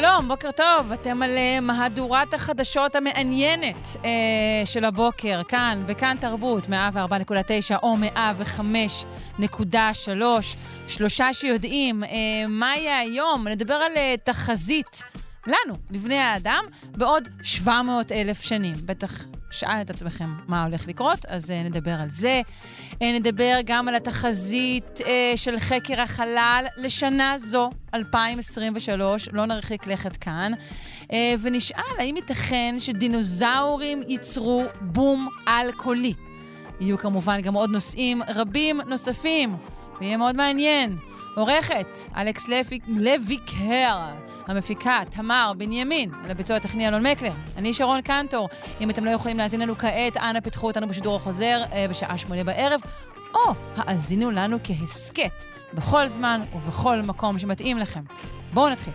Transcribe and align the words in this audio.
שלום, 0.00 0.28
בוקר 0.28 0.50
טוב. 0.50 0.92
אתם 0.92 1.22
על 1.22 1.30
uh, 1.36 1.60
מהדורת 1.60 2.34
החדשות 2.34 2.94
המעניינת 2.94 3.86
uh, 3.86 4.06
של 4.64 4.84
הבוקר, 4.84 5.42
כאן, 5.48 5.82
בכאן 5.86 6.16
תרבות, 6.20 6.66
104.9 6.66 6.70
או 7.82 7.96
105.3. 9.38 10.12
שלושה 10.86 11.32
שיודעים 11.32 12.04
uh, 12.04 12.06
מה 12.48 12.76
יהיה 12.76 12.98
היום. 12.98 13.48
נדבר 13.48 13.74
על 13.74 13.92
uh, 13.94 14.20
תחזית 14.24 15.02
לנו, 15.46 15.74
לבני 15.90 16.18
האדם, 16.18 16.64
בעוד 16.96 17.28
700 17.42 18.12
אלף 18.12 18.40
שנים. 18.40 18.74
בטח 18.84 19.24
שאל 19.50 19.80
את 19.80 19.90
עצמכם 19.90 20.34
מה 20.48 20.64
הולך 20.64 20.88
לקרות, 20.88 21.26
אז 21.28 21.50
uh, 21.50 21.54
נדבר 21.70 21.90
על 22.00 22.08
זה. 22.08 22.42
Uh, 22.92 22.96
נדבר 23.02 23.58
גם 23.64 23.88
על 23.88 23.94
התחזית 23.94 24.98
uh, 24.98 25.04
של 25.36 25.58
חקר 25.58 26.00
החלל 26.00 26.64
לשנה 26.76 27.38
זו, 27.38 27.70
2023, 27.94 29.28
לא 29.32 29.46
נרחיק 29.46 29.86
לכת 29.86 30.16
כאן, 30.16 30.52
ונשאל 31.40 31.82
האם 31.98 32.16
ייתכן 32.16 32.74
שדינוזאורים 32.78 34.02
ייצרו 34.08 34.64
בום 34.80 35.28
על-קולי. 35.46 36.14
יהיו 36.80 36.98
כמובן 36.98 37.40
גם 37.40 37.54
עוד 37.54 37.70
נושאים 37.70 38.22
רבים 38.28 38.80
נוספים, 38.80 39.56
ויהיה 40.00 40.16
מאוד 40.16 40.36
מעניין. 40.36 40.96
עורכת, 41.36 41.98
אלכס 42.16 42.46
לויקר, 42.86 44.14
המפיקה, 44.46 45.00
תמר 45.10 45.52
בנימין, 45.56 46.10
על 46.24 46.30
הביצוע 46.30 46.56
הטכני 46.56 46.88
אלון 46.88 47.06
מקלר. 47.06 47.32
אני 47.56 47.74
שרון 47.74 48.00
קנטור. 48.00 48.48
אם 48.80 48.90
אתם 48.90 49.04
לא 49.04 49.10
יכולים 49.10 49.36
להאזין 49.36 49.60
לנו 49.60 49.78
כעת, 49.78 50.16
אנא 50.16 50.40
פתחו 50.40 50.66
אותנו 50.66 50.88
בשידור 50.88 51.16
החוזר 51.16 51.62
אה, 51.72 51.86
בשעה 51.90 52.18
שמונה 52.18 52.44
בערב, 52.44 52.80
או 53.34 53.54
האזינו 53.76 54.30
לנו 54.30 54.58
כהסכת, 54.64 55.44
בכל 55.74 56.08
זמן 56.08 56.40
ובכל 56.54 57.02
מקום 57.02 57.38
שמתאים 57.38 57.78
לכם. 57.78 58.02
בואו 58.52 58.68
נתחיל. 58.68 58.92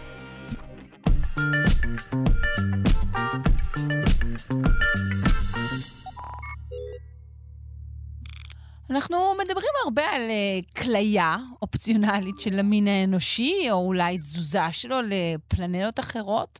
אנחנו 8.92 9.34
מדברים 9.44 9.70
הרבה 9.84 10.03
על 10.03 10.22
uh, 10.30 10.81
כליה 10.81 11.38
אופציונלית 11.61 12.39
של 12.39 12.59
המין 12.59 12.88
האנושי, 12.88 13.72
או 13.72 13.88
אולי 13.88 14.17
תזוזה 14.17 14.59
שלו 14.72 14.98
לפלנטות 15.02 16.00
אחרות, 16.00 16.59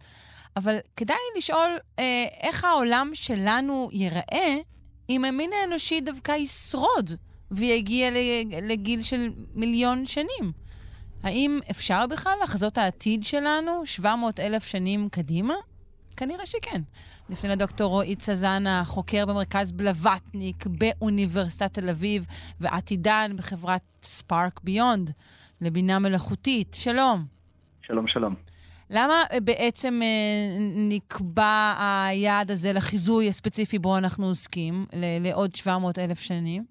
אבל 0.56 0.78
כדאי 0.96 1.18
לשאול 1.38 1.78
uh, 1.80 2.02
איך 2.42 2.66
העולם 2.66 3.12
שלנו 3.14 3.90
ייראה 3.92 4.58
אם 5.10 5.26
המין 5.26 5.50
האנושי 5.54 6.02
דווקא 6.02 6.32
ישרוד 6.32 7.12
ויגיע 7.52 8.10
לגיל 8.62 9.04
של 9.04 9.30
מיליון 9.54 10.08
שנים. 10.08 10.52
האם 11.24 11.60
אפשר 11.72 12.08
בכלל 12.08 12.38
לחזות 12.44 12.78
העתיד 12.78 13.24
שלנו 13.24 13.86
700 13.86 14.40
אלף 14.40 14.66
שנים 14.66 15.10
קדימה? 15.10 15.54
כנראה 16.22 16.46
שכן. 16.46 16.82
נפנה 17.30 17.52
לדוקטור 17.52 17.90
רועי 17.92 18.16
צזנה, 18.16 18.84
חוקר 18.86 19.26
במרכז 19.26 19.72
בלווטניק 19.72 20.66
באוניברסיטת 20.68 21.74
תל 21.74 21.90
אביב, 21.90 22.26
ועתידן 22.60 23.32
בחברת 23.38 23.82
ספארק 24.04 24.60
ביונד 24.64 25.12
לבינה 25.62 26.00
מלאכותית. 26.00 26.74
שלום. 26.80 27.26
שלום, 27.82 28.08
שלום. 28.08 28.36
למה 28.90 29.24
בעצם 29.44 30.00
אה, 30.04 30.58
נקבע 30.90 31.76
היעד 31.80 32.52
הזה 32.52 32.74
לחיזוי 32.74 33.28
הספציפי 33.28 33.80
בו 33.80 33.98
אנחנו 33.98 34.26
עוסקים, 34.28 34.86
לעוד 35.22 35.56
700 35.56 36.00
אלף 36.00 36.20
שנים? 36.20 36.71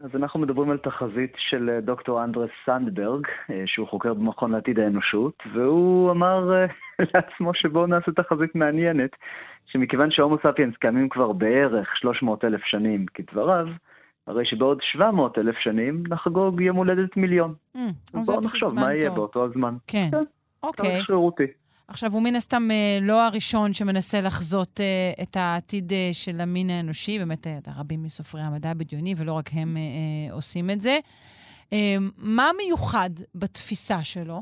אז 0.00 0.10
אנחנו 0.14 0.40
מדברים 0.40 0.70
על 0.70 0.78
תחזית 0.78 1.32
של 1.36 1.70
אה, 1.70 1.80
דוקטור 1.80 2.24
אנדרס 2.24 2.50
סנדברג, 2.66 3.26
אה, 3.50 3.62
שהוא 3.66 3.88
חוקר 3.88 4.14
במכון 4.14 4.52
לעתיד 4.52 4.78
האנושות, 4.78 5.42
והוא 5.54 6.10
אמר 6.10 6.52
אה, 6.54 6.66
לעצמו 7.14 7.54
שבואו 7.54 7.86
נעשה 7.86 8.12
תחזית 8.12 8.54
מעניינת, 8.54 9.10
שמכיוון 9.66 10.10
שההומו 10.10 10.36
ספיאנס 10.38 10.76
קיימים 10.76 11.08
כבר 11.08 11.32
בערך 11.32 11.96
300 11.96 12.44
אלף 12.44 12.64
שנים 12.64 13.06
כדבריו, 13.14 13.66
הרי 14.26 14.46
שבעוד 14.46 14.78
700 14.82 15.38
אלף 15.38 15.56
שנים 15.58 16.02
נחגוג 16.08 16.60
יום 16.60 16.76
הולדת 16.76 17.16
מיליון. 17.16 17.54
Mm, 17.76 17.78
אז 18.14 18.30
בואו 18.30 18.40
נחשוב 18.40 18.74
מה 18.74 18.94
יהיה 18.94 19.10
באותו 19.10 19.44
הזמן. 19.44 19.76
כן, 19.86 20.08
כן 20.10 20.16
אוקיי. 20.62 21.00
Okay. 21.00 21.04
שרירותי. 21.04 21.46
עכשיו, 21.90 22.12
הוא 22.12 22.22
מן 22.22 22.36
הסתם 22.36 22.62
אה, 22.70 22.98
לא 23.02 23.26
הראשון 23.26 23.74
שמנסה 23.74 24.20
לחזות 24.20 24.80
אה, 24.80 25.22
את 25.22 25.36
העתיד 25.36 25.92
אה, 25.92 26.08
של 26.12 26.40
המין 26.40 26.70
האנושי, 26.70 27.18
באמת 27.18 27.46
רבים 27.78 28.02
מסופרי 28.02 28.40
המדע 28.40 28.70
הבדיוני, 28.70 29.14
ולא 29.16 29.32
רק 29.32 29.50
הם 29.52 29.76
עושים 30.32 30.70
את 30.70 30.80
זה. 30.80 30.98
מה 32.18 32.50
מיוחד 32.58 33.10
בתפיסה 33.34 34.00
שלו? 34.00 34.40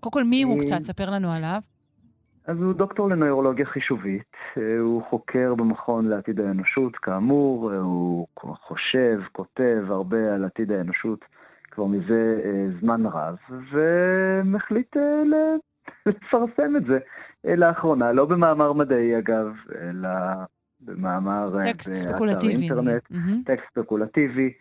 קודם 0.00 0.12
כל, 0.12 0.24
מי 0.24 0.42
הוא 0.42 0.60
קצת? 0.60 0.82
ספר 0.82 1.10
לנו 1.10 1.32
עליו. 1.32 1.60
אז 2.46 2.56
הוא 2.56 2.72
דוקטור 2.72 3.08
לנוירולוגיה 3.08 3.66
חישובית, 3.66 4.32
הוא 4.80 5.02
חוקר 5.10 5.54
במכון 5.54 6.08
לעתיד 6.08 6.40
האנושות, 6.40 6.96
כאמור, 6.96 7.72
הוא 7.72 8.26
חושב, 8.66 9.20
כותב 9.32 9.84
הרבה 9.88 10.34
על 10.34 10.44
עתיד 10.44 10.72
האנושות 10.72 11.24
כבר 11.70 11.84
מזה 11.84 12.40
זמן 12.80 13.06
רב, 13.06 13.36
ומחליט 13.72 14.96
לפרסם 16.06 16.76
את 16.76 16.84
זה 16.84 16.98
אה, 17.46 17.56
לאחרונה, 17.56 18.12
לא 18.12 18.24
במאמר 18.24 18.72
מדעי 18.72 19.18
אגב, 19.18 19.56
אלא 19.80 20.08
במאמר 20.80 21.58
אה, 21.58 21.72
טקסט 21.72 21.92
ספקולטיבי. 21.92 22.62
אינטרנט, 22.62 23.02
mm-hmm. 23.12 23.44
טקסט 23.46 23.66
ספקולטיבי, 23.70 24.52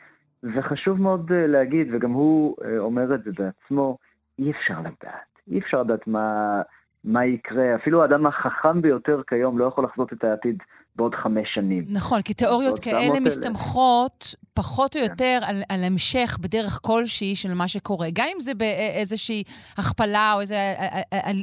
וחשוב 0.44 1.02
מאוד 1.02 1.31
אה, 1.31 1.47
להגיד, 1.47 1.88
וגם 1.94 2.12
הוא 2.12 2.56
אומר 2.78 3.16
את 3.16 3.24
זה 3.24 3.31
בעצמו, 3.38 3.97
אי 4.40 4.52
אפשר 4.52 4.79
לדעת. 4.79 5.29
אי 5.52 5.59
אפשר 5.59 5.84
לדעת 5.84 6.08
מה, 6.08 6.62
מה 7.03 7.25
יקרה. 7.25 7.75
אפילו 7.75 8.02
האדם 8.02 8.25
החכם 8.25 8.81
ביותר 8.81 9.22
כיום 9.28 9.59
לא 9.59 9.66
יכול 9.66 9.84
לחזות 9.84 10.13
את 10.13 10.24
העתיד 10.24 10.63
בעוד 11.00 11.16
חמש 11.16 11.48
שנים. 11.54 11.84
נכון, 11.94 12.22
כי 12.22 12.34
תיאוריות 12.34 12.80
כאלה 12.80 13.20
מסתמכות 13.20 14.36
פחות 14.54 14.96
או 14.96 15.02
כן. 15.02 15.08
יותר 15.12 15.40
כן. 15.42 15.48
על, 15.48 15.62
על 15.70 15.84
המשך 15.84 16.38
בדרך 16.42 16.80
כלשהי 16.82 17.36
של 17.36 17.54
מה 17.54 17.68
שקורה. 17.68 18.08
גם 18.14 18.26
אם 18.36 18.40
זה 18.40 18.54
באיזושהי 18.54 19.44
הכפלה 19.78 20.34
או 20.34 20.42
איזו 20.42 20.56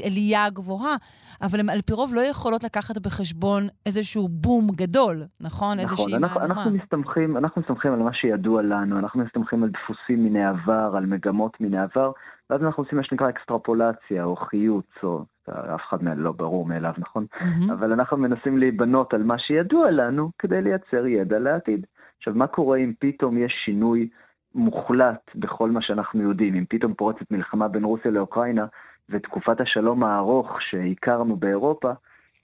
עלייה 0.05 0.51
גבוהה, 0.51 0.97
אבל 1.43 1.61
הן 1.61 1.69
על 1.69 1.83
פי 1.83 1.93
רוב 1.93 2.15
לא 2.15 2.21
יכולות 2.21 2.65
לקחת 2.65 2.99
בחשבון 2.99 3.69
איזשהו 3.87 4.29
בום 4.29 4.69
גדול, 4.77 5.23
נכון? 5.41 5.81
נכון, 5.81 6.15
אנחנו, 6.15 6.41
אנחנו, 6.41 6.71
מסתמכים, 6.71 7.37
אנחנו 7.37 7.63
מסתמכים 7.63 7.93
על 7.93 7.99
מה 7.99 8.15
שידוע 8.15 8.63
לנו, 8.63 8.99
אנחנו 8.99 9.25
מסתמכים 9.25 9.63
על 9.63 9.71
דפוסים 9.71 10.25
מן 10.25 10.37
העבר, 10.37 10.97
על 10.97 11.07
מגמות 11.07 11.61
מן 11.61 11.75
העבר, 11.75 12.11
ואז 12.51 12.63
אנחנו 12.63 12.83
עושים 12.83 12.99
מה 12.99 13.05
שנקרא 13.05 13.29
אקסטרפולציה 13.29 14.25
או 14.25 14.37
חיוץ, 14.37 14.87
או 15.03 15.25
אף 15.49 15.81
אחד 15.89 16.05
מהם 16.05 16.19
לא 16.21 16.33
ברור 16.33 16.67
מאליו, 16.67 16.93
נכון? 16.99 17.27
Mm-hmm. 17.33 17.73
אבל 17.73 17.93
אנחנו 17.93 18.17
מנסים 18.17 18.59
להיבנות 18.59 19.15
על 19.15 19.23
מה 19.23 19.39
שידוע 19.39 19.91
לנו 19.91 20.31
כדי 20.39 20.63
לייצר 20.63 21.07
ידע 21.07 21.39
לעתיד. 21.39 21.87
עכשיו, 22.19 22.35
מה 22.35 22.47
קורה 22.47 22.79
אם 22.79 22.93
פתאום 22.99 23.39
יש 23.39 23.53
שינוי 23.65 24.09
מוחלט 24.55 25.31
בכל 25.35 25.71
מה 25.71 25.83
שאנחנו 25.83 26.23
יודעים? 26.23 26.55
אם 26.55 26.65
פתאום 26.69 26.95
פורצת 26.95 27.31
מלחמה 27.31 27.69
בין 27.69 27.85
רוסיה 27.85 28.11
לאוקראינה, 28.11 28.67
ותקופת 29.11 29.61
השלום 29.61 30.05
הארוך 30.05 30.63
שהכרנו 30.63 31.37
באירופה 31.37 31.93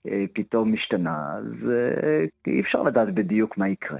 אה, 0.08 0.24
פתאום 0.32 0.72
משתנה, 0.72 1.34
אז 1.36 1.70
אה, 1.70 2.24
אי 2.46 2.60
אפשר 2.60 2.82
לדעת 2.82 3.14
בדיוק 3.14 3.58
מה 3.58 3.68
יקרה. 3.68 3.98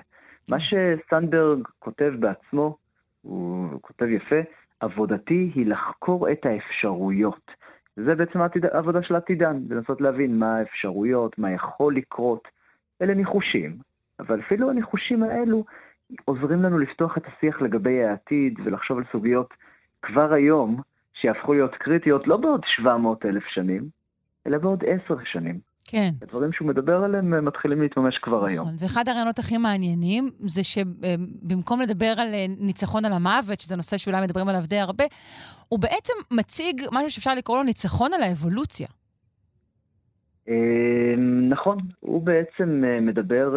מה 0.51 0.57
שסנדברג 0.61 1.59
כותב 1.79 2.13
בעצמו, 2.19 2.77
הוא 3.23 3.69
כותב 3.81 4.07
יפה, 4.07 4.41
עבודתי 4.83 5.51
היא 5.55 5.67
לחקור 5.67 6.31
את 6.31 6.47
האפשרויות. 6.47 7.51
זה 7.97 8.15
בעצם 8.15 8.41
העבודה 8.73 9.03
של 9.03 9.17
עתידן, 9.17 9.63
לנסות 9.71 10.01
להבין 10.01 10.39
מה 10.39 10.57
האפשרויות, 10.57 11.39
מה 11.39 11.51
יכול 11.51 11.97
לקרות. 11.97 12.49
אלה 13.03 13.15
ניחושים, 13.15 13.77
אבל 14.21 14.41
אפילו 14.41 14.71
הניחושים 14.71 15.23
האלו 15.23 15.65
עוזרים 16.25 16.63
לנו 16.63 16.79
לפתוח 16.79 17.19
את 17.19 17.23
השיח 17.27 17.63
לגבי 17.63 18.05
העתיד 18.05 18.61
ולחשוב 18.65 18.99
על 18.99 19.05
סוגיות 19.13 19.55
כבר 20.03 20.33
היום, 20.33 20.81
שיהפכו 21.15 21.55
להיות 21.55 21.75
קריטיות 21.75 22.27
לא 22.27 22.37
בעוד 22.37 22.61
700 22.67 23.27
אלף 23.27 23.45
שנים, 23.47 23.83
אלא 24.47 24.59
בעוד 24.59 24.85
עשר 24.87 25.25
שנים. 25.25 25.72
כן. 25.93 26.11
הדברים 26.23 26.53
שהוא 26.53 26.69
מדבר 26.69 27.05
עליהם 27.05 27.45
מתחילים 27.45 27.83
להתממש 27.83 28.19
כבר 28.19 28.37
נכון. 28.37 28.49
היום. 28.49 28.69
ואחד 28.79 29.09
הרעיונות 29.09 29.39
הכי 29.39 29.59
מעניינים 29.59 30.31
זה 30.41 30.65
שבמקום 30.65 31.81
לדבר 31.81 32.15
על 32.19 32.35
אה, 32.35 32.47
ניצחון 32.59 33.05
על 33.05 33.13
המוות, 33.13 33.61
שזה 33.61 33.77
נושא 33.77 33.97
שאולי 33.97 34.23
מדברים 34.23 34.49
עליו 34.49 34.63
די 34.67 34.79
הרבה, 34.79 35.05
הוא 35.69 35.79
בעצם 35.79 36.13
מציג 36.31 36.83
משהו 36.93 37.11
שאפשר 37.11 37.35
לקרוא 37.35 37.57
לו 37.57 37.63
ניצחון 37.63 38.13
על 38.13 38.23
האבולוציה. 38.23 38.87
נכון, 41.49 41.79
הוא 42.01 42.23
בעצם 42.23 42.85
מדבר 43.03 43.55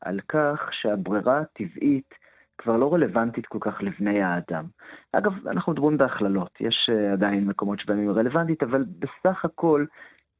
על 0.00 0.20
כך 0.28 0.70
שהברירה 0.72 1.40
הטבעית 1.40 2.14
כבר 2.58 2.76
לא 2.76 2.94
רלוונטית 2.94 3.46
כל 3.46 3.58
כך 3.60 3.82
לבני 3.82 4.22
האדם. 4.22 4.64
אגב, 5.12 5.32
אנחנו 5.46 5.72
מדברים 5.72 5.98
בהכללות, 5.98 6.50
יש 6.60 6.90
עדיין 7.12 7.44
מקומות 7.44 7.80
שבהם 7.80 7.98
היא 7.98 8.10
רלוונטית, 8.10 8.62
אבל 8.62 8.84
בסך 8.98 9.44
הכל, 9.44 9.84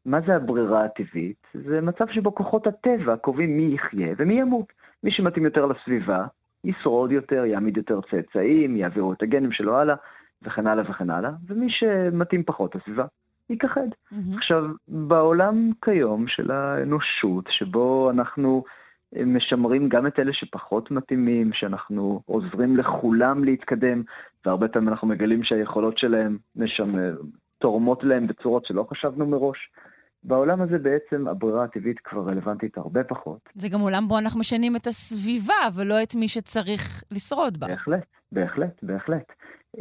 מה 0.09 0.21
זה 0.27 0.37
הברירה 0.37 0.85
הטבעית? 0.85 1.47
זה 1.55 1.81
מצב 1.81 2.05
שבו 2.11 2.35
כוחות 2.35 2.67
הטבע 2.67 3.17
קובעים 3.17 3.57
מי 3.57 3.75
יחיה 3.75 4.15
ומי 4.17 4.41
ימות. 4.41 4.73
מי 5.05 5.11
שמתאים 5.11 5.45
יותר 5.45 5.67
לסביבה, 5.67 6.27
ישרוד 6.65 7.13
יותר, 7.13 7.45
יעמיד 7.45 7.77
יותר 7.77 8.01
צאצאים, 8.11 8.77
יעבירו 8.77 9.13
את 9.13 9.23
הגנים 9.23 9.53
שלו 9.53 9.77
הלאה, 9.77 9.95
וכן 10.43 10.67
הלאה 10.67 10.91
וכן 10.91 11.11
הלאה, 11.11 11.31
ומי 11.47 11.71
שמתאים 11.71 12.43
פחות 12.43 12.75
לסביבה, 12.75 13.05
ייכחד. 13.51 13.89
Mm-hmm. 13.89 14.37
עכשיו, 14.37 14.65
בעולם 14.89 15.71
כיום 15.85 16.29
של 16.29 16.51
האנושות, 16.51 17.45
שבו 17.51 18.11
אנחנו 18.11 18.65
משמרים 19.27 19.89
גם 19.89 20.07
את 20.07 20.19
אלה 20.19 20.33
שפחות 20.33 20.91
מתאימים, 20.91 21.53
שאנחנו 21.53 22.23
עוזרים 22.27 22.77
לכולם 22.77 23.45
להתקדם, 23.45 24.03
והרבה 24.47 24.69
פעמים 24.69 24.89
אנחנו 24.89 25.09
מגלים 25.09 25.45
שהיכולות 25.45 25.99
שלהם 25.99 26.39
משם, 26.57 26.95
תורמות 27.59 28.05
להם 28.05 28.27
בצורות 28.27 28.67
שלא 28.67 28.87
חשבנו 28.91 29.27
מראש. 29.27 29.71
בעולם 30.23 30.61
הזה 30.61 30.79
בעצם 30.79 31.29
הברירה 31.29 31.65
הטבעית 31.65 31.99
כבר 31.99 32.21
רלוונטית 32.21 32.79
הרבה 32.79 33.05
פחות. 33.05 33.49
זה 33.55 33.69
גם 33.69 33.81
עולם 33.81 34.09
בו 34.09 34.19
אנחנו 34.19 34.41
משנים 34.41 34.77
את 34.77 34.87
הסביבה, 34.87 35.55
ולא 35.77 36.03
את 36.03 36.15
מי 36.15 36.29
שצריך 36.29 37.05
לשרוד 37.11 37.61
בה. 37.61 37.67
בהחלט, 37.67 38.07
בהחלט, 38.33 38.83
בהחלט. 38.83 39.33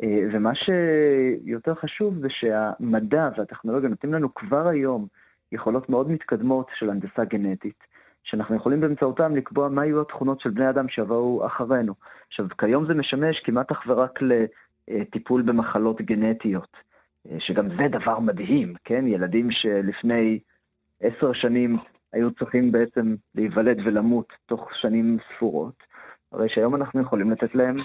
אה, 0.03 0.19
ומה 0.33 0.51
שיותר 0.55 1.75
חשוב 1.75 2.19
זה 2.19 2.27
שהמדע 2.29 3.29
והטכנולוגיה 3.37 3.89
נותנים 3.89 4.13
לנו 4.13 4.35
כבר 4.35 4.67
היום 4.67 5.07
יכולות 5.51 5.89
מאוד 5.89 6.11
מתקדמות 6.11 6.67
של 6.79 6.89
הנדסה 6.89 7.25
גנטית, 7.25 7.83
שאנחנו 8.23 8.55
יכולים 8.55 8.81
באמצעותם 8.81 9.35
לקבוע 9.35 9.69
מה 9.69 9.85
יהיו 9.85 10.01
התכונות 10.01 10.41
של 10.41 10.49
בני 10.49 10.69
אדם 10.69 10.89
שיבואו 10.89 11.45
אחרינו. 11.45 11.93
עכשיו, 12.27 12.45
כיום 12.57 12.85
זה 12.87 12.93
משמש 12.93 13.39
כמעט 13.39 13.71
אך 13.71 13.83
ורק 13.87 14.19
לטיפול 14.21 15.41
במחלות 15.41 16.01
גנטיות. 16.01 16.86
שגם 17.39 17.69
זה 17.69 17.87
דבר 17.91 18.19
מדהים, 18.19 18.73
כן? 18.83 19.07
ילדים 19.07 19.51
שלפני 19.51 20.39
עשר 21.01 21.33
שנים 21.33 21.77
היו 22.13 22.31
צריכים 22.31 22.71
בעצם 22.71 23.15
להיוולד 23.35 23.77
ולמות 23.85 24.33
תוך 24.45 24.69
שנים 24.81 25.17
ספורות, 25.35 25.83
הרי 26.31 26.49
שהיום 26.49 26.75
אנחנו 26.75 27.01
יכולים 27.01 27.31
לתת 27.31 27.55
להם 27.55 27.77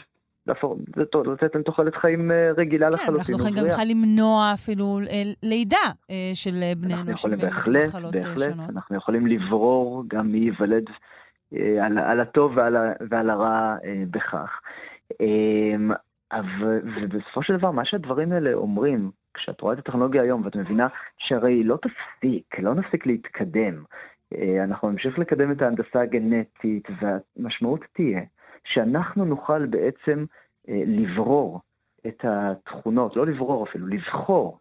לתת 0.47 1.55
להם 1.55 1.63
תוחלת 1.63 1.95
חיים 1.97 2.31
אה, 2.31 2.51
רגילה 2.57 2.87
כן, 2.87 2.93
לחלוטין. 2.93 3.15
אנחנו 3.35 3.35
יכולים 3.35 3.55
גם 3.55 3.65
בכלל 3.65 3.87
למנוע 3.91 4.53
אפילו 4.55 5.01
אה, 5.11 5.23
לידה 5.43 5.77
אה, 6.11 6.31
של 6.35 6.55
בני 6.77 6.95
אנוש 6.95 7.27
עם 7.27 7.33
מחלות 7.33 8.15
בהחלט, 8.15 8.55
שונות. 8.55 8.71
אנחנו 8.71 8.97
יכולים 8.97 9.27
לברור 9.27 10.05
גם 10.09 10.33
מי 10.33 10.39
ייוולד 10.39 10.85
על, 11.83 11.99
על 11.99 12.21
הטוב 12.21 12.57
ועל, 12.57 12.77
ועל 13.11 13.31
הרע 13.31 13.77
בכך. 14.11 14.61
ובסופו 17.03 17.43
של 17.43 17.57
דבר, 17.57 17.71
מה 17.71 17.85
שהדברים 17.85 18.33
האלה 18.33 18.53
אומרים, 18.53 19.11
כשאת 19.35 19.61
רואה 19.61 19.75
את 19.75 19.79
הטכנולוגיה 19.79 20.23
היום 20.23 20.45
ואת 20.45 20.57
מבינה 20.57 20.89
שהרי 21.19 21.53
היא 21.53 21.65
לא 21.65 21.79
תפסיק, 21.83 22.59
לא 22.59 22.75
נפסיק 22.75 23.07
להתקדם. 23.07 23.85
אה, 24.35 24.65
אנחנו 24.65 24.91
נמשיך 24.91 25.19
לקדם 25.19 25.53
את 25.53 25.63
ההנדסה 25.63 26.01
הגנטית, 26.01 26.89
והמשמעות 27.01 27.85
תהיה 27.93 28.21
שאנחנו 28.65 29.25
נוכל 29.25 29.67
בעצם 29.67 30.25
אה, 30.69 30.83
לברור 30.87 31.61
את 32.07 32.25
התכונות, 32.25 33.17
לא 33.17 33.27
לברור 33.27 33.67
אפילו, 33.67 33.87
לבחור 33.87 34.59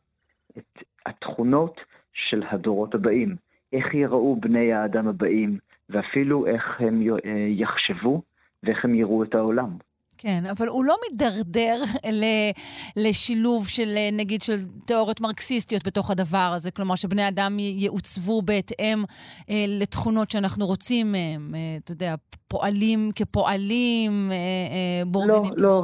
את 0.58 0.84
התכונות 1.06 1.82
של 2.14 2.44
הדורות 2.50 2.96
הבאים. 2.96 3.36
איך 3.74 3.94
יראו 3.94 4.36
בני 4.36 4.74
האדם 4.74 5.08
הבאים, 5.08 5.58
ואפילו 5.90 6.48
איך 6.48 6.82
הם 6.82 7.02
אה, 7.26 7.48
יחשבו 7.50 8.22
ואיך 8.64 8.86
הם 8.86 8.96
יראו 8.96 9.24
את 9.24 9.36
העולם. 9.36 9.70
כן, 10.22 10.46
אבל 10.46 10.68
הוא 10.68 10.86
לא 10.86 10.98
מידרדר 11.10 11.84
לשילוב 12.96 13.68
של, 13.68 13.98
נגיד, 14.14 14.42
של 14.42 14.58
תיאוריות 14.86 15.22
מרקסיסטיות 15.22 15.88
בתוך 15.88 16.12
הדבר 16.12 16.52
הזה, 16.56 16.72
כלומר 16.72 16.96
שבני 16.96 17.28
אדם 17.28 17.60
יעוצבו 17.60 18.42
בהתאם 18.42 19.04
אה, 19.50 19.66
לתכונות 19.68 20.32
שאנחנו 20.32 20.66
רוצים 20.66 21.12
מהם, 21.12 21.56
אה, 21.56 21.78
אתה 21.84 21.92
יודע, 21.92 22.16
פועלים 22.52 23.12
כפועלים, 23.16 24.12
אה, 24.32 24.36
אה, 24.36 25.06
בורגנים 25.06 25.54
לא, 25.58 25.84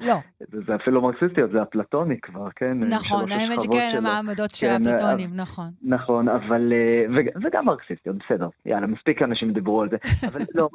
לא. 0.00 0.06
לא. 0.06 0.14
זה 0.66 0.74
אפילו 0.74 1.02
מרקסיסטיות, 1.02 1.50
זה 1.50 1.62
אפלטוני 1.62 2.20
כבר, 2.20 2.48
כן? 2.56 2.78
נכון, 2.78 3.32
האמת 3.32 3.60
שכן, 3.62 3.92
המעמדות 3.96 4.50
של 4.50 4.66
כן, 4.66 4.86
האפלטונים, 4.86 5.30
נכון. 5.34 5.70
נכון, 5.82 6.28
אבל, 6.28 6.72
אה, 6.72 7.20
וגם 7.44 7.64
מרקסיסטיות, 7.66 8.16
בסדר, 8.16 8.48
יאללה, 8.66 8.86
מספיק 8.86 9.22
אנשים 9.22 9.52
דיברו 9.52 9.82
על 9.82 9.88
זה. 9.90 9.96
אבל 10.28 10.40
לא, 10.54 10.68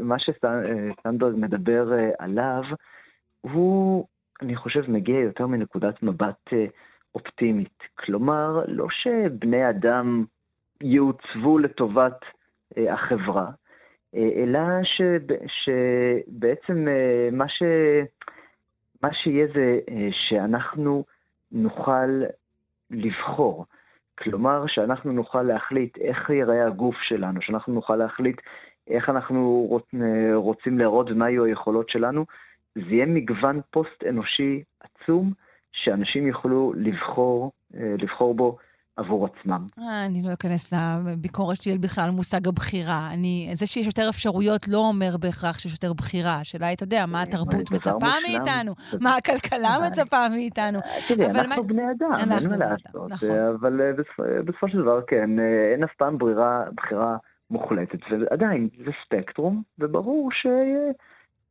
מה 0.00 0.18
שסנדברג 0.18 1.34
מדבר 1.36 1.88
עליו, 2.18 2.62
הוא, 3.40 4.06
אני 4.42 4.56
חושב, 4.56 4.90
מגיע 4.90 5.20
יותר 5.20 5.46
מנקודת 5.46 6.02
מבט 6.02 6.50
אופטימית. 7.14 7.78
כלומר, 7.94 8.64
לא 8.68 8.86
שבני 8.90 9.70
אדם 9.70 10.24
יעוצבו 10.82 11.58
לטובת 11.58 12.20
החברה, 12.76 13.50
אה, 14.14 14.30
אלא 14.36 14.60
שבעצם 15.48 16.88
אה, 16.88 17.28
מה, 17.32 17.48
ש, 17.48 17.62
מה 19.02 19.08
שיהיה 19.12 19.46
זה 19.54 19.78
אה, 19.90 20.08
שאנחנו 20.12 21.04
נוכל 21.52 22.22
לבחור. 22.90 23.66
כלומר, 24.18 24.64
שאנחנו 24.66 25.12
נוכל 25.12 25.42
להחליט 25.42 25.98
איך 25.98 26.30
ייראה 26.30 26.66
הגוף 26.66 26.96
שלנו, 27.02 27.42
שאנחנו 27.42 27.74
נוכל 27.74 27.96
להחליט 27.96 28.40
איך 28.88 29.08
אנחנו 29.08 29.66
רוצ, 29.68 29.84
רוצים 30.34 30.78
להראות 30.78 31.10
ומה 31.10 31.30
יהיו 31.30 31.44
היכולות 31.44 31.88
שלנו. 31.88 32.24
זה 32.74 32.80
יהיה 32.88 33.06
מגוון 33.06 33.60
פוסט-אנושי 33.70 34.62
עצום, 34.80 35.32
שאנשים 35.72 36.26
יוכלו 36.26 36.72
לבחור, 36.76 37.52
לבחור 37.74 38.34
בו 38.34 38.58
עבור 38.96 39.26
עצמם. 39.26 39.66
אה, 39.78 40.06
אני 40.06 40.22
לא 40.22 40.32
אכנס 40.32 40.72
לביקורת 40.72 41.62
שלי 41.62 41.78
בכלל 41.78 42.10
מושג 42.10 42.48
הבחירה. 42.48 43.08
אני, 43.12 43.50
זה 43.52 43.66
שיש 43.66 43.86
יותר 43.86 44.06
אפשרויות 44.10 44.68
לא 44.68 44.78
אומר 44.78 45.16
בהכרח 45.20 45.58
שיש 45.58 45.72
יותר 45.72 45.92
בחירה. 45.92 46.40
השאלה 46.40 46.66
היא, 46.66 46.76
אתה 46.76 46.84
יודע, 46.84 47.06
מה 47.06 47.22
התרבות 47.22 47.70
מצפה 47.72 48.12
מאיתנו, 48.22 48.74
מה 49.00 49.16
הכלכלה 49.16 49.76
מצפה 49.86 50.28
מאיתנו. 50.28 50.78
תראי, 51.08 51.26
אנחנו 51.26 51.64
בני 51.64 51.82
אדם, 51.82 52.10
אין 52.18 52.28
מה 52.28 52.56
לעשות. 52.56 53.10
נכון. 53.10 53.30
אבל 53.60 53.80
אה, 53.80 53.92
בסופו 54.42 54.68
של 54.68 54.78
דבר, 54.78 55.00
כן, 55.06 55.40
אה, 55.40 55.72
אין 55.72 55.84
אף 55.84 55.94
פעם 55.98 56.18
בחירה 56.76 57.16
מוחלטת, 57.50 57.98
ועדיין, 58.10 58.68
זה 58.84 58.90
ספקטרום, 59.04 59.62
וברור 59.78 60.28
ש... 60.32 60.46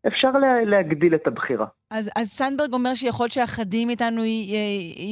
אפשר 0.08 0.32
לה, 0.32 0.64
להגדיל 0.64 1.16
את 1.16 1.28
הבחירה. 1.28 1.66
אז, 1.92 2.12
אז 2.16 2.28
סנדברג 2.28 2.74
אומר 2.74 2.94
שיכול 2.94 3.24
להיות 3.24 3.32
שאחדים 3.32 3.88
מאיתנו 3.88 4.22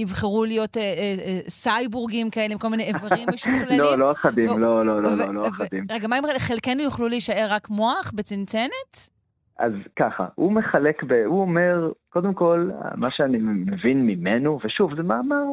יבחרו 0.02 0.46
להיות 0.46 0.78
אה, 0.78 0.82
אה, 0.82 1.16
אה, 1.26 1.40
סייבורגים 1.48 2.30
כאלה 2.30 2.54
עם 2.54 2.60
כל 2.60 2.68
מיני 2.68 2.84
איברים 2.84 3.28
משוכללים. 3.34 3.80
לא, 3.80 3.98
לא 3.98 4.12
אחדים, 4.12 4.52
ו- 4.52 4.60
לא, 4.60 4.86
לא, 4.86 5.04
לא, 5.04 5.08
ו- 5.10 5.16
לא, 5.16 5.34
לא 5.34 5.48
אחדים. 5.48 5.86
רגע, 5.92 6.08
מה 6.08 6.20
אם 6.20 6.24
חלקנו 6.38 6.82
יוכלו 6.82 7.08
להישאר 7.08 7.48
רק 7.50 7.70
מוח 7.70 8.12
בצנצנת? 8.16 9.14
אז 9.60 9.74
ככה, 9.96 10.26
הוא 10.36 10.52
מחלק, 10.52 11.04
ב, 11.04 11.14
הוא 11.26 11.42
אומר, 11.42 11.92
קודם 12.10 12.34
כל, 12.34 12.70
מה 12.96 13.08
שאני 13.12 13.38
מבין 13.42 14.06
ממנו, 14.06 14.60
ושוב, 14.64 14.96
זה 14.96 15.04
מאמר 15.04 15.44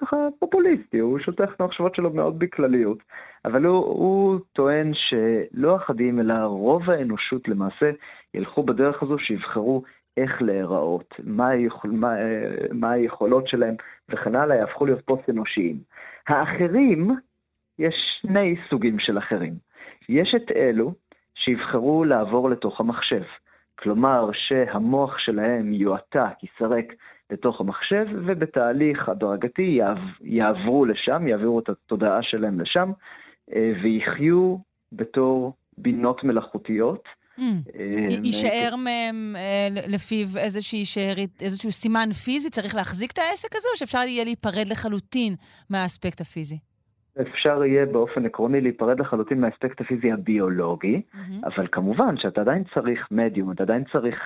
ככה 0.00 0.16
פופוליסטי, 0.38 0.98
הוא 0.98 1.18
שוטח 1.18 1.48
את 1.56 1.60
המחשבות 1.60 1.94
שלו 1.94 2.10
מאוד 2.10 2.38
בכלליות, 2.38 2.98
אבל 3.44 3.64
הוא, 3.64 3.84
הוא 3.84 4.38
טוען 4.52 4.92
שלא 4.94 5.76
אחדים, 5.76 6.20
אלא 6.20 6.34
רוב 6.44 6.90
האנושות 6.90 7.48
למעשה 7.48 7.90
ילכו 8.34 8.62
בדרך 8.62 9.02
הזו 9.02 9.18
שיבחרו 9.18 9.82
איך 10.16 10.42
להיראות, 10.42 11.14
מה, 11.24 11.48
היכול, 11.48 11.90
מה, 11.90 12.14
מה 12.72 12.90
היכולות 12.90 13.48
שלהם 13.48 13.74
וכן 14.08 14.34
הלאה, 14.34 14.56
יהפכו 14.56 14.86
להיות 14.86 15.00
פוסט-אנושיים. 15.04 15.78
האחרים, 16.28 17.10
יש 17.78 17.94
שני 18.20 18.56
סוגים 18.70 18.98
של 18.98 19.18
אחרים. 19.18 19.54
יש 20.08 20.34
את 20.36 20.50
אלו 20.56 20.94
שיבחרו 21.34 22.04
לעבור 22.04 22.50
לתוך 22.50 22.80
המחשב. 22.80 23.22
כלומר 23.78 24.30
שהמוח 24.32 25.18
שלהם 25.18 25.72
יועתק, 25.72 26.42
ייסרק 26.42 26.94
לתוך 27.30 27.60
המחשב, 27.60 28.06
ובתהליך 28.12 29.08
הדרגתי 29.08 29.80
יעברו 30.20 30.84
לשם, 30.84 31.28
יעבירו 31.28 31.60
את 31.60 31.68
התודעה 31.68 32.22
שלהם 32.22 32.60
לשם, 32.60 32.92
אה, 33.54 33.72
ויחיו 33.82 34.56
בתור 34.92 35.52
בינות 35.78 36.24
מלאכותיות. 36.24 37.19
אה, 37.78 37.90
יישאר 38.22 38.76
מהם 38.76 39.36
אה, 39.36 39.68
לפיו 39.88 40.26
איזשהו 41.40 41.72
סימן 41.72 42.12
פיזי? 42.12 42.50
צריך 42.50 42.74
להחזיק 42.74 43.12
את 43.12 43.18
העסק 43.18 43.56
הזה, 43.56 43.68
או 43.72 43.78
שאפשר 43.78 43.98
יהיה 43.98 44.24
להיפרד 44.24 44.66
לחלוטין 44.68 45.34
מהאספקט 45.70 46.20
הפיזי? 46.20 46.58
אפשר 47.20 47.64
יהיה 47.64 47.86
באופן 47.86 48.26
עקרוני 48.26 48.60
להיפרד 48.60 49.00
לחלוטין 49.00 49.40
מהאספקט 49.40 49.80
הפיזי 49.80 50.12
הביולוגי, 50.12 51.02
mm-hmm. 51.14 51.46
אבל 51.46 51.66
כמובן 51.72 52.14
שאתה 52.16 52.40
עדיין 52.40 52.64
צריך 52.74 53.06
מדיום, 53.10 53.52
אתה 53.52 53.62
עדיין 53.62 53.84
צריך 53.92 54.18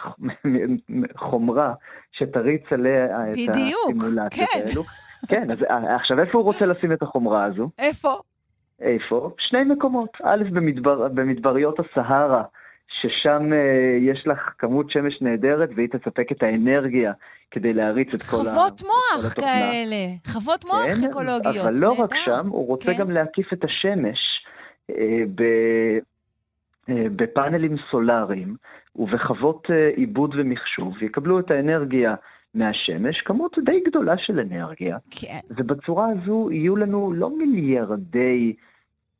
חומרה 1.30 1.74
שתריץ 2.12 2.62
עליה 2.70 3.04
את 3.30 3.36
הסימולציות 3.48 4.48
כן. 4.52 4.60
האלו. 4.66 4.82
כן, 5.28 5.50
אז 5.50 5.62
אה, 5.62 5.96
עכשיו 5.96 6.20
איפה 6.20 6.38
הוא 6.38 6.44
רוצה 6.44 6.66
לשים 6.66 6.92
את 6.92 7.02
החומרה 7.02 7.44
הזו? 7.44 7.70
איפה? 7.78 8.08
איפה? 8.80 9.30
שני 9.38 9.64
מקומות. 9.64 10.08
א', 10.22 10.42
במדבר, 10.52 11.08
במדבריות 11.08 11.78
הסהרה, 11.80 12.42
ששם 13.00 13.52
אה, 13.52 13.98
יש 14.00 14.26
לך 14.26 14.38
כמות 14.58 14.90
שמש 14.90 15.22
נהדרת 15.22 15.68
והיא 15.76 15.88
תספק 15.88 16.32
את 16.32 16.42
האנרגיה 16.42 17.12
כדי 17.50 17.72
להריץ 17.72 18.08
את 18.14 18.22
כל, 18.22 18.36
ה, 18.36 18.50
חוות 18.50 18.82
מוח 18.82 19.32
התוכנה. 19.32 19.46
כאלה, 19.46 19.96
חוות 20.26 20.64
מוח 20.64 21.00
כן, 21.00 21.06
אקולוגיות. 21.10 21.66
אבל 21.66 21.74
לא 21.74 21.92
רק 21.92 22.12
נהדר. 22.12 22.24
שם, 22.24 22.48
הוא 22.48 22.66
רוצה 22.66 22.92
כן. 22.92 22.98
גם 22.98 23.10
להקיף 23.10 23.52
את 23.52 23.64
השמש 23.64 24.18
אה, 24.90 25.22
ב, 25.34 25.42
אה, 26.88 27.06
בפאנלים 27.16 27.76
סולאריים 27.90 28.56
ובחוות 28.96 29.66
אה, 29.70 29.90
עיבוד 29.96 30.34
ומחשוב, 30.38 31.02
יקבלו 31.02 31.40
את 31.40 31.50
האנרגיה 31.50 32.14
מהשמש, 32.54 33.20
כמות 33.20 33.56
די 33.64 33.80
גדולה 33.86 34.14
של 34.18 34.40
אנרגיה, 34.40 34.96
כן. 35.10 35.38
ובצורה 35.50 36.06
הזו 36.08 36.48
יהיו 36.52 36.76
לנו 36.76 37.12
לא 37.12 37.30
מיליארדי 37.38 38.54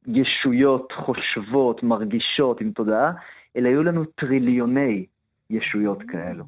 ישויות 0.07 0.93
חושבות, 0.93 1.83
מרגישות 1.83 2.61
עם 2.61 2.71
תודעה, 2.73 3.13
אלא 3.57 3.69
יהיו 3.69 3.83
לנו 3.83 4.05
טריליוני 4.05 5.07
ישויות 5.51 6.03
כאלו. 6.09 6.45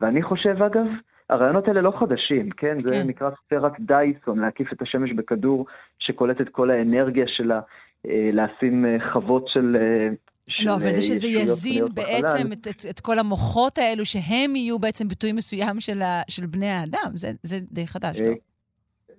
ואני 0.00 0.22
חושב, 0.22 0.62
אגב, 0.62 0.86
הרעיונות 1.30 1.68
האלה 1.68 1.80
לא 1.80 1.92
חדשים, 2.00 2.50
כן? 2.50 2.78
זה 2.86 2.94
כן. 2.94 3.08
נקרא 3.08 3.30
ספירת 3.44 3.72
דייסון, 3.80 4.38
להקיף 4.38 4.72
את 4.72 4.82
השמש 4.82 5.12
בכדור 5.12 5.66
שקולט 5.98 6.40
את 6.40 6.48
כל 6.48 6.70
האנרגיה 6.70 7.24
שלה, 7.28 7.60
אה, 8.06 8.30
לשים 8.32 8.86
אה, 8.86 9.12
חוות 9.12 9.44
של... 9.48 9.76
אה, 9.80 10.08
של, 10.48 10.68
לא, 10.68 10.74
אבל 10.74 10.90
זה 10.90 11.02
שזה 11.02 11.26
יזין 11.26 11.84
בעצם. 11.94 12.52
את, 12.52 12.68
את, 12.68 12.84
את 12.90 13.00
כל 13.00 13.18
המוחות 13.18 13.78
האלו, 13.78 14.04
שהם 14.04 14.56
יהיו 14.56 14.78
בעצם 14.78 15.08
ביטוי 15.08 15.32
מסוים 15.32 15.80
של, 15.80 16.02
ה, 16.02 16.22
של 16.28 16.46
בני 16.46 16.70
האדם. 16.70 17.10
זה, 17.14 17.30
זה 17.42 17.56
די 17.70 17.86
חדש, 17.86 18.20
לא? 18.20 18.32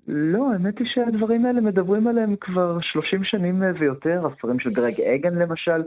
לא, 0.08 0.52
האמת 0.54 0.80
היא 0.80 0.88
שהדברים 0.88 1.46
האלה 1.46 1.62
מדברים 1.62 2.08
עליהם 2.08 2.36
כבר 2.36 2.78
30 2.82 3.24
שנים 3.24 3.64
אה, 3.64 3.72
ויותר, 3.80 4.28
הספרים 4.28 4.60
של 4.60 4.70
גרג 4.70 5.02
אגן 5.16 5.36
למשל, 5.36 5.84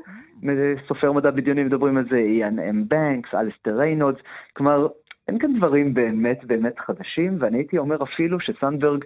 סופר 0.89 1.13
מדע 1.13 1.31
בדיוני 1.31 1.65
מדברים 1.65 1.97
על 1.97 2.05
זה, 2.11 2.17
איאן 2.17 2.59
אם 2.59 2.89
בנקס, 2.89 3.35
אליסטר 3.35 3.79
ריינולדס, 3.79 4.21
כלומר, 4.53 4.87
אין 5.29 5.39
כאן 5.39 5.57
דברים 5.57 5.95
באמת 5.95 6.45
באמת 6.45 6.79
חדשים, 6.79 7.37
ואני 7.41 7.59
הייתי 7.59 7.79
אומר 7.79 8.03
אפילו 8.03 8.41
שסנדברג 8.41 9.05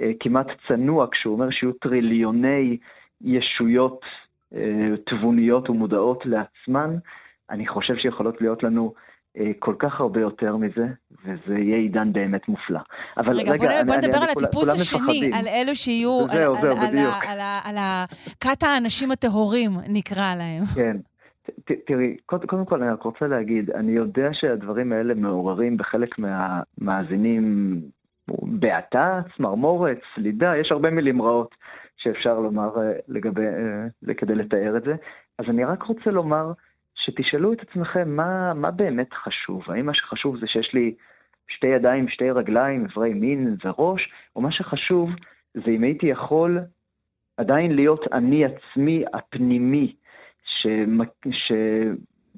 אה, 0.00 0.10
כמעט 0.20 0.46
צנוע 0.68 1.06
כשהוא 1.12 1.34
אומר 1.34 1.50
שיהיו 1.50 1.72
טריליוני 1.72 2.76
ישויות 3.20 4.00
אה, 4.54 4.96
תבוניות 5.06 5.70
ומודעות 5.70 6.26
לעצמן, 6.26 6.96
אני 7.50 7.66
חושב 7.66 7.96
שיכולות 7.96 8.40
להיות 8.40 8.62
לנו 8.62 8.92
אה, 8.96 9.09
כל 9.58 9.74
כך 9.78 10.00
הרבה 10.00 10.20
יותר 10.20 10.56
מזה, 10.56 10.86
וזה 11.24 11.58
יהיה 11.58 11.76
עידן 11.76 12.12
באמת 12.12 12.48
מופלא. 12.48 12.80
אבל 13.16 13.36
רגע, 13.36 13.56
בוא, 13.56 13.66
אני- 13.66 13.84
בוא 13.86 13.96
נדבר 13.96 14.16
על 14.18 14.28
הטיפוס 14.30 14.68
השני, 14.68 15.00
מפחדים. 15.00 15.32
על 15.34 15.48
אלו 15.48 15.74
שיהיו, 15.74 16.20
על, 16.30 16.36
זהו, 16.36 16.54
על, 16.54 16.60
זהו, 16.60 16.70
על, 16.76 16.86
בדיוק. 16.88 17.14
על, 17.28 17.38
על 17.64 17.76
ה- 17.76 18.04
כת 18.40 18.62
האנשים 18.62 19.10
הטהורים, 19.10 19.70
נקרא 19.88 20.34
להם. 20.34 20.62
כן. 20.74 20.96
ת- 21.64 21.86
תראי, 21.86 22.16
קודם, 22.26 22.46
קודם 22.46 22.64
כל 22.64 22.82
אני 22.82 22.92
רק 22.92 23.02
רוצה 23.02 23.26
להגיד, 23.26 23.70
אני 23.70 23.92
יודע 23.92 24.28
שהדברים 24.32 24.92
האלה 24.92 25.14
מעוררים 25.14 25.76
בחלק 25.76 26.18
מהמאזינים 26.18 27.74
בעתה, 28.42 29.20
צמרמורת, 29.36 29.98
סלידה, 30.14 30.56
יש 30.56 30.72
הרבה 30.72 30.90
מילים 30.90 31.22
רעות 31.22 31.54
שאפשר 31.96 32.40
לומר 32.40 32.82
אה, 32.82 32.92
לגבי, 33.08 33.46
אה, 34.08 34.14
כדי 34.14 34.34
לתאר 34.34 34.76
את 34.76 34.82
זה. 34.84 34.94
אז 35.38 35.44
אני 35.48 35.64
רק 35.64 35.82
רוצה 35.82 36.10
לומר 36.10 36.52
שתשאלו 37.04 37.52
את 37.52 37.60
עצמכם 37.60 38.16
מה, 38.16 38.54
מה 38.54 38.70
באמת 38.70 39.12
חשוב. 39.12 39.64
האם 39.68 39.86
מה 39.86 39.94
שחשוב 39.94 40.36
זה 40.36 40.46
שיש 40.46 40.74
לי 40.74 40.94
שתי 41.48 41.66
ידיים, 41.66 42.08
שתי 42.08 42.30
רגליים, 42.30 42.84
איברי 42.84 43.14
מין 43.14 43.56
וראש, 43.64 44.12
או 44.36 44.40
מה 44.40 44.52
שחשוב 44.52 45.10
זה 45.54 45.70
אם 45.70 45.82
הייתי 45.82 46.06
יכול 46.06 46.58
עדיין 47.36 47.76
להיות 47.76 48.12
אני 48.12 48.44
עצמי 48.44 49.04
הפנימי, 49.14 49.94
שמ- 50.44 51.30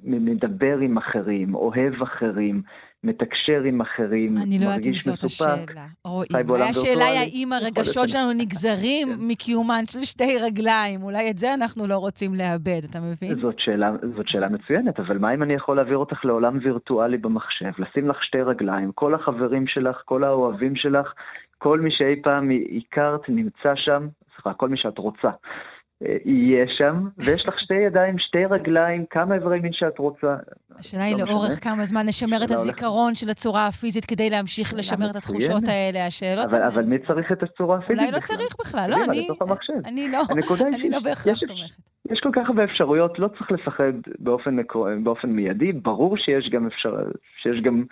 שמדבר 0.04 0.78
עם 0.78 0.97
אחרים, 0.99 1.54
אוהב 1.54 2.02
אחרים, 2.02 2.62
מתקשר 3.04 3.62
עם 3.62 3.80
אחרים, 3.80 4.37
אני 4.38 4.59
לא 4.59 4.64
יודעת 4.64 4.87
אם 4.87 4.92
זאת. 4.92 5.25
השאלה. 5.25 5.87
חי 6.32 6.42
בעולם 6.42 6.66
השאלה 6.71 7.04
היא. 7.04 7.18
האם 7.18 7.52
הרגשות. 7.52 8.09
שלנו 8.09 8.32
נגזרים 8.32 9.09
כן. 9.09 9.14
מקיומן 9.21 9.82
של 9.87 10.04
שתי 10.04 10.38
רגליים. 10.38 11.02
אולי 11.02 11.30
את 11.30 11.38
זה 11.38 11.54
אנחנו 11.54 11.87
לא 11.87 11.97
רוצים 11.97 12.35
לאבד, 12.35 12.80
אתה 12.90 12.99
מבין? 13.00 13.40
זאת 13.40 13.54
שאלה, 13.59 13.90
זאת 14.16 14.28
שאלה 14.28 14.49
מצוינת, 14.49 15.00
אבל 15.00 15.18
מה 15.18 15.35
אם 15.35 15.42
אני 15.42 15.54
יכול 15.54 15.76
להעביר 15.76 15.97
אותך 15.97 16.25
לעולם 16.25 16.59
וירטואלי 16.62 17.18
במחשב, 17.18 17.71
לשים 17.78 18.09
לך 18.09 18.25
שתי 18.25 18.42
רגליים, 18.42 18.92
כל 18.92 19.14
החברים 19.14 19.66
שלך, 19.66 20.02
כל 20.04 20.25
האוהבים 20.25 20.76
שלך, 20.76 21.12
כל 21.59 21.80
מי 21.80 21.90
שאי 21.90 22.23
פעם 22.23 22.50
הכרת 22.76 23.28
נמצא 23.28 23.73
שם, 23.75 24.09
סליחה, 24.35 24.54
כל 24.54 24.68
מי 24.68 24.76
שאת 24.76 24.99
רוצה, 24.99 25.30
יהיה 26.25 26.64
שם, 26.78 27.09
ויש 27.18 27.49
לך 27.49 27.54
שתי 27.61 27.75
ידיים, 27.75 28.18
שתי 28.18 28.44
רגליים, 28.50 29.04
כמה 29.11 29.35
איברי 29.35 29.61
מין 29.61 29.73
שאת 29.73 29.99
רוצה. 29.99 30.37
השאלה 30.78 31.02
היא 31.04 31.16
לא 31.16 31.25
לאורך. 31.25 31.64
כמה 31.64 31.85
זמן 31.85 32.06
נשמר 32.06 32.37
את 32.37 32.49
שאלה 32.49 32.61
הולכת- 32.61 32.73
הזיכרון 32.73 33.14
של 33.14 33.30
הצורה 33.30 33.66
הפיזית 33.66 34.04
כדי 34.04 34.30
להמשיך 34.30 34.75
לשמר 34.76 35.11
את 35.11 35.16
התחושות. 35.16 35.62
האלה, 35.68 36.06
השאלות 36.06 36.54
אבל, 36.54 36.82
מי 36.85 36.97
צריך 36.99 37.32
את 37.32 37.42
הצורה 37.42 37.78
הפיזית 37.78 37.99
אולי 38.00 38.12
לא? 38.12 38.18
צריך 38.18 38.54
בכלל, 38.61 38.87
לא, 38.90 38.97
אני... 39.04 39.28
אני 39.85 40.09
לא, 40.09 40.23
אני 40.75 40.90
לא 40.90 41.00
בהכרח 41.00 41.26
יש- 41.37 41.44
תומכת. 41.49 41.80
יש 42.11 42.21
כל 42.23 42.30
כך 42.32 42.42
הרבה 42.49 42.64
אפשרויות, 42.64 43.18
לא 43.18 43.28
צריך 43.28 43.50
לפחד 43.52 43.92
באופן, 44.18 44.56
באופן 45.02 45.28
מיידי, 45.28 45.73
ברור 45.73 46.16
שיש 46.16 46.49
גם, 46.50 46.66
אפשר, 46.66 46.94
שיש 47.42 47.61
גם 47.62 47.85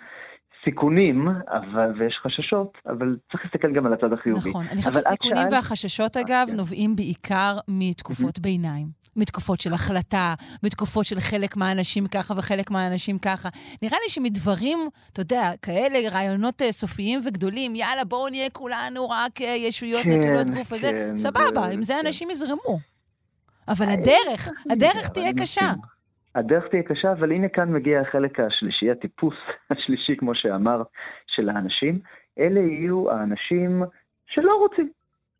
סיכונים 0.65 1.27
אבל, 1.27 1.91
ויש 1.99 2.19
חששות, 2.23 2.71
אבל 2.85 3.17
צריך 3.31 3.43
להסתכל 3.45 3.73
גם 3.75 3.85
על 3.85 3.93
הצד 3.93 4.13
החיובי. 4.13 4.49
נכון. 4.49 4.65
אני 4.67 4.77
חושבת 4.77 4.93
שהסיכונים 4.93 5.35
שאלת- 5.35 5.53
והחששות, 5.53 6.17
אגב, 6.17 6.47
כן. 6.51 6.55
נובעים 6.55 6.95
בעיקר 6.95 7.57
מתקופות 7.67 8.39
ביניים. 8.39 8.87
מתקופות 9.15 9.61
של 9.61 9.73
החלטה, 9.73 10.33
מתקופות 10.63 11.05
של 11.05 11.19
חלק 11.19 11.57
מהאנשים 11.57 12.07
ככה 12.07 12.33
וחלק 12.37 12.71
מהאנשים 12.71 13.17
ככה. 13.19 13.49
נראה 13.81 13.97
לי 14.03 14.09
שמדברים, 14.09 14.77
אתה 15.13 15.21
יודע, 15.21 15.49
כאלה 15.61 16.09
רעיונות 16.09 16.61
אה, 16.61 16.71
סופיים 16.71 17.19
וגדולים, 17.25 17.75
יאללה, 17.75 18.03
בואו 18.05 18.29
נהיה 18.29 18.49
כולנו 18.49 19.09
רק 19.09 19.41
אה, 19.41 19.47
ישויות 19.47 20.03
כן, 20.03 20.09
נטולות 20.11 20.49
גוף 20.49 20.71
וזה, 20.71 20.91
כן, 20.91 21.17
סבבה, 21.17 21.41
זה- 21.65 21.71
עם 21.73 21.83
זה 21.83 21.93
כן. 22.01 22.05
אנשים 22.07 22.29
יזרמו. 22.31 22.79
אבל 23.67 23.85
אה, 23.87 23.93
הדרך, 23.93 24.49
הדרך 24.69 25.09
תהיה 25.09 25.31
קשה. 25.33 25.73
הדרך 26.35 26.67
תהיה 26.67 26.83
קשה, 26.83 27.11
אבל 27.11 27.31
הנה 27.31 27.49
כאן 27.49 27.73
מגיע 27.73 28.01
החלק 28.01 28.39
השלישי, 28.39 28.91
הטיפוס 28.91 29.35
השלישי, 29.71 30.15
כמו 30.15 30.35
שאמר, 30.35 30.83
של 31.27 31.49
האנשים. 31.49 31.99
אלה 32.39 32.59
יהיו 32.59 33.11
האנשים 33.11 33.83
שלא 34.27 34.55
רוצים. 34.59 34.89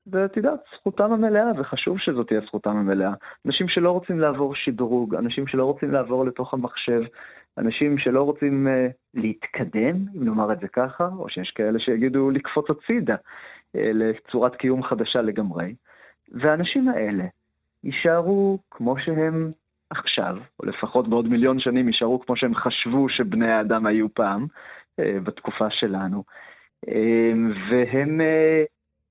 ואת 0.08 0.38
יודעת, 0.38 0.60
זכותם 0.76 1.14
המלאה, 1.14 1.52
וחשוב 1.58 2.00
שזאת 2.00 2.28
תהיה 2.28 2.42
זכותם 2.42 2.78
המלאה. 2.78 3.14
אנשים 3.46 3.68
שלא 3.68 3.92
רוצים 3.92 4.20
לעבור 4.20 4.56
שדרוג, 4.56 5.16
אנשים 5.16 5.48
שלא 5.48 5.66
רוצים 5.66 5.92
לעבור 5.92 6.26
לתוך 6.26 6.54
המחשב, 6.54 7.02
אנשים 7.58 7.98
שלא 7.98 8.24
רוצים 8.24 8.68
uh, 8.68 8.92
להתקדם, 9.14 9.96
אם 10.16 10.26
נאמר 10.26 10.54
את 10.54 10.60
זה 10.60 10.68
ככה, 10.68 11.10
או 11.18 11.30
שיש 11.30 11.52
כאלה 11.52 11.80
שיגידו 11.80 12.32
לקפוץ 12.32 12.66
הצידה 12.70 13.16
uh, 13.16 13.20
לצורת 13.74 14.56
קיום 14.56 14.84
חדשה 14.84 15.22
לגמרי. 15.22 15.76
והאנשים 16.32 16.90
האלה 16.90 17.24
יישארו 17.84 18.60
כמו 18.72 19.00
שהם 19.00 19.52
עכשיו, 19.92 20.38
או 20.60 20.66
לפחות 20.66 21.08
בעוד 21.08 21.28
מיליון 21.28 21.60
שנים 21.60 21.88
יישארו 21.88 22.20
כמו 22.20 22.36
שהם 22.38 22.56
חשבו 22.56 23.10
שבני 23.10 23.52
האדם 23.52 23.86
היו 23.86 24.14
פעם, 24.14 24.48
אה, 25.00 25.20
בתקופה 25.24 25.70
שלנו. 25.70 26.24
אה, 26.88 27.32
והם 27.70 28.22
אה, 28.22 28.64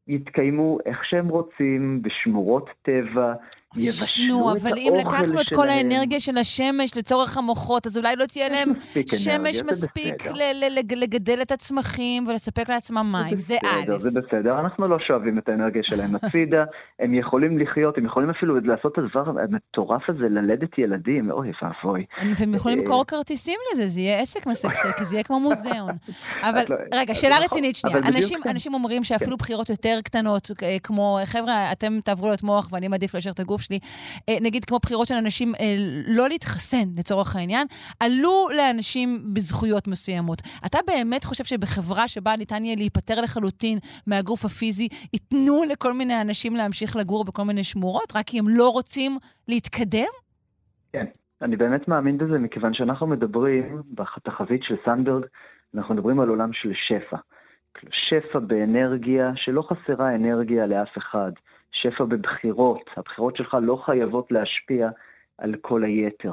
יתקיימו 0.09 0.79
איך 0.87 1.05
שהם 1.05 1.29
רוצים, 1.29 2.03
בשמורות 2.03 2.71
טבע, 2.83 3.35
יבשלו 3.77 4.39
נו, 4.39 4.57
את 4.57 4.61
אבל 4.61 4.79
אם 4.79 4.93
האוכל 4.93 5.17
לקחנו 5.17 5.41
את 5.41 5.49
כל 5.49 5.55
שלהם. 5.55 5.69
האנרגיה 5.69 6.21
של 6.21 6.39
השמש 6.39 6.97
לצורך 6.97 7.39
המוחות, 7.39 7.87
אז 7.87 7.99
אולי 7.99 8.17
לא 8.17 8.27
תהיה 8.27 8.49
להם 8.55 8.69
שמש 9.07 9.63
מספיק 9.63 10.15
לגדל 10.97 11.39
את 11.43 11.53
הצמחים 11.53 12.27
ולספק 12.27 12.69
לעצמם 12.69 13.13
מים. 13.13 13.41
זה 13.41 13.57
א'. 13.65 13.99
זה 13.99 14.11
בסדר, 14.11 14.61
אנחנו 14.61 14.89
לא 14.89 14.97
שואבים 15.07 15.39
את 15.39 15.49
האנרגיה 15.49 15.83
שלהם 15.85 16.15
הצידה, 16.17 16.65
הם 16.99 17.15
יכולים 17.15 17.59
לחיות, 17.59 17.99
הם 17.99 18.05
יכולים 18.05 18.31
אפילו 18.31 18.61
לעשות 18.61 18.93
את 18.93 18.99
הדבר 18.99 19.41
המטורף 19.41 20.03
הזה, 20.09 20.29
ללדת 20.29 20.79
ילדים, 20.79 21.31
אוי 21.31 21.53
ואבוי. 21.63 22.05
והם 22.37 22.55
יכולים 22.55 22.79
אה, 22.79 22.85
למכור 22.85 23.05
כרטיסים 23.07 23.59
לזה, 23.73 23.87
זה 23.87 24.01
יהיה 24.01 24.21
עסק 24.21 24.47
משגשג, 24.47 25.03
זה 25.03 25.17
יהיה 25.17 25.25
כמו 25.25 25.41
מוזיאון. 25.41 25.93
אבל 26.49 26.65
לא, 26.69 26.77
רגע, 26.95 27.13
אז 27.13 27.21
שאלה 27.21 27.35
נכון, 27.35 27.45
רצינית 27.45 27.77
שנייה. 27.77 27.99
אנשים, 27.99 28.39
כן. 28.43 28.51
אנשים 28.51 28.75
אומרים 28.75 29.05
שאפילו 29.05 29.37
בחירות 29.37 29.71
יותר 29.71 29.99
קטנות, 30.05 30.51
אה, 30.63 30.77
כמו, 30.83 31.19
חבר'ה, 31.25 31.73
אתם 31.73 32.01
תעברו 32.05 32.29
לו 32.29 32.35
את 32.35 32.43
מוח 32.43 32.69
ואני 32.73 32.89
מעדיף 32.89 33.15
להשאיר 33.15 33.35
את 33.35 33.41
הגוף 33.41 33.60
שלי, 33.61 33.79
אה, 34.29 34.37
נגיד 34.41 34.65
כמו 34.65 34.79
בחירות 34.83 35.09
של 35.09 35.15
אנשים 35.15 35.53
אה, 35.61 35.77
לא 36.07 36.29
להתחסן, 36.29 36.89
לצורך 36.97 37.37
העניין, 37.37 37.67
עלו 38.01 38.49
לאנשים 38.57 39.35
בזכויות 39.35 39.89
מסוימות. 39.89 40.43
אתה 40.67 40.79
באמת 40.87 41.25
חושב 41.25 41.45
שבחברה 41.45 42.09
שבה 42.09 42.37
ניתן 42.37 42.65
יהיה 42.65 42.77
להיפטר 42.77 43.21
לחלוטין 43.21 43.79
מהגוף 44.07 44.45
הפיזי, 44.45 44.89
ייתנו 45.13 45.65
לכל 45.65 45.93
מיני 45.93 46.21
אנשים 46.21 46.57
להמשיך 46.57 46.97
לגור 46.97 47.25
בכל 47.25 47.43
מיני 47.43 47.65
שמורות, 47.65 48.13
רק 48.17 48.27
כי 48.27 48.39
הם 48.39 48.49
לא 48.49 48.69
רוצים 48.69 49.19
להתקדם? 49.49 50.13
כן, 50.93 51.07
אני 51.43 51.57
באמת 51.57 51.89
מאמין 51.89 52.19
בזה, 52.19 52.39
מכיוון 52.39 52.75
שאנחנו 52.75 53.07
מדברים, 53.07 53.83
בתחזית 53.95 54.63
של 54.63 54.75
סנדברג, 54.85 55.25
אנחנו 55.75 55.95
מדברים 55.95 56.21
על 56.21 56.29
עולם 56.29 56.53
של 56.53 56.73
שפע. 56.75 57.17
שפע 57.91 58.39
באנרגיה, 58.39 59.33
שלא 59.37 59.63
חסרה 59.63 60.15
אנרגיה 60.15 60.67
לאף 60.67 60.99
אחד. 60.99 61.33
שפע 61.73 62.05
בבחירות, 62.05 62.91
הבחירות 62.97 63.37
שלך 63.37 63.57
לא 63.63 63.77
חייבות 63.77 64.33
להשפיע 64.33 64.89
על 65.39 65.55
כל 65.61 65.85
היתר. 65.85 66.33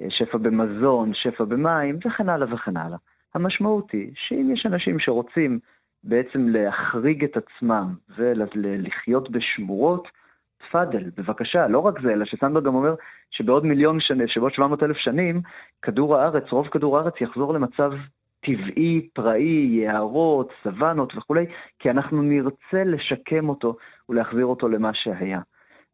אה, 0.00 0.06
שפע 0.10 0.38
במזון, 0.38 1.14
שפע 1.14 1.44
במים, 1.44 1.98
וכן 2.06 2.28
הלאה 2.28 2.54
וכן 2.54 2.76
הלאה. 2.76 2.98
המשמעות 3.34 3.90
היא 3.90 4.10
שאם 4.14 4.50
יש 4.52 4.66
אנשים 4.66 4.98
שרוצים 4.98 5.58
בעצם 6.04 6.48
להחריג 6.48 7.24
את 7.24 7.36
עצמם 7.36 7.94
ולחיות 8.18 9.30
בשמורות, 9.30 10.08
תפאדל, 10.58 11.10
בבקשה, 11.16 11.68
לא 11.68 11.78
רק 11.78 12.00
זה, 12.00 12.12
אלא 12.12 12.24
שסנדברג 12.24 12.64
גם 12.64 12.74
אומר 12.74 12.94
שבעוד 13.30 13.66
מיליון 13.66 14.00
שנים, 14.00 14.28
שבעוד 14.28 14.52
700 14.52 14.82
אלף 14.82 14.96
שנים, 14.96 15.40
כדור 15.82 16.16
הארץ, 16.16 16.52
רוב 16.52 16.68
כדור 16.68 16.98
הארץ 16.98 17.14
יחזור 17.20 17.54
למצב 17.54 17.92
טבעי, 18.44 19.08
פראי, 19.12 19.68
יערות, 19.82 20.52
סוואנות 20.62 21.16
וכולי, 21.16 21.46
כי 21.78 21.90
אנחנו 21.90 22.22
נרצה 22.22 22.84
לשקם 22.84 23.48
אותו 23.48 23.76
ולהחזיר 24.08 24.46
אותו 24.46 24.68
למה 24.68 24.90
שהיה. 24.94 25.40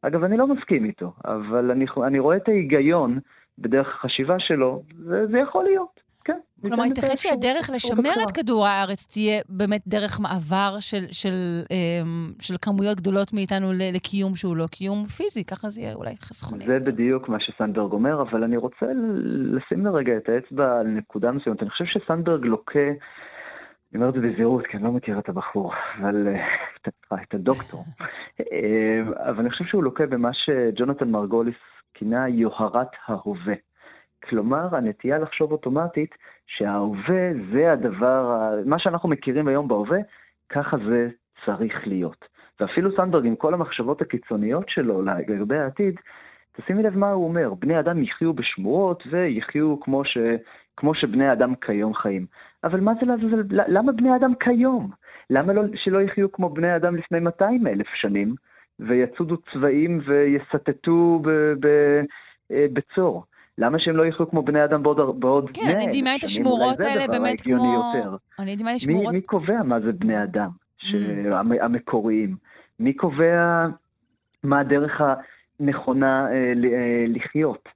אגב, 0.02 0.25
אני 0.25 0.37
לא 0.37 0.47
מסכים 0.47 0.85
איתו, 0.85 1.12
אבל 1.25 1.71
אני, 1.71 1.87
אני 2.07 2.19
רואה 2.19 2.37
את 2.37 2.49
ההיגיון 2.49 3.19
בדרך 3.59 3.88
החשיבה 3.88 4.38
שלו, 4.38 4.83
וזה 5.07 5.38
יכול 5.38 5.64
להיות. 5.64 6.07
כן. 6.28 6.38
כלומר, 6.68 6.85
ייתכן 6.85 7.16
שהדרך 7.16 7.70
לשמר 7.75 8.12
את 8.23 8.30
כדור 8.30 8.66
הארץ 8.66 9.06
תהיה 9.06 9.42
באמת 9.49 9.80
דרך 9.87 10.20
מעבר 10.20 10.76
של, 10.80 11.04
של, 11.12 11.62
אמ, 11.70 12.32
של 12.40 12.54
כמויות 12.62 12.97
גדולות 12.97 13.32
מאיתנו 13.35 13.66
לקיום 13.94 14.35
שהוא 14.35 14.56
לא 14.56 14.66
קיום 14.66 15.04
פיזי, 15.04 15.44
ככה 15.44 15.68
זה 15.68 15.80
יהיה 15.80 15.94
אולי 15.94 16.16
חסכוני. 16.20 16.66
זה 16.66 16.78
בדיוק 16.78 17.28
מה 17.28 17.40
שסנדברג 17.40 17.92
אומר, 17.92 18.23
אבל 18.23 18.44
אני 18.44 18.56
רוצה 18.56 18.87
לשים 19.25 19.87
לרגע 19.87 20.16
את 20.16 20.28
האצבע 20.28 20.78
על 20.80 20.87
נקודה 20.87 21.32
מסוימת. 21.32 21.62
אני 21.62 21.70
חושב 21.70 21.85
שסנדברג 21.85 22.44
לוקה... 22.44 22.88
אני 23.92 24.02
אומר 24.02 24.08
את 24.08 24.14
זה 24.14 24.20
בזהירות, 24.20 24.66
כי 24.66 24.76
אני 24.76 24.85
לא 24.85 24.92
מכיר 24.92 25.18
את 25.18 25.28
הבחור, 25.28 25.73
אבל 25.99 26.28
אה, 26.28 27.23
את 27.23 27.35
הדוקטור. 27.35 27.80
אה, 28.40 29.28
אבל 29.30 29.40
אני 29.40 29.50
חושב 29.50 29.64
שהוא 29.64 29.85
לוקה 29.85 30.06
במה 30.06 30.30
שג'ונתן 30.32 31.11
מרגוליס 31.11 31.56
כינה 31.94 32.28
יוהרת 32.28 32.88
ההווה. 33.06 33.54
כלומר, 34.28 34.76
הנטייה 34.76 35.18
לחשוב 35.18 35.52
אוטומטית 35.52 36.14
שההווה 36.47 37.30
זה 37.52 37.73
הדבר, 37.73 38.54
מה 38.66 38.78
שאנחנו 38.78 39.08
מכירים 39.08 39.49
היום 39.49 39.68
בהווה, 39.68 39.99
ככה 40.49 40.76
זה 40.88 41.08
צריך 41.44 41.87
להיות. 41.87 42.25
ואפילו 42.61 42.97
סנדברג, 42.97 43.26
עם 43.26 43.37
כל 43.37 43.54
המחשבות 43.54 44.02
הקיצוניות 44.02 44.68
שלו 44.68 45.02
לגבי 45.02 45.58
העתיד, 45.58 46.00
תשימי 46.56 46.82
לב 46.82 46.97
מה 46.97 47.11
הוא 47.11 47.25
אומר, 47.25 47.54
בני 47.54 47.80
אדם 47.80 48.02
יחיו 48.02 48.32
בשמורות 48.35 49.02
ויחיו 49.11 49.80
כמו, 49.80 50.04
ש, 50.04 50.18
כמו 50.76 50.94
שבני 50.94 51.32
אדם 51.32 51.54
כיום 51.54 51.94
חיים. 51.94 52.26
אבל 52.64 52.80
מה 52.80 52.92
זה, 52.94 53.37
למה 53.50 53.92
בני 53.92 54.16
אדם 54.16 54.35
כיום? 54.35 54.90
למה 55.30 55.52
לא, 55.52 55.62
שלא 55.75 56.02
יחיו 56.02 56.32
כמו 56.32 56.49
בני 56.49 56.76
אדם 56.76 56.97
לפני 56.97 57.20
200 57.20 57.66
אלף 57.66 57.87
שנים, 57.94 58.35
ויצודו 58.80 59.37
צבעים 59.52 60.00
ויסטטו 60.06 61.23
אה, 62.50 62.66
בצור? 62.73 63.25
למה 63.58 63.78
שהם 63.78 63.96
לא 63.96 64.06
יחיו 64.06 64.30
כמו 64.30 64.42
בני 64.42 64.64
אדם 64.64 64.82
בעוד, 64.82 65.20
בעוד 65.20 65.50
כן, 65.54 65.76
אני 65.76 65.86
דימה 65.86 66.16
את 66.16 66.24
השמורות 66.24 66.80
האלה 66.80 67.06
באמת 67.06 67.40
כמו... 67.40 67.74
יותר. 67.74 68.16
אני 68.38 68.56
דימה 68.56 68.70
את 68.70 68.76
השמורות... 68.76 69.12
מי, 69.12 69.18
מי 69.18 69.20
קובע 69.20 69.62
מה 69.62 69.80
זה 69.80 69.92
בני 69.92 70.22
אדם 70.22 70.50
ש... 70.78 70.94
mm. 70.94 71.34
המקוריים? 71.60 72.36
מי 72.80 72.92
קובע 72.92 73.66
מה 74.42 74.60
הדרך 74.60 75.00
הנכונה 75.60 76.26
אה, 76.30 76.52
אה, 76.72 77.04
לחיות? 77.08 77.68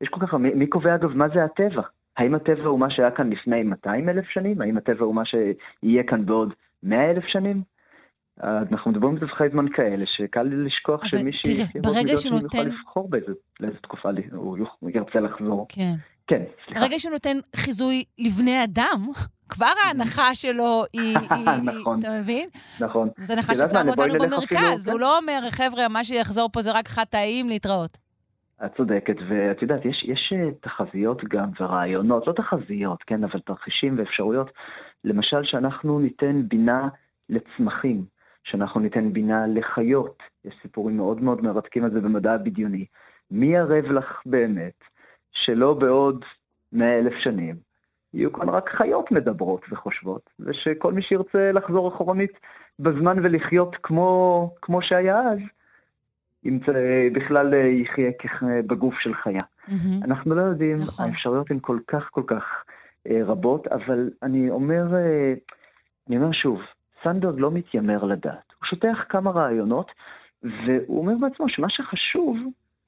יש 0.00 0.08
כל 0.08 0.26
כך... 0.26 0.34
מי, 0.34 0.54
מי 0.54 0.66
קובע 0.66 0.94
אגב 0.94 1.16
מה 1.16 1.28
זה 1.28 1.44
הטבע? 1.44 1.82
האם 2.16 2.34
הטבע 2.34 2.68
הוא 2.68 2.78
מה 2.78 2.90
שהיה 2.90 3.10
כאן 3.10 3.30
לפני 3.30 3.62
200 3.62 4.08
אלף 4.08 4.24
שנים? 4.28 4.60
האם 4.60 4.76
הטבע 4.76 5.04
הוא 5.04 5.14
מה 5.14 5.22
שיהיה 5.24 6.02
כאן 6.02 6.26
בעוד 6.26 6.54
100 6.82 7.10
אלף 7.10 7.24
שנים? 7.24 7.62
אנחנו 8.44 8.90
מדברים 8.90 9.14
בטווחי 9.14 9.44
זמן 9.52 9.66
כאלה, 9.72 10.04
שקל 10.06 10.42
לי 10.42 10.56
לשכוח 10.56 11.04
שמי 11.04 11.32
שנותן... 12.16 12.58
יוכל 12.58 12.68
לבחור 12.68 13.08
באיזה 13.10 13.78
תקופה 13.82 14.08
הוא 14.32 14.58
ירצה 14.94 15.20
לחזור. 15.20 15.66
כן. 15.68 15.94
כן, 16.26 16.42
סליחה. 16.64 16.80
ברגע 16.80 16.98
שהוא 16.98 17.12
נותן 17.12 17.36
חיזוי 17.56 18.04
לבני 18.18 18.64
אדם, 18.64 19.06
כבר 19.52 19.72
ההנחה 19.84 20.34
שלו 20.34 20.82
היא... 20.92 21.16
נכון. 21.62 22.00
אתה 22.00 22.08
מבין? 22.20 22.48
נכון. 22.80 23.08
זאת 23.16 23.30
הנחה 23.30 23.54
ששמו 23.54 23.90
אותנו 23.90 24.14
במרכז. 24.20 24.88
הוא 24.88 25.00
לא 25.00 25.18
אומר, 25.18 25.40
חבר'ה, 25.50 25.88
מה 25.88 26.04
שיחזור 26.04 26.48
פה 26.52 26.62
זה 26.62 26.72
רק 26.72 26.88
חטאים 26.88 27.48
להתראות. 27.48 27.98
את 28.64 28.76
צודקת, 28.76 29.16
ואת 29.28 29.62
יודעת, 29.62 29.84
יש, 29.84 30.04
יש 30.08 30.32
אה, 30.36 30.50
תחזיות 30.60 31.24
גם 31.24 31.50
ורעיונות, 31.60 32.26
לא 32.26 32.32
תחזיות, 32.32 33.02
כן, 33.06 33.24
אבל 33.24 33.40
תרחישים 33.40 33.98
ואפשרויות. 33.98 34.50
למשל, 35.04 35.44
שאנחנו 35.44 36.00
ניתן 36.00 36.42
בינה 36.48 36.88
לצמחים. 37.28 38.04
שאנחנו 38.44 38.80
ניתן 38.80 39.12
בינה 39.12 39.46
לחיות. 39.46 40.22
יש 40.44 40.54
סיפורים 40.62 40.96
מאוד 40.96 41.22
מאוד 41.22 41.42
מרתקים 41.42 41.84
על 41.84 41.90
זה 41.90 42.00
במדע 42.00 42.32
הבדיוני. 42.32 42.84
מי 43.30 43.56
ערב 43.56 43.84
לך 43.84 44.22
באמת 44.26 44.84
שלא 45.32 45.74
בעוד 45.74 46.24
מאה 46.72 46.98
אלף 46.98 47.14
שנים 47.22 47.56
יהיו 48.14 48.32
כאן 48.32 48.48
רק 48.48 48.68
חיות 48.68 49.10
מדברות 49.10 49.60
וחושבות, 49.70 50.30
ושכל 50.40 50.92
מי 50.92 51.02
שירצה 51.02 51.52
לחזור 51.52 51.88
אחורנית 51.88 52.32
בזמן 52.78 53.18
ולחיות 53.22 53.76
כמו, 53.82 54.50
כמו 54.62 54.82
שהיה 54.82 55.20
אז, 55.20 55.38
ימצא, 56.44 56.72
בכלל 57.12 57.54
יחיה 57.54 58.10
בגוף 58.66 58.94
של 58.98 59.14
חיה. 59.14 59.42
Mm-hmm. 59.42 60.04
אנחנו 60.04 60.34
לא 60.34 60.42
יודעים, 60.42 60.76
נכון. 60.76 61.04
האפשרויות 61.04 61.50
הן 61.50 61.58
כל 61.60 61.78
כך 61.86 62.08
כל 62.10 62.22
כך 62.26 62.64
אה, 63.06 63.20
רבות, 63.24 63.66
אבל 63.66 64.10
אני 64.22 64.50
אומר, 64.50 64.94
אה, 64.94 65.34
אני 66.08 66.16
אומר 66.16 66.32
שוב, 66.32 66.60
סנדברג 67.04 67.40
לא 67.40 67.50
מתיימר 67.50 68.04
לדעת. 68.04 68.52
הוא 68.58 68.66
שוטח 68.66 69.04
כמה 69.08 69.30
רעיונות, 69.30 69.92
והוא 70.42 70.98
אומר 70.98 71.14
בעצמו 71.20 71.48
שמה 71.48 71.66
שחשוב 71.70 72.38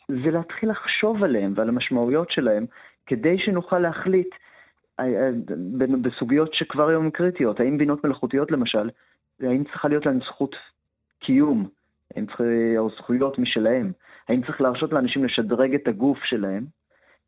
זה 0.08 0.30
להתחיל 0.30 0.70
לחשוב 0.70 1.24
עליהם 1.24 1.52
ועל 1.56 1.68
המשמעויות 1.68 2.30
שלהם, 2.30 2.66
כדי 3.06 3.38
שנוכל 3.38 3.78
להחליט 3.78 4.28
אה, 5.00 5.04
אה, 5.04 5.30
בסוגיות 6.02 6.54
שכבר 6.54 6.88
היום 6.88 7.10
קריטיות. 7.10 7.60
האם 7.60 7.78
בינות 7.78 8.04
מלאכותיות 8.04 8.50
למשל, 8.50 8.90
האם 9.40 9.64
צריכה 9.64 9.88
להיות 9.88 10.06
להן 10.06 10.20
זכות 10.20 10.56
קיום, 11.20 11.68
האם 12.16 12.26
צריך, 12.26 12.40
או 12.78 12.90
זכויות 12.90 13.38
משלהם? 13.38 13.92
האם 14.28 14.42
צריך 14.42 14.60
להרשות 14.60 14.92
לאנשים 14.92 15.24
לשדרג 15.24 15.74
את 15.74 15.88
הגוף 15.88 16.18
שלהם? 16.24 16.64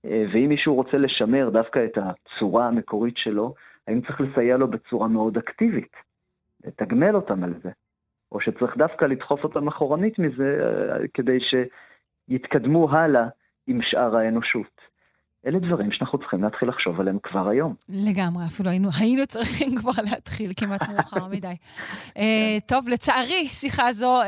אה, 0.04 0.24
ואם 0.32 0.48
מישהו 0.48 0.74
רוצה 0.74 0.98
לשמר 0.98 1.50
דווקא 1.50 1.84
את 1.84 1.98
הצורה 1.98 2.68
המקורית 2.68 3.16
שלו, 3.16 3.54
האם 3.88 4.00
צריך 4.00 4.20
לסייע 4.20 4.56
לו 4.56 4.68
בצורה 4.68 5.08
מאוד 5.08 5.36
אקטיבית? 5.36 5.96
לתגמל 6.66 7.16
אותם 7.16 7.44
על 7.44 7.54
זה, 7.62 7.70
או 8.32 8.40
שצריך 8.40 8.76
דווקא 8.76 9.04
לדחוף 9.04 9.44
אותם 9.44 9.68
אחורנית 9.68 10.18
מזה 10.18 10.58
אה, 10.60 11.08
כדי 11.14 11.38
שיתקדמו 11.40 12.90
הלאה 12.90 13.28
עם 13.66 13.78
שאר 13.82 14.16
האנושות. 14.16 14.94
אלה 15.46 15.58
דברים 15.58 15.92
שאנחנו 15.92 16.18
צריכים 16.18 16.42
להתחיל 16.42 16.68
לחשוב 16.68 17.00
עליהם 17.00 17.18
כבר 17.22 17.48
היום. 17.48 17.74
לגמרי, 17.88 18.44
אפילו 18.44 18.70
היינו, 18.70 18.88
היינו 19.00 19.26
צריכים 19.26 19.74
כבר 19.78 19.92
להתחיל 20.02 20.52
כמעט 20.56 20.88
מאוחר 20.88 21.26
מדי. 21.26 21.54
uh, 22.08 22.20
טוב, 22.66 22.88
לצערי, 22.88 23.46
שיחה 23.46 23.92
זו 23.92 24.22
uh, 24.22 24.26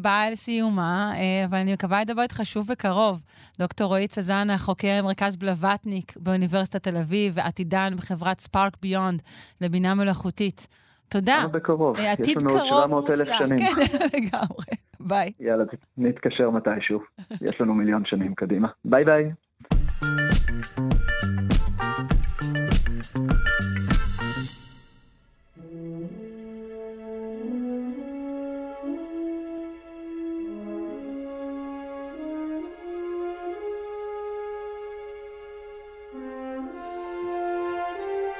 באה 0.00 0.30
לסיומה, 0.30 1.12
uh, 1.14 1.48
אבל 1.48 1.58
אני 1.58 1.72
מקווה 1.72 2.00
לדבר 2.00 2.22
איתך 2.22 2.40
שוב 2.44 2.66
בקרוב. 2.68 3.24
דוקטור 3.58 3.86
רועי 3.86 4.08
צזנה, 4.08 4.58
חוקר 4.58 5.00
מרכז 5.04 5.36
בלווטניק 5.36 6.16
באוניברסיטת 6.16 6.82
תל 6.82 6.96
אביב, 6.96 7.32
ועתידן 7.36 7.92
בחברת 7.96 8.40
ספארק 8.40 8.76
ביונד 8.82 9.22
לבינה 9.60 9.94
מלאכותית. 9.94 10.83
תודה. 11.08 11.38
כמה 11.40 11.48
בקרוב. 11.48 11.96
אה, 11.96 12.12
עתיד 12.12 12.38
קרוב 12.38 12.86
מוצלח. 12.90 13.38
כן, 13.38 13.54
לגמרי. 14.14 14.66
ביי. 15.00 15.32
יאללה, 15.40 15.64
נתקשר 15.98 16.50
מתישהו. 16.50 17.00
יש 17.48 17.60
לנו 17.60 17.74
מיליון 17.74 18.02
שנים 18.04 18.34
קדימה. 18.34 18.68
ביי 18.84 19.04
ביי. 19.04 19.30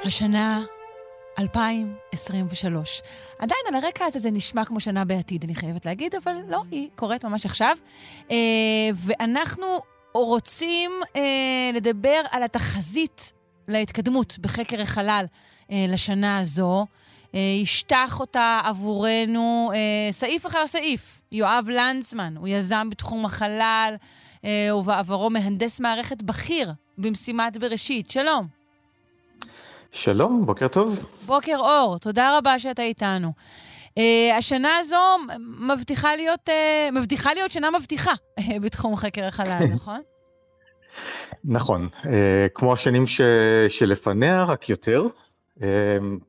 השנה 0.03 0.63
2023. 1.39 3.01
עדיין 3.39 3.61
על 3.67 3.75
הרקע 3.75 4.05
הזה 4.05 4.19
זה 4.19 4.31
נשמע 4.31 4.65
כמו 4.65 4.79
שנה 4.79 5.05
בעתיד, 5.05 5.43
אני 5.43 5.55
חייבת 5.55 5.85
להגיד, 5.85 6.15
אבל 6.15 6.35
לא, 6.47 6.61
היא 6.71 6.89
קורית 6.95 7.25
ממש 7.25 7.45
עכשיו. 7.45 7.77
אה, 8.31 8.35
ואנחנו 8.95 9.65
רוצים 10.13 10.91
אה, 11.15 11.21
לדבר 11.73 12.21
על 12.31 12.43
התחזית 12.43 13.33
להתקדמות 13.67 14.39
בחקר 14.39 14.81
החלל 14.81 15.25
אה, 15.71 15.85
לשנה 15.89 16.37
הזו. 16.37 16.85
ישטח 17.61 18.19
אותה 18.19 18.59
עבורנו 18.63 19.71
סעיף 20.11 20.45
אחר 20.45 20.67
סעיף. 20.67 21.21
יואב 21.31 21.69
לנצמן, 21.69 22.37
הוא 22.37 22.47
יזם 22.47 22.89
בתחום 22.89 23.25
החלל, 23.25 23.95
ובעברו 24.75 25.29
מהנדס 25.29 25.79
מערכת 25.79 26.23
בכיר 26.23 26.73
במשימת 26.97 27.57
בראשית. 27.57 28.11
שלום. 28.11 28.64
שלום, 29.95 30.45
בוקר 30.45 30.67
טוב. 30.67 31.05
בוקר 31.25 31.57
אור, 31.59 31.97
תודה 31.97 32.37
רבה 32.37 32.59
שאתה 32.59 32.81
איתנו. 32.81 33.31
Uh, 33.99 34.01
השנה 34.37 34.77
הזו 34.77 34.97
מבטיחה 35.59 36.15
להיות, 36.15 36.49
uh, 36.49 36.91
מבטיחה 36.91 37.33
להיות 37.33 37.51
שנה 37.51 37.69
מבטיחה 37.71 38.11
uh, 38.39 38.43
בתחום 38.61 38.95
חקר 38.95 39.25
החלל, 39.25 39.63
נכון? 39.75 40.01
נכון, 41.45 41.89
uh, 42.03 42.07
כמו 42.55 42.73
השנים 42.73 43.07
ש... 43.07 43.21
שלפניה, 43.67 44.43
רק 44.43 44.69
יותר. 44.69 45.07
Uh, 45.57 45.61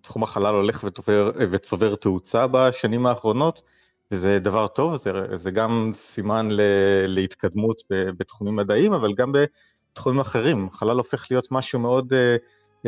תחום 0.00 0.22
החלל 0.22 0.54
הולך 0.54 0.84
ותופר, 0.84 1.30
וצובר 1.52 1.96
תאוצה 1.96 2.46
בשנים 2.46 3.06
האחרונות, 3.06 3.62
וזה 4.10 4.38
דבר 4.38 4.66
טוב, 4.66 4.96
זה, 4.96 5.10
זה 5.34 5.50
גם 5.50 5.90
סימן 5.94 6.48
ל... 6.50 6.60
להתקדמות 7.06 7.82
בתחומים 7.90 8.56
מדעיים, 8.56 8.92
אבל 8.92 9.14
גם 9.14 9.32
בתחומים 9.32 10.20
אחרים. 10.20 10.70
חלל 10.70 10.96
הופך 10.96 11.26
להיות 11.30 11.52
משהו 11.52 11.78
מאוד 11.78 12.12
uh, 12.12 12.16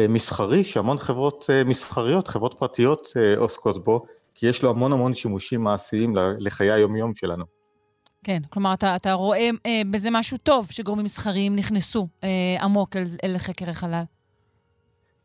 מסחרי, 0.09 0.65
שהמון 0.65 0.99
חברות 0.99 1.45
uh, 1.51 1.69
מסחריות, 1.69 2.29
חברות 2.29 2.55
פרטיות 2.59 3.07
uh, 3.07 3.41
עוסקות 3.41 3.85
בו, 3.85 4.05
כי 4.35 4.47
יש 4.47 4.63
לו 4.63 4.71
המון 4.71 4.93
המון 4.93 5.15
שימושים 5.15 5.65
מעשיים 5.65 6.15
לחיי 6.39 6.73
היום-יום 6.73 7.15
שלנו. 7.15 7.45
כן, 8.25 8.43
כלומר, 8.51 8.75
אתה, 8.75 8.97
אתה 8.97 9.13
רואה 9.13 9.51
אה, 9.67 9.83
בזה 9.91 10.09
משהו 10.13 10.39
טוב 10.39 10.71
שגורמים 10.71 11.05
מסחריים 11.05 11.57
נכנסו 11.57 12.09
אה, 12.25 12.29
עמוק 12.61 12.97
אל, 12.97 13.05
אל 13.25 13.39
חקר 13.39 13.71
החלל. 13.71 14.03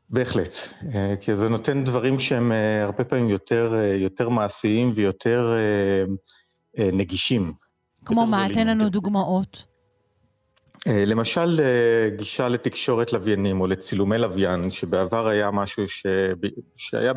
בהחלט, 0.10 0.56
אה, 0.96 1.14
כי 1.20 1.36
זה 1.36 1.50
נותן 1.50 1.84
דברים 1.84 2.20
שהם 2.20 2.52
אה, 2.52 2.84
הרבה 2.84 3.04
פעמים 3.04 3.30
יותר, 3.30 3.74
אה, 3.76 3.96
יותר 3.96 4.30
מעשיים 4.30 4.92
ויותר 4.96 5.54
אה, 5.54 6.14
אה, 6.84 6.90
נגישים. 6.94 7.54
כמו 8.06 8.26
מה? 8.26 8.48
תן 8.54 8.68
לנו 8.68 8.90
דוגמאות. 8.90 9.73
אה, 10.88 11.06
למשל, 11.06 11.60
אה, 11.60 12.10
גישה 12.18 12.50
לתקשורת 12.50 13.14
לוויינים 13.14 13.62
או 13.62 13.68
לצילומי 13.68 14.18
לוויין, 14.18 14.72
שבעבר 14.72 15.28
היה 15.28 15.52
משהו 15.52 15.90
ש... 15.90 16.06
שהיה 16.78 17.14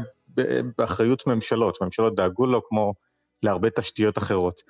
באחריות 0.78 1.26
ממשלות, 1.26 1.82
ממשלות 1.82 2.14
דאגו 2.14 2.46
לו 2.46 2.68
כמו 2.68 2.94
להרבה 3.42 3.70
תשתיות 3.70 4.18
אחרות. 4.18 4.62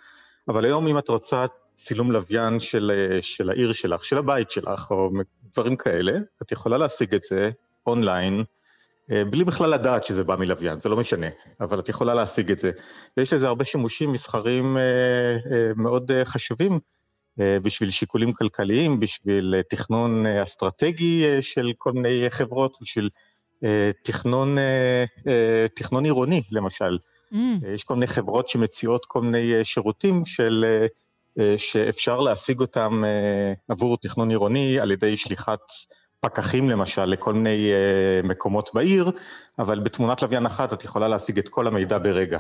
אבל 0.49 0.65
היום 0.65 0.87
אם 0.87 0.99
את 0.99 1.09
רוצה 1.09 1.47
צילום 1.75 2.13
לוויין 2.13 2.61
של, 2.61 2.93
של 3.21 3.51
העיר 3.51 3.73
שלך, 3.73 4.05
של 4.05 4.19
הבית 4.19 4.51
שלך, 4.51 4.91
או 4.91 5.11
דברים 5.53 5.77
כאלה, 5.77 6.13
את 6.43 6.53
יכולה 6.53 6.79
להשיג 6.79 7.15
את 7.15 7.23
זה 7.23 7.51
אונליין, 7.87 8.45
אה, 9.13 9.25
בלי 9.25 9.45
בכלל 9.45 9.71
לדעת 9.71 10.05
שזה 10.05 10.25
בא 10.25 10.37
מלוויין, 10.37 10.81
זה 10.81 10.89
לא 10.89 10.97
משנה, 10.97 11.27
אבל 11.61 11.79
את 11.79 11.89
יכולה 11.89 12.15
להשיג 12.15 12.51
את 12.51 12.59
זה. 12.59 12.71
ויש 13.17 13.33
לזה 13.33 13.47
הרבה 13.47 13.65
שימושים 13.65 14.13
מסחריים 14.13 14.77
אה, 14.77 14.83
אה, 14.83 15.71
מאוד 15.77 16.11
חשובים, 16.25 16.79
בשביל 17.39 17.91
שיקולים 17.91 18.33
כלכליים, 18.33 19.01
בשביל 19.01 19.55
תכנון 19.69 20.27
אסטרטגי 20.27 21.25
של 21.41 21.73
כל 21.79 21.93
מיני 21.93 22.31
חברות, 22.31 22.79
בשביל 22.83 23.09
אה, 23.65 23.91
תכנון, 24.03 24.59
אה, 24.59 25.05
אה, 25.27 25.67
תכנון 25.75 26.05
עירוני, 26.05 26.43
למשל. 26.51 26.99
Mm. 27.33 27.37
יש 27.75 27.85
כל 27.85 27.95
מיני 27.95 28.07
חברות 28.07 28.49
שמציעות 28.49 29.07
כל 29.07 29.21
מיני 29.21 29.65
שירותים 29.65 30.25
של, 30.25 30.85
שאפשר 31.57 32.21
להשיג 32.21 32.61
אותם 32.61 33.03
עבור 33.69 33.97
תכנון 33.97 34.31
עירוני 34.31 34.81
על 34.81 34.91
ידי 34.91 35.17
שליחת 35.17 35.61
פקחים, 36.21 36.71
למשל, 36.71 37.05
לכל 37.05 37.35
מיני 37.35 37.71
מקומות 38.25 38.71
בעיר, 38.75 39.11
אבל 39.59 39.81
בתמונת 39.81 40.23
לוויין 40.23 40.47
אחת 40.47 40.73
את 40.73 40.85
יכולה 40.85 41.09
להשיג 41.09 41.39
את 41.39 41.49
כל 41.49 41.67
המידע 41.67 41.99
ברגע. 41.99 42.39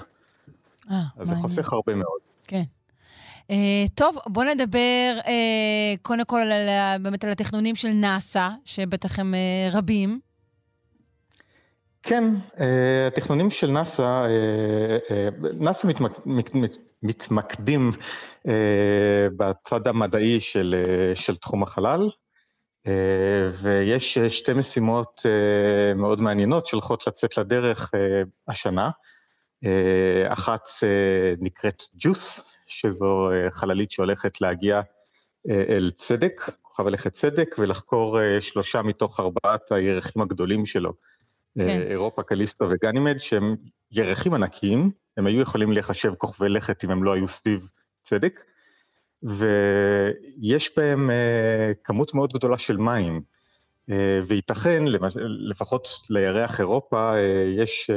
אה, 0.91 0.97
אז 1.17 1.29
זה 1.29 1.35
חוסך 1.35 1.73
הרבה 1.73 1.95
מאוד. 1.95 2.21
כן. 2.45 2.63
Uh, 3.53 3.55
טוב, 3.95 4.19
בוא 4.27 4.45
נדבר 4.45 5.19
uh, 5.21 5.29
קודם 6.03 6.25
כל 6.25 6.41
על, 6.41 6.69
באמת 7.03 7.25
על 7.25 7.31
התכנונים 7.31 7.77
של 7.77 7.89
נאס"א, 7.89 8.49
שבטח 8.65 9.19
הם 9.19 9.35
uh, 9.35 9.77
רבים. 9.77 10.21
כן, 12.09 12.25
אה, 12.61 13.07
התכנונים 13.07 13.51
של 13.51 13.71
נאס"א, 13.71 14.03
אה, 14.03 14.99
אה, 15.11 15.29
נאס"א 15.61 15.89
מתמקדים 17.03 17.91
בצד 19.37 19.89
המדעי 19.89 20.41
של, 20.41 20.75
של 21.15 21.37
תחום 21.37 21.63
החלל, 21.63 22.11
ויש 23.63 24.19
שתי 24.19 24.53
משימות 24.53 25.23
מאוד 25.97 26.21
מעניינות 26.21 26.67
שהולכות 26.67 27.07
לצאת 27.07 27.39
לדרך 27.39 27.91
השנה. 28.49 28.91
אחת 30.29 30.63
נקראת 31.41 31.83
ג'וס, 31.95 32.51
שזו 32.67 33.31
חללית 33.51 33.91
שהולכת 33.91 34.41
להגיע 34.41 34.81
אל 35.49 35.91
צדק, 35.95 36.41
כוכב 36.63 36.87
הלכת 36.87 37.13
צדק, 37.13 37.55
ולחקור 37.59 38.19
שלושה 38.41 38.83
מתוך 38.83 39.21
ארבעת 39.21 39.73
הירחים 39.73 40.23
הגדולים 40.23 40.67
שלו. 40.67 40.93
כן. 41.59 41.69
אה, 41.69 41.83
אירופה, 41.91 42.23
קליסטו 42.23 42.67
וגנימד, 42.71 43.19
שהם 43.19 43.57
ירחים 43.93 44.35
ענקיים, 44.35 44.91
הם 45.17 45.27
היו 45.27 45.41
יכולים 45.41 45.73
להיחשב 45.73 46.15
כוכבי 46.15 46.49
לכת 46.49 46.85
אם 46.85 46.91
הם 46.91 47.05
לא 47.05 47.13
היו 47.13 47.29
סביב 47.29 47.67
צדק, 48.03 48.41
ויש 49.23 50.71
בהם 50.77 51.11
כמות 51.85 52.15
מאוד 52.15 52.33
גדולה 52.33 52.59
של 52.59 52.77
מים, 52.77 53.21
וייתכן, 54.27 54.85
לפחות 55.49 55.89
לירח 56.11 56.61
אירופה, 56.61 57.13
יש 57.57 57.91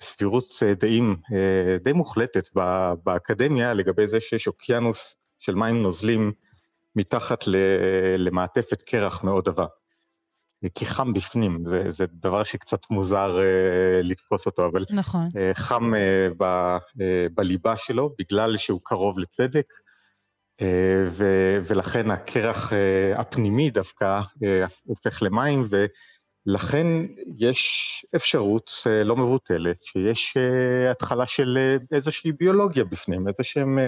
סבירות 0.00 0.44
דעים 0.80 1.16
uh, 1.24 1.82
די 1.84 1.92
מוחלטת 1.92 2.48
באקדמיה 3.04 3.74
לגבי 3.74 4.06
זה 4.06 4.20
שיש 4.20 4.46
אוקיינוס 4.46 5.16
של 5.38 5.54
מים 5.54 5.82
נוזלים 5.82 6.32
מתחת 6.96 7.44
למעטפת 8.18 8.82
קרח 8.82 9.24
מאוד 9.24 9.48
עבה. 9.48 9.66
כי 10.74 10.86
חם 10.86 11.12
בפנים, 11.12 11.64
זה, 11.64 11.90
זה 11.90 12.04
דבר 12.12 12.42
שקצת 12.42 12.90
מוזר 12.90 13.38
uh, 13.38 14.06
לתפוס 14.06 14.46
אותו, 14.46 14.66
אבל 14.66 14.84
נכון. 14.90 15.28
uh, 15.28 15.54
חם 15.54 15.94
uh, 15.94 16.34
ב, 16.38 16.44
uh, 16.76 17.00
בליבה 17.34 17.76
שלו, 17.76 18.14
בגלל 18.18 18.56
שהוא 18.56 18.80
קרוב 18.84 19.18
לצדק, 19.18 19.66
uh, 20.60 20.64
ו, 21.06 21.26
ולכן 21.64 22.10
הקרח 22.10 22.72
uh, 22.72 22.74
הפנימי 23.20 23.70
דווקא 23.70 24.20
uh, 24.20 24.46
הופך 24.84 25.22
למים, 25.22 25.64
ולכן 26.46 26.86
יש 27.38 28.06
אפשרות 28.16 28.70
uh, 28.70 29.04
לא 29.04 29.16
מבוטלת, 29.16 29.82
שיש 29.82 30.36
uh, 30.36 30.90
התחלה 30.90 31.26
של 31.26 31.58
uh, 31.58 31.94
איזושהי 31.94 32.32
ביולוגיה 32.32 32.84
בפנים, 32.84 33.28
איזה 33.28 33.42
שהם... 33.44 33.78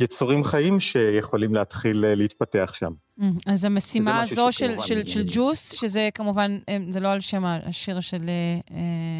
יצורים 0.00 0.44
חיים 0.44 0.80
שיכולים 0.80 1.54
להתחיל 1.54 2.04
אה, 2.04 2.14
להתפתח 2.14 2.72
שם. 2.78 2.92
Mm, 3.20 3.24
אז 3.46 3.64
המשימה 3.64 4.22
הזו 4.22 4.52
של, 4.52 4.80
של, 4.80 5.06
של 5.06 5.22
ג'וס, 5.26 5.72
שזה 5.72 6.08
כמובן, 6.14 6.58
אה, 6.68 6.76
זה 6.90 7.00
לא 7.00 7.08
על 7.08 7.20
שם 7.20 7.44
השיר 7.44 8.00
של 8.00 8.28
אה, 8.28 8.76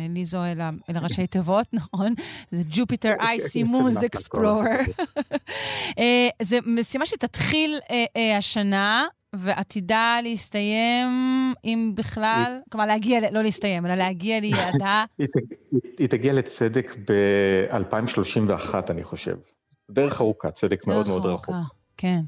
ליזו, 0.08 0.44
אלא, 0.44 0.64
אלא 0.90 0.98
ראשי 0.98 1.26
תיבות, 1.26 1.66
נכון? 1.92 2.14
זה 2.50 2.62
Jupiter 2.70 3.20
Icy 3.20 3.66
Moons 3.68 4.16
Explorer. 4.16 5.04
זו 6.42 6.56
משימה 6.66 7.06
שתתחיל 7.06 7.78
השנה. 8.38 9.06
ועתידה 9.36 10.18
להסתיים, 10.22 11.08
אם 11.64 11.92
בכלל, 11.94 12.58
כלומר 12.72 12.86
להגיע, 12.86 13.30
לא 13.30 13.42
להסתיים, 13.42 13.86
אלא 13.86 13.94
להגיע 13.94 14.40
ליעדה. 14.40 15.04
היא 15.98 16.08
תגיע 16.08 16.32
לצדק 16.32 16.96
ב-2031, 17.10 18.74
אני 18.90 19.04
חושב. 19.04 19.36
דרך 19.90 20.20
ארוכה, 20.20 20.50
צדק 20.50 20.86
מאוד 20.86 21.08
מאוד 21.08 21.26
רחוק. 21.26 21.54
כן. 21.96 22.20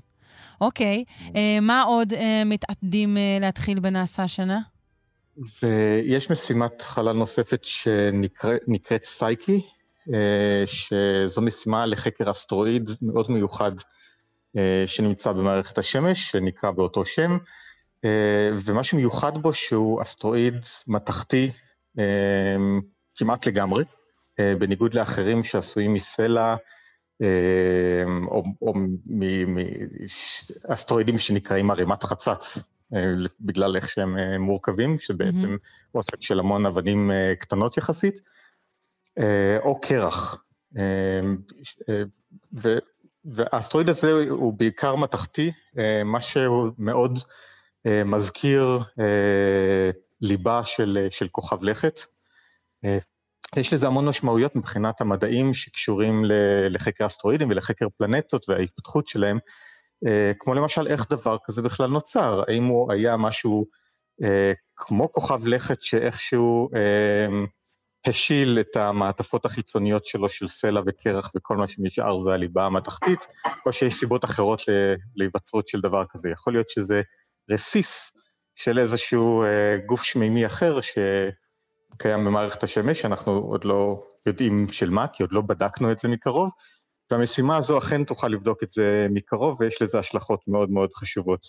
אוקיי, 0.61 1.05
אה, 1.37 1.59
מה 1.63 1.83
עוד 1.83 2.13
אה, 2.13 2.43
מתעתדים 2.47 3.17
אה, 3.17 3.39
להתחיל 3.41 3.81
בנעשה 3.81 4.23
השנה? 4.23 4.61
ויש 5.63 6.31
משימת 6.31 6.83
חלל 6.83 7.13
נוספת 7.13 7.65
שנקראת 7.65 9.05
סייקי, 9.05 9.61
שזו 10.67 11.43
משימה 11.43 11.87
לחקר 11.87 12.31
אסטרואיד 12.31 12.91
מאוד 13.03 13.31
מיוחד 13.31 13.73
שנמצא 14.87 15.33
במערכת 15.33 15.79
השמש, 15.79 16.31
שנקרא 16.31 16.71
באותו 16.71 17.05
שם, 17.05 17.39
ומה 18.65 18.83
שמיוחד 18.83 19.39
בו 19.39 19.55
שהוא 19.55 20.03
אסטרואיד 20.03 20.55
מתכתי 20.87 21.51
כמעט 23.17 23.47
לגמרי, 23.47 23.85
בניגוד 24.39 24.95
לאחרים 24.95 25.45
שעשויים 25.45 25.95
מסלע, 25.95 26.57
או, 28.27 28.45
או 28.63 28.75
מאסטרואידים 30.69 31.19
שנקראים 31.19 31.71
ערימת 31.71 32.03
חצץ, 32.03 32.59
אה, 32.95 33.15
בגלל 33.41 33.77
איך 33.77 33.89
שהם 33.89 34.19
אה, 34.19 34.39
מורכבים, 34.39 34.99
שבעצם 34.99 35.55
mm-hmm. 35.55 35.95
אוסף 35.95 36.21
של 36.21 36.41
המון 36.41 36.67
אבנים 36.67 37.11
אה, 37.11 37.35
קטנות 37.39 37.77
יחסית, 37.77 38.21
או 39.65 39.81
קרח. 39.81 40.45
ו, 42.63 42.79
והאסטרואיד 43.25 43.89
הזה 43.89 44.13
הוא 44.31 44.53
בעיקר 44.59 44.95
מתכתי, 44.95 45.53
מה 46.05 46.21
שהוא 46.21 46.71
מאוד 46.79 47.19
מזכיר 48.05 48.79
ליבה 50.21 50.65
של, 50.65 51.07
של 51.11 51.29
כוכב 51.29 51.65
לכת. 51.65 52.01
יש 53.57 53.73
לזה 53.73 53.87
המון 53.87 54.09
משמעויות 54.09 54.57
מבחינת 54.57 55.01
המדעים 55.01 55.55
שקשורים 55.55 56.23
לחקר 56.71 57.07
אסטרואידים 57.07 57.51
ולחקר 57.51 57.87
פלנטות 57.99 58.49
וההתפתחות 58.49 59.09
שלהם, 59.09 59.39
אה, 60.07 60.33
כמו 60.39 60.55
למשל 60.55 60.87
איך 60.87 61.07
דבר 61.11 61.37
כזה 61.45 61.63
בכלל 61.63 61.91
נוצר, 61.91 62.43
האם 62.49 62.65
הוא 62.65 62.93
היה 62.93 63.17
משהו 63.17 63.67
כמו 64.77 65.13
כוכב 65.13 65.47
לכת 65.47 65.83
שאיכשהו 65.83 66.69
השיל 68.07 68.59
את 68.61 68.77
המעטפות 68.77 69.45
החיצוניות 69.45 70.07
שלו 70.07 70.29
של 70.29 70.49
סלע 70.49 70.81
וקרח 70.87 71.31
וכל 71.37 71.57
מה 71.57 71.69
שנשאר 71.69 72.19
זה 72.19 72.33
הליבה 72.33 72.65
המתכתית, 72.67 73.27
או 73.67 73.73
שיש 73.73 73.95
סיבות 73.95 74.25
אחרות 74.25 74.63
להיווצרות 75.17 75.69
של 75.69 75.81
דבר 75.81 76.05
כזה. 76.11 76.31
יכול 76.31 76.53
להיות 76.53 76.71
שזה 76.71 77.03
רסיס 77.51 78.13
של 78.57 78.79
איזשהו 78.79 79.43
אה, 79.43 79.77
גוף 79.87 80.03
שמימי 80.03 80.47
אחר 80.47 80.79
שקיים 80.81 82.25
במערכת 82.25 82.63
השמש, 82.63 83.05
אנחנו 83.05 83.33
עוד 83.33 83.65
לא 83.65 84.07
יודעים 84.27 84.69
של 84.69 84.91
מה, 84.91 85.09
כי 85.09 85.23
עוד 85.23 85.33
לא 85.33 85.41
בדקנו 85.41 85.93
את 85.93 85.99
זה 85.99 86.09
מקרוב, 86.09 86.51
והמשימה 87.11 87.57
הזו 87.57 87.79
אכן 87.79 88.05
תוכל 88.05 88.29
לבדוק 88.29 88.63
את 88.63 88.71
זה 88.71 89.07
מקרוב, 89.11 89.61
ויש 89.61 89.83
לזה 89.83 89.99
השלכות 89.99 90.41
מאוד 90.49 90.71
מאוד 90.71 90.91
חשובות 90.95 91.47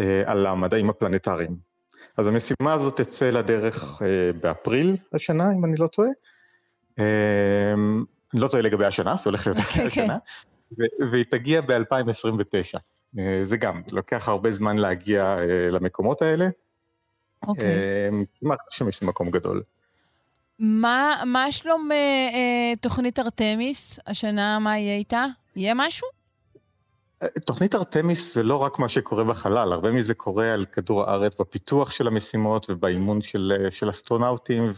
אה, 0.00 0.32
על 0.32 0.46
המדעים 0.46 0.90
הפלנטריים. 0.90 1.67
אז 2.16 2.26
המשימה 2.26 2.72
הזאת 2.72 3.00
תצא 3.00 3.30
לדרך 3.30 4.02
אה, 4.02 4.32
באפריל 4.40 4.96
השנה, 5.12 5.52
אם 5.52 5.64
אני 5.64 5.76
לא 5.78 5.86
טועה. 5.86 6.08
אה, 6.98 7.74
אני 8.34 8.40
לא 8.40 8.48
טועה 8.48 8.62
לגבי 8.62 8.86
השנה, 8.86 9.16
זה 9.16 9.30
הולך 9.30 9.46
להיות 9.46 9.58
okay, 9.58 9.82
השנה. 9.86 10.16
Okay. 10.16 11.04
והיא 11.10 11.24
תגיע 11.30 11.60
ב-2029. 11.60 12.78
אה, 13.18 13.40
זה 13.42 13.56
גם, 13.56 13.82
לוקח 13.92 14.28
הרבה 14.28 14.50
זמן 14.50 14.76
להגיע 14.76 15.22
אה, 15.22 15.70
למקומות 15.70 16.22
האלה. 16.22 16.48
אוקיי. 17.46 17.64
אה, 17.64 18.08
כמעט 18.40 18.58
שמש 18.70 19.00
זה 19.00 19.06
מקום 19.06 19.30
גדול. 19.30 19.62
מה, 20.58 21.22
מה 21.26 21.52
שלום 21.52 21.92
אה, 21.92 22.72
תוכנית 22.80 23.18
ארתמיס 23.18 23.98
השנה, 24.06 24.58
מה 24.58 24.78
יהיה 24.78 24.96
איתה? 24.96 25.26
יהיה 25.56 25.72
משהו? 25.76 26.17
תוכנית 27.46 27.74
ארתמיס 27.74 28.34
זה 28.34 28.42
לא 28.42 28.56
רק 28.56 28.78
מה 28.78 28.88
שקורה 28.88 29.24
בחלל, 29.24 29.72
הרבה 29.72 29.92
מזה 29.92 30.14
קורה 30.14 30.52
על 30.52 30.64
כדור 30.64 31.04
הארץ, 31.04 31.40
בפיתוח 31.40 31.90
של 31.90 32.06
המשימות 32.06 32.70
ובאימון 32.70 33.22
של, 33.22 33.66
של 33.70 33.90
אסטרונאוטים 33.90 34.72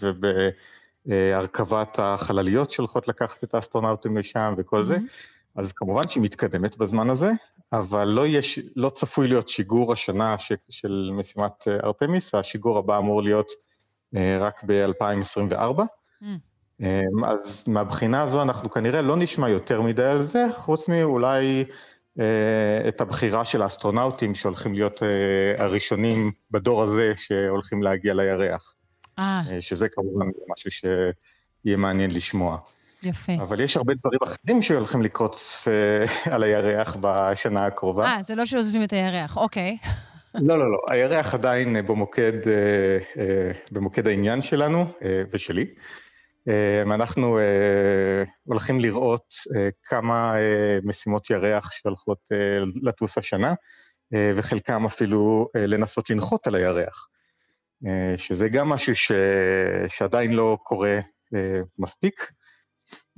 ובהרכבת 1.07 1.99
החלליות 1.99 2.71
שהולכות 2.71 3.09
לקחת 3.09 3.45
את 3.45 3.55
האסטרונאוטים 3.55 4.17
לשם 4.17 4.55
וכל 4.57 4.81
mm-hmm. 4.81 4.85
זה. 4.85 4.99
אז 5.57 5.73
כמובן 5.73 6.09
שהיא 6.09 6.23
מתקדמת 6.23 6.77
בזמן 6.77 7.11
הזה, 7.11 7.31
אבל 7.73 8.09
לא, 8.09 8.27
יש, 8.27 8.59
לא 8.77 8.91
צפוי 8.91 9.29
להיות 9.29 9.49
שיגור 9.49 9.93
השנה 9.93 10.39
ש, 10.39 10.53
של 10.71 11.11
משימת 11.13 11.69
ארתמיס, 11.85 12.35
השיגור 12.35 12.79
הבא 12.79 12.99
אמור 12.99 13.23
להיות 13.23 13.53
אה, 14.17 14.39
רק 14.41 14.65
ב-2024. 14.67 15.81
Mm. 16.23 16.27
אמ, 16.81 17.25
אז 17.25 17.69
מהבחינה 17.69 18.23
הזו 18.23 18.43
אנחנו 18.43 18.71
כנראה 18.71 19.03
לא 19.03 19.17
נשמע 19.17 19.49
יותר 19.49 19.81
מדי 19.83 20.05
על 20.05 20.23
זה, 20.23 20.47
חוץ 20.57 20.89
מאולי 20.89 21.65
אה, 21.69 21.75
את 22.89 23.01
הבחירה 23.01 23.45
של 23.45 23.63
האסטרונאוטים 23.63 24.35
שהולכים 24.35 24.75
להיות 24.75 25.03
אה, 25.03 25.65
הראשונים 25.65 26.33
בדור 26.51 26.83
הזה 26.83 27.13
שהולכים 27.17 27.83
להגיע 27.83 28.15
לירח. 28.15 28.75
אה. 29.19 29.43
שזה 29.61 29.89
כמובן 29.89 30.27
משהו 30.53 30.71
שיהיה 30.71 31.77
מעניין 31.77 32.11
לשמוע. 32.11 32.59
יפה. 33.03 33.33
אבל 33.33 33.61
יש 33.61 33.77
הרבה 33.77 33.95
דברים 33.95 34.19
אחרים 34.25 34.63
שהולכים 34.63 35.03
לקרות 35.03 35.37
על 36.33 36.43
הירח 36.43 36.97
בשנה 37.01 37.67
הקרובה. 37.67 38.05
אה, 38.05 38.23
זה 38.23 38.35
לא 38.35 38.45
שעוזבים 38.45 38.83
את 38.83 38.93
הירח, 38.93 39.37
אוקיי. 39.37 39.77
לא, 40.35 40.59
לא, 40.59 40.73
לא, 40.73 40.79
הירח 40.91 41.35
עדיין 41.35 41.87
במוקד, 41.87 42.33
במוקד 43.73 44.07
העניין 44.07 44.43
שלנו 44.43 44.87
ושלי. 45.31 45.67
אמ, 46.49 46.93
אנחנו 46.93 47.39
אה, 47.39 48.25
הולכים 48.45 48.81
לראות 48.81 49.35
אה, 49.57 49.69
כמה 49.85 50.39
אה, 50.39 50.79
משימות 50.85 51.31
ירח 51.31 51.71
שהולכות 51.73 52.19
לטוס 52.83 53.19
השנה, 53.19 53.55
וחלקם 54.37 54.87
אפילו 54.87 55.49
לנסות 55.55 56.11
לנחות 56.11 56.47
על 56.47 56.55
הירח, 56.55 57.09
שזה 58.17 58.49
גם 58.49 58.69
משהו 58.69 58.95
ש... 58.95 59.13
שעדיין 59.89 60.33
לא 60.33 60.59
קורה 60.63 60.99
מספיק. 61.79 62.31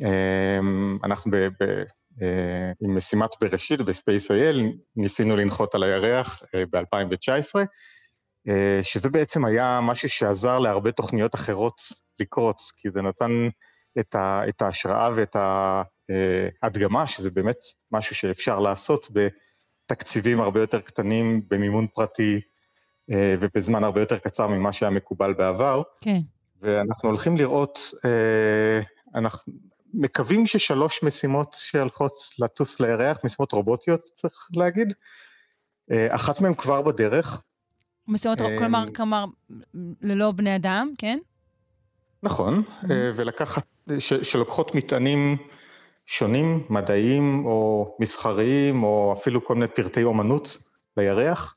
אמ, 0.02 0.98
אנחנו 1.04 1.30
ב... 1.30 1.36
ב... 1.36 1.82
עם 2.80 2.96
משימת 2.96 3.30
בראשית 3.40 3.80
ב-Space.il 3.80 4.60
ניסינו 4.96 5.36
לנחות 5.36 5.74
על 5.74 5.82
הירח 5.82 6.42
ב-2019, 6.70 7.54
שזה 8.82 9.08
בעצם 9.08 9.44
היה 9.44 9.80
משהו 9.82 10.08
שעזר 10.08 10.58
להרבה 10.58 10.92
תוכניות 10.92 11.34
אחרות 11.34 11.80
לקרות, 12.20 12.62
כי 12.76 12.90
זה 12.90 13.02
נתן 13.02 13.48
את, 14.00 14.14
ה, 14.14 14.42
את 14.48 14.62
ההשראה 14.62 15.10
ואת 15.16 15.36
ההדגמה, 16.62 17.06
שזה 17.06 17.30
באמת 17.30 17.58
משהו 17.92 18.16
שאפשר 18.16 18.58
לעשות 18.58 19.08
בתקציבים 19.12 20.40
הרבה 20.40 20.60
יותר 20.60 20.80
קטנים, 20.80 21.42
במימון 21.48 21.86
פרטי 21.94 22.40
אה, 23.10 23.34
ובזמן 23.40 23.84
הרבה 23.84 24.00
יותר 24.00 24.18
קצר 24.18 24.46
ממה 24.46 24.72
שהיה 24.72 24.90
מקובל 24.90 25.32
בעבר. 25.32 25.82
כן. 26.00 26.20
ואנחנו 26.60 27.08
הולכים 27.08 27.36
לראות, 27.36 27.78
אה, 28.04 28.80
אנחנו 29.14 29.52
מקווים 29.94 30.46
ששלוש 30.46 31.02
משימות 31.02 31.56
שהולכות 31.58 32.12
לטוס 32.38 32.80
לירח, 32.80 33.18
משימות 33.24 33.52
רובוטיות 33.52 34.02
צריך 34.02 34.48
להגיד, 34.56 34.92
אה, 35.90 36.14
אחת 36.14 36.40
מהן 36.40 36.54
כבר 36.54 36.82
בדרך. 36.82 37.42
משימות, 38.08 38.38
כלומר, 38.58 38.84
כלומר, 38.94 39.24
ללא 40.00 40.32
בני 40.32 40.56
אדם, 40.56 40.92
כן? 40.98 41.18
נכון, 42.22 42.62
mm-hmm. 42.66 42.86
ולקחת, 43.14 43.64
ש, 43.98 44.14
שלוקחות 44.14 44.74
מטענים 44.74 45.36
שונים, 46.06 46.66
מדעיים 46.70 47.46
או 47.46 47.96
מסחריים, 48.00 48.82
או 48.82 49.14
אפילו 49.18 49.44
כל 49.44 49.54
מיני 49.54 49.68
פרטי 49.68 50.02
אומנות 50.02 50.58
לירח. 50.96 51.56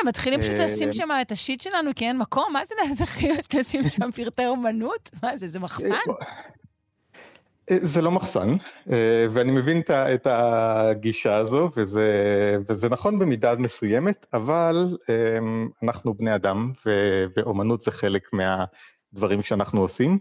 הם 0.00 0.08
מתחילים 0.08 0.40
פשוט 0.40 0.54
אה, 0.54 0.64
לשים 0.64 0.92
שם 0.92 1.08
את 1.22 1.32
השיט 1.32 1.60
שלנו, 1.60 1.90
כי 1.96 2.04
אין 2.06 2.18
מקום? 2.18 2.52
מה 2.52 2.64
זה 2.64 2.74
להתחיל 3.00 3.60
לשים 3.60 3.90
שם 3.90 4.10
פרטי 4.10 4.46
אומנות? 4.46 5.10
מה 5.22 5.36
זה, 5.36 5.48
זה 5.48 5.60
מחסן? 5.60 5.94
אה, 7.70 7.76
זה 7.80 8.02
לא 8.02 8.10
מחסן, 8.10 8.56
ואני 9.32 9.52
מבין 9.52 9.82
את 9.90 10.26
הגישה 10.30 11.36
הזו, 11.36 11.70
וזה, 11.76 12.08
וזה 12.68 12.88
נכון 12.88 13.18
במידה 13.18 13.54
מסוימת, 13.56 14.26
אבל 14.32 14.96
אנחנו 15.82 16.14
בני 16.14 16.34
אדם, 16.34 16.72
ואומנות 17.36 17.80
זה 17.80 17.90
חלק 17.90 18.32
מה... 18.32 18.64
דברים 19.14 19.42
שאנחנו 19.42 19.80
עושים. 19.80 20.18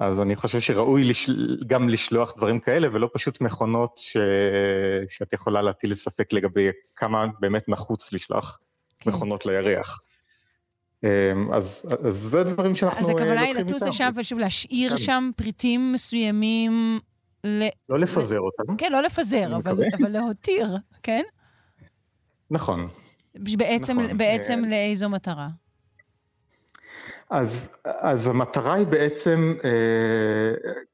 אז 0.00 0.20
אני 0.20 0.36
חושב 0.36 0.60
שראוי 0.60 1.04
לשל... 1.04 1.58
גם 1.66 1.88
לשלוח 1.88 2.34
דברים 2.36 2.60
כאלה, 2.60 2.88
ולא 2.92 3.10
פשוט 3.14 3.40
מכונות 3.40 3.96
ש... 3.96 4.16
שאת 5.08 5.32
יכולה 5.32 5.62
להטיל 5.62 5.94
ספק 5.94 6.32
לגבי 6.32 6.68
כמה 6.96 7.26
באמת 7.40 7.68
נחוץ 7.68 8.12
לשלוח 8.12 8.58
כן. 9.00 9.10
מכונות 9.10 9.46
לירח. 9.46 10.00
אמ, 11.04 11.52
אז, 11.52 11.94
אז 12.04 12.14
זה 12.14 12.44
דברים 12.44 12.74
שאנחנו 12.74 13.08
לוקחים 13.08 13.16
איתם. 13.18 13.32
אז 13.32 13.38
הכוונה 13.38 13.46
היא 13.46 13.54
לטוס 13.54 13.82
לשם 13.82 14.10
ושוב 14.16 14.38
להשאיר 14.38 14.90
כן. 14.90 14.96
שם 14.96 15.30
פריטים 15.36 15.92
מסוימים. 15.92 17.00
ל... 17.44 17.68
לא 17.88 17.98
לפזר 17.98 18.40
אותם. 18.40 18.76
כן, 18.76 18.92
לא 18.92 19.02
לפזר, 19.02 19.56
אבל, 19.56 19.72
אבל 20.00 20.08
להותיר, 20.08 20.76
כן? 21.02 21.22
נכון. 22.50 22.88
בעצם, 23.34 23.98
נכון. 24.00 24.16
בעצם 24.16 24.64
אה, 24.64 24.70
לאיזו 24.70 25.08
מטרה? 25.08 25.48
אז, 27.30 27.82
אז 27.84 28.26
המטרה 28.26 28.74
היא 28.74 28.86
בעצם, 28.86 29.54
אה, 29.64 29.70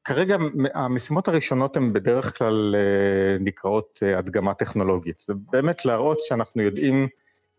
כרגע 0.03 0.37
המשימות 0.73 1.27
הראשונות 1.27 1.77
הן 1.77 1.93
בדרך 1.93 2.37
כלל 2.37 2.75
אה, 2.75 3.37
נקראות 3.39 3.99
אה, 4.03 4.17
הדגמה 4.17 4.53
טכנולוגית. 4.53 5.19
זה 5.19 5.33
באמת 5.51 5.85
להראות 5.85 6.19
שאנחנו 6.19 6.61
יודעים 6.61 7.07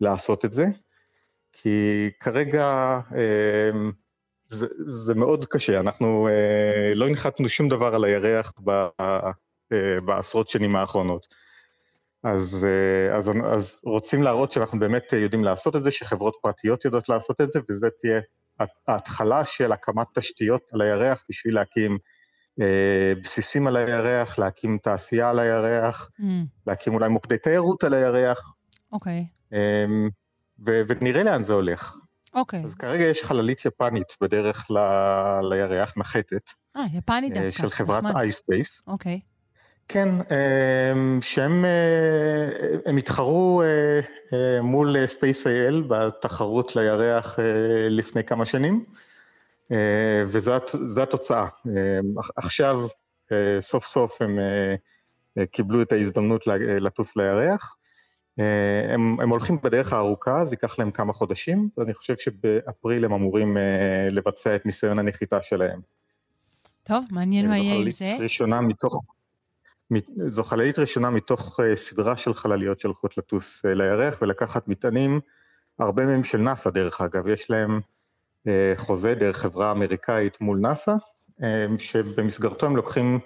לעשות 0.01 0.45
את 0.45 0.53
זה, 0.53 0.65
כי 1.53 2.09
כרגע 2.19 2.99
זה, 4.49 4.67
זה 4.85 5.15
מאוד 5.15 5.45
קשה, 5.45 5.79
אנחנו 5.79 6.29
לא 6.95 7.07
הנחתנו 7.07 7.49
שום 7.49 7.69
דבר 7.69 7.95
על 7.95 8.03
הירח 8.03 8.53
ב, 8.63 8.87
בעשרות 10.05 10.49
שנים 10.49 10.75
האחרונות. 10.75 11.35
אז, 12.23 12.67
אז, 13.13 13.31
אז 13.45 13.81
רוצים 13.85 14.23
להראות 14.23 14.51
שאנחנו 14.51 14.79
באמת 14.79 15.13
יודעים 15.13 15.43
לעשות 15.43 15.75
את 15.75 15.83
זה, 15.83 15.91
שחברות 15.91 16.37
פרטיות 16.41 16.85
יודעות 16.85 17.09
לעשות 17.09 17.41
את 17.41 17.51
זה, 17.51 17.59
וזה 17.69 17.87
תהיה 18.01 18.19
ההתחלה 18.87 19.45
של 19.45 19.71
הקמת 19.71 20.07
תשתיות 20.13 20.61
על 20.73 20.81
הירח 20.81 21.23
בשביל 21.29 21.55
להקים 21.55 21.97
אה, 22.61 23.13
בסיסים 23.23 23.67
על 23.67 23.75
הירח, 23.77 24.39
להקים 24.39 24.77
תעשייה 24.77 25.29
על 25.29 25.39
הירח, 25.39 26.09
mm. 26.19 26.23
להקים 26.67 26.93
אולי 26.93 27.09
מוקדי 27.09 27.37
תיירות 27.37 27.83
על 27.83 27.93
הירח. 27.93 28.53
אוקיי. 28.91 29.25
Okay. 29.29 29.55
אה, 29.55 29.85
ו- 30.65 30.81
ונראה 30.87 31.23
לאן 31.23 31.41
זה 31.41 31.53
הולך. 31.53 31.97
אוקיי. 32.33 32.61
Okay. 32.61 32.65
אז 32.65 32.75
כרגע 32.75 33.03
יש 33.03 33.23
חללית 33.23 33.65
יפנית 33.65 34.17
בדרך 34.21 34.71
ל- 34.71 35.53
לירח, 35.53 35.97
נחתת. 35.97 36.49
אה, 36.75 36.83
יפנית 36.93 37.33
דווקא. 37.33 37.51
של 37.51 37.69
חברת 37.69 38.03
iSpace. 38.03 38.83
אוקיי. 38.87 39.19
Okay. 39.23 39.36
כן, 39.89 40.09
אמ, 40.09 41.19
שהם 41.21 41.65
אה, 41.65 42.79
הם 42.85 42.97
התחרו 42.97 43.61
אה, 43.61 43.99
אה, 44.33 44.61
מול 44.61 44.95
SpaceIL 45.05 45.87
בתחרות 45.87 46.75
לירח 46.75 47.39
לפני 47.89 48.23
כמה 48.23 48.45
שנים, 48.45 48.85
וזו 50.25 51.03
התוצאה. 51.03 51.45
עכשיו, 52.35 52.87
סוף 53.61 53.85
סוף 53.85 54.21
הם 54.21 54.39
קיבלו 55.51 55.81
את 55.81 55.91
ההזדמנות 55.91 56.47
לטוס 56.79 57.15
לירח, 57.15 57.75
הם, 58.93 59.19
הם 59.19 59.29
הולכים 59.29 59.57
בדרך 59.63 59.93
הארוכה, 59.93 60.43
זה 60.43 60.53
ייקח 60.53 60.79
להם 60.79 60.91
כמה 60.91 61.13
חודשים, 61.13 61.69
ואני 61.77 61.93
חושב 61.93 62.17
שבאפריל 62.17 63.05
הם 63.05 63.13
אמורים 63.13 63.57
לבצע 64.11 64.55
את 64.55 64.65
ניסיון 64.65 64.99
הנחיתה 64.99 65.41
שלהם. 65.41 65.79
טוב, 66.83 67.05
מעניין 67.11 67.47
מה 67.47 67.57
יהיה 67.57 67.75
עם 67.75 67.91
זה. 67.91 68.15
ראשונה 68.19 68.61
מתוך, 68.61 69.01
זו 70.25 70.43
חללית 70.43 70.79
ראשונה 70.79 71.09
מתוך 71.09 71.59
סדרה 71.75 72.17
של 72.17 72.33
חלליות 72.33 72.79
שהולכות 72.79 73.17
לטוס 73.17 73.65
לירח 73.65 74.21
ולקחת 74.21 74.67
מטענים, 74.67 75.19
הרבה 75.79 76.05
מהם 76.05 76.23
של 76.23 76.37
נאס"א 76.37 76.69
דרך 76.69 77.01
אגב, 77.01 77.27
יש 77.27 77.51
להם 77.51 77.79
חוזה 78.75 79.15
דרך 79.15 79.37
חברה 79.37 79.71
אמריקאית 79.71 80.41
מול 80.41 80.59
נאס"א, 80.59 80.93
שבמסגרתו 81.77 82.65
הם 82.65 82.75
לוקחים 82.75 83.19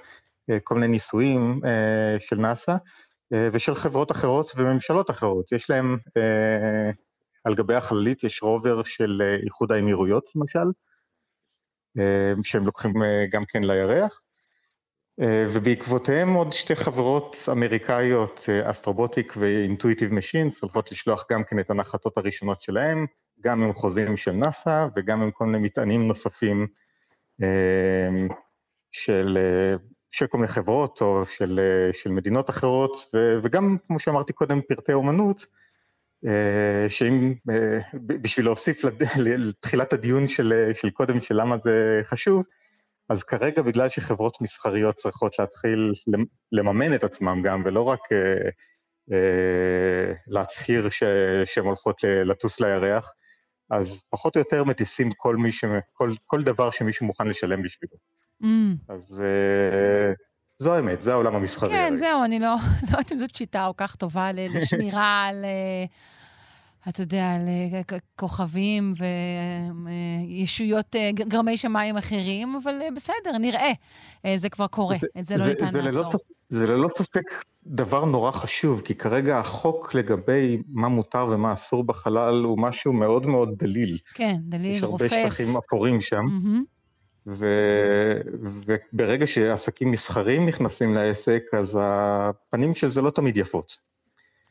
כל 0.64 0.76
מיני 0.76 0.88
ניסויים 0.88 1.62
של 2.20 2.36
נאס"א 2.36 2.76
ושל 3.32 3.76
חברות 3.76 4.12
אחרות 4.12 4.52
וממשלות 4.58 5.10
אחרות. 5.10 5.52
יש 5.52 5.70
להם, 5.70 5.98
על 7.44 7.56
גבי 7.56 7.76
החללית 7.76 8.24
יש 8.24 8.42
רובר 8.42 8.84
של 8.84 9.22
איחוד 9.44 9.72
האמירויות 9.72 10.30
למשל, 10.36 10.72
שהם 12.44 12.66
לוקחים 12.66 12.94
גם 13.32 13.44
כן 13.48 13.64
לירח, 13.64 14.22
ובעקבותיהם 15.24 16.34
עוד 16.34 16.54
שתי 16.54 16.76
חברות 16.76 17.38
אמריקאיות, 17.52 18.50
אסטרובוטיק 18.64 19.34
ואינטואיטיב 19.38 20.14
משינס, 20.14 20.62
הולכות 20.62 20.92
לשלוח 20.92 21.26
גם 21.32 21.44
כן 21.44 21.60
את 21.60 21.70
הנחתות 21.70 22.18
הראשונות 22.18 22.62
שלהם, 22.62 23.06
גם 23.42 23.64
עם 23.64 23.74
חוזים 23.74 24.18
של 24.18 24.32
נאס"א 24.32 24.88
וגם 24.96 25.22
עם 25.22 25.32
כל 25.32 25.46
מיני 25.46 25.58
מטענים 25.58 26.08
נוספים 26.08 26.68
של, 28.92 29.38
של 30.12 30.28
כל 30.28 30.38
מיני 30.38 30.48
חברות 30.48 31.02
או 31.02 31.26
של, 31.26 31.60
של 31.94 32.12
מדינות 32.12 32.50
אחרות, 32.50 32.98
וגם, 33.44 33.78
כמו 33.88 34.00
שאמרתי 34.00 34.34
קודם, 34.34 34.62
פרטי 34.62 34.94
אומנות, 34.94 35.46
שאם, 36.88 37.34
בשביל 37.96 38.46
להוסיף 38.46 38.82
לתחילת 39.18 39.94
הדיון 39.94 40.28
של, 40.28 40.72
של 40.74 40.90
קודם, 40.90 41.22
של 41.22 41.42
למה 41.42 41.58
זה 41.58 42.02
חשוב, 42.04 42.44
אז 43.12 43.24
כרגע 43.24 43.62
בגלל 43.62 43.90
שחברות 43.90 44.42
מסחריות 44.42 44.96
צריכות 44.96 45.40
להתחיל 45.40 45.94
לממן 46.52 46.96
את 46.96 47.04
עצמם 47.04 47.42
גם, 47.44 47.62
ולא 47.66 47.82
רק 47.82 48.00
להצהיר 50.28 50.90
שהן 51.46 51.66
הולכות 51.66 52.04
לטוס 52.26 52.60
לירח, 52.60 53.14
אז 53.72 54.04
פחות 54.10 54.36
או 54.36 54.42
יותר 54.42 54.64
מטיסים 54.64 55.12
כל, 55.18 55.36
ש... 55.50 55.66
כל, 55.94 56.14
כל 56.26 56.44
דבר 56.44 56.72
שמישהו 56.72 57.06
מוכן 57.06 57.28
לשלם 57.28 57.64
בשבילו. 57.64 57.94
Mm. 58.44 58.46
אז 58.90 59.24
uh, 59.24 60.16
זו 60.58 60.74
האמת, 60.76 61.02
זה 61.02 61.12
העולם 61.12 61.36
המסחרי. 61.36 61.70
כן, 61.70 61.86
הרי. 61.88 61.98
זהו, 61.98 62.24
אני 62.24 62.40
לא, 62.40 62.46
לא 62.82 62.88
יודעת 62.92 63.12
אם 63.12 63.20
זאת 63.20 63.36
שיטה 63.36 63.68
כל 63.68 63.86
כך 63.86 63.96
טובה 63.96 64.32
לשמירה 64.32 65.26
על... 65.26 65.46
אה, 66.86 66.90
אתה 66.90 67.02
יודע, 67.02 67.32
על 67.32 67.48
אה, 67.48 67.98
כוכבים 68.16 68.94
וישויות, 70.28 70.96
גרמי 71.14 71.58
שמיים 71.58 71.98
אחרים, 71.98 72.60
אבל 72.64 72.76
בסדר, 72.96 73.38
נראה. 73.40 73.72
זה 74.36 74.50
כבר 74.50 74.68
קורה, 74.68 74.96
זה, 74.96 75.08
את 75.20 75.26
זה, 75.26 75.38
זה 75.38 75.44
לא 75.46 75.50
ניתן 75.50 75.66
זה 75.66 75.82
לעצור. 75.82 76.04
ספק, 76.04 76.34
זה 76.50 76.68
ללא 76.68 76.88
ספק 76.88 77.44
דבר 77.66 78.06
נורא 78.06 78.32
חשוב, 78.32 78.82
כי 78.82 78.96
כרגע 78.96 79.40
החוק 79.40 79.94
לגבי 79.94 80.62
מה 80.68 80.88
מותר 80.88 81.28
ומה 81.32 81.54
אסור 81.54 81.84
בחלל 81.84 82.44
הוא 82.44 82.58
משהו 82.60 82.94
מאוד 82.94 83.28
מאוד 83.28 83.50
דליל. 83.58 83.98
כן, 84.14 84.36
דליל, 84.42 84.86
רופף. 84.86 85.06
יש 85.06 85.12
הרבה 85.14 85.30
שטחים 85.30 85.58
אפורים 85.58 86.02
שם. 86.02 86.26
Mm-hmm. 86.26 86.82
ו... 87.28 87.48
וברגע 88.42 89.28
שעסקים 89.28 89.92
מסחריים 89.92 90.46
נכנסים 90.46 90.94
לעסק, 90.94 91.44
אז 91.60 91.80
הפנים 91.82 92.76
של 92.76 92.90
זה 92.90 93.02
לא 93.02 93.10
תמיד 93.10 93.38
יפות. 93.38 93.78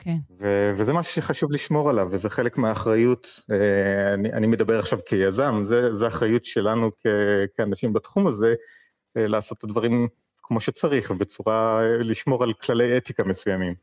כן. 0.01 0.17
ו... 0.41 0.71
וזה 0.77 0.93
משהו 0.93 1.15
שחשוב 1.15 1.53
לשמור 1.53 1.91
עליו, 1.91 2.09
וזה 2.11 2.31
חלק 2.31 2.59
מהאחריות, 2.59 3.43
אה, 3.53 4.15
אני, 4.15 4.33
אני 4.33 4.47
מדבר 4.47 4.79
עכשיו 4.79 4.99
כיזם, 5.07 5.61
זה, 5.65 5.93
זה 5.93 6.09
אחריות 6.09 6.45
שלנו 6.45 6.91
כ... 6.91 7.07
כאנשים 7.57 7.93
בתחום 7.93 8.27
הזה, 8.27 8.55
אה, 9.17 9.27
לעשות 9.27 9.59
את 9.59 9.65
הדברים 9.65 10.09
כמו 10.43 10.61
שצריך, 10.61 11.11
ובצורה, 11.11 11.83
לשמור 11.99 12.43
על 12.43 12.53
כללי 12.53 12.97
אתיקה 12.97 13.25
מסוימים. 13.25 13.75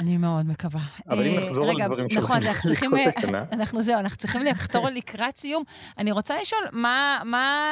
אני 0.00 0.16
מאוד 0.16 0.46
מקווה. 0.46 0.80
אבל 1.08 1.26
אם 1.26 1.38
אה, 1.38 1.44
נחזור 1.44 1.70
על 1.70 1.76
דברים 1.86 2.08
שלכם, 2.08 2.22
נכון, 2.22 2.36
אנחנו 2.36 2.68
צריכים, 2.68 2.90
אנחנו 3.52 3.82
זהו, 3.82 3.98
אנחנו 3.98 4.18
צריכים 4.18 4.42
לחתור 4.42 4.88
לקראת 4.88 5.36
סיום. 5.36 5.62
אני 5.98 6.12
רוצה 6.12 6.40
לשאול, 6.40 6.62
מה, 6.72 7.22
מה 7.24 7.66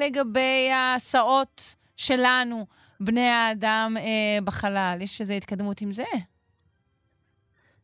לגבי 0.00 0.70
ההסעות 0.72 1.76
שלנו, 1.96 2.66
בני 3.00 3.28
האדם, 3.28 3.96
אה, 3.98 4.38
בחלל? 4.44 4.98
יש 5.00 5.20
איזו 5.20 5.34
התקדמות 5.34 5.80
עם 5.80 5.92
זה? 5.92 6.04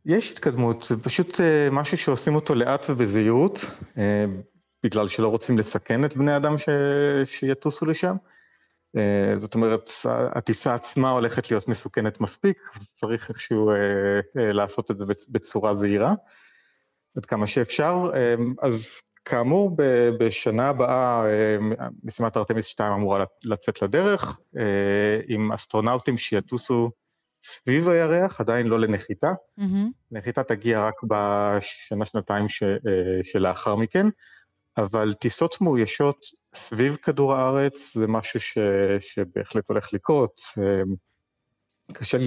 יש 0.08 0.30
התקדמות, 0.30 0.82
זה 0.82 0.96
פשוט 1.02 1.40
אה, 1.40 1.70
משהו 1.70 1.96
שעושים 1.98 2.34
אותו 2.34 2.54
לאט 2.54 2.86
ובזהירות, 2.90 3.70
אה, 3.98 4.24
בגלל 4.82 5.08
שלא 5.08 5.28
רוצים 5.28 5.58
לסכן 5.58 6.04
את 6.04 6.16
בני 6.16 6.32
האדם 6.32 6.58
ש... 6.58 6.68
שיטוסו 7.24 7.86
לשם. 7.86 8.16
אה, 8.96 9.34
זאת 9.36 9.54
אומרת, 9.54 9.90
הטיסה 10.34 10.74
עצמה 10.74 11.10
הולכת 11.10 11.50
להיות 11.50 11.68
מסוכנת 11.68 12.20
מספיק, 12.20 12.58
צריך 13.00 13.30
איכשהו 13.30 13.70
לעשות 14.34 14.90
את 14.90 14.98
זה 14.98 15.04
בצורה 15.28 15.74
זהירה, 15.74 16.14
עד 17.16 17.24
כמה 17.24 17.46
שאפשר. 17.46 18.10
אז 18.62 19.02
כאמור, 19.24 19.76
בשנה 20.20 20.68
הבאה 20.68 21.22
משימת 22.04 22.36
ארתמיס 22.36 22.64
2 22.64 22.92
אמורה 22.92 23.24
לצאת 23.44 23.82
לדרך, 23.82 24.38
עם 25.28 25.52
אסטרונאוטים 25.52 26.18
שיטוסו 26.18 26.90
סביב 27.50 27.88
הירח, 27.88 28.40
עדיין 28.40 28.66
לא 28.66 28.80
לנחיתה. 28.80 29.32
Mm-hmm. 29.61 29.62
נחיתה 30.11 30.42
תגיע 30.42 30.87
רק 30.87 30.94
בשנה-שנתיים 31.02 32.46
שלאחר 33.22 33.76
מכן. 33.76 34.06
אבל 34.78 35.14
טיסות 35.14 35.61
מאוישות 35.61 36.26
סביב 36.54 36.96
כדור 36.96 37.34
הארץ 37.34 37.94
זה 37.94 38.06
משהו 38.06 38.40
ש, 38.40 38.58
שבהחלט 39.00 39.68
הולך 39.68 39.92
לקרות. 39.92 40.40
אמ, 40.58 40.94
קשה 41.92 42.18
לי 42.18 42.26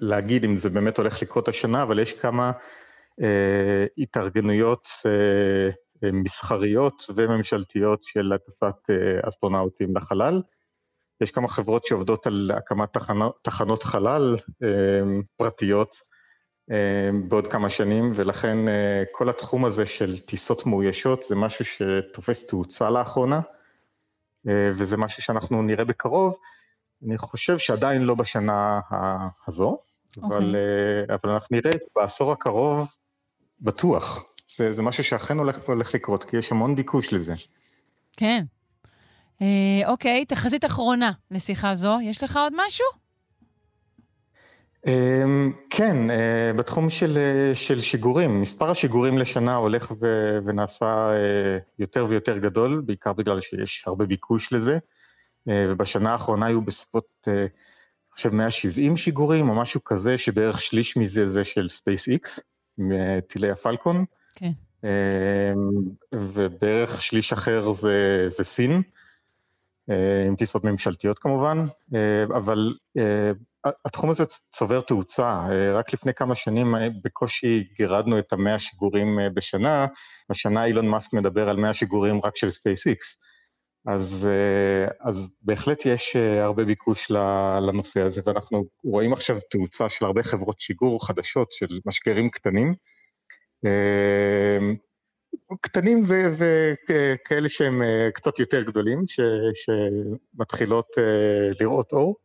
להגיד 0.00 0.44
אם 0.44 0.56
זה 0.56 0.70
באמת 0.70 0.98
הולך 0.98 1.22
לקרות 1.22 1.48
השנה, 1.48 1.82
אבל 1.82 1.98
יש 1.98 2.12
כמה 2.12 2.52
אה, 3.22 3.86
התארגנויות 3.98 4.88
אה, 5.06 5.10
אה 6.04 6.12
מסחריות 6.12 7.04
וממשלתיות 7.16 8.04
של 8.04 8.32
הטסת 8.32 8.90
אה, 8.90 9.28
אסטרונאוטים 9.28 9.96
לחלל. 9.96 10.42
יש 11.20 11.30
כמה 11.30 11.48
חברות 11.48 11.84
שעובדות 11.84 12.26
על 12.26 12.50
הקמת 12.56 12.92
תחנות, 12.92 13.38
תחנות 13.42 13.82
חלל 13.82 14.36
אה, 14.62 14.68
פרטיות, 15.36 15.96
אה, 16.70 17.10
בעוד 17.28 17.46
כמה 17.46 17.68
שנים, 17.68 18.10
ולכן 18.14 18.68
אה, 18.68 19.02
כל 19.12 19.28
התחום 19.28 19.64
הזה 19.64 19.86
של 19.86 20.18
טיסות 20.18 20.66
מאוישות 20.66 21.22
זה 21.22 21.36
משהו 21.36 21.64
שתופס 21.64 22.46
תאוצה 22.46 22.90
לאחרונה, 22.90 23.40
וזה 24.44 24.96
משהו 24.96 25.22
שאנחנו 25.22 25.62
נראה 25.62 25.84
בקרוב. 25.84 26.36
אני 27.06 27.18
חושב 27.18 27.58
שעדיין 27.58 28.02
לא 28.02 28.14
בשנה 28.14 28.80
הזו, 29.48 29.78
okay. 29.78 30.26
אבל, 30.26 30.36
אוקיי. 30.36 31.16
אבל 31.22 31.32
אנחנו 31.32 31.56
נראה 31.56 31.70
את 31.70 31.80
זה 31.80 31.86
בעשור 31.96 32.32
הקרוב 32.32 32.88
בטוח. 33.60 34.24
זה, 34.56 34.72
זה 34.72 34.82
משהו 34.82 35.04
שאכן 35.04 35.38
הולך, 35.38 35.68
הולך 35.68 35.94
לקרות, 35.94 36.24
כי 36.24 36.36
יש 36.36 36.52
המון 36.52 36.74
ביקוש 36.74 37.12
לזה. 37.12 37.34
כן. 38.16 38.44
אוקיי, 39.86 40.24
תחזית 40.24 40.64
אחרונה 40.64 41.12
לשיחה 41.30 41.74
זו. 41.74 41.98
יש 42.02 42.24
לך 42.24 42.36
עוד 42.36 42.52
משהו? 42.66 42.86
אמ, 44.86 45.52
כן, 45.70 46.10
אה, 46.10 46.52
בתחום 46.56 46.90
של, 46.90 47.18
אה, 47.18 47.56
של 47.56 47.80
שיגורים, 47.80 48.42
מספר 48.42 48.70
השיגורים 48.70 49.18
לשנה 49.18 49.54
הולך 49.54 49.92
ו, 50.00 50.38
ונעשה 50.44 51.10
אה, 51.10 51.58
יותר 51.78 52.06
ויותר 52.08 52.38
גדול, 52.38 52.82
בעיקר 52.86 53.12
בגלל 53.12 53.40
שיש 53.40 53.84
הרבה 53.86 54.06
ביקוש 54.06 54.52
לזה, 54.52 54.78
ובשנה 55.46 56.12
האחרונה 56.12 56.46
היו 56.46 56.62
בסביבות, 56.62 57.28
אני 57.28 58.14
חושב, 58.14 58.30
170 58.30 58.96
שיגורים 58.96 59.48
או 59.48 59.54
משהו 59.54 59.84
כזה, 59.84 60.18
שבערך 60.18 60.60
שליש 60.60 60.96
מזה 60.96 61.26
זה 61.26 61.44
של 61.44 61.66
SpaceX, 61.70 62.40
מטילי 62.78 63.50
הפלקון. 63.50 64.04
כן. 64.34 64.50
ובערך 66.14 67.00
שליש 67.00 67.32
אחר 67.32 67.72
זה, 67.72 68.26
זה 68.28 68.44
סין, 68.44 68.82
עם 70.26 70.36
טיסות 70.36 70.64
ממשלתיות 70.64 71.18
כמובן, 71.18 71.64
אבל 72.36 72.72
התחום 73.64 74.10
הזה 74.10 74.24
צובר 74.26 74.80
תאוצה, 74.80 75.46
אה, 75.50 75.72
רק 75.72 75.92
לפני 75.92 76.14
כמה 76.14 76.34
שנים 76.34 76.74
אה, 76.76 76.88
בקושי 77.04 77.64
גירדנו 77.76 78.18
את 78.18 78.32
המאה 78.32 78.58
שיגורים 78.58 79.18
אה, 79.18 79.30
בשנה, 79.34 79.86
השנה 80.30 80.64
אילון 80.64 80.88
מאסק 80.88 81.12
מדבר 81.12 81.48
על 81.48 81.56
מאה 81.56 81.72
שיגורים 81.72 82.20
רק 82.24 82.36
של 82.36 82.48
SpaceX. 82.48 83.26
אז, 83.86 84.28
אז 85.00 85.32
בהחלט 85.42 85.86
יש 85.86 86.16
הרבה 86.16 86.64
ביקוש 86.64 87.10
לנושא 87.60 88.00
הזה, 88.00 88.22
ואנחנו 88.26 88.64
רואים 88.84 89.12
עכשיו 89.12 89.38
תאוצה 89.50 89.88
של 89.88 90.04
הרבה 90.04 90.22
חברות 90.22 90.60
שיגור 90.60 91.06
חדשות 91.06 91.52
של 91.52 91.78
משגרים 91.86 92.30
קטנים, 92.30 92.74
קטנים 95.60 96.04
וכאלה 96.06 97.48
שהם 97.48 97.82
קצת 98.14 98.38
יותר 98.38 98.62
גדולים, 98.62 99.04
ש, 99.08 99.20
שמתחילות 99.54 100.86
לראות 101.60 101.92
אור. 101.92 102.16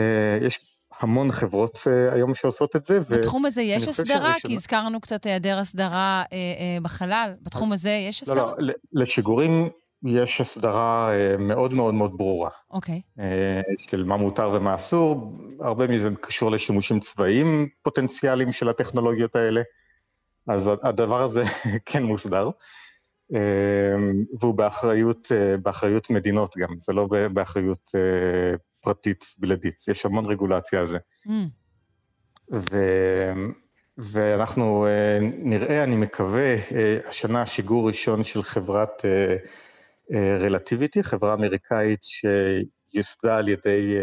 אה, 0.00 0.38
יש 0.40 0.60
המון 1.00 1.32
חברות 1.32 1.78
היום 2.12 2.34
שעושות 2.34 2.76
את 2.76 2.84
זה. 2.84 3.00
בתחום 3.00 3.46
הזה 3.46 3.62
יש 3.62 3.88
הסדרה? 3.88 4.34
כי 4.46 4.54
הזכרנו 4.54 5.00
קצת 5.00 5.26
היעדר 5.26 5.58
הסדרה 5.58 6.22
בחלל. 6.82 7.34
בתחום 7.42 7.72
הזה 7.72 7.90
יש 7.90 8.22
הסדרה? 8.22 8.36
לא, 8.36 8.54
לא, 8.58 8.74
לשיגורים 8.92 9.68
יש 10.06 10.40
הסדרה 10.40 11.10
מאוד 11.38 11.74
מאוד 11.74 11.94
מאוד 11.94 12.12
ברורה. 12.16 12.50
אוקיי. 12.70 13.00
Okay. 13.18 13.22
של 13.90 14.04
מה 14.04 14.16
מותר 14.16 14.50
ומה 14.54 14.74
אסור. 14.74 15.38
הרבה 15.60 15.86
מזה 15.86 16.10
קשור 16.20 16.50
לשימושים 16.50 17.00
צבאיים 17.00 17.68
פוטנציאליים 17.82 18.52
של 18.52 18.68
הטכנולוגיות 18.68 19.36
האלה. 19.36 19.62
אז 20.48 20.70
הדבר 20.82 21.22
הזה 21.22 21.42
כן 21.86 22.02
מוסדר. 22.02 22.50
Uh, 23.32 23.36
והוא 24.40 24.54
באחריות, 24.54 25.26
uh, 25.26 25.56
באחריות 25.56 26.10
מדינות 26.10 26.54
גם, 26.56 26.68
זה 26.78 26.92
לא 26.92 27.08
באחריות 27.32 27.90
uh, 27.96 28.58
פרטית 28.80 29.24
בלעדית, 29.38 29.74
יש 29.88 30.06
המון 30.06 30.26
רגולציה 30.26 30.80
על 30.80 30.88
זה. 30.88 30.98
Mm. 31.26 31.30
ו... 32.52 32.76
ואנחנו 33.98 34.86
uh, 34.86 35.22
נראה, 35.22 35.84
אני 35.84 35.96
מקווה, 35.96 36.56
השנה 37.08 37.46
שיגור 37.46 37.88
ראשון 37.88 38.24
של 38.24 38.42
חברת 38.42 39.02
רלטיביטי, 40.40 41.02
חברה 41.02 41.34
אמריקאית 41.34 42.00
שיוסדה 42.02 43.36
על 43.36 43.48
ידי 43.48 43.96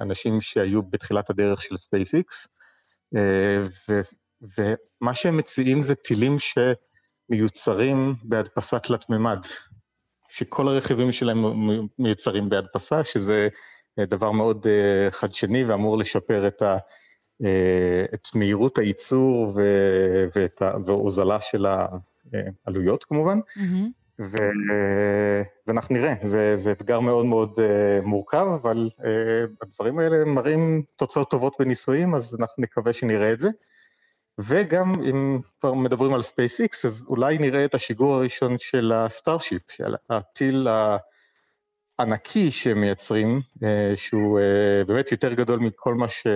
אנשים 0.00 0.40
שהיו 0.40 0.82
בתחילת 0.82 1.30
הדרך 1.30 1.62
של 1.62 1.74
SpaceX, 1.74 2.48
ומה 4.42 5.14
שהם 5.14 5.36
מציעים 5.36 5.82
זה 5.82 5.94
טילים 5.94 6.36
שמיוצרים 7.30 8.14
בהדפסת 8.22 8.82
תלת 8.82 9.10
מימד. 9.10 9.38
שכל 10.28 10.68
הרכיבים 10.68 11.12
שלהם 11.12 11.44
מיוצרים 11.98 12.48
בהדפסה, 12.48 13.04
שזה 13.04 13.48
אה, 13.98 14.06
דבר 14.06 14.30
מאוד 14.30 14.66
אה, 14.66 15.10
חדשני 15.10 15.64
ואמור 15.64 15.98
לשפר 15.98 16.46
את, 16.46 16.62
ה, 16.62 16.76
אה, 17.44 18.04
את 18.14 18.28
מהירות 18.34 18.78
הייצור 18.78 19.52
ואת 20.34 20.62
והוזלה 20.86 21.40
של 21.40 21.66
העלויות 22.66 23.04
כמובן. 23.04 23.38
Mm-hmm. 23.38 23.90
ו, 24.20 24.36
ואנחנו 25.66 25.94
נראה, 25.94 26.14
זה, 26.22 26.56
זה 26.56 26.72
אתגר 26.72 27.00
מאוד 27.00 27.26
מאוד 27.26 27.60
מורכב, 28.02 28.46
אבל 28.62 28.90
הדברים 29.62 29.98
האלה 29.98 30.24
מראים 30.24 30.82
תוצאות 30.96 31.30
טובות 31.30 31.56
בניסויים, 31.58 32.14
אז 32.14 32.36
אנחנו 32.40 32.62
נקווה 32.62 32.92
שנראה 32.92 33.32
את 33.32 33.40
זה. 33.40 33.48
וגם 34.38 34.92
אם 35.08 35.38
כבר 35.60 35.74
מדברים 35.74 36.14
על 36.14 36.20
SpaceX, 36.20 36.86
אז 36.86 37.06
אולי 37.08 37.38
נראה 37.38 37.64
את 37.64 37.74
השיגור 37.74 38.14
הראשון 38.14 38.58
של 38.58 38.92
הסטארשיפ, 38.92 39.70
של 39.70 39.94
הטיל 40.10 40.68
הענקי 41.98 42.50
שהם 42.50 42.80
מייצרים, 42.80 43.40
אה, 43.64 43.96
שהוא 43.96 44.40
אה, 44.40 44.84
באמת 44.86 45.12
יותר 45.12 45.34
גדול 45.34 45.58
מכל 45.58 45.94
מה 45.94 46.08
ש... 46.08 46.26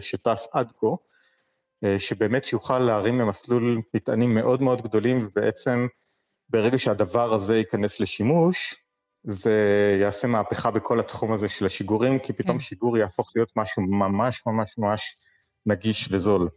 שטס 0.00 0.48
עד 0.52 0.72
כה, 0.80 0.86
אה, 1.84 1.98
שבאמת 1.98 2.52
יוכל 2.52 2.78
להרים 2.78 3.20
למסלול 3.20 3.82
מטענים 3.94 4.34
מאוד 4.34 4.62
מאוד 4.62 4.82
גדולים, 4.82 5.26
ובעצם 5.26 5.86
ברגע 6.48 6.78
שהדבר 6.78 7.34
הזה 7.34 7.56
ייכנס 7.56 8.00
לשימוש, 8.00 8.74
זה 9.24 9.56
יעשה 10.00 10.28
מהפכה 10.28 10.70
בכל 10.70 11.00
התחום 11.00 11.32
הזה 11.32 11.48
של 11.48 11.66
השיגורים, 11.66 12.18
כי 12.18 12.32
פתאום 12.32 12.58
כן. 12.58 12.64
שיגור 12.64 12.98
יהפוך 12.98 13.32
להיות 13.36 13.52
משהו 13.56 13.82
ממש 13.82 14.42
ממש 14.46 14.74
ממש 14.78 15.16
נגיש 15.66 16.08
וזול. 16.12 16.48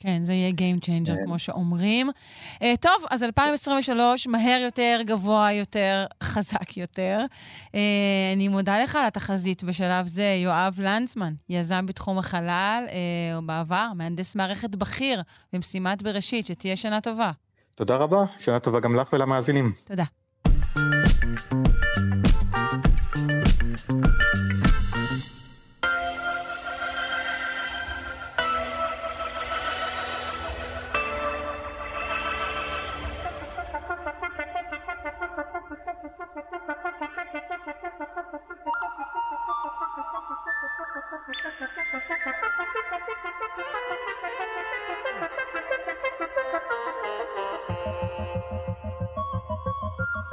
כן, 0.00 0.20
זה 0.20 0.32
יהיה 0.32 0.50
Game 0.50 0.80
Changer, 0.80 1.06
כן. 1.06 1.24
כמו 1.24 1.38
שאומרים. 1.38 2.10
Uh, 2.54 2.64
טוב, 2.80 3.04
אז 3.10 3.22
2023, 3.22 4.26
מהר 4.26 4.60
יותר, 4.64 5.00
גבוה 5.04 5.52
יותר, 5.52 6.06
חזק 6.22 6.76
יותר. 6.76 7.24
Uh, 7.66 7.70
אני 8.34 8.48
מודה 8.48 8.82
לך 8.82 8.96
על 8.96 9.04
התחזית 9.06 9.64
בשלב 9.64 10.06
זה. 10.06 10.40
יואב 10.44 10.80
לנצמן, 10.82 11.32
יזם 11.48 11.86
בתחום 11.86 12.18
החלל, 12.18 12.84
uh, 12.86 12.90
או 13.36 13.42
בעבר, 13.46 13.86
מהנדס 13.94 14.36
מערכת 14.36 14.76
בכיר 14.76 15.22
במשימת 15.52 16.02
בראשית, 16.02 16.46
שתהיה 16.46 16.76
שנה 16.76 17.00
טובה. 17.00 17.30
תודה 17.76 17.96
רבה, 17.96 18.24
שנה 18.38 18.60
טובה 18.60 18.80
גם 18.80 18.96
לך 18.96 19.12
ולמאזינים. 19.12 19.72
תודה. 19.84 20.04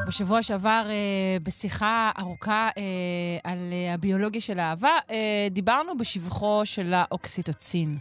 בשבוע 0.08 0.43
שעבר, 0.43 0.88
אה, 0.89 1.38
בשיחה 1.43 2.12
ארוכה 2.20 2.70
אה, 2.78 2.82
על 3.43 3.58
אה, 3.72 3.93
הביולוגיה 3.93 4.41
של 4.41 4.60
האהבה, 4.60 4.97
אה, 5.10 5.47
דיברנו 5.51 5.97
בשבחו 5.97 6.62
של 6.64 6.93
האוקסיטוצין. 6.93 7.97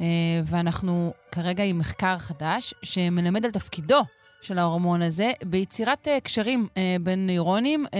אה, 0.00 0.06
ואנחנו 0.44 1.12
כרגע 1.32 1.64
עם 1.64 1.78
מחקר 1.78 2.18
חדש 2.18 2.74
שמלמד 2.82 3.44
על 3.44 3.50
תפקידו 3.50 4.00
של 4.40 4.58
ההורמון 4.58 5.02
הזה 5.02 5.32
ביצירת 5.44 6.08
אה, 6.08 6.20
קשרים 6.20 6.66
אה, 6.76 6.96
בין 7.00 7.26
נוירונים 7.26 7.86
אה, 7.94 7.98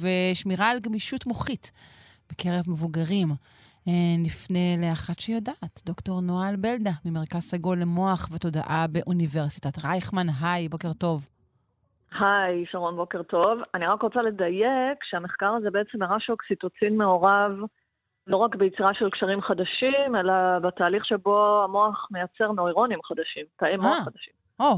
ושמירה 0.00 0.70
על 0.70 0.78
גמישות 0.78 1.26
מוחית 1.26 1.72
בקרב 2.30 2.64
מבוגרים. 2.66 3.34
אה, 3.88 3.92
נפנה 4.18 4.76
לאחת 4.78 5.20
שיודעת, 5.20 5.82
דוקטור 5.86 6.20
נועה 6.20 6.48
אלבלדה, 6.48 6.92
ממרכז 7.04 7.42
סגול 7.42 7.80
למוח 7.80 8.28
ותודעה 8.32 8.86
באוניברסיטת 8.86 9.84
רייכמן. 9.84 10.26
היי, 10.40 10.68
בוקר 10.68 10.92
טוב. 10.92 11.26
היי, 12.18 12.64
שרון, 12.70 12.96
בוקר 12.96 13.22
טוב. 13.22 13.58
אני 13.74 13.86
רק 13.86 14.02
רוצה 14.02 14.22
לדייק 14.22 15.04
שהמחקר 15.04 15.54
הזה 15.54 15.70
בעצם 15.70 16.02
הראה 16.02 16.20
שאוקסיטוצין 16.20 16.96
מעורב 16.96 17.52
לא 18.26 18.36
רק 18.36 18.54
ביצירה 18.54 18.94
של 18.94 19.10
קשרים 19.10 19.40
חדשים, 19.40 20.16
אלא 20.16 20.32
בתהליך 20.62 21.04
שבו 21.04 21.62
המוח 21.64 22.08
מייצר 22.10 22.52
נוירונים 22.52 22.98
חדשים, 23.02 23.44
תאי 23.56 23.76
מוח 23.76 23.96
אה, 23.98 24.04
חדשים. 24.04 24.32
או, 24.60 24.76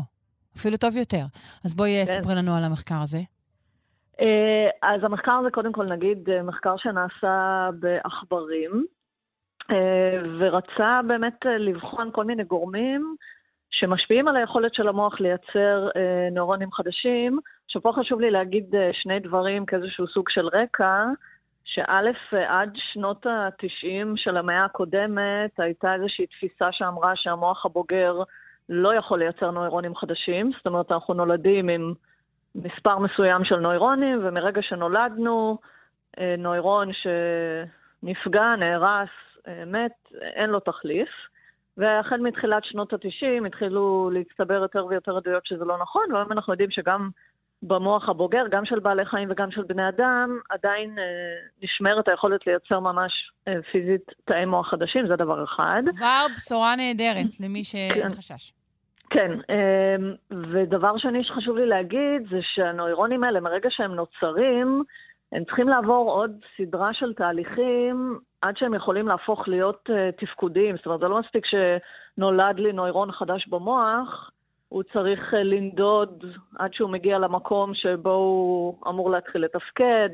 אפילו 0.56 0.76
טוב 0.76 0.96
יותר. 0.96 1.24
אז 1.64 1.76
בואי 1.76 2.04
כן. 2.06 2.12
ספרי 2.12 2.34
לנו 2.34 2.56
על 2.56 2.64
המחקר 2.64 3.02
הזה. 3.02 3.18
אה, 4.20 4.68
אז 4.82 5.04
המחקר 5.04 5.32
הזה, 5.32 5.50
קודם 5.50 5.72
כל 5.72 5.86
נגיד, 5.86 6.30
אה, 6.30 6.42
מחקר 6.42 6.74
שנעשה 6.76 7.68
בעכברים, 7.80 8.86
ורצה 10.38 11.00
באמת 11.06 11.38
לבחון 11.58 12.10
כל 12.12 12.24
מיני 12.24 12.44
גורמים 12.44 13.16
שמשפיעים 13.72 14.28
על 14.28 14.36
היכולת 14.36 14.74
של 14.74 14.88
המוח 14.88 15.20
לייצר 15.20 15.88
אה, 15.96 16.28
נוירונים 16.32 16.72
חדשים. 16.72 17.38
עכשיו 17.64 17.82
פה 17.82 17.92
חשוב 17.96 18.20
לי 18.20 18.30
להגיד 18.30 18.74
אה, 18.74 18.90
שני 18.92 19.20
דברים 19.20 19.66
כאיזשהו 19.66 20.06
סוג 20.06 20.28
של 20.28 20.46
רקע, 20.46 21.04
שא', 21.64 21.82
אה, 22.32 22.60
עד 22.60 22.72
שנות 22.76 23.26
ה-90 23.26 24.16
של 24.16 24.36
המאה 24.36 24.64
הקודמת 24.64 25.60
הייתה 25.60 25.94
איזושהי 25.94 26.26
תפיסה 26.26 26.68
שאמרה 26.72 27.12
שהמוח 27.16 27.66
הבוגר 27.66 28.22
לא 28.68 28.94
יכול 28.94 29.18
לייצר 29.18 29.50
נוירונים 29.50 29.96
חדשים, 29.96 30.52
זאת 30.56 30.66
אומרת 30.66 30.92
אנחנו 30.92 31.14
נולדים 31.14 31.68
עם 31.68 31.94
מספר 32.54 32.98
מסוים 32.98 33.44
של 33.44 33.56
נוירונים, 33.56 34.20
ומרגע 34.22 34.62
שנולדנו, 34.62 35.58
אה, 36.18 36.34
נוירון 36.38 36.88
שנפגע, 36.92 38.56
נהרס, 38.58 39.08
אה, 39.48 39.64
מת, 39.66 39.92
אין 40.20 40.50
לו 40.50 40.60
תחליף. 40.60 41.08
והחל 41.76 42.20
מתחילת 42.20 42.64
שנות 42.64 42.92
ה-90 42.92 43.46
התחילו 43.46 44.10
להצטבר 44.12 44.62
יותר 44.62 44.86
ויותר 44.86 45.16
עדויות 45.16 45.46
שזה 45.46 45.64
לא 45.64 45.78
נכון, 45.78 46.12
והיום 46.12 46.32
אנחנו 46.32 46.52
יודעים 46.52 46.70
שגם 46.70 47.10
במוח 47.62 48.08
הבוגר, 48.08 48.44
גם 48.50 48.64
של 48.64 48.78
בעלי 48.78 49.04
חיים 49.04 49.30
וגם 49.30 49.50
של 49.50 49.62
בני 49.62 49.88
אדם, 49.88 50.38
עדיין 50.50 50.98
אה, 50.98 51.04
נשמרת 51.62 52.08
היכולת 52.08 52.46
לייצר 52.46 52.80
ממש 52.80 53.12
אה, 53.48 53.52
פיזית 53.72 54.06
תאי 54.24 54.44
מוח 54.44 54.70
חדשים, 54.70 55.08
זה 55.08 55.16
דבר 55.16 55.44
אחד. 55.44 55.82
כבר 55.96 56.26
בשורה 56.36 56.76
נהדרת 56.76 57.40
למי 57.40 57.64
שחשש. 57.64 58.52
כן, 59.10 59.30
אה, 59.50 59.96
ודבר 60.52 60.98
שני 60.98 61.24
שחשוב 61.24 61.56
לי 61.56 61.66
להגיד 61.66 62.22
זה 62.30 62.38
שהנוירונים 62.54 63.24
האלה, 63.24 63.40
מרגע 63.40 63.68
שהם 63.70 63.94
נוצרים, 63.94 64.82
הם 65.32 65.44
צריכים 65.44 65.68
לעבור 65.68 66.10
עוד 66.10 66.30
סדרה 66.56 66.94
של 66.94 67.14
תהליכים 67.14 68.18
עד 68.42 68.56
שהם 68.56 68.74
יכולים 68.74 69.08
להפוך 69.08 69.48
להיות 69.48 69.90
uh, 69.90 70.20
תפקודיים. 70.20 70.76
זאת 70.76 70.86
אומרת, 70.86 71.00
זה 71.00 71.08
לא 71.08 71.20
מספיק 71.20 71.44
שנולד 71.46 72.58
לי 72.58 72.72
נוירון 72.72 73.12
חדש 73.12 73.46
במוח, 73.48 74.30
הוא 74.68 74.82
צריך 74.82 75.34
uh, 75.34 75.36
לנדוד 75.36 76.24
עד 76.58 76.74
שהוא 76.74 76.90
מגיע 76.90 77.18
למקום 77.18 77.74
שבו 77.74 78.10
הוא 78.10 78.76
אמור 78.88 79.10
להתחיל 79.10 79.44
לתפקד, 79.44 80.08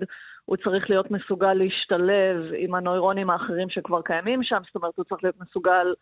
הוא 0.44 0.56
צריך 0.56 0.90
להיות 0.90 1.10
מסוגל 1.10 1.54
להשתלב 1.54 2.36
עם 2.56 2.74
הנוירונים 2.74 3.30
האחרים 3.30 3.70
שכבר 3.70 4.02
קיימים 4.02 4.42
שם, 4.42 4.60
זאת 4.66 4.76
אומרת, 4.76 4.96
הוא 4.96 5.04
צריך 5.04 5.24
להיות 5.24 5.40
מסוגל 5.40 5.94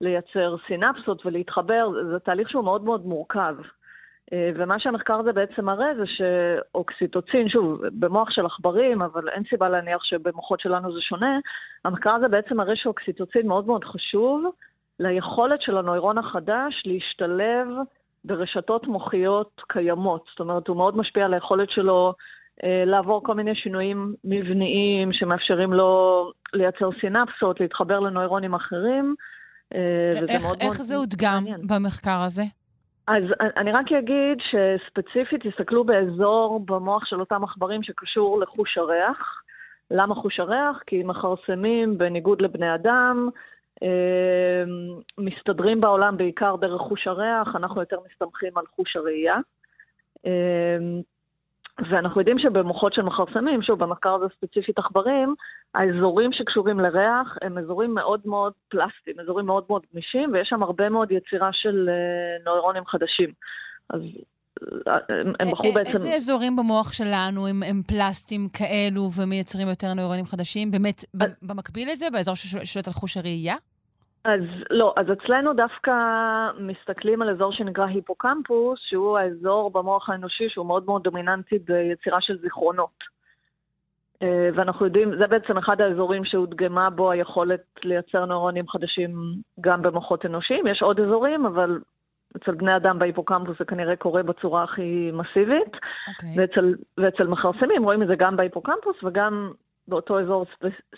לייצר 0.00 0.56
סינפסות 0.66 1.26
ולהתחבר, 1.26 1.90
זה 2.10 2.18
תהליך 2.18 2.50
שהוא 2.50 2.64
מאוד 2.64 2.84
מאוד 2.84 3.06
מורכב. 3.06 3.54
אה, 4.32 4.50
ומה 4.54 4.78
שהמחקר 4.78 5.14
הזה 5.14 5.32
בעצם 5.32 5.64
מראה 5.64 5.94
זה 5.96 6.04
שאוקסיטוצין, 6.06 7.48
שוב, 7.48 7.80
במוח 7.92 8.30
של 8.30 8.46
עכברים, 8.46 9.02
אבל 9.02 9.28
אין 9.28 9.42
סיבה 9.50 9.68
להניח 9.68 10.04
שבמוחות 10.04 10.60
שלנו 10.60 10.94
זה 10.94 11.00
שונה, 11.00 11.38
המחקר 11.84 12.10
הזה 12.10 12.28
בעצם 12.28 12.56
מראה 12.56 12.76
שאוקסיטוצין 12.76 13.46
מאוד 13.46 13.66
מאוד 13.66 13.84
חשוב 13.84 14.44
ליכולת 15.00 15.62
של 15.62 15.78
הנוירון 15.78 16.18
החדש 16.18 16.82
להשתלב 16.84 17.68
ברשתות 18.24 18.86
מוחיות 18.86 19.60
קיימות. 19.68 20.24
זאת 20.30 20.40
אומרת, 20.40 20.68
הוא 20.68 20.76
מאוד 20.76 20.96
משפיע 20.96 21.24
על 21.24 21.34
היכולת 21.34 21.70
שלו 21.70 22.14
אה, 22.64 22.84
לעבור 22.86 23.24
כל 23.24 23.34
מיני 23.34 23.54
שינויים 23.54 24.14
מבניים 24.24 25.12
שמאפשרים 25.12 25.72
לו 25.72 26.32
לייצר 26.54 26.88
סינפסות, 27.00 27.60
להתחבר 27.60 28.00
לנוירונים 28.00 28.54
אחרים. 28.54 29.14
אה, 29.74 29.78
איך, 30.28 30.42
מאוד 30.42 30.56
איך 30.60 30.64
מאוד 30.64 30.76
זה 30.76 30.96
הודגם 30.96 31.44
במחקר 31.68 32.20
הזה? 32.24 32.42
אז 33.06 33.22
אני 33.56 33.72
רק 33.72 33.92
אגיד 33.92 34.38
שספציפית 34.40 35.46
תסתכלו 35.46 35.84
באזור 35.84 36.60
במוח 36.66 37.04
של 37.04 37.20
אותם 37.20 37.44
עכברים 37.44 37.82
שקשור 37.82 38.40
לחוש 38.40 38.78
הריח. 38.78 39.42
למה 39.90 40.14
חוש 40.14 40.40
הריח? 40.40 40.82
כי 40.86 41.02
מכרסמים 41.02 41.98
בניגוד 41.98 42.42
לבני 42.42 42.74
אדם, 42.74 43.28
אה, 43.82 44.64
מסתדרים 45.18 45.80
בעולם 45.80 46.16
בעיקר 46.16 46.56
דרך 46.56 46.80
חוש 46.80 47.06
הריח, 47.06 47.56
אנחנו 47.56 47.80
יותר 47.80 47.98
מסתמכים 48.10 48.58
על 48.58 48.64
חוש 48.76 48.96
הראייה. 48.96 49.36
ואנחנו 51.78 52.20
יודעים 52.20 52.38
שבמוחות 52.38 52.94
של 52.94 53.02
מכרסמים, 53.02 53.62
שוב, 53.62 53.78
במחקר 53.78 54.14
הזה 54.14 54.24
ספציפית 54.36 54.78
עכברים, 54.78 55.34
האזורים 55.74 56.32
שקשורים 56.32 56.80
לריח 56.80 57.38
הם 57.42 57.58
אזורים 57.58 57.94
מאוד 57.94 58.20
מאוד 58.24 58.52
פלסטיים, 58.68 59.20
אזורים 59.20 59.46
מאוד 59.46 59.64
מאוד 59.68 59.82
גמישים, 59.92 60.32
ויש 60.32 60.48
שם 60.48 60.62
הרבה 60.62 60.88
מאוד 60.88 61.12
יצירה 61.12 61.50
של 61.52 61.88
uh, 61.88 62.44
נוירונים 62.44 62.86
חדשים. 62.86 63.32
אז 63.90 64.00
אה, 64.88 64.98
הם 65.40 65.50
בחרו 65.52 65.72
בעצם... 65.72 65.90
איזה 65.90 66.14
אזורים 66.14 66.56
במוח 66.56 66.92
שלנו 66.92 67.46
הם, 67.46 67.62
הם 67.62 67.82
פלסטיים 67.82 68.48
כאלו 68.48 69.10
ומייצרים 69.16 69.68
יותר 69.68 69.94
נוירונים 69.94 70.24
חדשים? 70.24 70.70
באמת, 70.70 71.04
במקביל 71.42 71.92
לזה, 71.92 72.06
באזור 72.12 72.34
ששולט 72.34 72.86
על 72.86 72.92
חוש 72.92 73.16
הראייה? 73.16 73.56
אז 74.24 74.40
לא, 74.70 74.94
אז 74.96 75.06
אצלנו 75.12 75.52
דווקא 75.54 75.92
מסתכלים 76.58 77.22
על 77.22 77.30
אזור 77.30 77.52
שנקרא 77.52 77.86
היפוקמפוס, 77.86 78.80
שהוא 78.82 79.18
האזור 79.18 79.70
במוח 79.70 80.10
האנושי 80.10 80.48
שהוא 80.48 80.66
מאוד 80.66 80.86
מאוד 80.86 81.02
דומיננטי 81.02 81.58
ביצירה 81.58 82.20
של 82.20 82.38
זיכרונות. 82.38 83.14
אה, 84.22 84.48
ואנחנו 84.54 84.86
יודעים, 84.86 85.16
זה 85.18 85.26
בעצם 85.26 85.58
אחד 85.58 85.80
האזורים 85.80 86.24
שהודגמה 86.24 86.90
בו 86.90 87.10
היכולת 87.10 87.60
לייצר 87.84 88.24
נוירונים 88.24 88.68
חדשים 88.68 89.10
גם 89.60 89.82
במוחות 89.82 90.26
אנושיים. 90.26 90.66
יש 90.66 90.82
עוד 90.82 91.00
אזורים, 91.00 91.46
אבל 91.46 91.80
אצל 92.36 92.54
בני 92.54 92.76
אדם 92.76 92.98
בהיפוקמפוס 92.98 93.58
זה 93.58 93.64
כנראה 93.64 93.96
קורה 93.96 94.22
בצורה 94.22 94.62
הכי 94.62 95.10
מסיבית. 95.12 95.74
Okay. 95.74 96.08
אוקיי. 96.08 96.34
ואצל, 96.36 96.74
ואצל 96.98 97.26
מכרסמים 97.26 97.84
רואים 97.84 98.02
את 98.02 98.08
זה 98.08 98.16
גם 98.16 98.36
בהיפוקמפוס 98.36 98.96
וגם 99.04 99.52
באותו 99.88 100.20
אזור 100.20 100.46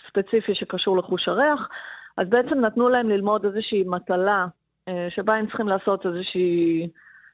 ספציפי 0.07 0.55
שקשור 0.55 0.97
לחוש 0.97 1.27
הריח. 1.27 1.69
אז 2.17 2.29
בעצם 2.29 2.59
נתנו 2.59 2.89
להם 2.89 3.09
ללמוד 3.09 3.45
איזושהי 3.45 3.83
מטלה, 3.87 4.47
אה, 4.87 5.07
שבה 5.09 5.35
הם 5.35 5.47
צריכים 5.47 5.67
לעשות 5.67 6.05
איזושהי, 6.05 6.89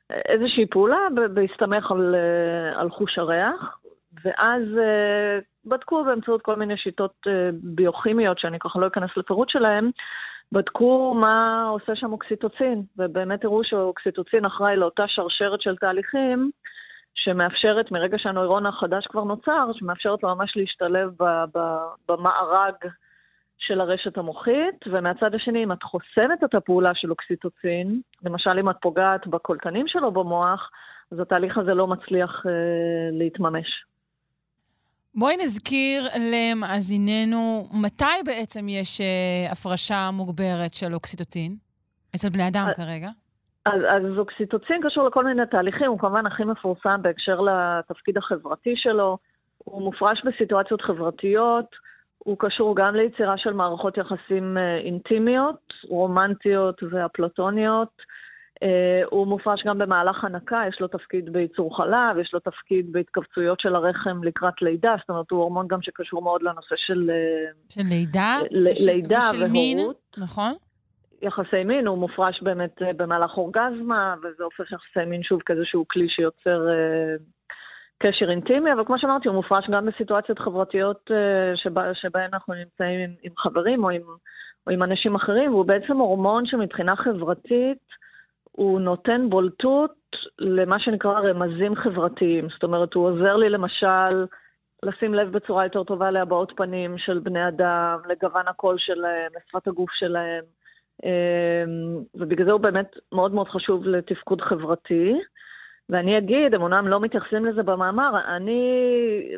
איזושהי 0.09 0.65
פעולה 0.65 1.07
בהסתמך 1.33 1.91
על, 1.91 2.15
אה, 2.15 2.81
על 2.81 2.89
חוש 2.89 3.17
הריח, 3.17 3.79
ואז 4.23 4.63
אה, 4.77 5.39
בדקו 5.65 6.03
באמצעות 6.03 6.41
כל 6.41 6.55
מיני 6.55 6.77
שיטות 6.77 7.27
ביוכימיות, 7.53 8.39
שאני 8.39 8.59
ככה 8.59 8.79
לא 8.79 8.87
אכנס 8.87 9.09
לפירוט 9.17 9.49
שלהם, 9.49 9.91
בדקו 10.51 11.13
מה 11.13 11.67
עושה 11.69 11.95
שם 11.95 12.11
אוקסיטוצין, 12.11 12.83
ובאמת 12.97 13.45
הראו 13.45 13.63
שאוקסיטוצין 13.63 14.45
אחראי 14.45 14.75
לאותה 14.75 15.03
שרשרת 15.07 15.61
של 15.61 15.75
תהליכים, 15.75 16.51
שמאפשרת, 17.15 17.91
מרגע 17.91 18.17
שהנוירון 18.19 18.65
החדש 18.65 19.07
כבר 19.07 19.23
נוצר, 19.23 19.69
שמאפשרת 19.73 20.23
לו 20.23 20.35
ממש 20.35 20.57
להשתלב 20.57 21.11
במארג 22.09 22.73
הרשת 23.71 24.17
המוחית, 24.17 24.87
ומהצד 24.87 25.35
השני, 25.35 25.63
אם 25.63 25.71
את 25.71 25.83
חוסמת 25.83 26.43
את 26.43 26.55
הפעולה 26.55 26.91
של 26.95 27.11
אוקסיטוצין, 27.11 28.01
למשל 28.23 28.59
אם 28.59 28.69
את 28.69 28.75
פוגעת 28.81 29.27
בקולטנים 29.27 29.87
שלו 29.87 30.11
במוח, 30.11 30.69
אז 31.11 31.19
התהליך 31.19 31.57
הזה 31.57 31.73
לא 31.73 31.87
מצליח 31.87 32.43
אה, 32.45 32.51
להתממש. 33.11 33.67
בואי 35.15 35.37
נזכיר 35.37 36.03
למאזיננו 36.31 37.63
מתי 37.83 38.23
בעצם 38.25 38.69
יש 38.69 39.01
אה, 39.01 39.51
הפרשה 39.51 40.09
מוגברת 40.13 40.73
של 40.73 40.93
אוקסיטוצין, 40.93 41.55
אצל 42.15 42.29
בני 42.29 42.47
אדם 42.47 42.65
אז, 42.69 42.75
כרגע. 42.75 43.09
אז, 43.65 43.81
אז 43.89 44.17
אוקסיטוצין 44.17 44.81
קשור 44.83 45.07
לכל 45.07 45.25
מיני 45.25 45.41
תהליכים, 45.51 45.87
הוא 45.87 45.99
כמובן 45.99 46.25
הכי 46.25 46.43
מפורסם 46.43 47.01
בהקשר 47.01 47.41
לתפקיד 47.41 48.17
החברתי 48.17 48.73
שלו, 48.75 49.17
הוא 49.57 49.81
מופרש 49.81 50.23
בסיטואציות 50.25 50.81
חברתיות, 50.81 51.65
הוא 52.23 52.35
קשור 52.39 52.75
גם 52.75 52.95
ליצירה 52.95 53.37
של 53.37 53.53
מערכות 53.53 53.97
יחסים 53.97 54.57
אה, 54.57 54.77
אינטימיות, 54.77 55.73
רומנטיות 55.89 56.83
ואפלטוניות. 56.91 58.01
אה, 58.63 59.01
הוא 59.09 59.27
מופרש 59.27 59.63
גם 59.65 59.77
במהלך 59.77 60.23
הנקה, 60.23 60.63
יש 60.67 60.81
לו 60.81 60.87
תפקיד 60.87 61.33
בייצור 61.33 61.77
חלב, 61.77 62.17
יש 62.21 62.33
לו 62.33 62.39
תפקיד 62.39 62.91
בהתכווצויות 62.91 63.59
של 63.59 63.75
הרחם 63.75 64.23
לקראת 64.23 64.61
לידה, 64.61 64.95
זאת 64.99 65.09
אומרת, 65.09 65.31
הוא 65.31 65.39
הורמון 65.39 65.67
גם 65.67 65.81
שקשור 65.81 66.21
מאוד 66.21 66.43
לנושא 66.43 66.75
של... 66.77 67.09
אה, 67.09 67.51
של 67.69 67.81
לידה? 67.89 68.37
וש... 68.65 68.85
לידה 68.85 69.17
ושל 69.17 69.37
והורות. 69.37 69.51
מין, 69.51 69.77
נכון? 70.17 70.53
יחסי 71.21 71.63
מין, 71.65 71.87
הוא 71.87 71.97
מופרש 71.97 72.41
באמת 72.43 72.81
במהלך 72.97 73.37
אורגזמה, 73.37 74.15
וזה 74.19 74.43
הופך 74.43 74.71
יחסי 74.71 75.05
מין 75.07 75.23
שוב 75.23 75.41
כאיזשהו 75.45 75.85
כלי 75.87 76.09
שיוצר 76.09 76.67
קשר 78.05 78.31
אינטימי, 78.31 78.73
אבל 78.73 78.85
כמו 78.85 78.99
שאמרתי, 78.99 79.27
הוא 79.27 79.35
מופרש 79.35 79.69
גם 79.69 79.85
בסיטואציות 79.85 80.39
חברתיות 80.39 81.11
אה, 81.11 81.57
שבה, 81.57 81.93
שבהן 81.93 82.29
אנחנו 82.33 82.53
נמצאים 82.53 82.99
עם, 82.99 83.09
עם 83.23 83.31
חברים 83.37 83.83
או 83.83 83.89
עם, 83.89 84.01
או 84.67 84.71
עם 84.71 84.83
אנשים 84.83 85.15
אחרים, 85.15 85.53
והוא 85.53 85.65
בעצם 85.65 85.97
הורמון 85.97 86.45
שמבחינה 86.45 86.95
חברתית 86.95 87.77
הוא 88.51 88.79
נותן 88.79 89.29
בולטות 89.29 89.95
למה 90.39 90.79
שנקרא 90.79 91.19
רמזים 91.19 91.75
חברתיים. 91.75 92.49
זאת 92.49 92.63
אומרת, 92.63 92.93
הוא 92.93 93.05
עוזר 93.05 93.35
לי 93.35 93.49
למשל 93.49 94.25
לשים 94.83 95.13
לב 95.13 95.31
בצורה 95.31 95.65
יותר 95.65 95.83
טובה 95.83 96.11
להבעות 96.11 96.51
פנים 96.55 96.97
של 96.97 97.19
בני 97.19 97.47
אדם, 97.47 97.99
לגוון 98.09 98.47
הקול 98.47 98.75
שלהם, 98.77 99.31
לשפת 99.35 99.67
הגוף 99.67 99.91
שלהם, 99.91 100.43
אה, 101.05 101.63
ובגלל 102.15 102.45
זה 102.45 102.51
הוא 102.51 102.61
באמת 102.61 102.95
מאוד 103.11 103.33
מאוד 103.33 103.47
חשוב 103.47 103.85
לתפקוד 103.85 104.41
חברתי. 104.41 105.13
ואני 105.89 106.17
אגיד, 106.17 106.53
הם 106.53 106.61
אומנם 106.61 106.87
לא 106.87 106.99
מתייחסים 106.99 107.45
לזה 107.45 107.63
במאמר, 107.63 108.35
אני 108.37 108.61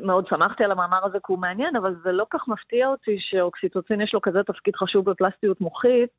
מאוד 0.02 0.28
שמחתי 0.28 0.64
על 0.64 0.72
המאמר 0.72 1.06
הזה 1.06 1.18
כי 1.26 1.32
הוא 1.34 1.40
מעניין, 1.40 1.76
אבל 1.76 1.96
זה 2.04 2.12
לא 2.12 2.26
כך 2.30 2.48
מפתיע 2.48 2.88
אותי 2.88 3.18
שאוקסיטוצין 3.20 4.02
יש 4.02 4.14
לו 4.14 4.22
כזה 4.22 4.44
תפקיד 4.44 4.76
חשוב 4.76 5.10
בפלסטיות 5.10 5.62
מוחית, 5.62 6.10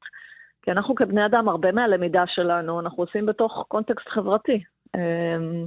כי 0.62 0.70
אנחנו 0.70 0.94
כבני 0.94 1.26
אדם, 1.26 1.48
הרבה 1.48 1.72
מהלמידה 1.72 2.24
שלנו, 2.26 2.80
אנחנו 2.80 3.02
עושים 3.02 3.26
בתוך 3.26 3.64
קונטקסט 3.68 4.08
חברתי. 4.08 4.64
אמ, 4.96 5.66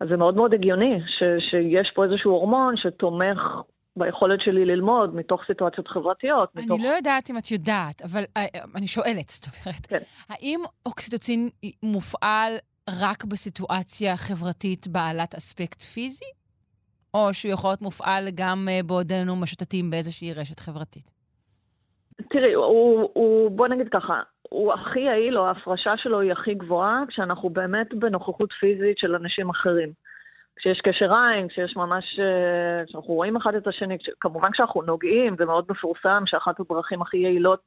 אז 0.00 0.08
זה 0.08 0.16
מאוד 0.16 0.36
מאוד 0.36 0.54
הגיוני 0.54 1.00
ש, 1.06 1.22
שיש 1.50 1.92
פה 1.94 2.04
איזשהו 2.04 2.30
הורמון 2.30 2.74
שתומך 2.76 3.38
ביכולת 3.96 4.40
שלי 4.40 4.64
ללמוד 4.64 5.14
מתוך 5.14 5.40
סיטואציות 5.46 5.88
חברתיות. 5.88 6.48
אני 6.56 6.64
מתוך... 6.64 6.80
לא 6.82 6.88
יודעת 6.88 7.30
אם 7.30 7.38
את 7.38 7.50
יודעת, 7.50 8.02
אבל 8.02 8.22
אה, 8.36 8.46
אני 8.76 8.86
שואלת, 8.86 9.28
זאת 9.28 9.46
אומרת, 9.66 9.86
כן. 9.86 9.98
האם 10.28 10.60
אוקסיטוצין 10.86 11.48
מופעל 11.82 12.52
רק 12.90 13.24
בסיטואציה 13.24 14.16
חברתית 14.16 14.88
בעלת 14.88 15.34
אספקט 15.34 15.80
פיזי? 15.80 16.24
או 17.14 17.34
שהוא 17.34 17.52
יכול 17.52 17.70
להיות 17.70 17.82
מופעל 17.82 18.24
גם 18.34 18.68
אה, 18.68 18.80
בעודנו 18.86 19.36
משוטטים 19.36 19.90
באיזושהי 19.90 20.32
רשת 20.32 20.60
חברתית? 20.60 21.10
תראי, 22.30 22.52
הוא, 22.54 23.10
הוא, 23.12 23.50
בוא 23.50 23.68
נגיד 23.68 23.88
ככה, 23.88 24.20
הוא 24.42 24.72
הכי 24.72 25.00
יעיל, 25.00 25.38
או 25.38 25.46
ההפרשה 25.46 25.92
שלו 25.96 26.20
היא 26.20 26.32
הכי 26.32 26.54
גבוהה, 26.54 27.02
כשאנחנו 27.08 27.50
באמת 27.50 27.94
בנוכחות 27.94 28.52
פיזית 28.60 28.98
של 28.98 29.14
אנשים 29.14 29.50
אחרים. 29.50 29.92
כשיש 30.56 30.80
קשר 30.80 31.14
עין, 31.14 31.48
כשיש 31.48 31.76
ממש, 31.76 32.04
אה, 32.18 32.86
כשאנחנו 32.86 33.14
רואים 33.14 33.36
אחד 33.36 33.54
את 33.54 33.66
השני, 33.66 33.96
כמובן 34.20 34.50
כשאנחנו 34.52 34.82
נוגעים, 34.82 35.36
זה 35.38 35.44
מאוד 35.44 35.64
מפורסם 35.68 36.22
שאחת 36.26 36.60
הדרכים 36.60 37.02
הכי 37.02 37.16
יעילות 37.16 37.62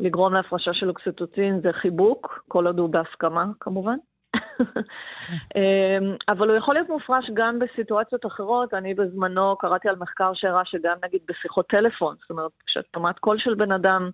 לגרום 0.00 0.34
להפרשה 0.34 0.74
של 0.74 0.88
אוקסיטוצין 0.88 1.60
זה 1.60 1.72
חיבוק, 1.72 2.44
כל 2.48 2.66
עוד 2.66 2.78
הוא 2.78 2.88
בהסכמה 2.88 3.44
כמובן. 3.60 3.96
אמ, 5.56 6.16
אבל 6.28 6.48
הוא 6.48 6.56
יכול 6.56 6.74
להיות 6.74 6.88
מופרש 6.88 7.30
גם 7.34 7.58
בסיטואציות 7.58 8.26
אחרות. 8.26 8.74
אני 8.74 8.94
בזמנו 8.94 9.56
קראתי 9.56 9.88
על 9.88 9.96
מחקר 9.98 10.30
שהראה 10.34 10.64
שגם 10.64 10.96
נגיד 11.04 11.20
בשיחות 11.28 11.66
טלפון, 11.68 12.16
זאת 12.20 12.30
אומרת, 12.30 12.50
כשאת 12.66 12.84
שומעת 12.94 13.18
קול 13.18 13.38
של 13.38 13.54
בן 13.54 13.72
אדם, 13.72 14.10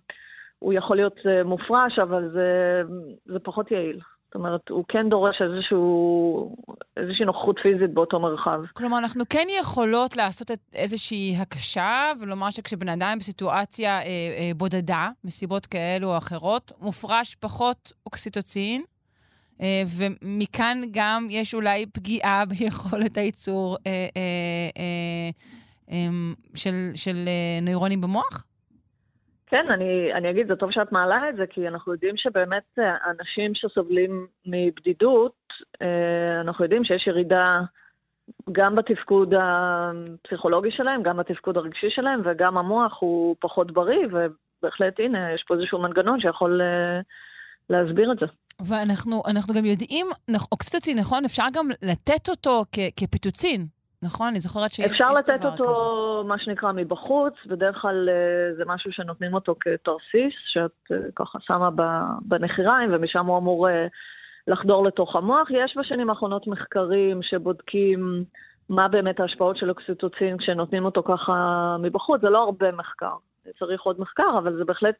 הוא 0.59 0.73
יכול 0.73 0.95
להיות 0.95 1.17
אה, 1.25 1.43
מופרש, 1.43 1.99
אבל 1.99 2.29
זה, 2.33 2.81
זה 3.25 3.39
פחות 3.39 3.71
יעיל. 3.71 3.99
זאת 4.25 4.35
אומרת, 4.35 4.69
הוא 4.69 4.83
כן 4.87 5.09
דורש 5.09 5.41
איזשהו, 5.41 6.55
איזושהי 6.97 7.25
נוכחות 7.25 7.55
פיזית 7.63 7.93
באותו 7.93 8.19
מרחב. 8.19 8.59
כלומר, 8.73 8.97
אנחנו 8.97 9.23
כן 9.29 9.47
יכולות 9.59 10.17
לעשות 10.17 10.51
את 10.51 10.59
איזושהי 10.73 11.35
הקשה, 11.41 12.11
ולומר 12.19 12.51
שכשבן 12.51 12.89
אדם 12.89 13.17
בסיטואציה 13.19 13.91
אה, 13.91 14.01
אה, 14.01 14.51
בודדה, 14.55 15.09
מסיבות 15.23 15.65
כאלו 15.65 16.07
או 16.07 16.17
אחרות, 16.17 16.71
מופרש 16.81 17.35
פחות 17.35 17.91
אוקסיטוצין, 18.05 18.83
ומכאן 19.97 20.77
גם 20.91 21.27
יש 21.29 21.53
אולי 21.53 21.85
פגיעה 21.85 22.43
ביכולת 22.49 23.17
הייצור 23.17 23.77
אה, 23.87 23.91
אה, 23.91 24.69
אה, 24.77 25.29
אה, 25.91 26.33
של, 26.55 26.91
של 26.95 27.15
אה, 27.27 27.59
נוירונים 27.61 28.01
במוח? 28.01 28.45
כן, 29.47 29.65
אני, 29.69 30.13
אני 30.13 30.29
אגיד, 30.29 30.47
זה 30.47 30.55
טוב 30.55 30.71
שאת 30.71 30.91
מעלה 30.91 31.29
את 31.29 31.35
זה, 31.35 31.47
כי 31.49 31.67
אנחנו 31.67 31.91
יודעים 31.93 32.17
שבאמת 32.17 32.63
אה, 32.79 32.95
אנשים 33.11 33.55
שסובלים 33.55 34.27
מבדידות, 34.45 35.33
אה, 35.81 36.41
אנחנו 36.41 36.65
יודעים 36.65 36.83
שיש 36.83 37.07
ירידה 37.07 37.61
גם 38.51 38.75
בתפקוד 38.75 39.33
הפסיכולוגי 39.37 40.71
שלהם, 40.71 41.03
גם 41.03 41.17
בתפקוד 41.17 41.57
הרגשי 41.57 41.89
שלהם, 41.89 42.21
וגם 42.25 42.57
המוח 42.57 42.97
הוא 42.99 43.35
פחות 43.39 43.71
בריא, 43.71 44.07
ובהחלט, 44.11 44.99
הנה, 44.99 45.33
יש 45.33 45.43
פה 45.47 45.53
איזשהו 45.53 45.79
מנגנון 45.79 46.19
שיכול 46.21 46.61
אה, 46.61 46.99
להסביר 47.69 48.11
את 48.11 48.19
זה. 48.19 48.25
ואנחנו 48.61 49.53
גם 49.57 49.65
יודעים, 49.65 50.07
אוקסיטוצין, 50.51 50.99
נכון? 50.99 51.25
אפשר 51.25 51.45
גם 51.53 51.69
לתת 51.81 52.29
אותו 52.29 52.63
כפיטוצין. 52.97 53.67
נכון? 54.03 54.27
אני 54.27 54.39
זוכרת 54.39 54.71
שיש 54.71 54.85
דבר 54.85 54.95
כזה. 54.95 55.03
אפשר 55.03 55.13
לתת 55.13 55.45
אותו, 55.45 55.63
כזה. 55.63 56.27
מה 56.27 56.39
שנקרא, 56.39 56.71
מבחוץ, 56.71 57.33
בדרך 57.45 57.77
כלל 57.81 58.09
אה, 58.09 58.55
זה 58.57 58.63
משהו 58.65 58.91
שנותנים 58.91 59.33
אותו 59.33 59.55
כתרסיס, 59.59 60.33
שאת 60.45 60.91
אה, 60.91 60.97
ככה 61.15 61.39
שמה 61.41 61.69
בנחיריים, 62.21 62.89
ומשם 62.93 63.25
הוא 63.25 63.37
אמור 63.37 63.69
אה, 63.69 63.87
לחדור 64.47 64.85
לתוך 64.85 65.15
המוח. 65.15 65.47
יש 65.51 65.77
בשנים 65.77 66.09
האחרונות 66.09 66.47
מחקרים 66.47 67.23
שבודקים 67.23 68.23
מה 68.69 68.87
באמת 68.87 69.19
ההשפעות 69.19 69.57
של 69.57 69.69
אוקסיטוצין 69.69 70.37
כשנותנים 70.37 70.85
אותו 70.85 71.03
ככה 71.03 71.75
מבחוץ. 71.79 72.21
זה 72.21 72.29
לא 72.29 72.43
הרבה 72.43 72.71
מחקר, 72.71 73.13
צריך 73.59 73.81
עוד 73.81 73.99
מחקר, 73.99 74.37
אבל 74.37 74.57
זה 74.57 74.65
בהחלט, 74.65 74.95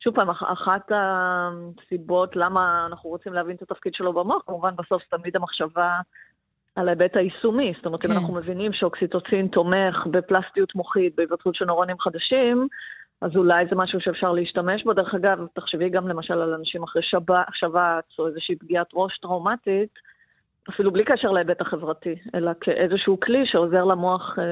שוב 0.00 0.14
פעם, 0.14 0.30
אחת 0.30 0.92
הסיבות 0.94 2.36
למה 2.36 2.86
אנחנו 2.86 3.10
רוצים 3.10 3.32
להבין 3.32 3.56
את 3.56 3.62
התפקיד 3.62 3.94
שלו 3.94 4.12
במוח, 4.12 4.42
כמובן 4.46 4.74
בסוף 4.76 5.02
תמיד 5.10 5.36
המחשבה 5.36 6.00
על 6.76 6.88
ההיבט 6.88 7.16
היישומי. 7.16 7.72
זאת 7.76 7.86
אומרת, 7.86 8.02
כן. 8.02 8.10
אם 8.10 8.16
אנחנו 8.18 8.34
מבינים 8.34 8.72
שאוקסיטוצין 8.72 9.48
תומך 9.48 10.06
בפלסטיות 10.10 10.74
מוחית, 10.74 11.16
בהיווצרות 11.16 11.54
של 11.54 11.64
נורונים 11.64 11.98
חדשים, 12.00 12.68
אז 13.20 13.36
אולי 13.36 13.64
זה 13.70 13.76
משהו 13.76 14.00
שאפשר 14.00 14.32
להשתמש 14.32 14.84
בו. 14.84 14.92
דרך 14.92 15.14
אגב, 15.14 15.46
תחשבי 15.54 15.88
גם 15.88 16.08
למשל 16.08 16.40
על 16.40 16.54
אנשים 16.54 16.82
אחרי 16.82 17.02
שבץ 17.52 18.18
או 18.18 18.26
איזושהי 18.26 18.56
פגיעת 18.56 18.86
ראש 18.94 19.18
טראומטית, 19.18 19.98
אפילו 20.70 20.92
בלי 20.92 21.04
קשר 21.04 21.30
להיבט 21.30 21.60
החברתי, 21.60 22.14
אלא 22.34 22.50
כאיזשהו 22.60 23.20
כלי 23.20 23.38
שעוזר 23.46 23.84
למוח 23.84 24.38
אה, 24.38 24.44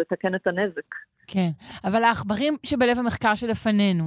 לתקן 0.00 0.34
את 0.34 0.46
הנזק. 0.46 0.94
כן, 1.26 1.48
אבל 1.84 2.04
העכברים 2.04 2.56
שבלב 2.66 2.98
המחקר 2.98 3.34
שלפנינו, 3.34 4.04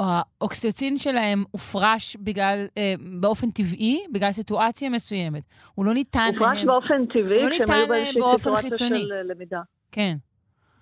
האוקסיטוצין 0.00 0.98
שלהם 0.98 1.44
הופרש 1.50 2.16
בגלל, 2.16 2.66
אה, 2.78 2.94
באופן 3.20 3.50
טבעי, 3.50 3.98
בגלל 4.12 4.30
סיטואציה 4.30 4.90
מסוימת. 4.90 5.42
הוא 5.74 5.86
לא 5.86 5.94
ניתן 5.94 6.20
הופרש 6.26 6.40
להם... 6.40 6.50
הופרש 6.50 6.64
באופן 6.64 7.06
טבעי, 7.06 7.42
לא 7.42 7.48
כשהם 7.50 7.76
היו 7.76 7.88
באיזושהי 7.88 8.22
סיטואציה 8.38 8.70
חיצוני. 8.70 8.98
של 8.98 9.14
למידה. 9.24 9.60
כן. 9.92 10.16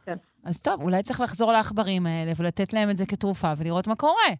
כן. 0.05 0.17
אז 0.45 0.63
טוב, 0.63 0.83
אולי 0.83 1.03
צריך 1.03 1.21
לחזור 1.21 1.53
לעכברים 1.53 2.07
האלה 2.07 2.33
ולתת 2.37 2.73
להם 2.73 2.91
את 2.91 2.97
זה 2.97 3.07
כתרופה 3.07 3.53
ולראות 3.59 3.87
מה 3.87 3.95
קורה. 3.95 4.31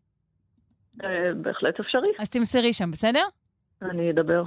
אה, 1.05 1.09
בהחלט 1.43 1.81
אפשרי. 1.81 2.09
אז 2.19 2.31
תמסרי 2.31 2.73
שם, 2.73 2.91
בסדר? 2.91 3.25
אני 3.83 4.11
אדבר. 4.11 4.43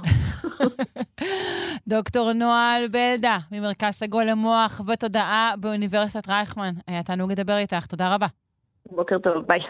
דוקטור 1.88 2.32
נועה 2.32 2.76
בלדה, 2.90 3.38
ממרכז 3.52 3.94
סגול 3.94 4.24
למוח 4.24 4.80
ותודעה 4.86 5.54
באוניברסיטת 5.60 6.28
רייכמן. 6.28 6.74
היה 6.86 7.02
תענוג 7.02 7.32
לדבר 7.32 7.56
איתך, 7.56 7.86
תודה 7.86 8.14
רבה. 8.14 8.26
בוקר 8.86 9.18
טוב, 9.18 9.46
ביי. 9.46 9.60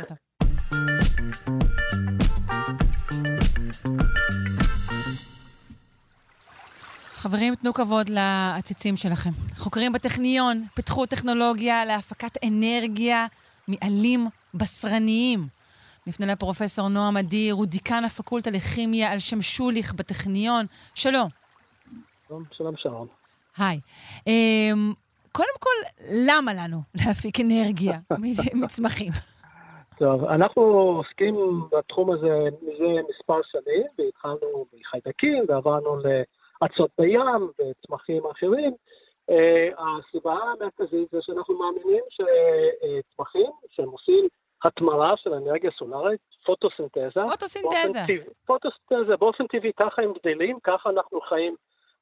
חברים, 7.13 7.55
תנו 7.55 7.75
כבוד 7.75 8.09
לעציצים 8.09 8.97
שלכם. 8.97 9.31
חוקרים 9.57 9.93
בטכניון 9.93 10.63
פיתחו 10.75 11.07
טכנולוגיה 11.07 11.85
להפקת 11.85 12.45
אנרגיה 12.45 13.27
מעלים 13.69 14.29
בשרניים. 14.55 15.60
נפנה 16.07 16.33
לפרופסור 16.33 16.89
נועם 16.89 17.17
אדיר, 17.17 17.55
הוא 17.55 17.67
דיקן 17.67 18.05
הפקולטה 18.05 18.51
לכימיה 18.51 19.13
על 19.13 19.19
שם 19.19 19.43
שוליך 19.43 19.95
בטכניון. 19.95 20.67
שלום. 20.95 21.29
שלום, 22.29 22.43
שלום, 22.53 22.77
שלום. 22.77 23.07
היי. 23.59 23.81
Um, 24.19 24.95
קודם 25.33 25.57
כל, 25.61 26.05
למה 26.29 26.53
לנו 26.55 26.79
להפיק 26.95 27.41
אנרגיה 27.41 27.99
מצמחים? 28.63 29.13
טוב, 29.99 30.25
אנחנו 30.25 30.63
עוסקים 30.63 31.35
בתחום 31.73 32.13
הזה 32.13 32.49
מזה 32.63 33.01
מספר 33.11 33.41
שנים, 33.53 33.87
והתחלנו 33.99 34.67
מחיידקים 34.73 35.45
ועברנו 35.49 35.97
לאצות 35.97 36.91
בים 36.99 37.51
וצמחים 37.59 38.23
אחרים. 38.31 38.73
Uh, 39.31 39.35
הסיבה 39.79 40.35
המרכזית 40.35 41.09
זה 41.13 41.19
שאנחנו 41.21 41.59
מאמינים 41.59 42.03
שצמחים 42.11 43.51
שהם 43.71 43.89
עושים 43.89 44.29
התמרה 44.65 45.17
של 45.17 45.35
אנרגיה 45.35 45.71
סולארית, 45.79 46.21
פוטוסינתזה. 46.45 47.21
פוטוסינתזה. 47.31 48.01
פוטוסינתזה, 48.47 49.17
באופן 49.17 49.47
טבעי 49.47 49.73
ככה 49.77 50.03
הם 50.03 50.13
גדלים, 50.13 50.59
ככה 50.65 50.91
אנחנו 50.91 51.21
חיים 51.21 51.57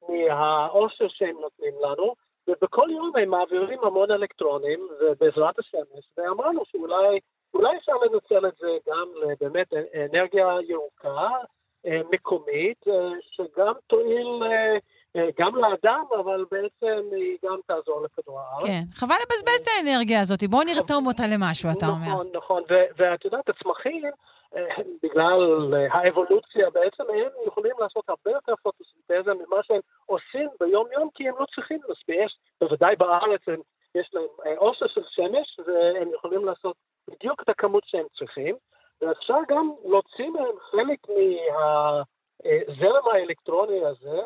מהעושר 0.09 1.09
שהם 1.09 1.37
נותנים 1.41 1.75
לנו, 1.83 2.15
ובכל 2.49 2.89
יום 2.91 3.13
הם 3.23 3.31
מעבירים 3.31 3.79
המון 3.83 4.11
אלקטרונים, 4.11 4.89
ובעזרת 5.01 5.59
השמש, 5.59 6.05
ואמרנו 6.17 6.63
שאולי 6.65 7.19
אולי 7.55 7.77
אפשר 7.77 7.93
לנצל 7.93 8.47
את 8.49 8.55
זה 8.61 8.69
גם 8.87 9.09
לבאמת 9.23 9.67
אנרגיה 9.75 10.57
ירוקה, 10.69 11.29
אה, 11.87 12.01
מקומית, 12.11 12.89
אה, 12.89 13.11
שגם 13.21 13.73
תועיל 13.87 14.43
אה, 14.43 14.77
גם 15.39 15.57
לאדם, 15.57 16.05
אבל 16.21 16.45
בעצם 16.51 17.09
היא 17.13 17.39
גם 17.45 17.59
תעזור 17.67 18.05
לכדור 18.05 18.41
הארץ. 18.41 18.67
כן, 18.67 18.83
חבל 18.95 19.15
לבזבז 19.15 19.61
את 19.63 19.69
האנרגיה 19.77 20.21
הזאת, 20.21 20.39
בואו 20.51 20.63
נרתום 20.63 21.07
אותה 21.07 21.23
למשהו, 21.33 21.69
אתה 21.79 21.87
אומר. 21.87 22.09
נכון, 22.09 22.27
נכון, 22.35 22.63
ואת 22.99 23.25
יודעת, 23.25 23.49
הצמחים, 23.49 24.03
בגלל 25.03 25.75
האבולוציה, 25.91 26.71
בעצם 26.71 27.05
הם 27.09 27.29
יכולים 27.47 27.73
לעשות 27.79 28.09
הרבה 28.09 28.31
יותר 28.31 28.55
פוטוסינתזה 28.63 29.35
ממה 29.35 29.57
שהם 29.63 29.81
עושים 30.07 30.49
ביום-יום, 30.61 31.09
כי 31.15 31.29
הם 31.29 31.35
לא 31.39 31.45
צריכים 31.55 31.81
מספיק. 31.91 32.31
בוודאי 32.61 32.97
בארץ 32.97 33.41
הם, 33.47 33.61
יש 33.95 34.11
להם 34.15 34.59
אוסר 34.59 34.87
של 34.87 35.03
שמש, 35.11 35.61
והם 35.67 36.09
יכולים 36.15 36.45
לעשות 36.45 36.77
בדיוק 37.09 37.43
את 37.43 37.49
הכמות 37.49 37.83
שהם 37.87 38.07
צריכים, 38.19 38.57
ואפשר 39.01 39.39
גם 39.49 39.71
להוציא 39.85 40.31
מהם 40.31 40.57
חלק 40.71 40.99
מהזרם 41.09 43.09
האלקטרוני 43.13 43.85
הזה, 43.85 44.21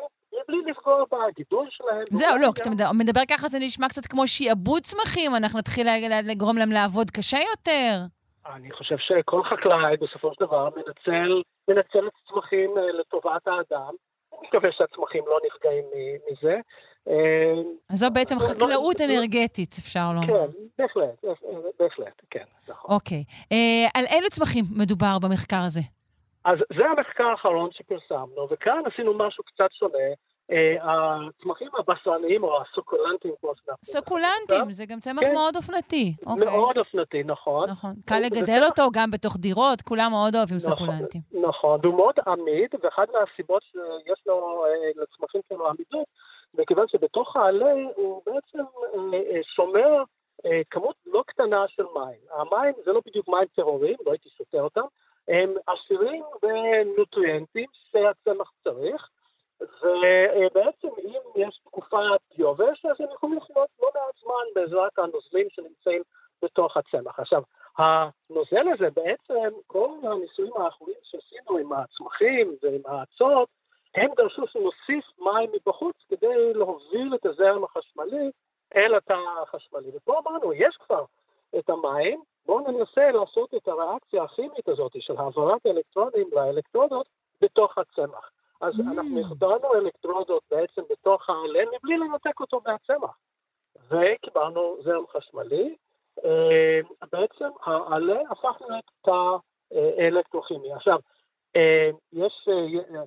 בלי 0.47 0.57
לפגוע 0.71 1.03
בגידול 1.11 1.67
שלהם. 1.69 2.03
זהו, 2.11 2.37
לא, 2.41 2.49
כשאתה 2.55 2.69
מדבר 2.93 3.21
ככה 3.29 3.47
זה 3.47 3.59
נשמע 3.59 3.89
קצת 3.89 4.05
כמו 4.05 4.27
שיעבוד 4.27 4.83
צמחים, 4.83 5.35
אנחנו 5.35 5.59
נתחיל 5.59 5.87
לגרום 6.23 6.57
להם 6.57 6.71
לעבוד 6.71 7.11
קשה 7.11 7.37
יותר. 7.51 7.99
אני 8.45 8.71
חושב 8.71 8.95
שכל 8.97 9.41
חקלאי 9.43 9.97
בסופו 10.01 10.33
של 10.33 10.45
דבר 10.45 10.69
מנצל, 10.75 11.41
מנצל 11.67 12.07
את 12.07 12.13
הצמחים 12.23 12.77
אה, 12.77 12.91
לטובת 12.99 13.47
האדם. 13.47 13.93
אני 14.33 14.47
מקווה 14.47 14.69
שהצמחים 14.71 15.23
לא 15.27 15.39
נפגעים 15.45 15.85
מזה. 16.31 16.55
אה, 17.07 17.61
אז 17.89 17.99
זו 17.99 18.07
בעצם 18.13 18.35
לא, 18.35 18.41
לא, 18.41 18.47
חקלאות 18.47 18.99
לא, 18.99 19.05
אנרגטית, 19.05 19.75
אפשר 19.79 20.11
לומר. 20.13 20.27
כן, 20.27 20.53
בהחלט, 20.77 21.25
בהחלט, 21.79 22.21
כן, 22.29 22.43
נכון. 22.69 22.95
אוקיי. 22.95 23.23
אה, 23.51 23.87
על 23.93 24.05
אילו 24.05 24.29
צמחים 24.29 24.65
מדובר 24.77 25.17
במחקר 25.21 25.61
הזה? 25.65 25.81
אז 26.45 26.57
זה 26.77 26.85
המחקר 26.85 27.23
האחרון 27.23 27.69
שפרסמנו, 27.71 28.47
וכאן 28.51 28.81
עשינו 28.93 29.13
משהו 29.13 29.43
קצת 29.43 29.71
שונה. 29.71 30.07
אה, 30.51 30.75
הצמחים 30.81 31.67
הבשרניים 31.77 32.43
או 32.43 32.61
הסוקולנטים, 32.61 33.31
כמו 33.41 33.49
שאנחנו... 33.55 33.83
סוקולנטים, 33.83 34.73
זה 34.73 34.85
גם 34.85 34.99
צמח 34.99 35.23
כן. 35.23 35.33
מאוד 35.33 35.55
אופנתי. 35.55 36.13
אוקיי. 36.25 36.45
מאוד 36.45 36.77
אופנתי, 36.77 37.23
נכון. 37.23 37.69
נכון. 37.69 37.93
קל 38.05 38.19
לגדל 38.19 38.61
אותו 38.65 38.83
גם 38.93 39.11
בתוך 39.11 39.37
דירות, 39.37 39.81
כולם 39.81 40.11
מאוד 40.11 40.35
אוהבים 40.35 40.57
נכון, 40.57 40.77
סוקולנטים. 40.77 41.21
נכון, 41.47 41.79
והוא 41.83 41.95
מאוד 41.95 42.15
עמיד, 42.27 42.69
ואחת 42.83 43.07
מהסיבות 43.13 43.63
שיש 43.63 44.23
לו, 44.27 44.65
אה, 44.65 45.03
לצמחים 45.03 45.41
שלו 45.49 45.67
עמידות, 45.67 46.07
מכיוון 46.53 46.87
שבתוך 46.87 47.35
העלה 47.35 47.71
הוא 47.95 48.21
בעצם 48.25 48.63
אה, 49.13 49.39
שומר 49.55 50.03
כמות 50.69 50.95
לא 51.05 51.23
קטנה 51.27 51.65
של 51.67 51.83
מים. 51.95 52.19
המים 52.31 52.73
זה 52.85 52.91
לא 52.91 53.01
בדיוק 53.05 53.29
מים 53.29 53.45
טהורים, 53.55 53.95
לא 54.05 54.11
הייתי 54.11 54.29
שותה 54.37 54.57
אותם, 54.57 54.85
הם 55.27 55.53
עשירים 55.67 56.23
בנוטריאנטים 56.41 57.69
שהצמח 57.91 58.51
צריך. 58.63 59.09
ובעצם 59.61 60.87
אם 61.03 61.21
יש 61.35 61.59
תקופת 61.65 62.21
יובש, 62.37 62.85
אז 62.85 62.95
הם 63.01 63.07
יכולים 63.13 63.37
לחיות 63.37 63.69
לא 63.81 63.89
מעט 63.95 64.15
זמן 64.23 64.61
בעזרת 64.61 64.99
הנוזלים 64.99 65.47
שנמצאים 65.49 66.01
בתוך 66.41 66.77
הצמח. 66.77 67.19
עכשיו, 67.19 67.41
הנוזל 67.77 68.67
הזה 68.73 68.89
בעצם, 68.89 69.49
כל 69.67 69.89
הניסויים 70.03 70.53
האחרונים 70.57 70.97
שעשינו 71.03 71.57
עם 71.57 71.73
הצמחים 71.73 72.55
ועם 72.63 72.81
האצות, 72.85 73.49
הם 73.95 74.11
דרשו 74.17 74.47
שנוסיף 74.47 75.05
מים 75.19 75.49
מבחוץ 75.53 75.95
כדי 76.09 76.53
להוביל 76.53 77.15
את 77.15 77.25
הזרם 77.25 77.63
החשמלי 77.63 78.31
אל 78.75 78.95
התא 78.95 79.17
החשמלי. 79.41 79.91
ופה 79.93 80.19
אמרנו, 80.19 80.53
יש 80.53 80.77
כבר 80.77 81.05
את 81.59 81.69
המים, 81.69 82.21
בואו 82.45 82.71
ננסה 82.71 83.11
לעשות 83.11 83.53
את 83.53 83.67
הריאקציה 83.67 84.23
הכימית 84.23 84.67
הזאת 84.67 84.91
של 84.99 85.17
העברת 85.17 85.65
אלקטרונים 85.65 86.27
לאלקטרודות 86.31 87.07
בתוך 87.41 87.77
הצמח. 87.77 88.31
אז 88.61 88.73
mm. 88.73 88.93
אנחנו 88.93 89.19
החדרנו 89.19 89.73
אלקטרודות 89.73 90.43
בעצם 90.51 90.81
בתוך 90.89 91.29
העלה 91.29 91.63
מבלי 91.75 91.97
לנתק 91.97 92.39
אותו 92.39 92.61
מהצמח. 92.65 93.17
וקיבלנו 93.89 94.77
זרם 94.83 95.07
חשמלי. 95.07 95.75
אה, 96.25 96.79
בעצם 97.11 97.49
העלה 97.65 98.19
הפך 98.29 98.61
להיות 98.61 98.91
תא 99.01 99.37
אלקטרוכימי. 99.99 100.73
עכשיו, 100.73 100.99
יש 102.13 102.49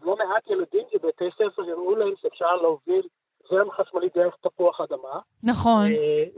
לא 0.02 0.16
מעט 0.16 0.50
ילדים 0.50 0.84
שבתי 0.92 1.24
ספר 1.34 1.64
יראו 1.64 1.96
להם 1.96 2.14
שאפשר 2.16 2.56
להוביל 2.56 3.08
זרם 3.50 3.70
חשמלי 3.70 4.08
דרך 4.14 4.36
תפוח 4.40 4.80
אדמה. 4.80 5.20
נכון. 5.44 5.86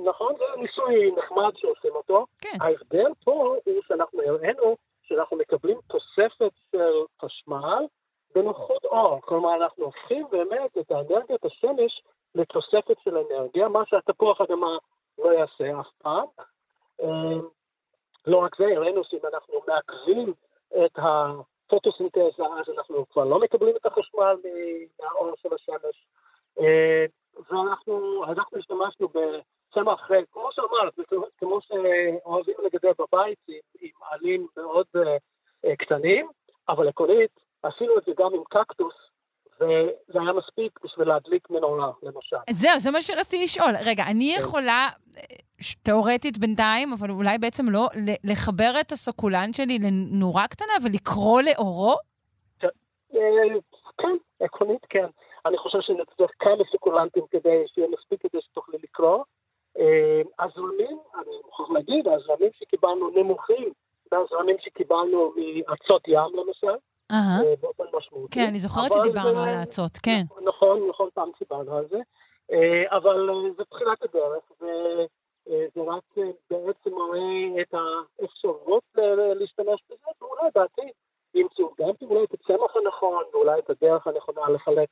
נכון, 0.05 0.35
זה 0.39 0.45
ניסוי 0.61 1.11
נחמד 1.11 1.53
שעושים 1.57 1.95
אותו. 1.95 2.27
כן. 2.41 2.59
ההבדל 2.61 3.11
פה 3.25 3.33
הוא 3.65 3.83
שאנחנו 3.89 4.23
הראינו 4.23 4.77
שאנחנו 5.03 5.37
מקבלים 5.37 5.79
תוספת 5.87 6.53
של 6.71 6.93
חשמל 7.23 7.87
בנוחות 8.35 8.85
אור. 8.85 9.21
כלומר, 9.21 9.55
אנחנו 9.55 9.85
הופכים 9.85 10.27
באמת 10.31 10.79
את 10.81 10.91
האנרגיית 10.91 11.45
השמש 11.45 12.03
לתוספת 12.35 12.97
של 13.05 13.17
אנרגיה, 13.17 13.69
מה 13.69 13.83
שהתפוח 13.87 14.41
אדמה 14.41 14.79
לא 15.19 15.33
יעשה 15.33 15.81
אף 15.81 15.87
פעם. 15.99 16.27
אמ, 17.03 17.41
לא 18.27 18.37
רק 18.37 18.57
זה, 18.59 18.65
הראינו 18.77 19.05
שאם 19.05 19.19
אנחנו 19.33 19.55
מעכבים 19.69 20.33
את 20.85 20.99
הפוטוסינתזה, 20.99 22.43
אז 22.61 22.79
אנחנו 22.79 23.09
כבר 23.09 23.25
לא 23.25 23.41
מקבלים 23.41 23.77
את 23.77 23.87
החשמל 23.87 24.37
מהאור 25.01 25.35
של 25.43 25.49
השמש. 25.55 26.07
אמ, 26.59 26.65
ואנחנו 27.51 28.25
השתמשנו 28.59 29.09
בצמח, 29.09 30.11
כמו 30.33 30.49
שאמרת, 30.53 30.95
כמו 31.39 31.59
שאוהבים 31.61 32.55
לגדל 32.65 32.93
בבית 32.99 33.39
עם, 33.81 33.91
עלים 34.11 34.47
מאוד 34.57 34.87
uh, 34.97 35.77
קטנים, 35.79 36.29
אבל 36.69 36.89
עקרונית 36.89 37.31
עשינו 37.63 37.99
את 37.99 38.03
זה 38.07 38.13
גם 38.19 38.35
עם 38.35 38.43
קקטוס, 38.51 38.95
וזה 39.61 40.21
היה 40.21 40.33
מספיק 40.33 40.81
בשביל 40.85 41.09
להדליק 41.09 41.51
מנורה, 41.51 41.91
למשל. 42.03 42.37
זהו, 42.51 42.79
זה 42.79 42.91
מה 42.91 43.03
שרציתי 43.03 43.45
לשאול. 43.45 43.73
רגע, 43.85 44.05
אני 44.11 44.35
כן. 44.35 44.41
יכולה, 44.41 44.89
תאורטית 45.83 46.39
בינתיים, 46.39 46.93
אבל 46.93 47.11
אולי 47.11 47.39
בעצם 47.39 47.65
לא, 47.71 47.89
לחבר 48.25 48.73
את 48.81 48.93
הסוקולן 48.93 49.53
שלי 49.53 49.79
לנורה 49.79 50.47
קטנה 50.49 50.73
ולקרוא 50.85 51.43
לאורו? 51.43 51.95
כן, 53.99 54.17
עקרונית 54.41 54.87
כן. 54.89 55.07
אני 55.49 55.59
חושב 55.59 55.81
שנצטרך 55.81 56.31
כמה 56.39 56.65
סוקולנטים 56.73 57.25
כדי 57.31 57.65
שיהיה 57.67 57.89
מספיק 57.89 58.23
כדי 58.23 58.43
שתוכלי 58.43 58.79
לקרוא. 58.83 59.25
אה, 59.79 60.23
הזרמים, 60.45 60.99
אני 61.15 61.37
מוכרח 61.45 61.71
להגיד, 61.71 62.09
הזרמים 62.09 62.51
שקיבלנו 62.53 63.11
נמוכים 63.11 63.73
מהזרמים 64.13 64.57
שקיבלנו 64.61 65.33
מארצות 65.37 66.09
ים 66.09 66.33
למשל. 66.35 66.77
אה, 67.13 67.57
באופן 67.61 67.85
משמעותי. 67.97 68.35
כן, 68.35 68.47
אני 68.49 68.59
זוכרת 68.59 68.93
שדיברנו 68.93 69.39
על 69.41 69.55
האצות, 69.55 69.99
כן. 70.03 70.23
נכון, 70.45 70.89
נכון, 70.89 71.09
פעם 71.15 71.31
דיברנו 71.39 71.77
על 71.77 71.89
זה. 71.91 71.99
אה, 72.53 72.97
אבל 72.97 73.31
זה 73.57 73.65
תחילת 73.65 74.03
הדרך, 74.03 74.45
וזה 74.61 75.81
רק 75.87 76.05
בעצם 76.51 76.91
מראה 76.91 77.63
את 77.63 77.75
האפשרות 77.75 78.83
להשתמש 79.35 79.81
בזה, 79.91 80.11
ואולי 80.21 80.49
בעתיד 80.55 80.93
ימצאו 81.35 81.71
גם 81.81 81.91
אולי 82.03 82.25
את 82.25 82.35
הצמח 82.35 82.77
הנכון, 82.77 83.25
ואולי 83.33 83.59
את 83.59 83.71
הדרך 83.71 84.07
הנכונה 84.07 84.49
לחלץ 84.49 84.91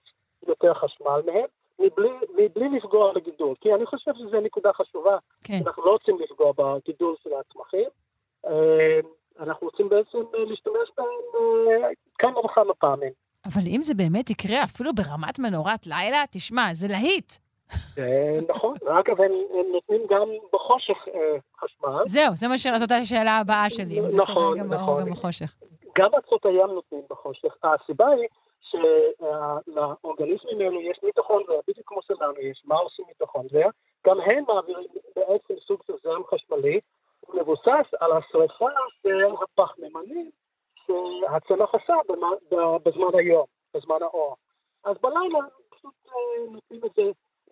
יותר 0.49 0.75
חשמל 0.75 1.21
מהם. 1.27 1.47
מבלי, 1.79 2.09
מבלי 2.35 2.69
לפגוע 2.77 3.13
בגידול, 3.13 3.55
כי 3.61 3.75
אני 3.75 3.87
חושב 3.87 4.11
שזו 4.15 4.41
נקודה 4.41 4.73
חשובה. 4.73 5.17
כן. 5.45 5.59
אנחנו 5.67 5.85
לא 5.87 5.91
רוצים 5.91 6.19
לפגוע 6.21 6.53
בגידול 6.57 7.15
של 7.23 7.31
הצמחים, 7.41 7.89
אנחנו 9.41 9.67
רוצים 9.67 9.89
בעצם 9.89 10.19
להשתמש 10.49 10.91
בהם 10.97 11.07
כמה 12.19 12.41
וכמה 12.41 12.75
פעמים. 12.75 13.13
אבל 13.47 13.63
אם 13.67 13.83
זה 13.83 13.95
באמת 13.95 14.31
יקרה 14.31 14.65
אפילו 14.65 14.91
ברמת 14.95 15.39
מנורת 15.39 15.87
לילה, 15.87 16.25
תשמע, 16.31 16.75
זה 16.75 16.87
להיט. 16.89 17.33
נכון, 18.49 18.75
אגב, 18.83 19.21
הם, 19.21 19.33
הם 19.55 19.73
נותנים 19.73 20.01
גם 20.11 20.29
בחושך 20.53 21.09
אה, 21.15 21.37
חשמל. 21.61 22.03
זהו, 22.07 22.35
זה 22.35 22.49
מה 22.49 22.59
ש... 22.59 22.67
זאת 22.77 22.93
השאלה 22.93 23.39
הבאה 23.39 23.71
שלי, 23.71 24.01
אם 24.01 24.09
זה 24.09 24.19
נכון, 24.19 24.35
קורה 24.35 24.59
גם 24.59 24.73
נכון. 24.73 25.05
גם 25.05 25.11
בחושך. 25.11 25.55
גם 25.99 26.11
ארצות 26.15 26.47
הים 26.47 26.67
נותנים 26.67 27.03
בחושך. 27.11 27.57
הסיבה 27.63 28.07
היא 28.09 28.29
שלאורגניזמים 28.71 30.61
האלו 30.61 30.81
יש 30.81 30.99
מיטוכונדריה, 31.03 31.61
בדיוק 31.69 31.89
כמו 31.89 32.03
שלנו 32.03 32.41
יש, 32.41 32.63
מה 32.65 32.75
עושים 32.75 33.05
מיטוכונדריה? 33.09 33.69
גם 34.07 34.21
הם 34.21 34.45
מעבירים 34.49 34.89
בעצם 35.17 35.55
סוג 35.67 35.83
של 35.87 35.93
זרם 36.03 36.23
חשמלי, 36.25 36.81
הוא 37.21 37.41
מבוסס 37.41 37.95
על 38.01 38.13
השרפה 38.13 38.69
של 39.03 39.25
הפחמימנים 39.43 40.31
שהצמח 40.87 41.75
עשה 41.75 41.95
בזמן 42.85 43.19
היום, 43.19 43.47
בזמן 43.75 44.03
האור. 44.03 44.37
אז 44.85 44.97
בלילה 45.01 45.39
פשוט 45.71 45.95
אה, 46.09 46.51
נותנים 46.51 46.81
את 46.85 46.91
זה 46.97 47.03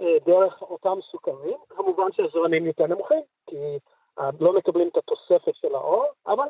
אה, 0.00 0.18
דרך 0.26 0.62
אותם 0.62 0.98
סוכרים, 1.10 1.56
כמובן 1.68 2.12
שהזרמים 2.12 2.66
יותר 2.66 2.86
נמוכים, 2.86 3.22
כי 3.46 3.78
אה, 4.18 4.30
לא 4.40 4.52
מקבלים 4.52 4.88
את 4.88 4.96
התוספת 4.96 5.54
של 5.54 5.74
האור, 5.74 6.04
אבל 6.26 6.46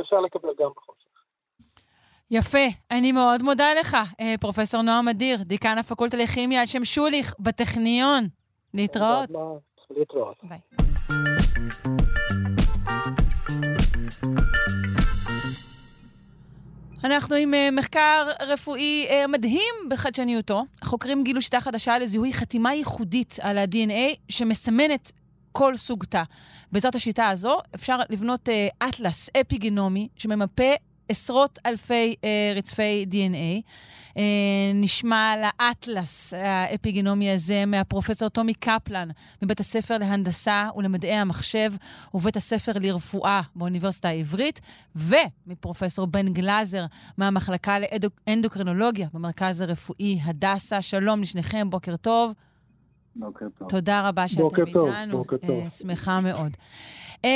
אפשר 0.00 0.20
לקבל 0.20 0.54
גם 0.54 0.70
בחושך. 0.76 1.21
יפה, 2.34 2.66
אני 2.90 3.12
מאוד 3.12 3.42
מודה 3.42 3.74
לך, 3.80 3.96
פרופ' 4.40 4.74
נועם 4.74 5.08
אדיר, 5.08 5.42
דיקן 5.42 5.78
הפקולטה 5.78 6.16
לכימיה 6.16 6.60
על 6.60 6.66
שם 6.66 6.84
שוליך 6.84 7.34
בטכניון. 7.40 8.28
להתראות. 8.74 9.30
להתראות. 9.90 10.36
ביי. 10.42 10.58
אנחנו 17.04 17.36
עם 17.36 17.54
אה, 17.54 17.74
מחקר 17.78 18.28
רפואי 18.40 19.06
אה, 19.08 19.28
מדהים 19.28 19.74
בחדשניותו. 19.90 20.62
החוקרים 20.82 21.24
גילו 21.24 21.42
שיטה 21.42 21.60
חדשה 21.60 21.98
לזיהוי 21.98 22.32
חתימה 22.32 22.74
ייחודית 22.74 23.38
על 23.40 23.58
ה-DNA 23.58 24.16
שמסמנת 24.28 25.12
כל 25.52 25.76
סוג 25.76 26.04
תא. 26.04 26.22
בעזרת 26.72 26.94
השיטה 26.94 27.28
הזו 27.28 27.58
אפשר 27.74 27.98
לבנות 28.10 28.48
אטלס 28.88 29.30
אפיגנומי 29.40 30.08
שממפה 30.16 30.72
עשרות 31.08 31.58
אלפי 31.66 32.14
uh, 32.20 32.56
רצפי 32.56 33.06
DNA. 33.10 33.62
Uh, 34.10 34.14
נשמע 34.74 35.30
על 35.30 35.40
האטלס 35.44 36.34
האפיגנומי 36.34 37.30
הזה 37.30 37.66
מהפרופסור 37.66 38.28
טומי 38.28 38.54
קפלן 38.54 39.08
מבית 39.42 39.60
הספר 39.60 39.98
להנדסה 39.98 40.68
ולמדעי 40.76 41.14
המחשב 41.14 41.72
ובית 42.14 42.36
הספר 42.36 42.72
לרפואה 42.80 43.40
באוניברסיטה 43.56 44.08
העברית, 44.08 44.60
ומפרופסור 44.96 46.06
בן 46.06 46.32
גלאזר 46.32 46.86
מהמחלקה 47.18 47.76
לאנדוקרינולוגיה 47.78 49.08
במרכז 49.14 49.60
הרפואי 49.60 50.18
הדסה. 50.24 50.82
שלום 50.82 51.22
לשניכם, 51.22 51.70
בוקר 51.70 51.96
טוב. 51.96 52.32
בוקר 53.16 53.46
טוב. 53.58 53.68
תודה 53.68 54.08
רבה 54.08 54.28
שאתם 54.28 54.42
בוקר 54.42 54.62
איתנו. 54.66 55.18
בוקר 55.18 55.36
טוב. 55.36 55.66
Uh, 55.66 55.70
שמחה 55.70 56.20
מאוד. 56.20 56.56
Uh, 57.26 57.28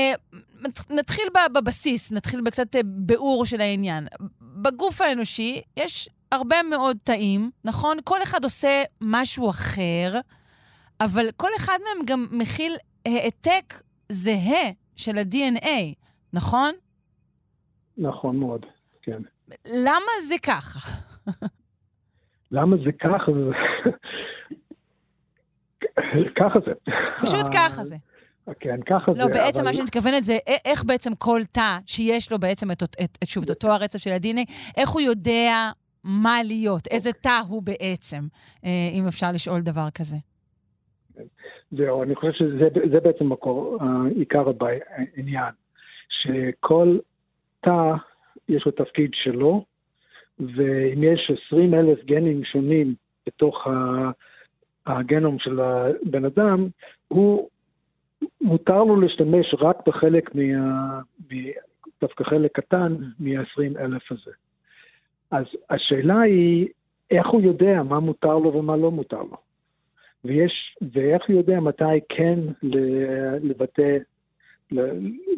נתחיל 0.91 1.24
בבסיס, 1.55 2.12
נתחיל 2.12 2.41
בקצת 2.41 2.76
ביאור 2.84 3.47
של 3.47 3.61
העניין. 3.61 4.07
בגוף 4.41 5.01
האנושי 5.01 5.62
יש 5.76 6.09
הרבה 6.32 6.57
מאוד 6.70 6.97
תאים, 7.05 7.51
נכון? 7.64 7.97
כל 8.05 8.22
אחד 8.22 8.45
עושה 8.45 8.82
משהו 9.01 9.51
אחר, 9.51 10.18
אבל 11.01 11.26
כל 11.37 11.49
אחד 11.57 11.78
מהם 11.84 12.07
גם 12.07 12.26
מכיל 12.30 12.76
העתק 13.07 13.74
זהה 14.09 14.70
של 14.97 15.18
ה-DNA, 15.18 15.95
נכון? 16.32 16.74
נכון 17.99 18.37
מאוד, 18.37 18.66
כן. 19.03 19.22
למה 19.66 20.12
זה 20.28 20.34
ככה? 20.43 20.91
למה 22.51 22.76
זה 22.84 22.93
ככה? 22.93 23.30
ככה 26.41 26.59
זה. 26.66 26.72
פשוט 27.22 27.47
ככה 27.55 27.84
זה. 27.84 27.97
כן, 28.61 28.80
ככה 28.86 29.12
לא, 29.12 29.14
זה. 29.14 29.20
לא, 29.20 29.26
בעצם 29.26 29.61
אבל... 29.61 29.68
מה 29.68 29.72
שאני 29.72 29.84
מתכוונת 29.84 30.24
זה 30.24 30.36
איך 30.64 30.84
בעצם 30.84 31.14
כל 31.14 31.40
תא 31.53 31.78
שיש 31.86 32.32
לו 32.32 32.38
בעצם 32.38 32.70
את, 32.70 32.82
את, 32.82 33.18
את, 33.22 33.28
שוב, 33.28 33.44
את 33.44 33.51
אותו 33.51 33.68
הרצף 33.68 33.99
של 33.99 34.11
ה-DNA, 34.11 34.53
איך 34.76 34.88
הוא 34.88 35.01
יודע 35.01 35.70
מה 36.05 36.36
להיות, 36.44 36.86
איזה 36.90 37.12
תא 37.12 37.40
הוא 37.49 37.62
בעצם, 37.62 38.20
אה, 38.64 38.90
אם 38.92 39.07
אפשר 39.09 39.32
לשאול 39.34 39.61
דבר 39.61 39.88
כזה. 39.94 40.16
זהו, 41.70 42.03
אני 42.03 42.14
חושב 42.14 42.32
שזה 42.32 43.01
בעצם 43.01 43.32
מקור, 43.32 43.78
עיקר 44.16 44.44
העניין, 45.16 45.53
שכל 46.09 46.99
תא 47.61 47.92
יש 48.49 48.66
לו 48.66 48.72
תפקיד 48.72 49.11
שלו, 49.14 49.64
ואם 50.38 51.03
יש 51.03 51.30
20 51.47 51.74
אלף 51.74 52.05
גנים 52.05 52.44
שונים 52.44 52.94
בתוך 53.26 53.66
הגנום 54.86 55.38
של 55.38 55.61
הבן 55.61 56.24
אדם, 56.24 56.68
הוא, 57.09 57.49
מותר 58.41 58.85
לו 58.85 59.01
להשתמש 59.01 59.55
רק 59.59 59.89
בחלק 59.89 60.35
מה... 60.35 61.01
דווקא 62.01 62.25
חלק 62.25 62.53
קטן 62.53 62.97
מה-20 63.19 63.81
אלף 63.81 64.12
הזה. 64.12 64.31
אז 65.31 65.45
השאלה 65.71 66.21
היא, 66.21 66.69
איך 67.11 67.29
הוא 67.29 67.43
יודע 67.43 67.83
מה 67.83 68.01
מותר 68.01 68.39
לו 68.39 68.55
ומה 68.55 68.77
לא 68.77 68.91
מותר 68.91 69.23
לו? 69.23 69.37
ויש, 70.25 70.77
ואיך 70.93 71.23
הוא 71.29 71.37
יודע 71.37 71.61
מתי 71.61 72.01
כן 72.09 72.39
לבטא 73.43 73.97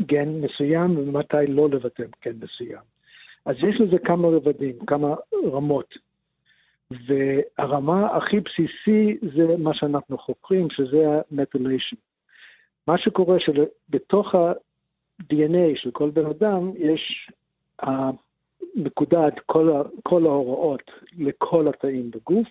גן 0.06 0.28
מסוים 0.40 0.98
ומתי 0.98 1.46
לא 1.48 1.68
לבטא 1.68 2.02
גן 2.24 2.36
מסוים. 2.42 2.82
אז 3.44 3.56
יש 3.56 3.80
לזה 3.80 3.98
כמה 3.98 4.28
רבדים, 4.28 4.78
כמה 4.86 5.14
רמות. 5.44 5.94
והרמה 6.90 8.16
הכי 8.16 8.40
בסיסי 8.40 9.18
זה 9.36 9.56
מה 9.58 9.74
שאנחנו 9.74 10.18
חוקרים, 10.18 10.70
שזה 10.70 11.08
ה-methylation. 11.08 12.07
מה 12.88 12.98
שקורה 12.98 13.36
שבתוך 13.40 14.34
ה-DNA 14.34 15.76
של 15.76 15.90
כל 15.90 16.10
בן 16.10 16.26
אדם 16.26 16.72
יש 16.76 17.30
מקודד 18.74 19.30
כל, 19.46 19.82
כל 20.02 20.26
ההוראות 20.26 20.82
לכל 21.18 21.68
התאים 21.68 22.10
בגוף, 22.10 22.48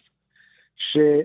שה... 0.76 1.22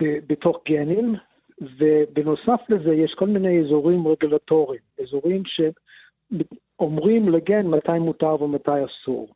בתוך 0.00 0.56
גנים, 0.68 1.14
ובנוסף 1.60 2.60
לזה 2.68 2.94
יש 2.94 3.14
כל 3.14 3.26
מיני 3.26 3.60
אזורים 3.60 4.08
רגולטוריים, 4.08 4.80
אזורים 5.02 5.42
שאומרים 5.46 7.28
לגן 7.28 7.66
מתי 7.66 7.98
מותר 8.00 8.42
ומתי 8.42 8.84
אסור. 8.84 9.28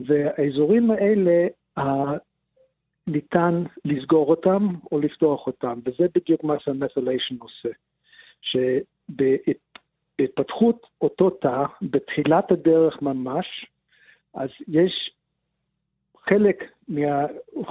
והאזורים 0.00 0.90
האלה, 0.90 1.46
ניתן 3.06 3.62
לסגור 3.84 4.30
אותם 4.30 4.68
או 4.92 5.00
לפתוח 5.00 5.46
אותם, 5.46 5.80
וזה 5.84 6.06
בדיוק 6.14 6.44
מה 6.44 6.60
שהמת'ליישן 6.60 7.36
עושה. 7.38 7.68
שבהתפתחות 10.18 10.86
אותו 11.00 11.30
תא, 11.30 11.64
בתחילת 11.82 12.50
הדרך 12.52 13.02
ממש, 13.02 13.66
אז 14.34 14.48
יש 14.68 15.10
חלק, 16.28 16.64
מה, 16.88 17.26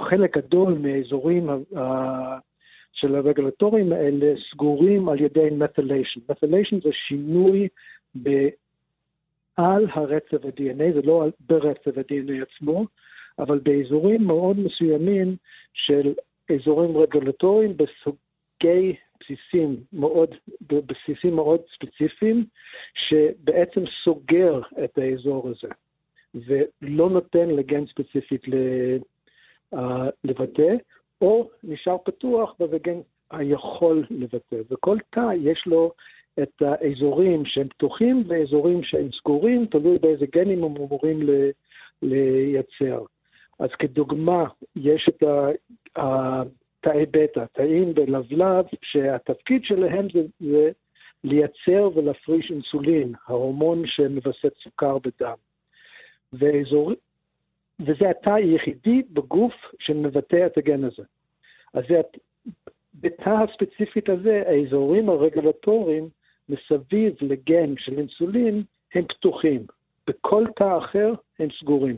חלק 0.08 0.36
גדול 0.36 0.78
מהאזורים 0.78 1.48
של 2.92 3.14
הרגולטורים 3.14 3.92
האלה 3.92 4.34
סגורים 4.50 5.08
על 5.08 5.20
ידי 5.20 5.48
מת'ליישן. 5.52 6.20
מת'ליישן 6.28 6.80
זה 6.80 6.90
שינוי 6.92 7.68
ב... 8.22 8.48
על 9.56 9.86
הרצף 9.92 10.44
ה-DNA, 10.44 10.94
זה 10.94 11.00
לא 11.04 11.24
ברצף 11.40 11.98
ה-DNA 11.98 12.42
עצמו, 12.42 12.86
אבל 13.38 13.58
באזורים 13.58 14.24
מאוד 14.24 14.58
מסוימים 14.60 15.36
של 15.72 16.14
אזורים 16.54 16.96
רגולטוריים 16.96 17.76
בסוגי 17.76 18.96
בסיסים 19.20 19.76
מאוד, 19.92 20.34
בסיסים 20.70 21.34
מאוד 21.34 21.60
ספציפיים, 21.74 22.44
שבעצם 22.94 23.80
סוגר 24.04 24.60
את 24.84 24.98
האזור 24.98 25.48
הזה, 25.48 25.68
ולא 26.34 27.10
נותן 27.10 27.48
לגן 27.48 27.86
ספציפית 27.86 28.42
לבטא, 30.24 30.74
או 31.20 31.50
נשאר 31.64 31.96
פתוח 32.04 32.54
והגן 32.60 33.00
היכול 33.30 34.04
לבטא. 34.10 34.56
וכל 34.70 34.98
תא 35.10 35.28
יש 35.36 35.62
לו 35.66 35.92
את 36.42 36.62
האזורים 36.62 37.46
שהם 37.46 37.68
פתוחים 37.68 38.24
ואזורים 38.26 38.82
שהם 38.82 39.08
סגורים, 39.20 39.66
תלוי 39.66 39.98
באיזה 39.98 40.26
גנים 40.32 40.64
הם 40.64 40.76
אמורים 40.76 41.20
לייצר. 42.02 43.04
אז 43.58 43.70
כדוגמה, 43.78 44.44
יש 44.76 45.08
את 45.08 45.22
התאי 45.96 47.06
בטא, 47.10 47.44
תאים 47.52 47.94
בלבלב, 47.94 48.64
שהתפקיד 48.82 49.64
שלהם 49.64 50.06
זה, 50.12 50.20
זה 50.40 50.70
לייצר 51.24 51.90
ולהפריש 51.94 52.50
אינסולין, 52.50 53.12
ההורמון 53.26 53.82
שמווסת 53.86 54.52
סוכר 54.64 54.98
בדם. 54.98 55.36
ואזור... 56.32 56.92
וזה 57.80 58.10
התא 58.10 58.30
היחידי 58.30 59.02
בגוף 59.10 59.54
שמבטא 59.78 60.46
את 60.46 60.58
הגן 60.58 60.84
הזה. 60.84 61.02
אז 61.74 61.84
זה... 61.88 62.00
בתא 63.00 63.30
הספציפית 63.30 64.08
הזה, 64.08 64.42
האזורים 64.46 65.08
הרגולטוריים 65.08 66.08
מסביב 66.48 67.14
לגן 67.20 67.74
של 67.78 67.98
אינסולין 67.98 68.62
הם 68.94 69.04
פתוחים. 69.04 69.66
בכל 70.06 70.44
תא 70.56 70.78
אחר 70.78 71.14
הם 71.38 71.48
סגורים. 71.60 71.96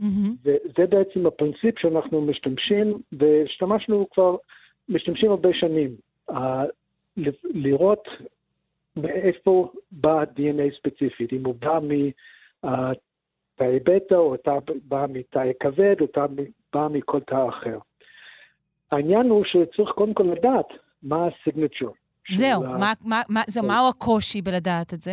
Mm-hmm. 0.00 0.30
וזה 0.44 0.86
בעצם 0.86 1.26
הפרינציפ 1.26 1.78
שאנחנו 1.78 2.20
משתמשים, 2.20 2.98
והשתמשנו 3.12 4.06
כבר, 4.10 4.36
משתמשים 4.88 5.30
הרבה 5.30 5.48
שנים. 5.52 5.90
Uh, 6.30 6.34
לראות 7.44 8.08
מאיפה 8.96 9.72
בא 9.92 10.22
DNA 10.22 10.76
ספציפית, 10.78 11.32
אם 11.32 11.44
הוא 11.44 11.54
בא 11.54 11.78
מתאי 11.82 13.78
בטא, 13.84 14.14
או 14.14 14.34
אתה 14.34 14.52
בא 14.84 15.06
מתאי 15.08 15.52
כבד, 15.60 15.94
או 16.00 16.04
אתה 16.04 16.26
בא 16.72 16.88
מכל 16.90 17.20
תא 17.20 17.48
אחר. 17.48 17.78
העניין 18.92 19.28
הוא 19.28 19.44
שצריך 19.44 19.90
קודם 19.90 20.14
כל 20.14 20.22
לדעת 20.22 20.66
מה 21.02 21.26
הסיגנצ'ר. 21.26 21.90
זהו, 22.30 22.62
מה, 22.62 22.92
מה, 23.04 23.22
מה, 23.28 23.42
זהו, 23.46 23.62
כן. 23.62 23.68
מהו 23.68 23.88
הקושי 23.88 24.42
בלדעת 24.42 24.94
את 24.94 25.02
זה? 25.02 25.12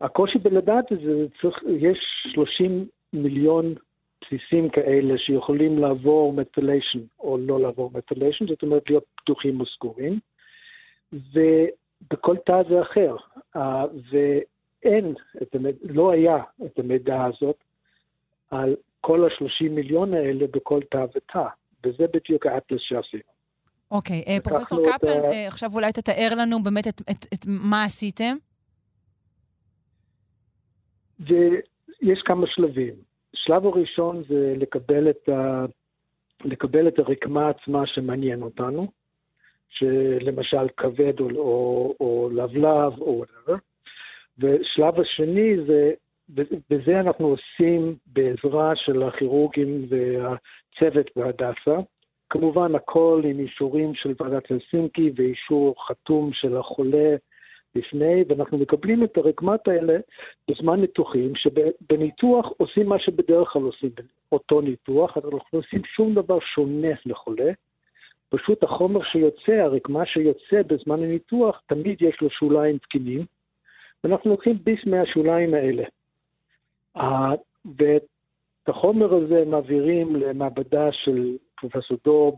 הקושי 0.00 0.38
בלדעת 0.38 0.92
את 0.92 0.98
זה, 1.00 1.26
צריך, 1.40 1.56
יש 1.80 1.98
30 2.34 2.86
מיליון 3.12 3.74
בסיסים 4.20 4.68
כאלה 4.68 5.18
שיכולים 5.18 5.78
לעבור 5.78 6.32
מטיליישן 6.32 6.98
או 7.20 7.38
לא 7.38 7.60
לעבור 7.60 7.90
מטיליישן, 7.94 8.46
זאת 8.46 8.62
אומרת 8.62 8.82
להיות 8.90 9.04
פתוחים 9.14 9.60
או 9.60 9.66
סגורים, 9.66 10.18
ובכל 11.12 12.36
תא 12.46 12.62
זה 12.68 12.82
אחר. 12.82 13.16
ואין, 14.10 15.14
את 15.42 15.54
המד... 15.54 15.74
לא 15.82 16.12
היה 16.12 16.36
את 16.66 16.78
המידע 16.78 17.24
הזאת 17.24 17.56
על 18.50 18.76
כל 19.00 19.24
ה-30 19.24 19.70
מיליון 19.70 20.14
האלה 20.14 20.46
בכל 20.46 20.80
תא 20.90 21.06
ותא, 21.14 21.46
וזה 21.84 22.04
בדיוק 22.14 22.46
האטלס 22.46 22.80
שעשינו. 22.80 23.22
אוקיי, 23.90 24.24
okay, 24.26 24.40
uh, 24.40 24.44
פרופסור 24.44 24.82
קפלן, 24.92 25.10
ה... 25.10 25.30
uh, 25.30 25.48
עכשיו 25.48 25.70
אולי 25.74 25.92
תתאר 25.92 26.28
לנו 26.38 26.62
באמת 26.62 26.88
את, 26.88 27.00
את, 27.00 27.26
את 27.34 27.46
מה 27.46 27.84
עשיתם. 27.84 28.36
ויש 32.02 32.22
כמה 32.22 32.46
שלבים. 32.46 32.94
השלב 33.34 33.66
הראשון 33.66 34.22
זה 34.28 34.54
לקבל 34.56 35.10
את, 35.10 35.28
ה... 35.28 35.64
לקבל 36.44 36.88
את 36.88 36.98
הרקמה 36.98 37.48
עצמה 37.48 37.86
שמעניין 37.86 38.42
אותנו, 38.42 38.86
שלמשל 39.68 40.68
כבד 40.76 41.20
או, 41.20 41.30
או, 41.30 41.94
או 42.00 42.30
לבלב 42.32 42.98
או 42.98 43.24
whatever, 43.24 43.56
ושלב 44.38 45.00
השני 45.00 45.56
זה, 45.66 45.92
בזה 46.70 47.00
אנחנו 47.00 47.26
עושים 47.26 47.96
בעזרה 48.06 48.76
של 48.76 49.02
הכירורגים 49.02 49.86
והצוות 49.88 51.10
בהדסה, 51.16 51.76
כמובן 52.30 52.74
הכל 52.74 53.22
עם 53.24 53.38
אישורים 53.38 53.94
של 53.94 54.14
ועדת 54.20 54.50
הלסינקי 54.50 55.10
ואישור 55.16 55.86
חתום 55.86 56.30
של 56.32 56.56
החולה 56.56 57.16
לפני, 57.74 58.24
ואנחנו 58.28 58.58
מקבלים 58.58 59.04
את 59.04 59.16
הרקמות 59.16 59.68
האלה 59.68 59.98
בזמן 60.50 60.80
ניתוחים, 60.80 61.32
שבניתוח 61.34 62.52
עושים 62.56 62.86
מה 62.86 62.98
שבדרך 62.98 63.48
כלל 63.48 63.62
עושים 63.62 63.90
אותו 64.32 64.60
ניתוח, 64.60 65.16
אבל 65.16 65.30
אנחנו 65.34 65.48
לא 65.52 65.58
עושים 65.58 65.82
שום 65.84 66.14
דבר 66.14 66.38
שונה 66.40 66.94
לחולה. 67.06 67.52
פשוט 68.28 68.62
החומר 68.62 69.02
שיוצא, 69.02 69.52
הרקמה 69.52 70.06
שיוצא 70.06 70.62
בזמן 70.66 71.02
הניתוח, 71.02 71.62
תמיד 71.66 72.02
יש 72.02 72.20
לו 72.20 72.30
שוליים 72.30 72.78
תקינים, 72.78 73.24
ואנחנו 74.04 74.30
לוקחים 74.30 74.58
ביס 74.64 74.86
מהשוליים 74.86 75.54
האלה. 75.54 75.84
ואת 77.78 78.02
החומר 78.66 79.14
הזה 79.14 79.44
מעבירים 79.46 80.16
למעבדה 80.16 80.92
של 80.92 81.36
פרופסור 81.60 81.98
דור 82.04 82.36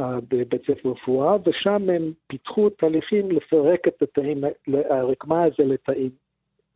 בבית 0.00 0.62
ספר 0.62 0.88
רפואה, 0.88 1.36
ושם 1.46 1.90
הם 1.90 2.12
פיתחו 2.26 2.70
תהליכים 2.70 3.30
לפרק 3.30 3.88
את 3.88 4.02
התאים, 4.02 4.44
הרקמה 4.90 5.44
הזה 5.44 5.64
לתאים 5.64 6.10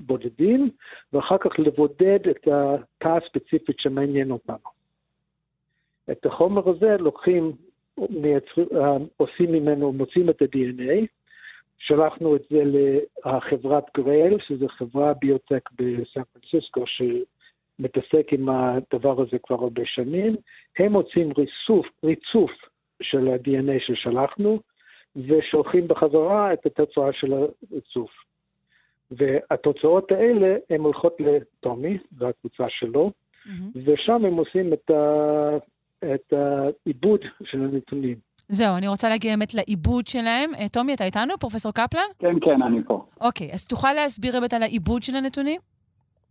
בודדים, 0.00 0.70
ואחר 1.12 1.38
כך 1.38 1.58
לבודד 1.58 2.28
את 2.30 2.48
התא 2.48 3.08
הספציפית 3.08 3.80
שמעניין 3.80 4.30
אותנו. 4.30 4.78
את 6.10 6.26
החומר 6.26 6.68
הזה 6.70 6.96
לוקחים, 6.98 7.52
מייצר, 8.10 8.62
אה, 8.76 8.96
עושים 9.16 9.52
ממנו, 9.52 9.92
מוצאים 9.92 10.30
את 10.30 10.42
ה-DNA, 10.42 11.06
שלחנו 11.78 12.36
את 12.36 12.42
זה 12.50 12.62
לחברת 13.26 13.84
גרייל, 13.96 14.38
שזו 14.40 14.68
חברה 14.68 15.14
ביוטק 15.14 15.70
בסן 15.72 16.22
פרנסיסקו, 16.32 16.84
מתעסק 17.78 18.32
עם 18.32 18.48
הדבר 18.48 19.22
הזה 19.22 19.38
כבר 19.42 19.56
הרבה 19.56 19.82
שנים, 19.84 20.36
הם 20.78 20.92
מוצאים 20.92 21.28
ריצוף, 21.38 21.86
ריצוף 22.04 22.50
של 23.02 23.28
ה-DNA 23.28 23.80
ששלחנו, 23.86 24.60
ושולחים 25.16 25.88
בחזרה 25.88 26.52
את 26.52 26.66
התוצאה 26.66 27.12
של 27.12 27.32
הריצוף. 27.32 28.10
והתוצאות 29.10 30.12
האלה 30.12 30.56
הן 30.70 30.80
הולכות 30.80 31.16
לטומי, 31.20 31.98
זו 32.18 32.28
הקבוצה 32.28 32.64
שלו, 32.68 33.10
mm-hmm. 33.12 33.50
ושם 33.84 34.24
הם 34.24 34.34
עושים 34.34 34.72
את, 34.72 34.90
ה, 34.90 35.56
את 36.14 36.32
העיבוד 36.32 37.20
של 37.44 37.60
הנתונים. 37.64 38.16
זהו, 38.48 38.76
אני 38.76 38.88
רוצה 38.88 39.08
להגיע 39.08 39.30
באמת 39.32 39.54
לעיבוד 39.54 40.06
שלהם. 40.06 40.54
אה, 40.54 40.68
טומי, 40.68 40.94
אתה 40.94 41.04
איתנו, 41.04 41.38
פרופסור 41.40 41.72
קפלן? 41.72 42.08
כן, 42.18 42.34
כן, 42.40 42.62
אני 42.62 42.84
פה. 42.86 43.04
אוקיי, 43.20 43.52
אז 43.52 43.66
תוכל 43.66 43.92
להסביר 43.92 44.32
באמת 44.32 44.52
על 44.52 44.62
העיבוד 44.62 45.02
של 45.02 45.16
הנתונים? 45.16 45.60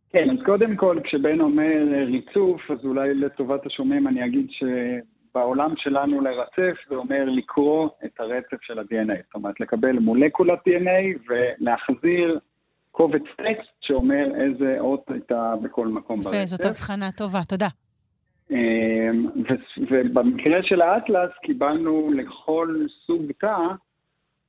כן, 0.09 0.29
אז 0.29 0.37
קודם 0.45 0.75
כל, 0.75 0.97
כשבן 1.03 1.41
אומר 1.41 1.83
ריצוף, 2.05 2.71
אז 2.71 2.85
אולי 2.85 3.13
לטובת 3.13 3.65
השומעים 3.65 4.07
אני 4.07 4.25
אגיד 4.25 4.47
שבעולם 4.49 5.73
שלנו 5.77 6.21
לרצף 6.21 6.77
זה 6.89 6.95
אומר 6.95 7.25
לקרוא 7.25 7.89
את 8.05 8.19
הרצף 8.19 8.61
של 8.61 8.79
ה-DNA. 8.79 9.23
זאת 9.25 9.35
אומרת, 9.35 9.59
לקבל 9.59 9.99
מולקולת 9.99 10.59
DNA 10.59 11.19
ולהחזיר 11.29 12.39
קובץ 12.91 13.23
טקסט 13.37 13.71
שאומר 13.81 14.25
איזה 14.35 14.75
אות 14.79 15.11
הייתה 15.11 15.53
בכל 15.61 15.87
מקום 15.87 16.17
ברצף. 16.17 16.35
יפה, 16.35 16.45
זאת 16.45 16.65
הבחנה 16.65 17.11
טובה, 17.11 17.39
תודה. 17.49 17.67
אמ, 18.51 19.27
ובמקרה 19.91 20.63
של 20.63 20.81
האטלס 20.81 21.31
קיבלנו 21.41 22.11
לכל 22.13 22.85
סוג 23.05 23.21
תא 23.39 23.57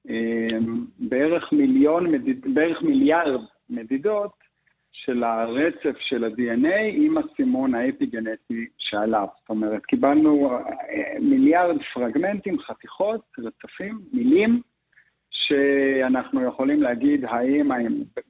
אמ, 0.08 0.84
בערך 0.98 1.52
מיליון, 1.52 2.12
בערך 2.54 2.82
מיליארד 2.82 3.40
מדידות 3.70 4.37
של 5.04 5.24
הרצף 5.24 5.98
של 5.98 6.24
ה-DNA 6.24 6.82
עם 6.92 7.18
הסימון 7.18 7.74
האפיגנטי 7.74 8.66
שעליו. 8.78 9.26
זאת 9.40 9.48
אומרת, 9.48 9.84
קיבלנו 9.84 10.52
אה, 10.52 11.20
מיליארד 11.20 11.76
פרגמנטים, 11.94 12.58
חתיכות, 12.58 13.20
רצפים, 13.38 13.98
מילים, 14.12 14.60
שאנחנו 15.30 16.44
יכולים 16.44 16.82
להגיד 16.82 17.24
האם 17.24 17.70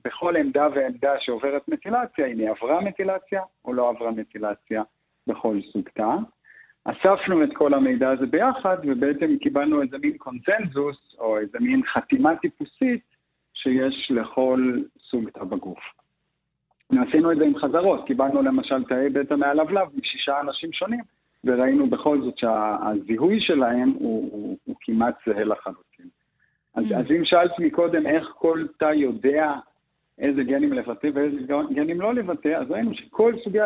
בכל 0.05 0.37
עמדה 0.37 0.69
ועמדה 0.75 1.13
שעוברת 1.21 1.69
מטילציה, 1.69 2.27
אם 2.27 2.39
היא 2.39 2.51
עברה 2.51 2.81
מטילציה 2.81 3.43
או 3.65 3.73
לא 3.73 3.89
עברה 3.89 4.11
מטילציה 4.11 4.83
בכל 5.27 5.59
סוג 5.73 5.89
תא. 5.95 6.17
אספנו 6.85 7.45
את 7.45 7.49
כל 7.55 7.75
המידע 7.75 8.11
הזה 8.11 8.27
ביחד, 8.27 8.77
ובעצם 8.83 9.37
קיבלנו 9.41 9.83
איזה 9.83 9.99
מין 9.99 10.17
קונצנזוס, 10.19 11.17
או 11.19 11.39
איזה 11.39 11.59
מין 11.61 11.83
חתימה 11.87 12.37
טיפוסית 12.37 13.05
שיש 13.55 14.11
לכל 14.11 14.79
סוג 15.11 15.31
תא 15.31 15.45
בגוף. 15.45 15.79
עשינו 16.93 17.33
את 17.33 17.37
זה 17.37 17.45
עם 17.45 17.59
חזרות, 17.59 18.07
קיבלנו 18.07 18.43
למשל 18.43 18.85
תאי 18.85 19.09
בטא 19.09 19.35
מהלבלב 19.35 19.89
משישה 19.97 20.41
אנשים 20.41 20.73
שונים, 20.73 21.01
וראינו 21.45 21.91
בכל 21.91 22.21
זאת 22.21 22.39
שהזיהוי 22.39 23.41
שלהם 23.41 23.91
הוא, 23.99 24.29
הוא, 24.33 24.57
הוא 24.65 24.77
כמעט 24.81 25.15
זהה 25.27 25.45
לחלוטין. 25.45 26.07
אז, 26.75 26.93
mm. 26.93 26.97
אז 26.97 27.05
אם 27.11 27.25
שאלת 27.25 27.59
מקודם 27.59 28.07
איך 28.07 28.27
כל 28.39 28.67
תא 28.79 28.93
יודע 28.95 29.53
איזה 30.19 30.43
גנים 30.43 30.73
לבטא 30.73 31.09
ואיזה 31.15 31.37
גנים 31.71 32.01
לא 32.01 32.15
לבטא, 32.15 32.49
אז 32.49 32.71
ראינו 32.71 32.95
שכל 32.95 33.35
סוגי 33.45 33.59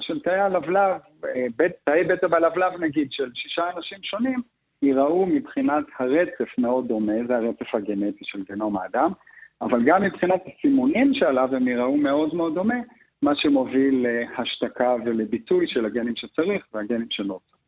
של 0.00 0.20
תאי 0.20 0.40
הלבלב, 0.40 0.96
אה, 1.24 1.46
תאי 1.84 2.04
בטא 2.04 2.26
בלבלב 2.26 2.80
נגיד, 2.80 3.08
של 3.10 3.30
שישה 3.34 3.62
אנשים 3.76 3.98
שונים, 4.02 4.40
ייראו 4.82 5.26
מבחינת 5.26 5.84
הרצף 5.98 6.58
מאוד 6.58 6.88
דומה, 6.88 7.12
זה 7.26 7.36
הרצף 7.36 7.74
הגנטי 7.74 8.24
של 8.24 8.42
גנום 8.48 8.76
האדם, 8.76 9.12
אבל 9.62 9.82
גם 9.86 10.02
מבחינת 10.02 10.40
הסימונים 10.46 11.14
שעליו 11.14 11.54
הם 11.56 11.68
ייראו 11.68 11.96
מאוד 11.96 12.34
מאוד 12.34 12.54
דומה, 12.54 12.74
מה 13.22 13.32
שמוביל 13.34 14.06
להשתקה 14.06 14.94
ולביטוי 15.04 15.66
של 15.68 15.86
הגנים 15.86 16.16
שצריך 16.16 16.66
והגנים 16.74 17.06
שלא 17.10 17.40
צריך. 17.46 17.60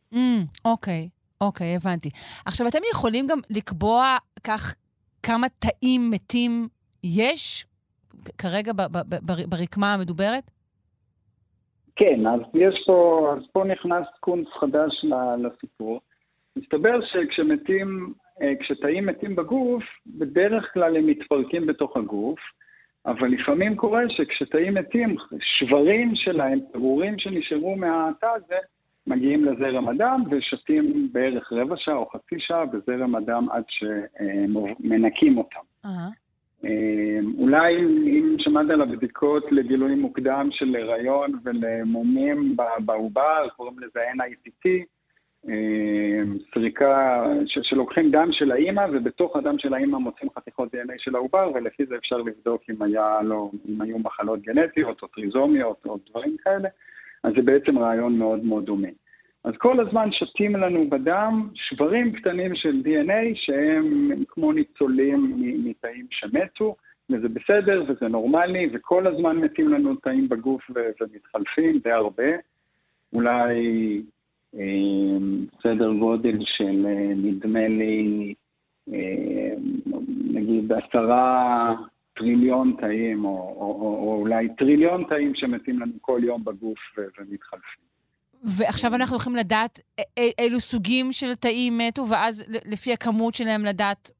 אוקיי, 0.65 1.09
אוקיי, 1.41 1.75
הבנתי. 1.75 2.09
עכשיו, 2.45 2.67
אתם 2.67 2.79
יכולים 2.91 3.27
גם 3.27 3.37
לקבוע 3.49 4.17
כך 4.43 4.75
כמה 5.23 5.47
תאים 5.49 6.09
מתים 6.09 6.67
יש 7.03 7.65
כרגע 8.37 8.71
ברקמה 9.49 9.93
המדוברת? 9.93 10.51
כן, 11.95 12.27
אז 12.27 12.39
יש 12.53 12.83
פה, 12.85 13.29
אז 13.37 13.43
פה 13.51 13.63
נכנס 13.63 14.07
קונץ 14.19 14.47
חדש 14.59 15.05
לסיפור. 15.37 15.99
מסתבר 16.55 16.99
שכשמתים, 17.01 18.13
כשתאים 18.59 19.05
מתים 19.05 19.35
בגוף, 19.35 19.83
בדרך 20.07 20.73
כלל 20.73 20.97
הם 20.97 21.07
מתפרקים 21.07 21.65
בתוך 21.65 21.97
הגוף, 21.97 22.39
אבל 23.05 23.27
לפעמים 23.27 23.75
קורה 23.75 24.01
שכשתאים 24.09 24.73
מתים, 24.73 25.15
שברים 25.39 26.11
שלהם, 26.15 26.59
פירורים 26.71 27.19
שנשארו 27.19 27.75
מהתא 27.75 28.25
הזה, 28.35 28.55
מגיעים 29.07 29.45
לזרם 29.45 29.87
הדם 29.87 30.23
ושותים 30.31 31.09
בערך 31.11 31.53
רבע 31.53 31.75
שעה 31.77 31.95
או 31.95 32.05
חצי 32.05 32.35
שעה 32.39 32.65
בזרם 32.65 33.15
הדם 33.15 33.47
עד 33.51 33.63
שמנקים 33.67 35.37
אותם. 35.37 35.59
Uh-huh. 35.85 36.69
אולי 37.37 37.77
אם 38.05 38.35
שמעת 38.39 38.69
על 38.69 38.81
הבדיקות 38.81 39.51
לגילוי 39.51 39.95
מוקדם 39.95 40.47
של 40.51 40.75
הריון 40.75 41.31
ולמומים 41.43 42.55
בעובר, 42.85 43.47
קוראים 43.55 43.79
לזה 43.79 43.99
NIPT, 43.99 44.69
סריקה 46.53 47.23
שלוקחים 47.45 48.11
דם 48.11 48.27
של 48.31 48.51
האימא 48.51 48.85
ובתוך 48.93 49.35
הדם 49.35 49.55
של 49.59 49.73
האימא 49.73 49.97
מוצאים 49.97 50.29
חתיכות 50.37 50.75
DNA 50.75 50.93
של 50.97 51.15
העובר 51.15 51.51
ולפי 51.53 51.85
זה 51.85 51.95
אפשר 51.95 52.17
לבדוק 52.17 52.61
אם, 52.69 52.81
היה 52.81 53.21
לו, 53.23 53.51
אם 53.69 53.81
היו 53.81 53.99
מחלות 53.99 54.41
גנטיות 54.41 55.01
או 55.01 55.07
טריזומיות 55.07 55.85
או 55.85 55.97
דברים 56.09 56.35
כאלה, 56.43 56.69
אז 57.23 57.33
זה 57.35 57.41
בעצם 57.41 57.79
רעיון 57.79 58.17
מאוד 58.17 58.45
מאוד 58.45 58.65
דומה. 58.65 58.87
אז 59.43 59.53
כל 59.57 59.79
הזמן 59.79 60.11
שותים 60.11 60.55
לנו 60.55 60.89
בדם 60.89 61.49
שברים 61.53 62.11
קטנים 62.11 62.55
של 62.55 62.81
DNA 62.85 63.35
שהם 63.35 64.09
כמו 64.27 64.51
ניצולים 64.51 65.33
מתאים 65.63 66.07
שמתו, 66.11 66.75
וזה 67.09 67.29
בסדר 67.29 67.83
וזה 67.87 68.07
נורמלי, 68.07 68.69
וכל 68.73 69.07
הזמן 69.07 69.37
מתים 69.37 69.69
לנו 69.69 69.95
תאים 69.95 70.29
בגוף 70.29 70.71
ומתחלפים 71.01 71.79
די 71.83 71.91
הרבה. 71.91 72.31
אולי 73.13 74.01
סדר 75.63 75.93
גודל 75.99 76.37
של 76.45 76.85
אה, 76.85 77.13
נדמה 77.15 77.67
לי, 77.67 78.33
אה, 78.93 79.53
נגיד 80.33 80.71
עשרה 80.71 81.75
טריליון 82.15 82.75
תאים, 82.81 83.25
או, 83.25 83.29
או, 83.29 83.77
או, 83.81 84.07
או 84.07 84.15
אולי 84.19 84.47
טריליון 84.57 85.03
תאים 85.09 85.31
שמתים 85.35 85.79
לנו 85.79 85.93
כל 86.01 86.21
יום 86.23 86.43
בגוף 86.43 86.79
ומתחלפים. 86.97 87.83
ועכשיו 88.57 88.95
אנחנו 88.95 89.17
יכולים 89.17 89.39
לדעת 89.39 89.79
אילו 90.39 90.59
סוגים 90.59 91.11
של 91.11 91.35
תאים 91.35 91.77
מתו, 91.77 92.07
ואז 92.07 92.59
לפי 92.71 92.93
הכמות 92.93 93.35
שלהם 93.35 93.65
לדעת 93.65 94.11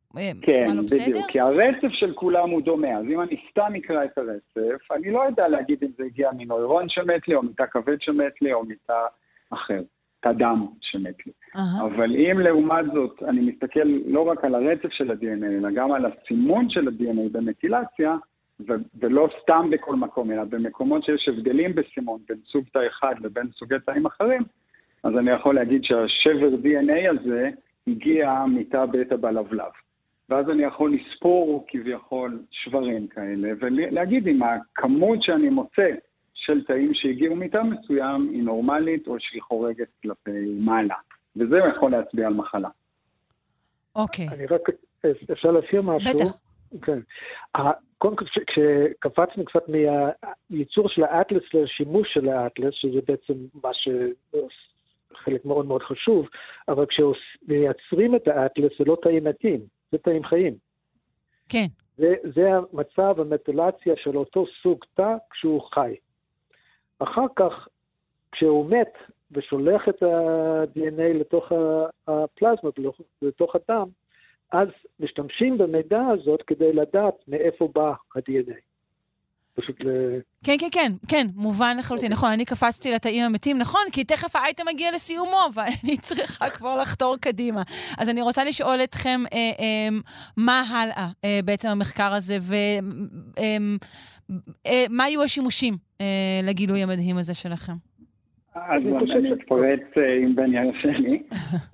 כן, 0.41 0.67
מה 0.67 0.75
לא 0.75 0.81
בסדר? 0.81 1.03
כן, 1.05 1.11
בדיוק, 1.11 1.25
כי 1.29 1.39
הרצף 1.39 1.87
של 1.91 2.13
כולם 2.13 2.49
הוא 2.49 2.61
דומה, 2.61 2.97
אז 2.97 3.05
אם 3.05 3.21
אני 3.21 3.37
סתם 3.51 3.73
אקרא 3.77 4.03
את 4.03 4.17
הרצף, 4.17 4.91
אני 4.91 5.11
לא 5.11 5.21
יודע 5.21 5.47
להגיד 5.47 5.83
אם 5.83 5.89
זה 5.97 6.03
הגיע 6.03 6.31
מנוירון 6.37 6.89
שמת 6.89 7.27
לי, 7.27 7.35
או 7.35 7.43
מתא 7.43 7.63
כבד 7.71 8.01
שמת 8.01 8.41
לי, 8.41 8.53
או 8.53 8.65
מתא 8.65 8.93
אחר, 9.49 9.81
תא 10.23 10.31
דם 10.31 10.65
שמת 10.81 11.25
לי. 11.25 11.31
Uh-huh. 11.55 11.85
אבל 11.85 12.15
אם 12.15 12.39
לעומת 12.39 12.85
זאת 12.93 13.23
אני 13.23 13.41
מסתכל 13.41 13.87
לא 14.05 14.27
רק 14.27 14.43
על 14.45 14.55
הרצף 14.55 14.89
של 14.91 15.11
ה-DNA, 15.11 15.45
אלא 15.45 15.69
גם 15.71 15.91
על 15.91 16.05
הסימון 16.05 16.69
של 16.69 16.87
ה-DNA 16.87 17.29
במטילציה, 17.31 18.15
ו- 18.67 18.83
ולא 18.99 19.29
סתם 19.41 19.69
בכל 19.71 19.95
מקום, 19.95 20.31
אלא 20.31 20.43
במקומות 20.43 21.03
שיש 21.03 21.27
הבדלים 21.27 21.75
בסימון 21.75 22.19
בין 22.29 22.37
סוג 22.51 22.65
תא 22.73 22.79
אחד 22.87 23.15
לבין 23.21 23.47
סוגי 23.59 23.75
תאים 23.85 24.05
אחרים, 24.05 24.41
אז 25.03 25.17
אני 25.17 25.31
יכול 25.31 25.55
להגיד 25.55 25.83
שהשבר 25.83 26.49
DNA 26.63 27.11
הזה 27.11 27.49
הגיע 27.87 28.45
מתא 28.47 28.85
בטא 28.85 29.15
בלבלב. 29.15 29.71
ואז 30.29 30.49
אני 30.49 30.63
יכול 30.63 30.93
לספור 30.93 31.65
כביכול 31.67 32.39
שברים 32.51 33.07
כאלה, 33.07 33.49
ולהגיד 33.59 34.27
אם 34.27 34.39
הכמות 34.43 35.23
שאני 35.23 35.49
מוצא 35.49 35.89
של 36.45 36.63
תאים 36.63 36.93
שהגיעו 36.93 37.35
מתא 37.35 37.57
מסוים 37.57 38.29
היא 38.33 38.43
נורמלית 38.43 39.07
או 39.07 39.15
שהיא 39.19 39.41
חורגת 39.41 39.87
כלפי 40.01 40.55
מעלה. 40.59 40.95
וזה 41.35 41.57
יכול 41.75 41.91
להצביע 41.91 42.27
על 42.27 42.33
מחלה. 42.33 42.69
אוקיי. 43.95 44.27
אני 44.35 44.45
רק, 44.45 44.61
אפשר 45.31 45.51
להשאיר 45.51 45.81
משהו? 45.81 46.13
בטח. 46.13 46.37
כן. 46.81 46.99
קודם 47.97 48.15
כל, 48.15 48.25
כשקפצנו 48.47 49.45
קצת 49.45 49.63
מהייצור 49.69 50.89
של 50.89 51.03
האטלס 51.03 51.43
לשימוש 51.53 52.13
של 52.13 52.29
האטלס, 52.29 52.73
שזה 52.73 52.99
בעצם 53.07 53.33
מה 53.63 53.69
ש... 53.73 53.87
חלק 55.15 55.45
מאוד 55.45 55.65
מאוד 55.65 55.83
חשוב, 55.83 56.27
אבל 56.67 56.85
כשמייצרים 56.85 58.15
את 58.15 58.27
האטלס 58.27 58.71
זה 58.79 58.85
לא 58.85 58.97
תאים 59.01 59.23
מתים, 59.23 59.59
זה 59.91 59.97
תאים 59.97 60.23
חיים. 60.23 60.53
כן. 61.49 61.65
זה, 61.97 62.15
זה 62.35 62.49
המצב, 62.53 63.21
המטולציה 63.21 63.93
של 63.97 64.17
אותו 64.17 64.45
סוג 64.63 64.79
תא 64.93 65.15
כשהוא 65.31 65.61
חי. 65.73 65.95
אחר 67.03 67.25
כך, 67.35 67.67
כשהוא 68.31 68.69
מת 68.69 68.93
ושולח 69.31 69.89
את 69.89 70.03
ה-DNA 70.03 71.13
לתוך 71.19 71.51
הפלזמה, 72.07 72.69
לתוך 73.21 73.55
הדם, 73.55 73.87
אז 74.51 74.67
משתמשים 74.99 75.57
במידע 75.57 76.01
הזאת 76.07 76.41
כדי 76.41 76.73
לדעת 76.73 77.15
מאיפה 77.27 77.69
בא 77.73 77.93
ה-DNA. 78.15 78.72
פשוט 79.55 79.75
ל... 79.79 79.87
כן, 80.43 80.55
כן, 80.59 80.67
כן, 80.71 80.91
כן, 81.07 81.27
מובן 81.35 81.77
לחלוטין. 81.79 82.11
נכון, 82.11 82.31
אני 82.31 82.45
קפצתי 82.45 82.91
לתאים 82.91 83.23
המתים, 83.23 83.57
נכון, 83.57 83.81
כי 83.91 84.03
תכף 84.03 84.35
האייטם 84.35 84.63
מגיע 84.73 84.91
לסיומו, 84.91 85.49
ואני 85.53 85.97
צריכה 85.97 86.49
כבר 86.49 86.75
לחתור 86.81 87.17
קדימה. 87.17 87.61
אז 87.97 88.09
אני 88.09 88.21
רוצה 88.21 88.43
לשאול 88.43 88.83
אתכם, 88.83 89.23
אה, 89.33 89.37
אה, 89.37 89.97
מה 90.37 90.61
הלאה 90.61 91.09
אה, 91.23 91.39
בעצם 91.45 91.69
המחקר 91.69 92.13
הזה, 92.13 92.37
ומה 92.41 93.77
אה, 94.67 94.85
אה, 95.03 95.09
יהיו 95.09 95.23
השימושים 95.23 95.77
אה, 96.01 96.05
לגילוי 96.43 96.83
המדהים 96.83 97.17
הזה 97.17 97.33
שלכם? 97.33 97.73
אז 98.55 98.81
אני 99.17 99.33
אתפרץ 99.33 99.81
אה, 99.97 100.15
עם 100.15 100.35
בן 100.35 100.53
ירשני. 100.53 101.23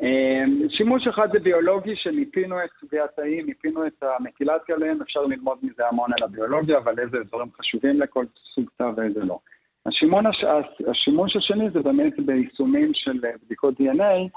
אה, 0.04 0.44
שימוש 0.70 1.08
אחד 1.08 1.28
זה 1.32 1.40
ביולוגי, 1.40 1.96
שמיפינו 1.96 2.64
את 2.64 2.70
סוגי 2.80 3.00
התאים, 3.00 3.46
מיפינו 3.46 3.88
את 3.88 4.04
המטילציה 4.04 4.76
עליהם, 4.76 5.02
אפשר 5.02 5.22
ללמוד 5.22 5.58
מזה 5.64 5.88
המון 5.88 6.10
על 6.18 6.24
הביולוגיה, 6.24 6.78
אבל 6.78 7.00
איזה 7.00 7.18
אזורים 7.18 7.48
חשובים 7.58 8.00
לכל 8.00 8.26
סוג 8.56 8.70
תא 8.78 8.92
ואיזה 8.96 9.24
לא. 9.24 9.40
השימוש, 9.86 10.44
השימוש 10.88 11.36
השני 11.36 11.70
זה 11.70 11.80
באמת 11.80 12.20
ביישומים 12.20 12.92
של 12.94 13.20
בדיקות 13.46 13.82
DNA, 13.82 14.30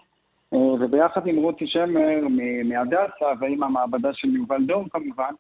אה, 0.55 0.59
וביחד 0.59 1.27
עם 1.27 1.37
רותי 1.37 1.67
שמר 1.67 2.21
מהדסה 2.65 3.27
ועם 3.41 3.63
המעבדה 3.63 4.11
של 4.13 4.37
יובל 4.37 4.65
דור 4.65 4.85
כמובן, 4.91 5.33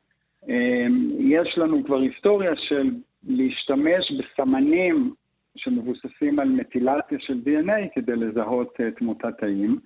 יש 1.18 1.58
לנו 1.58 1.84
כבר 1.84 1.98
היסטוריה 1.98 2.52
של 2.56 2.90
להשתמש 3.28 4.12
בסמנים 4.12 5.14
שמבוססים 5.56 6.38
על 6.38 6.48
מטילציה 6.48 7.18
של 7.20 7.40
DNA 7.46 7.94
כדי 7.94 8.16
לזהות 8.16 8.80
תמותת 8.96 9.38
תאים. 9.38 9.78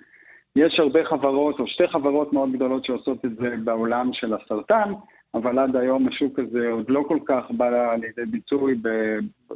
יש 0.57 0.81
הרבה 0.81 1.05
חברות, 1.05 1.61
או 1.61 1.67
שתי 1.67 1.89
חברות 1.89 2.33
מאוד 2.33 2.53
גדולות 2.53 2.85
שעושות 2.85 3.25
את 3.25 3.37
זה 3.37 3.55
בעולם 3.65 4.11
של 4.13 4.35
הסרטן, 4.35 4.93
אבל 5.35 5.59
עד 5.59 5.77
היום 5.77 6.09
השוק 6.09 6.39
הזה 6.39 6.69
עוד 6.71 6.91
לא 6.91 7.05
כל 7.09 7.19
כך 7.27 7.45
בא 7.51 7.95
לידי 7.95 8.31
ביטוי 8.31 8.75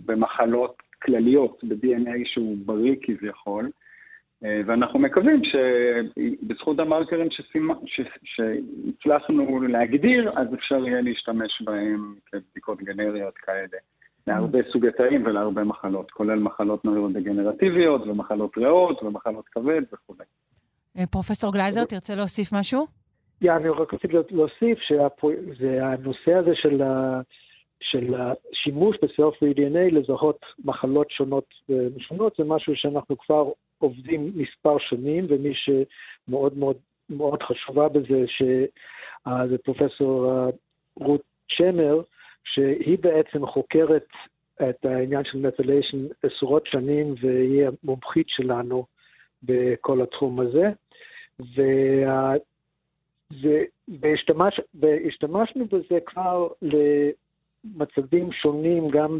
במחלות 0.06 0.76
כלליות, 1.02 1.64
ב-DNA 1.64 2.18
שהוא 2.24 2.56
בריא 2.66 2.96
כביכול. 3.02 3.70
אה, 4.44 4.60
ואנחנו 4.66 4.98
מקווים 4.98 5.42
שבזכות 5.44 6.78
המרקרים 6.78 7.28
שהצלחנו 8.24 9.60
להגדיר, 9.60 10.32
אז 10.38 10.54
אפשר 10.54 10.86
יהיה 10.86 11.00
להשתמש 11.00 11.62
בהם 11.62 12.14
כבדיקות 12.26 12.82
גנריות 12.82 13.38
כאלה. 13.38 13.78
להרבה 14.26 14.58
סוגי 14.72 14.90
תאים 14.96 15.26
ולהרבה 15.26 15.64
מחלות, 15.64 16.10
כולל 16.10 16.38
מחלות 16.38 16.84
נוירודגנרטיביות 16.84 18.02
ומחלות 18.06 18.58
ריאות 18.58 19.02
ומחלות 19.02 19.48
כבד 19.48 19.82
וכולי. 19.92 20.24
אה, 20.98 21.06
פרופסור 21.06 21.52
גלייזר, 21.52 21.84
תרצה 21.84 22.14
להוסיף 22.16 22.52
משהו? 22.52 22.86
Yeah, 23.44 23.50
אני 23.56 23.68
רק 23.68 23.94
רציתי 23.94 24.14
להוסיף 24.30 24.78
שהנושא 24.78 26.34
הזה 26.34 26.50
של, 26.54 26.82
ה, 26.82 27.20
של 27.80 28.14
השימוש 28.14 28.96
בסלפי 29.02 29.52
DNA 29.56 29.94
לזהות 29.94 30.40
מחלות 30.64 31.10
שונות 31.10 31.44
ושונות 31.68 32.34
זה 32.38 32.44
משהו 32.44 32.76
שאנחנו 32.76 33.18
כבר 33.18 33.50
עובדים 33.78 34.32
מספר 34.34 34.76
שנים, 34.78 35.26
ומי 35.28 35.52
שמאוד 35.54 36.58
מאוד 36.58 36.76
מאוד 37.10 37.42
חשובה 37.42 37.88
בזה, 37.88 38.24
שזה 38.26 39.58
פרופסור 39.64 40.32
אה, 40.32 40.50
רות 40.96 41.22
שמר, 41.48 42.00
שהיא 42.44 42.98
בעצם 43.00 43.46
חוקרת 43.46 44.06
את 44.70 44.84
העניין 44.84 45.24
של 45.24 45.38
מתיליישן 45.38 46.06
עשרות 46.22 46.66
שנים, 46.66 47.14
והיא 47.20 47.66
המומחית 47.66 48.26
שלנו 48.28 48.84
בכל 49.42 50.02
התחום 50.02 50.40
הזה. 50.40 50.70
וה... 51.38 52.34
והשתמש, 54.00 54.60
והשתמשנו 54.74 55.64
בזה 55.66 55.98
כבר 56.06 56.48
למצבים 56.62 58.32
שונים, 58.32 58.88
גם 58.88 59.18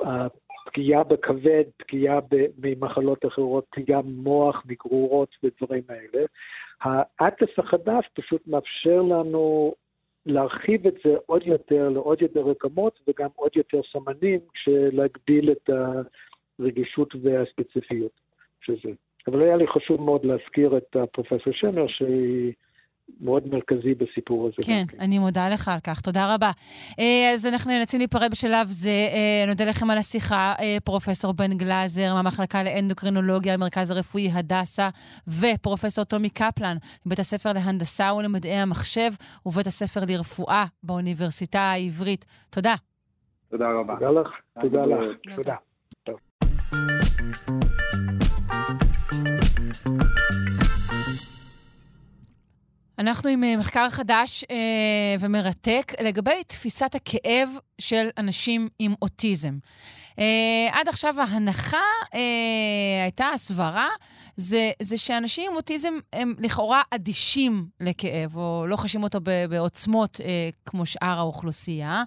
בפגיעה 0.00 1.04
בכבד, 1.04 1.64
פגיעה 1.76 2.18
ממחלות 2.58 3.26
אחרות, 3.26 3.64
פגיעה 3.70 4.02
ממוח, 4.02 4.62
מגרורות 4.66 5.28
ודברים 5.42 5.82
האלה. 5.88 6.26
האטלס 7.20 7.58
החדש 7.58 8.08
פשוט 8.14 8.46
מאפשר 8.46 9.02
לנו 9.02 9.74
להרחיב 10.26 10.86
את 10.86 10.94
זה 11.04 11.14
עוד 11.26 11.46
יותר 11.46 11.88
לעוד 11.88 12.22
יותר 12.22 12.40
רקמות 12.40 13.00
וגם 13.08 13.28
עוד 13.36 13.50
יותר 13.56 13.80
סמנים, 13.92 14.40
כשלהגדיל 14.54 15.52
את 15.52 15.70
הרגישות 16.58 17.14
והספציפיות 17.22 18.20
של 18.60 18.74
זה. 18.84 18.90
אבל 19.26 19.42
היה 19.42 19.56
לי 19.56 19.66
חשוב 19.66 20.00
מאוד 20.00 20.24
להזכיר 20.24 20.76
את 20.76 20.96
פרופסור 21.12 21.52
שמר, 21.52 21.86
שהיא... 21.88 22.52
מאוד 23.20 23.46
מרכזי 23.46 23.94
בסיפור 23.94 24.46
הזה. 24.46 24.56
כן, 24.66 24.84
אני 25.00 25.18
מודה 25.18 25.48
לך 25.48 25.68
על 25.68 25.78
כך, 25.84 26.00
תודה 26.00 26.34
רבה. 26.34 26.50
אה, 26.98 27.30
אז 27.34 27.46
אנחנו 27.46 27.70
נאלצים 27.70 28.00
להיפרד 28.00 28.30
בשלב 28.30 28.66
זה. 28.66 28.90
אה, 28.90 29.44
נודה 29.46 29.64
לכם 29.64 29.90
על 29.90 29.98
השיחה, 29.98 30.54
אה, 30.60 30.76
פרופ' 30.84 31.08
בן 31.36 31.52
גלאזר 31.56 32.14
מהמחלקה 32.14 32.62
לאנדוקרינולוגיה 32.62 33.56
במרכז 33.56 33.90
הרפואי 33.90 34.28
הדסה, 34.34 34.88
ופרופ' 35.28 35.84
טומי 36.08 36.30
קפלן 36.30 36.76
מבית 37.06 37.18
הספר 37.18 37.52
להנדסה 37.52 38.14
ולמדעי 38.14 38.52
המחשב 38.52 39.10
ובית 39.46 39.66
הספר 39.66 40.00
לרפואה 40.08 40.64
באוניברסיטה 40.82 41.60
העברית. 41.60 42.26
תודה. 42.50 42.74
תודה 43.50 43.66
רבה. 43.68 43.94
תודה 43.94 44.10
לך. 44.20 44.28
תודה 44.60 44.84
לך. 44.86 44.98
תודה. 45.36 45.56
אנחנו 52.98 53.28
עם 53.28 53.44
אה, 53.44 53.56
מחקר 53.56 53.90
חדש 53.90 54.44
אה, 54.50 54.56
ומרתק 55.20 55.92
לגבי 56.00 56.44
תפיסת 56.46 56.94
הכאב 56.94 57.48
של 57.78 58.08
אנשים 58.18 58.68
עם 58.78 58.94
אוטיזם. 59.02 59.58
אה, 60.18 60.68
עד 60.72 60.88
עכשיו 60.88 61.20
ההנחה 61.20 61.76
אה, 62.14 62.20
הייתה, 63.02 63.26
הסברה, 63.34 63.88
זה, 64.36 64.70
זה 64.82 64.98
שאנשים 64.98 65.50
עם 65.50 65.56
אוטיזם 65.56 65.94
הם 66.12 66.34
לכאורה 66.38 66.82
אדישים 66.90 67.66
לכאב, 67.80 68.36
או 68.36 68.66
לא 68.68 68.76
חשים 68.76 69.02
אותו 69.02 69.18
בעוצמות 69.48 70.20
אה, 70.20 70.48
כמו 70.66 70.86
שאר 70.86 71.18
האוכלוסייה, 71.18 72.02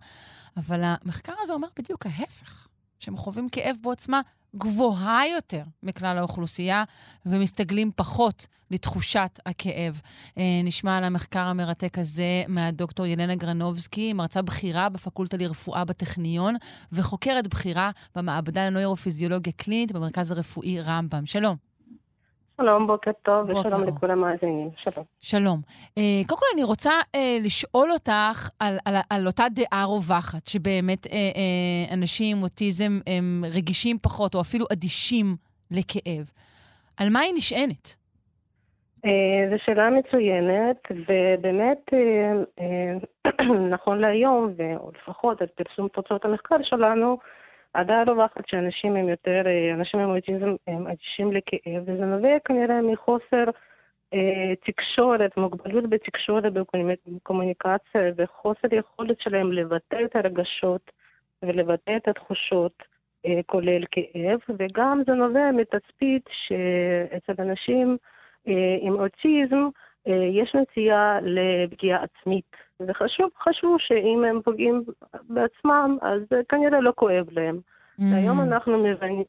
אבל 0.57 0.81
המחקר 0.83 1.33
הזה 1.39 1.53
אומר 1.53 1.67
בדיוק 1.79 2.05
ההפך, 2.05 2.67
שהם 2.99 3.17
חווים 3.17 3.49
כאב 3.49 3.75
בעוצמה 3.81 4.21
גבוהה 4.58 5.28
יותר 5.28 5.64
מכלל 5.84 6.18
האוכלוסייה, 6.18 6.84
ומסתגלים 7.26 7.91
פחות 7.95 8.47
לתחושת 8.72 9.39
הכאב. 9.45 10.01
אה, 10.38 10.62
נשמע 10.64 10.97
על 10.97 11.03
המחקר 11.03 11.39
המרתק 11.39 11.97
הזה 11.97 12.43
מהדוקטור 12.47 13.06
ילנה 13.06 13.36
גרנובסקי, 13.36 14.14
מרצה 14.14 14.41
בכירה 14.41 14.89
בפקולטה 14.89 15.38
לרפואה 15.38 15.86
בטכניון, 15.86 16.56
וחוקרת 16.91 17.47
בכירה 17.47 17.91
במעבדה 18.16 18.68
לנוירופיזיולוגיה 18.68 19.53
קלינית 19.53 19.91
במרכז 19.91 20.32
הרפואי 20.32 20.82
רמב"ם. 20.82 21.26
שלום. 21.26 21.64
שלום, 22.62 22.88
בוקר 22.88 23.12
טוב, 23.12 23.47
בוקר 23.47 23.60
ושלום 23.60 23.84
לכל 23.84 24.12
המאזינים. 24.12 24.70
שלום. 24.76 25.06
שלום. 25.22 25.58
Uh, 25.99 26.28
קודם 26.28 26.39
כל, 26.39 26.45
אני 26.53 26.64
רוצה 26.64 26.91
uh, 26.91 27.20
לשאול 27.45 27.91
אותך 27.91 28.49
על, 28.60 28.78
על, 28.86 28.95
על 29.10 29.28
אותה 29.28 29.43
דעה 29.56 29.84
רווחת, 29.86 30.47
שבאמת 30.47 31.06
uh, 31.06 31.10
uh, 31.10 31.93
אנשים 31.93 32.38
עם 32.38 32.43
אוטיזם 32.43 32.99
הם 33.08 33.43
רגישים 33.53 33.97
פחות, 34.01 34.36
או 34.36 34.41
אפילו 34.41 34.66
אדישים 34.74 35.26
לכאב. 35.72 36.32
על 36.99 37.08
מה 37.10 37.20
היא 37.20 37.34
נשענת? 37.36 37.95
Uh, 39.06 39.10
זו 39.49 39.56
שאלה 39.66 39.89
מצוינת, 39.89 40.78
ובאמת, 40.91 41.80
uh, 41.91 42.62
uh, 43.41 43.43
נכון 43.70 43.99
להיום, 43.99 44.53
ולפחות 44.58 45.41
על 45.41 45.47
פרסום 45.47 45.88
תוצאות 45.88 46.26
המחקר 46.26 46.56
שלנו, 46.64 47.18
הדעה 47.76 48.01
הרווחת 48.01 48.47
שאנשים 48.47 48.95
הם 48.95 49.09
יותר, 49.09 49.41
אה, 49.45 49.73
אנשים 49.73 49.99
עם 49.99 50.09
אוטיזם 50.09 50.55
הם 50.67 50.88
אדישים 50.88 51.32
לכאב, 51.32 51.84
וזה 51.86 52.05
נובע 52.05 52.39
כנראה 52.45 52.82
מחוסר 52.82 53.45
אה, 54.13 54.53
תקשורת, 54.65 55.38
מוגבלות 55.38 55.89
בתקשורת, 55.89 56.43
בקומוניקציה, 57.07 58.01
וחוסר 58.17 58.67
יכולת 58.71 59.19
שלהם 59.21 59.51
לבטא 59.51 59.97
את 60.05 60.15
הרגשות 60.15 60.91
ולבטא 61.43 61.97
את 61.97 62.07
התחושות, 62.07 62.84
אה, 63.26 63.39
כולל 63.45 63.84
כאב, 63.91 64.39
וגם 64.49 65.01
זה 65.07 65.13
נובע 65.13 65.51
מתצפית 65.51 66.30
שאצל 66.32 67.41
אנשים 67.41 67.97
אה, 68.47 68.78
עם 68.82 68.93
אוטיזם, 68.93 69.67
יש 70.41 70.56
נטייה 70.56 71.20
לפגיעה 71.22 72.03
עצמית. 72.03 72.56
זה 72.80 72.93
חשוב, 72.93 73.30
חשוב 73.43 73.78
שאם 73.80 74.24
הם 74.30 74.41
פוגעים 74.41 74.84
בעצמם, 75.30 75.97
אז 76.01 76.22
כנראה 76.49 76.80
לא 76.80 76.91
כואב 76.95 77.26
להם. 77.32 77.60
Mm-hmm. 77.60 78.03
היום 78.16 78.41
אנחנו 78.41 78.84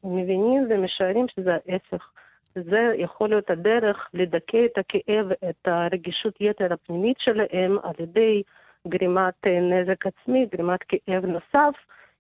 מבינים 0.05 0.67
ומשערים 0.71 1.27
שזה 1.37 1.51
ההפך. 1.53 2.11
זה 2.55 2.93
יכול 2.99 3.29
להיות 3.29 3.51
הדרך 3.51 4.09
לדכא 4.15 4.65
את 4.65 4.79
הכאב, 4.79 5.27
את 5.51 5.69
הרגישות 5.69 6.41
יתר 6.41 6.73
הפנימית 6.73 7.17
שלהם 7.21 7.79
על 7.83 7.95
ידי 7.99 8.43
גרימת 8.89 9.47
נזק 9.47 10.07
עצמי, 10.07 10.47
גרימת 10.53 10.81
כאב 10.89 11.27
נוסף. 11.27 11.77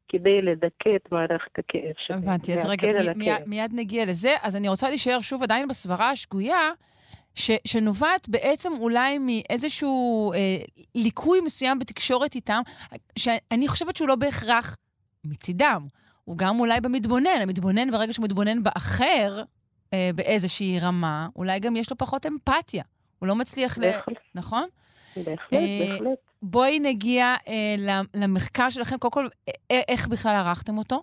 כדי 0.08 0.42
לדכא 0.42 0.96
את 0.96 1.12
מערכת 1.12 1.58
הכאב 1.58 1.94
שלהם. 1.98 2.22
הבנתי, 2.22 2.52
אז 2.52 2.66
רגע, 2.66 2.88
מיד, 3.16 3.42
מיד 3.46 3.70
נגיע 3.74 4.04
לזה. 4.04 4.30
אז 4.42 4.56
אני 4.56 4.68
רוצה 4.68 4.88
להישאר 4.88 5.20
שוב 5.20 5.42
עדיין 5.42 5.68
בסברה 5.68 6.10
השגויה, 6.10 6.70
ש, 7.36 7.50
שנובעת 7.64 8.28
בעצם 8.28 8.72
אולי 8.80 9.18
מאיזשהו 9.18 10.32
אה, 10.32 10.38
ליקוי 10.94 11.40
מסוים 11.40 11.78
בתקשורת 11.78 12.34
איתם, 12.34 12.62
שאני 13.18 13.68
חושבת 13.68 13.96
שהוא 13.96 14.08
לא 14.08 14.14
בהכרח 14.14 14.76
מצידם. 15.24 15.86
הוא 16.24 16.38
גם 16.38 16.60
אולי 16.60 16.80
במתבונן. 16.80 17.38
המתבונן, 17.42 17.90
ברגע 17.90 18.12
שהוא 18.12 18.24
מתבונן 18.24 18.62
באחר, 18.62 19.42
אה, 19.92 20.10
באיזושהי 20.14 20.80
רמה, 20.80 21.28
אולי 21.36 21.60
גם 21.60 21.76
יש 21.76 21.90
לו 21.90 21.96
פחות 21.98 22.26
אמפתיה. 22.26 22.82
הוא 23.18 23.28
לא 23.28 23.34
מצליח 23.34 23.78
בהחלט. 23.78 24.08
ל... 24.08 24.12
נכון? 24.34 24.68
בהחלט, 25.16 25.52
אה, 25.52 25.86
בהחלט. 25.90 26.18
בואי 26.42 26.80
נגיע 26.80 27.34
אה, 27.48 28.04
למחקר 28.14 28.70
שלכם. 28.70 28.98
קודם 28.98 29.12
כל, 29.12 29.26
אה, 29.48 29.80
איך 29.88 30.08
בכלל 30.08 30.36
ערכתם 30.36 30.78
אותו? 30.78 31.02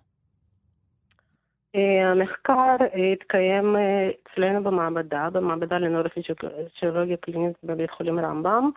אה, 1.76 2.12
המחקר 2.12 2.76
אה, 2.82 3.12
התקיים 3.14 3.76
אה, 3.76 4.10
אצלנו 4.24 4.64
במעבדה, 4.64 5.30
במעבדה 5.30 5.78
לנורופיזיולוגיה 5.78 7.18
קלינית 7.18 7.58
בבית 7.64 7.92
חולים 7.92 8.20
רמב"ם, 8.20 8.70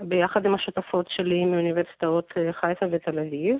ביחד 0.00 0.46
עם 0.46 0.54
השותפות 0.54 1.06
שלי 1.08 1.44
מאוניברסיטאות 1.44 2.32
חיפה 2.52 2.86
ותל 2.90 3.18
אביב. 3.18 3.58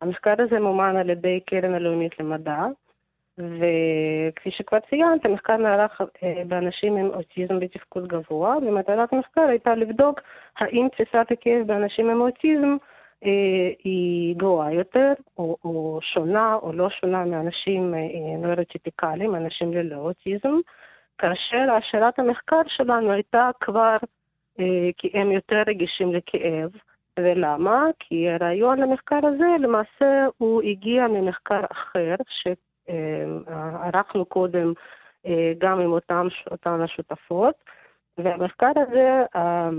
המחקר 0.00 0.34
הזה 0.38 0.60
מומן 0.60 0.96
על 0.96 1.10
ידי 1.10 1.40
קרן 1.40 1.74
הלאומית 1.74 2.20
למדע, 2.20 2.64
וכפי 3.38 4.50
שכבר 4.50 4.78
ציינת, 4.90 5.24
המחקר 5.24 5.56
נערך 5.56 6.00
באנשים 6.48 6.96
עם 6.96 7.06
אוטיזם 7.06 7.60
בתפקוד 7.60 8.08
גבוה, 8.08 8.56
ומטרת 8.56 9.12
המחקר 9.12 9.40
הייתה 9.40 9.74
לבדוק 9.74 10.20
האם 10.58 10.88
תפיסת 10.92 11.26
הכאב 11.30 11.66
באנשים 11.66 12.10
עם 12.10 12.20
אוטיזם 12.20 12.76
היא 13.84 14.36
גבוהה 14.36 14.72
יותר, 14.72 15.12
או, 15.38 15.56
או 15.64 15.98
שונה 16.02 16.54
או 16.54 16.72
לא 16.72 16.90
שונה 16.90 17.24
מאנשים 17.24 17.94
אה, 17.94 18.36
נוירוטיפיקליים, 18.38 19.34
אנשים 19.34 19.72
ללא 19.72 19.96
אוטיזם, 19.96 20.54
כאשר 21.18 21.72
השאלת 21.72 22.18
המחקר 22.18 22.60
שלנו 22.68 23.12
הייתה 23.12 23.50
כבר 23.60 23.96
אה, 24.60 24.90
כי 24.96 25.10
הם 25.14 25.32
יותר 25.32 25.62
רגישים 25.66 26.12
לכאב. 26.12 26.70
ולמה? 27.20 27.84
כי 27.98 28.30
הרעיון 28.30 28.78
למחקר 28.78 29.20
הזה 29.22 29.46
למעשה 29.60 30.26
הוא 30.38 30.62
הגיע 30.62 31.06
ממחקר 31.08 31.60
אחר 31.72 32.14
שערכנו 32.88 34.24
קודם 34.24 34.72
אה, 35.26 35.52
גם 35.58 35.80
עם 35.80 35.92
אותן 36.50 36.80
השותפות, 36.80 37.54
והמחקר 38.18 38.72
הזה 38.76 39.22
אה, 39.36 39.70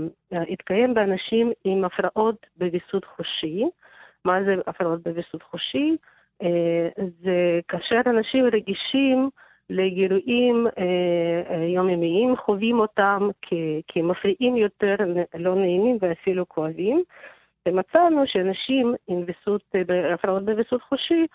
התקיים 0.52 0.94
באנשים 0.94 1.52
עם 1.64 1.84
הפרעות 1.84 2.46
בוויסות 2.56 3.04
חושי. 3.04 3.64
מה 4.24 4.44
זה 4.44 4.54
הפרעות 4.66 5.02
בוויסות 5.02 5.42
חושי? 5.42 5.96
אה, 6.42 6.88
זה 6.96 7.60
כאשר 7.68 8.00
אנשים 8.06 8.44
רגישים 8.52 9.30
לגירויים 9.70 10.66
יומיומיים, 11.74 12.36
חווים 12.36 12.80
אותם 12.80 13.28
כמפריעים 13.88 14.56
יותר, 14.56 14.96
לא 15.34 15.54
נעימים 15.54 15.98
ואפילו 16.00 16.48
כואבים. 16.48 17.02
ומצאנו 17.68 18.26
שאנשים 18.26 18.94
עם 19.08 19.24
ויסות, 19.26 19.62
הפרעות 20.14 20.44
בוויסות 20.44 20.82
חושי, 20.82 21.26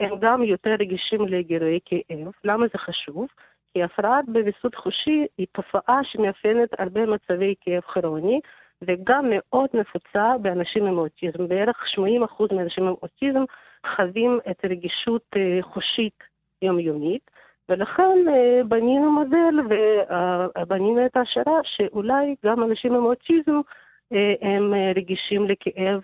הם 0.00 0.10
גם 0.20 0.42
יותר 0.42 0.74
רגישים 0.80 1.28
לגירועי 1.28 1.78
כאב. 1.84 2.32
למה 2.44 2.66
זה 2.72 2.78
חשוב? 2.78 3.26
כי 3.74 3.82
הפרעת 3.82 4.24
בוויסות 4.28 4.74
חושי 4.74 5.26
היא 5.38 5.46
תופעה 5.52 6.00
שמאפיינת 6.04 6.68
הרבה 6.78 7.06
מצבי 7.06 7.54
כאב 7.60 7.80
כרוני, 7.80 8.40
וגם 8.82 9.24
מאוד 9.30 9.68
נפוצה 9.74 10.32
באנשים 10.42 10.86
עם 10.86 10.98
אוטיזם. 10.98 11.48
בערך 11.48 11.76
80% 11.98 12.54
מהאנשים 12.54 12.84
עם 12.84 12.94
אוטיזם 13.02 13.44
חווים 13.96 14.38
את 14.50 14.64
רגישות 14.64 15.30
חושית 15.60 16.18
יומיומית. 16.62 17.30
ולכן 17.68 18.18
בנינו 18.68 19.12
מודל 19.12 19.54
ובנינו 19.64 21.06
את 21.06 21.16
ההשערה 21.16 21.60
שאולי 21.64 22.34
גם 22.44 22.62
אנשים 22.62 22.94
עם 22.94 23.04
אוטיזם 23.04 23.60
הם 24.42 24.74
רגישים 24.96 25.46
לכאב 25.48 26.00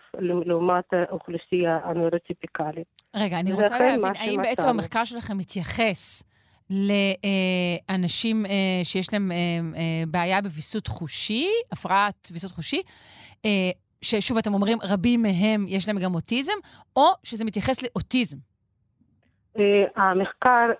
לעומת 0.47 0.84
האוכלוסייה 0.92 1.78
הנוירוטיפיקלית. 1.84 3.02
רגע, 3.16 3.40
אני 3.40 3.52
רוצה 3.52 3.78
להבין, 3.78 4.05
האם 4.05 4.40
בעצם 4.42 4.68
המחקר 4.68 5.05
שלכם 5.05 5.38
מתייחס 5.38 6.30
לאנשים 6.70 8.44
שיש 8.84 9.12
להם 9.12 9.32
בעיה 10.09 10.42
בוויסות 10.42 10.86
חושי, 10.86 11.48
הפרעת 11.72 12.28
ויסות 12.32 12.51
חושי, 12.51 12.82
ששוב, 14.02 14.38
אתם 14.38 14.55
אומרים, 14.55 14.78
רבים 14.82 15.22
מהם 15.22 15.64
יש 15.68 15.88
להם 15.88 15.98
גם 15.98 16.14
אוטיזם, 16.14 16.52
או 16.97 17.06
שזה 17.24 17.44
מתייחס 17.44 17.82
לאוטיזם? 17.82 18.38
המחקר 19.97 20.70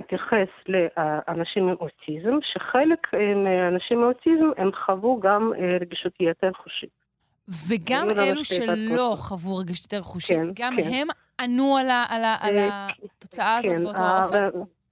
התייחס 0.00 0.48
לאנשים 0.68 1.68
עם 1.68 1.74
אוטיזם, 1.80 2.38
שחלק 2.52 3.06
מהאנשים 3.44 3.98
עם 3.98 4.04
אוטיזם 4.04 4.50
הם 4.56 4.70
חוו 4.86 5.20
גם 5.20 5.52
רגישות 5.80 6.12
יתר 6.20 6.50
חושית. 6.62 7.00
וגם 7.68 8.08
אלו 8.10 8.44
שלא 8.44 9.14
חוו 9.18 9.56
רגישות 9.56 9.84
יתר 9.84 10.02
חושית, 10.02 10.38
כן, 10.38 10.50
גם 10.54 10.76
כן. 10.76 10.88
הם 10.92 11.08
ענו 11.40 11.76
על, 11.76 11.90
ה, 11.90 12.04
על, 12.08 12.24
ה, 12.24 12.36
על 12.40 12.56
התוצאה 12.58 13.56
הזאת 13.56 13.76
כן, 13.76 13.84
באותו 13.84 14.22
אופן? 14.22 14.48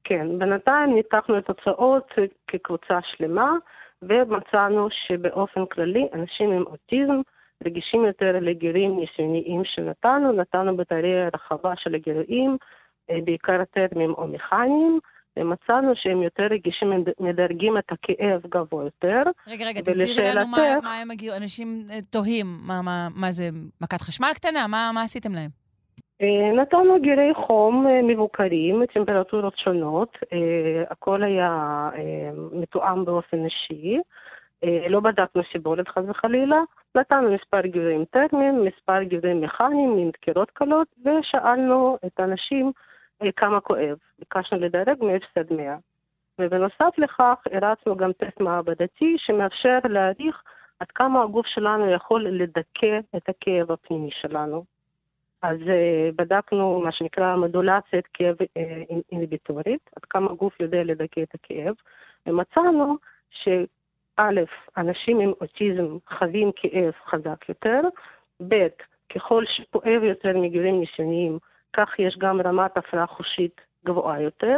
כן, 0.08 0.38
בינתיים 0.38 0.94
ניתחנו 0.94 1.38
את 1.38 1.50
התוצאות 1.50 2.12
כקבוצה 2.48 2.98
שלמה, 3.02 3.52
ומצאנו 4.02 4.88
שבאופן 4.90 5.66
כללי 5.66 6.06
אנשים 6.14 6.52
עם 6.52 6.62
אוטיזם 6.66 7.20
רגישים 7.66 8.04
יותר 8.04 8.32
לגירים 8.40 9.00
ניסיוניים 9.00 9.62
שנתנו, 9.64 10.32
נתנו 10.32 10.76
בטריה 10.76 11.28
רחבה 11.34 11.72
של 11.76 11.94
הגירויים, 11.94 12.56
בעיקר 13.24 13.64
טרמים 13.64 14.10
או 14.10 14.26
מכניים, 14.26 14.98
ומצאנו 15.38 15.92
שהם 15.94 16.22
יותר 16.22 16.46
רגישים, 16.50 17.04
מדרגים 17.20 17.78
את 17.78 17.92
הכאב 17.92 18.40
גבוה 18.48 18.84
יותר. 18.84 19.22
רגע, 19.46 19.66
רגע, 19.66 19.80
תסבירי 19.80 20.34
לנו 20.34 20.46
מה, 20.46 20.80
מה 20.82 20.98
הם 20.98 21.10
הגיעו, 21.10 21.36
אנשים 21.36 21.86
תוהים, 22.10 22.46
מה, 22.66 22.82
מה, 22.82 23.08
מה 23.16 23.32
זה, 23.32 23.48
מכת 23.80 24.00
חשמל 24.00 24.30
קטנה? 24.34 24.66
מה, 24.66 24.90
מה 24.94 25.02
עשיתם 25.02 25.32
להם? 25.32 25.67
נתנו 26.54 27.00
גירי 27.00 27.34
חום 27.34 27.86
מבוקרים, 28.02 28.86
טמפרטורות 28.86 29.58
שונות, 29.58 30.18
הכל 30.90 31.22
היה 31.22 31.90
מתואם 32.52 33.04
באופן 33.04 33.44
אישי. 33.44 33.98
לא 34.88 35.00
בדקנו 35.00 35.42
סיבולת 35.52 35.88
חס 35.88 36.02
וחלילה, 36.08 36.60
נתנו 36.94 37.34
מספר 37.34 37.60
גירויים 37.60 38.04
טרמיים, 38.04 38.64
מספר 38.64 39.02
גירויים 39.02 39.40
מכניים 39.40 39.98
עם 39.98 40.10
דקירות 40.10 40.50
קלות, 40.50 40.88
ושאלנו 41.04 41.96
את 42.06 42.20
האנשים 42.20 42.72
כמה 43.36 43.60
כואב. 43.60 43.96
ביקשנו 44.18 44.58
לדרג 44.60 45.04
מ-0 45.04 45.40
עד 45.40 45.52
100. 45.52 45.76
ובנוסף 46.40 46.98
לכך, 46.98 47.38
הרצנו 47.52 47.96
גם 47.96 48.12
טסט 48.12 48.40
מעבדתי 48.40 49.14
שמאפשר 49.18 49.78
להעריך 49.84 50.42
עד 50.80 50.90
כמה 50.90 51.22
הגוף 51.22 51.46
שלנו 51.46 51.90
יכול 51.90 52.28
לדכא 52.28 52.98
את 53.16 53.28
הכאב 53.28 53.72
הפנימי 53.72 54.10
שלנו. 54.10 54.77
אז 55.42 55.58
uh, 55.60 56.14
בדקנו 56.16 56.80
מה 56.84 56.92
שנקרא 56.92 57.36
מודולציית 57.36 58.06
כאב 58.12 58.36
uh, 58.42 58.46
אינהיביטורית, 59.12 59.90
עד 59.96 60.04
כמה 60.04 60.30
הגוף 60.30 60.60
יודע 60.60 60.84
לדכא 60.84 61.22
את 61.22 61.34
הכאב, 61.34 61.74
ומצאנו 62.26 62.96
שא', 63.30 64.44
אנשים 64.76 65.20
עם 65.20 65.32
אוטיזם 65.40 65.86
חווים 66.18 66.50
כאב 66.56 66.92
חזק 67.06 67.48
יותר, 67.48 67.80
ב', 68.48 68.66
ככל 69.14 69.44
שכואב 69.46 70.02
יותר 70.02 70.38
מגילים 70.38 70.80
ניסיוניים, 70.80 71.38
כך 71.72 71.98
יש 71.98 72.18
גם 72.18 72.40
רמת 72.40 72.76
הפרעה 72.76 73.06
חושית 73.06 73.60
גבוהה 73.84 74.22
יותר, 74.22 74.56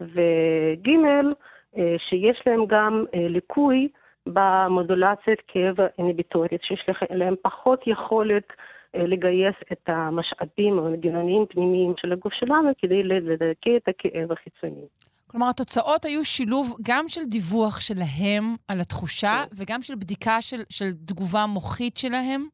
וג', 0.00 0.88
uh, 0.88 1.78
שיש 1.98 2.42
להם 2.46 2.66
גם 2.66 3.04
ליקוי 3.14 3.88
במודולציית 4.26 5.42
כאב 5.48 5.76
אינהיביטורית, 5.98 6.62
שיש 6.62 6.88
להם 7.10 7.34
פחות 7.42 7.86
יכולת 7.86 8.52
לגייס 8.94 9.54
את 9.72 9.80
המשאבים 9.86 10.78
המנגנונים 10.78 11.46
פנימיים 11.48 11.94
של 11.96 12.12
הגוף 12.12 12.32
שלנו 12.32 12.70
כדי 12.78 13.02
לדכא 13.02 13.76
את 13.76 13.88
הכאב 13.88 14.32
החיצוני. 14.32 14.86
כלומר, 15.26 15.48
התוצאות 15.48 16.04
היו 16.04 16.24
שילוב 16.24 16.76
גם 16.82 17.04
של 17.08 17.20
דיווח 17.24 17.80
שלהם 17.80 18.44
על 18.68 18.80
התחושה, 18.80 19.44
כן. 19.50 19.56
וגם 19.58 19.82
של 19.82 19.94
בדיקה 19.94 20.42
של, 20.42 20.60
של 20.70 20.84
תגובה 21.06 21.46
מוחית 21.46 21.96
שלהם? 21.96 22.46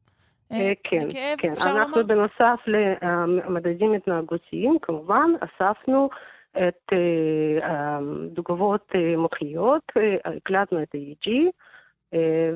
כן, 0.49 0.73
לכאב, 1.07 1.37
כן. 1.37 1.51
אנחנו 1.65 2.01
לומר? 2.01 2.03
בנוסף 2.03 2.59
למדדים 2.67 3.93
התנהגותיים, 3.93 4.77
כמובן, 4.81 5.31
אספנו 5.39 6.09
את 6.57 6.93
תגובות 8.35 8.91
מוחיות, 9.17 9.91
הקלטנו 10.25 10.83
את 10.83 10.95
ה-EG, 10.95 11.29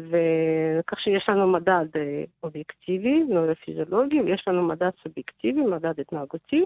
וכך 0.09 0.99
שיש 0.99 1.29
לנו 1.29 1.47
מדד 1.47 1.85
אובייקטיבי, 2.43 3.23
נוירופיזיולוגי, 3.23 4.21
ויש 4.21 4.43
לנו 4.47 4.63
מדד 4.63 4.89
סובייקטיבי, 5.03 5.61
מדד 5.61 5.99
התנהגותי. 5.99 6.63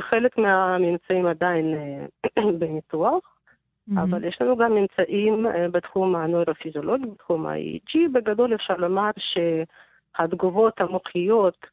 חלק 0.00 0.38
מהממצאים 0.38 1.26
עדיין 1.26 1.74
בניתוח, 2.58 3.36
mm-hmm. 3.90 4.00
אבל 4.02 4.24
יש 4.24 4.38
לנו 4.40 4.56
גם 4.56 4.74
ממצאים 4.74 5.46
בתחום 5.72 6.16
הנוירופיזיולוגי, 6.16 7.06
בתחום 7.06 7.46
ה-EEG. 7.46 7.98
בגדול 8.12 8.54
אפשר 8.54 8.76
לומר 8.76 9.10
שהתגובות 9.18 10.80
המוחיות 10.80 11.66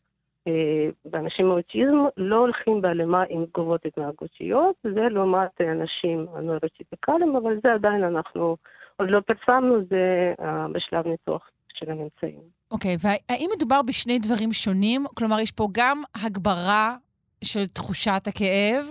באנשים 1.06 1.46
עם 1.46 1.52
אוטיזם 1.52 1.98
לא 2.18 2.36
הולכים 2.36 2.82
בהלימה 2.82 3.24
עם 3.30 3.46
תגובות 3.46 3.86
התנהגותיות, 3.86 4.76
זה 4.84 5.10
לעומת 5.10 5.62
אנשים 5.62 6.26
הנוירוטיפיקליים, 6.34 7.36
אבל 7.36 7.60
זה 7.64 7.74
עדיין 7.74 8.04
אנחנו... 8.04 8.58
עוד 8.98 9.10
לא 9.10 9.20
פרסמנו, 9.20 9.78
זה 9.90 10.34
uh, 10.40 10.44
בשלב 10.74 11.08
ניתוח 11.08 11.50
של 11.74 11.92
הממצאים. 11.92 12.40
אוקיי, 12.72 12.96
okay, 12.96 13.08
והאם 13.30 13.50
מדובר 13.56 13.82
בשני 13.82 14.20
דברים 14.20 14.52
שונים? 14.52 15.06
כלומר, 15.14 15.40
יש 15.40 15.52
פה 15.52 15.68
גם 15.72 16.04
הגברה 16.26 16.96
של 17.44 17.66
תחושת 17.66 18.28
הכאב, 18.28 18.86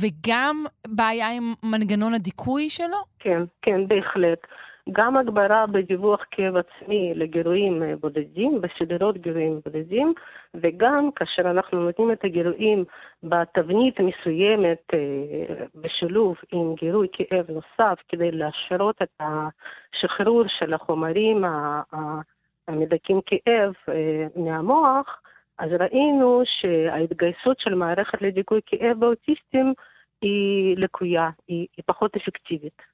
וגם 0.00 0.64
בעיה 0.86 1.30
עם 1.30 1.52
מנגנון 1.62 2.14
הדיכוי 2.14 2.68
שלו? 2.68 2.96
כן, 3.18 3.42
כן, 3.62 3.88
בהחלט. 3.88 4.38
גם 4.92 5.16
הגברה 5.16 5.66
בדיווח 5.66 6.24
כאב 6.30 6.54
עצמי 6.56 7.14
לגירויים 7.14 7.82
בודדים, 8.00 8.60
בסדרות 8.60 9.18
גירויים 9.18 9.60
בודדים, 9.64 10.14
וגם 10.54 11.10
כאשר 11.16 11.50
אנחנו 11.50 11.82
נותנים 11.82 12.12
את 12.12 12.24
הגירויים 12.24 12.84
בתבנית 13.22 14.00
מסוימת 14.00 14.86
בשילוב 15.74 16.36
עם 16.52 16.74
גירוי 16.74 17.08
כאב 17.12 17.50
נוסף 17.50 18.02
כדי 18.08 18.30
להשרות 18.30 19.02
את 19.02 19.20
השחרור 19.20 20.44
של 20.58 20.74
החומרים 20.74 21.44
המדכאים 22.68 23.20
כאב 23.26 23.72
מהמוח, 24.36 25.20
אז 25.58 25.70
ראינו 25.80 26.42
שההתגייסות 26.44 27.60
של 27.60 27.74
מערכת 27.74 28.22
לדיכוי 28.22 28.60
כאב 28.66 29.00
באוטיסטים 29.00 29.74
היא 30.22 30.76
לקויה, 30.76 31.30
היא, 31.48 31.66
היא 31.76 31.82
פחות 31.86 32.16
אפקטיבית. 32.16 32.91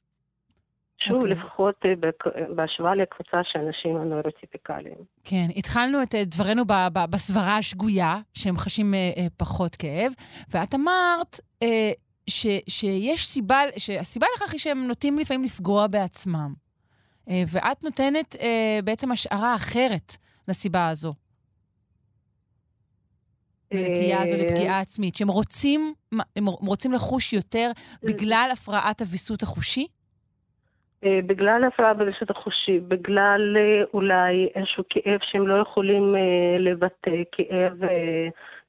שוב, 0.98 1.12
okay. 1.12 1.16
אוקיי. 1.16 1.30
לפחות 1.30 1.74
אה, 1.84 1.90
בק- 2.00 2.26
בהשוואה 2.56 2.94
לקבוצה 2.94 3.36
של 3.52 3.58
אנשים 3.58 3.96
הנוירוטיפיקליים. 3.96 4.96
כן, 5.24 5.46
התחלנו 5.56 6.02
את 6.02 6.14
אה, 6.14 6.24
דברנו 6.24 6.64
ב- 6.66 6.88
ב- 6.92 7.10
בסברה 7.10 7.56
השגויה, 7.56 8.20
שהם 8.34 8.56
חשים 8.58 8.94
אה, 8.94 9.10
אה, 9.16 9.26
פחות 9.36 9.76
כאב, 9.76 10.12
ואת 10.50 10.74
אמרת 10.74 11.40
אה, 11.62 11.90
ש, 12.26 12.46
שיש 12.68 13.26
סיבה, 13.28 13.60
שהסיבה 13.76 14.26
לכך 14.36 14.52
היא 14.52 14.60
שהם 14.60 14.86
נוטים 14.86 15.18
לפעמים 15.18 15.44
לפגוע 15.44 15.86
בעצמם. 15.86 16.54
אה, 17.28 17.42
ואת 17.48 17.84
נותנת 17.84 18.36
אה, 18.40 18.78
בעצם 18.84 19.12
השערה 19.12 19.54
אחרת 19.54 20.16
לסיבה 20.48 20.88
הזו. 20.88 21.14
לנטייה 23.72 24.22
הזו 24.22 24.32
אה, 24.34 24.38
לפגיעה 24.38 24.80
עצמית, 24.80 25.14
שהם 25.14 25.28
רוצים, 25.28 25.94
הם 26.36 26.46
רוצים 26.46 26.92
לחוש 26.92 27.32
יותר 27.32 27.70
בגלל 28.02 28.48
הפרעת 28.52 29.00
הוויסות 29.00 29.42
החושי? 29.42 29.86
אה, 31.04 31.20
בגלל 31.26 31.64
הפרעה 31.64 31.94
ברשות 31.94 32.30
החושי, 32.30 32.80
בגלל 32.80 33.56
אה, 33.56 33.84
אולי 33.94 34.48
איזשהו 34.54 34.84
כאב 34.90 35.18
שהם 35.22 35.46
לא 35.46 35.62
יכולים 35.62 36.16
אה, 36.16 36.58
לבטא, 36.58 37.22
כאב 37.32 37.72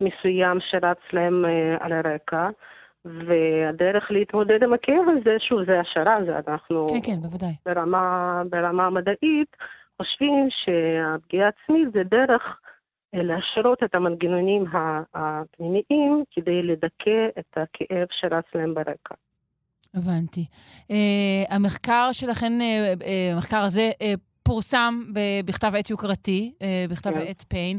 מסוים 0.01 0.57
שרץ 0.71 0.97
להם 1.13 1.45
על 1.79 1.91
הרקע, 1.91 2.49
והדרך 3.05 4.11
להתמודד 4.11 4.63
עם 4.63 4.73
הכאב 4.73 5.05
הזה, 5.07 5.35
שוב, 5.39 5.65
זה 5.65 5.79
השערה, 5.79 6.17
זה 6.25 6.37
אנחנו 6.47 6.87
כן, 6.87 7.11
כן, 7.11 7.21
בוודאי. 7.21 7.53
ברמה, 7.65 8.43
ברמה 8.49 8.85
המדעית, 8.85 9.55
חושבים 10.01 10.47
שהפגיעה 10.49 11.49
עצמית 11.49 11.91
זה 11.93 12.03
דרך 12.03 12.59
להשרות 13.13 13.83
את 13.83 13.95
המנגנונים 13.95 14.65
הפנימיים 15.13 16.23
כדי 16.31 16.63
לדכא 16.63 17.27
את 17.39 17.57
הכאב 17.57 18.07
שרץ 18.11 18.45
להם 18.55 18.73
ברקע. 18.73 19.15
הבנתי. 19.93 20.45
Uh, 20.87 20.93
המחקר 21.49 22.09
שלכן, 22.11 22.53
uh, 22.59 23.01
uh, 23.01 23.05
המחקר 23.33 23.57
הזה 23.57 23.89
uh, 23.93 24.05
פורסם 24.43 24.93
ב- 25.13 25.45
בכתב 25.45 25.71
עת 25.75 25.89
יוקרתי, 25.89 26.53
uh, 26.59 26.91
בכתב 26.91 27.11
כן. 27.11 27.25
עת 27.27 27.43
פיין. 27.47 27.77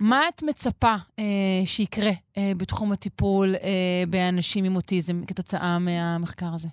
מה 0.00 0.20
את 0.28 0.42
מצפה 0.42 0.94
uh, 0.94 1.22
שיקרה 1.64 2.10
uh, 2.10 2.40
בתחום 2.58 2.92
הטיפול 2.92 3.54
uh, 3.54 3.58
באנשים 4.10 4.64
עם 4.64 4.76
אוטיזם 4.76 5.24
כתוצאה 5.26 5.78
מהמחקר 5.78 6.46
הזה? 6.54 6.68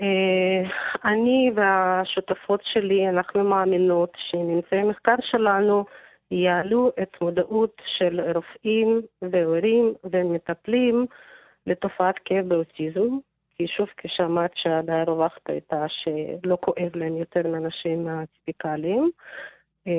אה, 0.00 0.70
אני 1.04 1.50
והשותפות 1.54 2.60
שלי, 2.72 3.08
אנחנו 3.08 3.44
מאמינות 3.44 4.12
שממצאי 4.30 4.78
המחקר 4.78 5.14
שלנו 5.20 5.84
יעלו 6.30 6.90
את 7.02 7.16
מודעות 7.20 7.82
של 7.98 8.20
רופאים 8.34 9.00
והורים 9.22 9.94
ומטפלים 10.04 11.06
לתופעת 11.66 12.14
כאב 12.24 12.48
באוטיזם. 12.48 13.18
כי 13.58 13.66
שוב, 13.76 13.88
כשאמרת 13.96 14.50
שהדעה 14.54 15.02
הרווחת 15.02 15.40
הייתה 15.48 15.86
שלא 15.88 16.58
כואב 16.60 16.90
להם 16.94 17.16
יותר 17.16 17.48
מאנשים 17.48 18.08
הטיפיקליים, 18.08 19.10
אה, 19.86 19.92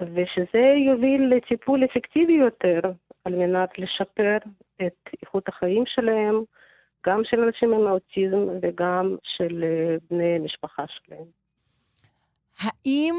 ושזה 0.00 0.64
יוביל 0.86 1.34
לטיפול 1.36 1.84
אפקטיבי 1.84 2.32
יותר 2.32 2.80
על 3.24 3.34
מנת 3.34 3.78
לשפר 3.78 4.36
את 4.86 5.08
איכות 5.22 5.48
החיים 5.48 5.84
שלהם, 5.86 6.42
גם 7.06 7.20
של 7.24 7.40
אנשים 7.40 7.72
עם 7.72 7.86
אוטיזם 7.86 8.46
וגם 8.62 9.16
של 9.22 9.64
אה, 9.64 9.96
בני 10.10 10.38
משפחה 10.38 10.84
שלהם. 10.88 11.26
האם 12.60 13.14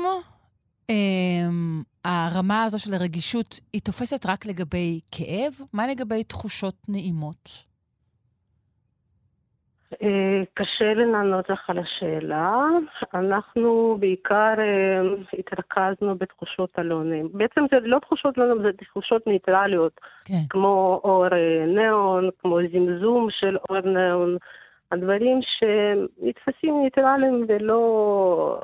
um, 0.91 0.93
הרמה 2.05 2.63
הזו 2.63 2.79
של 2.79 2.93
הרגישות 2.93 3.59
היא 3.73 3.81
תופסת 3.81 4.25
רק 4.25 4.45
לגבי 4.45 4.99
כאב? 5.11 5.53
מה 5.73 5.87
לגבי 5.87 6.23
תחושות 6.23 6.75
נעימות? 6.89 7.70
אה, 10.03 10.43
קשה 10.53 10.93
לי 10.93 11.05
לענות 11.05 11.49
לך 11.49 11.69
על 11.69 11.79
השאלה. 11.79 12.59
אנחנו 13.13 13.97
בעיקר 13.99 14.53
אה, 14.57 15.01
התרכזנו 15.39 16.15
בתחושות 16.17 16.79
הלא 16.79 17.03
נעימות. 17.03 17.31
בעצם 17.31 17.61
זה 17.71 17.79
לא 17.79 17.99
תחושות 17.99 18.37
לא 18.37 18.45
נעימות, 18.45 18.63
זה 18.63 18.85
תחושות 18.85 19.27
ניטרליות, 19.27 19.99
כן. 20.25 20.43
כמו 20.49 21.01
אור 21.03 21.25
אה, 21.25 21.65
ניאון, 21.67 22.29
כמו 22.39 22.59
זמזום 22.71 23.27
של 23.31 23.57
אור 23.69 23.79
ניאון, 23.79 24.37
הדברים 24.91 25.39
שנתפסים 25.41 26.83
ניטרליים 26.83 27.45
ולא... 27.47 28.59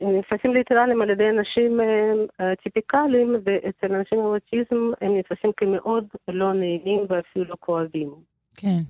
נתפסים 0.00 0.54
ניטרליים 0.54 1.02
על 1.02 1.10
ידי 1.10 1.28
אנשים 1.30 1.80
אה, 1.80 2.56
טיפיקליים, 2.62 3.36
ואצל 3.44 3.94
אנשים 3.94 4.18
עם 4.18 4.24
אוטיזם 4.24 4.90
הם 5.00 5.18
נתפסים 5.18 5.50
כמאוד 5.56 6.04
לא 6.28 6.52
נעימים 6.52 7.00
ואפילו 7.08 7.44
לא 7.44 7.54
כואבים. 7.60 8.10
כן. 8.56 8.80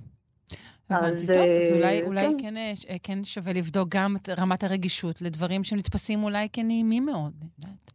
הבנתי. 0.89 1.25
טוב, 1.25 1.35
אז 1.35 1.71
אה, 1.71 1.75
אולי, 1.75 2.03
אולי 2.03 2.25
כן. 2.25 2.37
כן, 2.39 2.57
אה, 2.57 2.71
אה, 2.89 2.95
כן 3.03 3.23
שווה 3.23 3.53
לבדוק 3.53 3.89
גם 3.91 4.15
את 4.15 4.29
רמת 4.39 4.63
הרגישות 4.63 5.21
לדברים 5.21 5.63
שנתפסים 5.63 6.23
אולי 6.23 6.47
כנעימים 6.53 7.05
מאוד. 7.05 7.33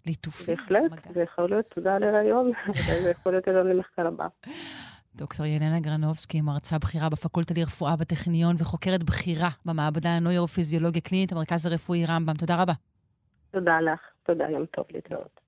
ליטופים, 0.06 0.56
בהחלט. 0.56 1.14
זה 1.14 1.22
יכול 1.22 1.50
להיות, 1.50 1.64
תודה 1.74 1.94
על 1.94 2.02
הרעיון, 2.02 2.52
זה 3.02 3.10
יכול 3.10 3.32
להיות 3.32 3.48
רעיון 3.48 3.66
למחקר 3.66 4.06
הבא. 4.06 4.26
דוקטור 5.14 5.46
ילנה 5.46 5.80
גרנובסקי, 5.80 6.40
מרצה 6.40 6.78
בכירה 6.78 7.08
בפקולטה 7.08 7.54
לרפואה 7.56 7.96
בטכניון 7.96 8.56
וחוקרת 8.58 9.04
בכירה 9.04 9.48
במעבדה 9.66 10.08
הנוירופיזיולוגיה 10.16 11.00
קלינית, 11.00 11.32
המרכז 11.32 11.66
הרפואי 11.66 12.06
רמב"ם. 12.06 12.34
תודה 12.34 12.62
רבה. 12.62 12.72
תודה 13.50 13.80
לך, 13.80 14.00
תודה, 14.26 14.44
יום 14.50 14.66
טוב 14.66 14.84
להתראות. 14.90 15.40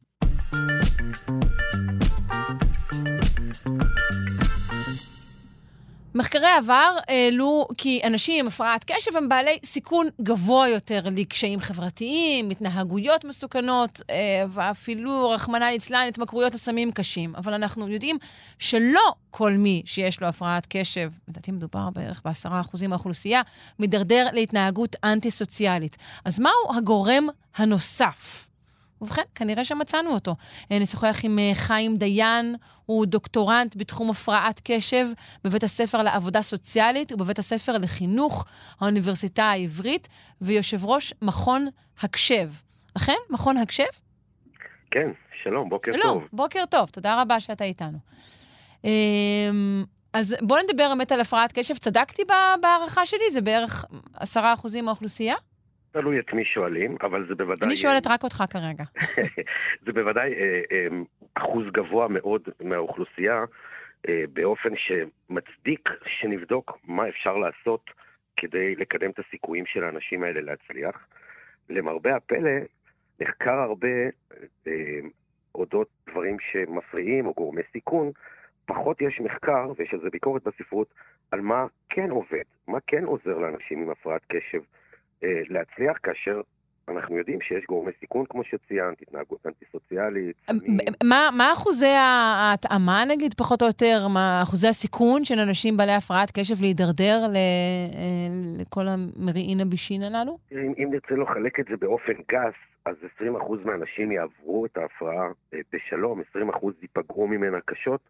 מחקרי 6.14 6.50
עבר 6.58 6.96
העלו 7.08 7.68
כי 7.78 8.00
אנשים 8.04 8.40
עם 8.40 8.46
הפרעת 8.46 8.84
קשב 8.84 9.16
הם 9.16 9.28
בעלי 9.28 9.58
סיכון 9.64 10.08
גבוה 10.22 10.68
יותר 10.68 11.00
לקשיים 11.16 11.60
חברתיים, 11.60 12.50
התנהגויות 12.50 13.24
מסוכנות, 13.24 14.00
אה, 14.10 14.44
ואפילו, 14.48 15.30
רחמנא 15.30 15.64
ליצלן, 15.64 16.04
התמכרויות 16.08 16.54
לסמים 16.54 16.92
קשים. 16.92 17.34
אבל 17.36 17.54
אנחנו 17.54 17.88
יודעים 17.88 18.18
שלא 18.58 19.14
כל 19.30 19.52
מי 19.52 19.82
שיש 19.84 20.20
לו 20.20 20.26
הפרעת 20.26 20.66
קשב, 20.68 21.10
לדעתי 21.28 21.52
מדובר 21.52 21.90
בערך 21.90 22.22
ב-10% 22.24 22.86
מהאוכלוסייה, 22.88 23.42
מידרדר 23.78 24.28
להתנהגות 24.32 24.96
אנטי-סוציאלית. 25.04 25.96
אז 26.24 26.40
מהו 26.40 26.76
הגורם 26.76 27.28
הנוסף? 27.56 28.51
ובכן, 29.02 29.22
כנראה 29.34 29.64
שמצאנו 29.64 30.10
אותו. 30.10 30.36
אה, 30.72 30.78
נשוחח 30.78 31.20
עם 31.22 31.38
אה, 31.38 31.50
חיים 31.54 31.96
דיין, 31.96 32.56
הוא 32.86 33.06
דוקטורנט 33.06 33.76
בתחום 33.76 34.10
הפרעת 34.10 34.60
קשב 34.64 35.06
בבית 35.44 35.62
הספר 35.62 36.02
לעבודה 36.02 36.42
סוציאלית 36.42 37.12
ובבית 37.12 37.38
הספר 37.38 37.78
לחינוך 37.78 38.44
האוניברסיטה 38.80 39.44
העברית, 39.44 40.08
ויושב 40.40 40.84
ראש 40.84 41.14
מכון 41.22 41.68
הקשב. 42.00 42.48
אכן? 42.96 43.16
מכון 43.30 43.56
הקשב? 43.56 43.84
כן, 44.90 45.10
שלום, 45.42 45.68
בוקר 45.68 45.92
שלום, 45.92 46.18
טוב. 46.18 46.28
בוקר 46.32 46.64
טוב, 46.70 46.88
תודה 46.88 47.22
רבה 47.22 47.40
שאתה 47.40 47.64
איתנו. 47.64 47.98
אמ, 48.84 49.84
אז 50.12 50.36
בואו 50.40 50.60
נדבר 50.62 50.88
באמת 50.88 51.12
על 51.12 51.20
הפרעת 51.20 51.52
קשב. 51.58 51.76
צדקתי 51.76 52.22
בהערכה 52.60 53.06
שלי? 53.06 53.30
זה 53.30 53.40
בערך 53.40 53.84
10% 54.36 54.82
מהאוכלוסייה? 54.82 55.34
תלוי 55.92 56.18
את 56.18 56.32
מי 56.32 56.44
שואלים, 56.44 56.96
אבל 57.02 57.26
זה 57.28 57.34
בוודאי... 57.34 57.68
אני 57.68 57.76
שואלת 57.76 58.06
רק 58.06 58.22
אותך 58.22 58.44
כרגע. 58.50 58.84
זה 59.84 59.92
בוודאי 59.92 60.34
אה, 60.34 60.60
אה, 60.72 60.86
אחוז 61.34 61.66
גבוה 61.72 62.08
מאוד 62.08 62.42
מהאוכלוסייה, 62.60 63.44
אה, 64.08 64.24
באופן 64.32 64.70
שמצדיק 64.76 65.88
שנבדוק 66.06 66.78
מה 66.84 67.08
אפשר 67.08 67.36
לעשות 67.36 67.90
כדי 68.36 68.74
לקדם 68.74 69.10
את 69.10 69.18
הסיכויים 69.18 69.66
של 69.66 69.84
האנשים 69.84 70.22
האלה 70.22 70.40
להצליח. 70.40 71.06
למרבה 71.70 72.16
הפלא, 72.16 72.50
נחקר 73.20 73.54
הרבה 73.54 73.88
אודות 75.54 75.88
דברים 76.10 76.36
שמפריעים 76.40 77.26
או 77.26 77.32
גורמי 77.36 77.62
סיכון, 77.72 78.10
פחות 78.66 79.00
יש 79.00 79.20
מחקר, 79.20 79.72
ויש 79.76 79.94
על 79.94 80.00
זה 80.00 80.10
ביקורת 80.10 80.42
בספרות, 80.44 80.94
על 81.30 81.40
מה 81.40 81.66
כן 81.88 82.10
עובד, 82.10 82.44
מה 82.68 82.78
כן 82.86 83.04
עוזר 83.04 83.38
לאנשים 83.38 83.82
עם 83.82 83.90
הפרעת 83.90 84.22
קשב 84.28 84.60
להצליח, 85.22 85.98
כאשר 86.02 86.40
אנחנו 86.88 87.16
יודעים 87.18 87.40
שיש 87.40 87.64
גורמי 87.68 87.92
סיכון, 88.00 88.24
כמו 88.28 88.44
שציינת, 88.44 89.02
התנהגות 89.02 89.46
אנטי-סוציאלית. 89.46 90.36
סמים. 90.46 90.76
מה, 91.04 91.28
מה 91.36 91.52
אחוזי 91.52 91.94
ההתאמה, 91.98 93.04
נגיד, 93.08 93.34
פחות 93.34 93.62
או 93.62 93.66
יותר, 93.66 94.08
מה 94.08 94.40
אחוזי 94.42 94.68
הסיכון 94.68 95.24
של 95.24 95.38
אנשים 95.38 95.76
בעלי 95.76 95.92
הפרעת 95.92 96.30
קשב 96.30 96.54
להידרדר 96.60 97.26
ל, 97.32 97.36
אה, 97.36 98.60
לכל 98.60 98.84
המרעין 98.88 99.60
הבישין 99.60 100.02
הללו? 100.02 100.38
אם, 100.52 100.72
אם 100.78 100.88
נרצה 100.90 101.14
לחלק 101.14 101.60
את 101.60 101.64
זה 101.70 101.76
באופן 101.76 102.12
גס, 102.30 102.54
אז 102.84 102.96
20% 103.18 103.64
מהאנשים 103.64 104.12
יעברו 104.12 104.66
את 104.66 104.76
ההפרעה 104.76 105.28
אה, 105.54 105.58
בשלום, 105.72 106.20
20% 106.20 106.66
ייפגעו 106.82 107.26
ממנה 107.26 107.58
קשות, 107.64 108.00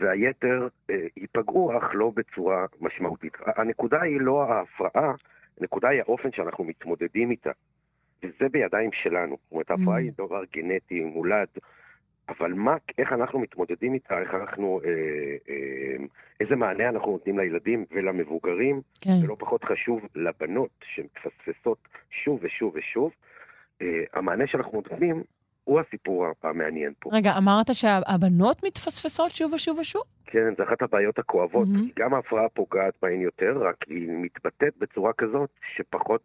והיתר 0.00 0.68
אה, 0.90 1.06
ייפגעו, 1.16 1.78
אך 1.78 1.84
לא 1.94 2.12
בצורה 2.14 2.66
משמעותית. 2.80 3.32
הנקודה 3.56 4.02
היא 4.02 4.20
לא 4.20 4.42
ההפרעה, 4.42 5.14
הנקודה 5.60 5.88
היא 5.88 6.00
האופן 6.00 6.32
שאנחנו 6.32 6.64
מתמודדים 6.64 7.30
איתה. 7.30 7.50
וזה 8.22 8.48
בידיים 8.50 8.90
שלנו. 8.92 9.36
זאת 9.42 9.52
אומרת, 9.52 9.70
ההפרעה 9.70 9.98
Mm. 9.98 10.00
היא 10.00 10.12
דבר 10.18 10.42
גנטי, 10.52 11.00
מולד, 11.00 11.48
אבל 12.28 12.52
מה, 12.52 12.76
איך 12.98 13.12
אנחנו 13.12 13.38
מתמודדים 13.38 13.94
איתה, 13.94 14.20
איך 14.20 14.34
אנחנו, 14.34 14.80
אה, 14.84 14.90
אה, 15.48 16.04
איזה 16.40 16.56
מענה 16.56 16.88
אנחנו 16.88 17.12
נותנים 17.12 17.38
לילדים 17.38 17.84
ולמבוגרים, 17.90 18.80
כן. 19.00 19.10
ולא 19.24 19.36
פחות 19.38 19.64
חשוב, 19.64 20.00
לבנות 20.14 20.70
שמפספסות 20.84 21.78
שוב 22.10 22.38
ושוב 22.42 22.72
ושוב. 22.74 23.12
אה, 23.82 24.04
המענה 24.12 24.46
שאנחנו 24.46 24.72
נותנים 24.72 25.22
הוא 25.66 25.80
הסיפור 25.80 26.26
המעניין 26.42 26.92
פה. 26.98 27.10
רגע, 27.12 27.32
אמרת 27.38 27.66
שהבנות 27.72 28.64
מתפספסות 28.64 29.30
שוב 29.30 29.52
ושוב 29.52 29.78
ושוב? 29.78 30.02
כן, 30.26 30.54
זו 30.58 30.64
אחת 30.64 30.82
הבעיות 30.82 31.18
מהמם. 31.66 31.86
כי 31.86 31.92
גם 32.02 32.14
ההפרעה 32.14 32.48
פוגעת 32.48 32.94
בהן 33.02 33.20
יותר, 33.20 33.62
רק 33.68 33.76
היא 33.86 34.08
מתבטאת 34.08 34.76
בצורה 34.78 35.12
כזאת 35.12 35.50
שפחות 35.76 36.22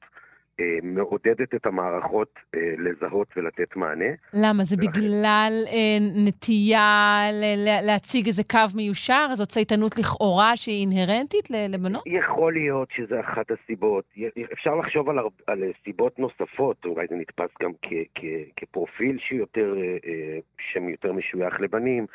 מעודדת 0.84 1.56
את 1.56 1.66
המערכות 1.66 2.40
אה, 2.56 2.60
לזהות 2.78 3.28
ולתת 3.38 3.76
מענה. 3.76 4.06
למה? 4.34 4.64
זה 4.64 4.76
ולכן- 4.80 4.92
בגלל 4.92 5.54
אה, 5.68 5.98
נטייה 6.28 7.22
ל- 7.34 7.86
להציג 7.86 8.26
איזה 8.26 8.44
קו 8.44 8.76
מיושר? 8.76 9.28
זאת 9.34 9.48
צייתנות 9.48 9.98
לכאורה 10.00 10.58
שהיא 10.58 10.88
אינהרנטית 10.88 11.50
לבנות? 11.70 12.04
יכול 12.06 12.54
להיות 12.54 12.88
שזה 12.96 13.20
אחת 13.20 13.46
הסיבות. 13.52 14.06
אפשר 14.54 14.76
לחשוב 14.76 15.10
על, 15.10 15.18
על 15.48 15.64
סיבות 15.84 16.20
נוספות, 16.20 16.86
אולי 16.86 17.06
זה 17.10 17.16
נתפס 17.16 17.50
גם 17.64 17.72
כ, 17.82 17.88
כ, 18.16 18.22
כפרופיל 18.56 19.18
שיותר, 19.20 19.76
אה, 19.78 19.98
אה, 20.06 20.40
שם 20.74 20.90
יותר 20.90 21.14
משוייך 21.14 21.62
לבנים. 21.62 22.06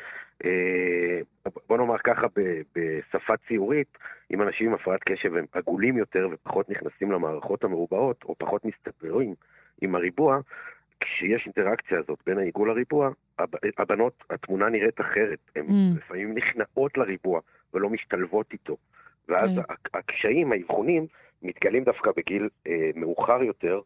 אה, 0.45 1.19
בוא 1.69 1.77
נאמר 1.77 1.97
ככה 1.97 2.27
בשפה 2.75 3.33
ציורית, 3.47 3.97
אם 4.33 4.41
אנשים 4.41 4.67
עם 4.67 4.73
הפרעת 4.73 5.03
קשב 5.03 5.35
הם 5.35 5.45
עגולים 5.51 5.97
יותר 5.97 6.27
ופחות 6.31 6.69
נכנסים 6.69 7.11
למערכות 7.11 7.63
המרובעות, 7.63 8.23
או 8.23 8.35
פחות 8.37 8.65
מסתברים 8.65 9.33
עם 9.81 9.95
הריבוע, 9.95 10.39
כשיש 10.99 11.45
אינטראקציה 11.45 11.99
הזאת 11.99 12.19
בין 12.25 12.37
העיגול 12.37 12.69
לריבוע, 12.69 13.09
הב- 13.39 13.55
הבנות, 13.77 14.23
התמונה 14.29 14.69
נראית 14.69 15.01
אחרת. 15.01 15.39
הן 15.55 15.65
Mm. 15.67 15.97
לפעמים 15.97 16.33
נכנעות 16.37 16.97
לריבוע 16.97 17.39
ולא 17.73 17.89
משתלבות 17.89 18.53
איתו. 18.53 18.77
ואז 19.29 19.49
כן. 19.55 19.61
ה- 19.73 19.97
הקשיים, 19.97 20.51
האבחונים, 20.51 21.05
מתגלים 21.41 21.83
דווקא 21.83 22.11
בגיל 22.17 22.49
אה, 22.67 22.89
מאוחר 22.95 23.43
יותר 23.43 23.79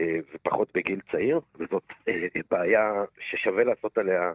אה, 0.00 0.18
ופחות 0.34 0.68
בגיל 0.74 1.00
צעיר, 1.12 1.40
וזאת 1.58 1.82
אה, 2.08 2.14
בעיה 2.50 2.92
ששווה 3.18 3.64
לעשות 3.64 3.98
עליה 3.98 4.32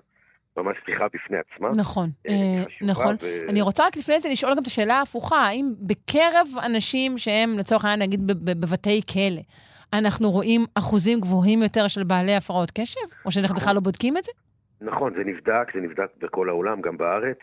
ממש 0.63 0.77
שיחה 0.85 1.05
בפני 1.13 1.37
עצמה. 1.37 1.69
נכון, 1.75 2.09
אה, 2.27 2.33
אה, 2.33 2.63
נכון. 2.81 3.15
ו- 3.21 3.49
אני 3.49 3.61
רוצה 3.61 3.85
רק 3.85 3.97
לפני 3.97 4.19
זה 4.19 4.29
לשאול 4.29 4.51
גם 4.55 4.61
את 4.61 4.67
השאלה 4.67 4.95
ההפוכה, 4.95 5.37
האם 5.37 5.65
בקרב 5.79 6.47
אנשים 6.65 7.17
שהם, 7.17 7.57
לצורך 7.57 7.85
העניין, 7.85 8.09
נגיד 8.09 8.27
בבתי 8.27 9.01
כלא, 9.13 9.41
אנחנו 9.93 10.31
רואים 10.31 10.65
אחוזים 10.75 11.19
גבוהים 11.19 11.63
יותר 11.63 11.87
של 11.87 12.03
בעלי 12.03 12.35
הפרעות 12.35 12.71
קשב? 12.71 13.01
או 13.25 13.31
שאנחנו 13.31 13.55
בכלל 13.55 13.75
לא 13.75 13.81
בודקים 13.81 14.17
את 14.17 14.23
זה? 14.23 14.31
נכון, 14.81 15.13
זה 15.13 15.23
נבדק, 15.25 15.73
זה 15.73 15.81
נבדק 15.81 16.09
בכל 16.17 16.49
העולם, 16.49 16.81
גם 16.81 16.97
בארץ. 16.97 17.37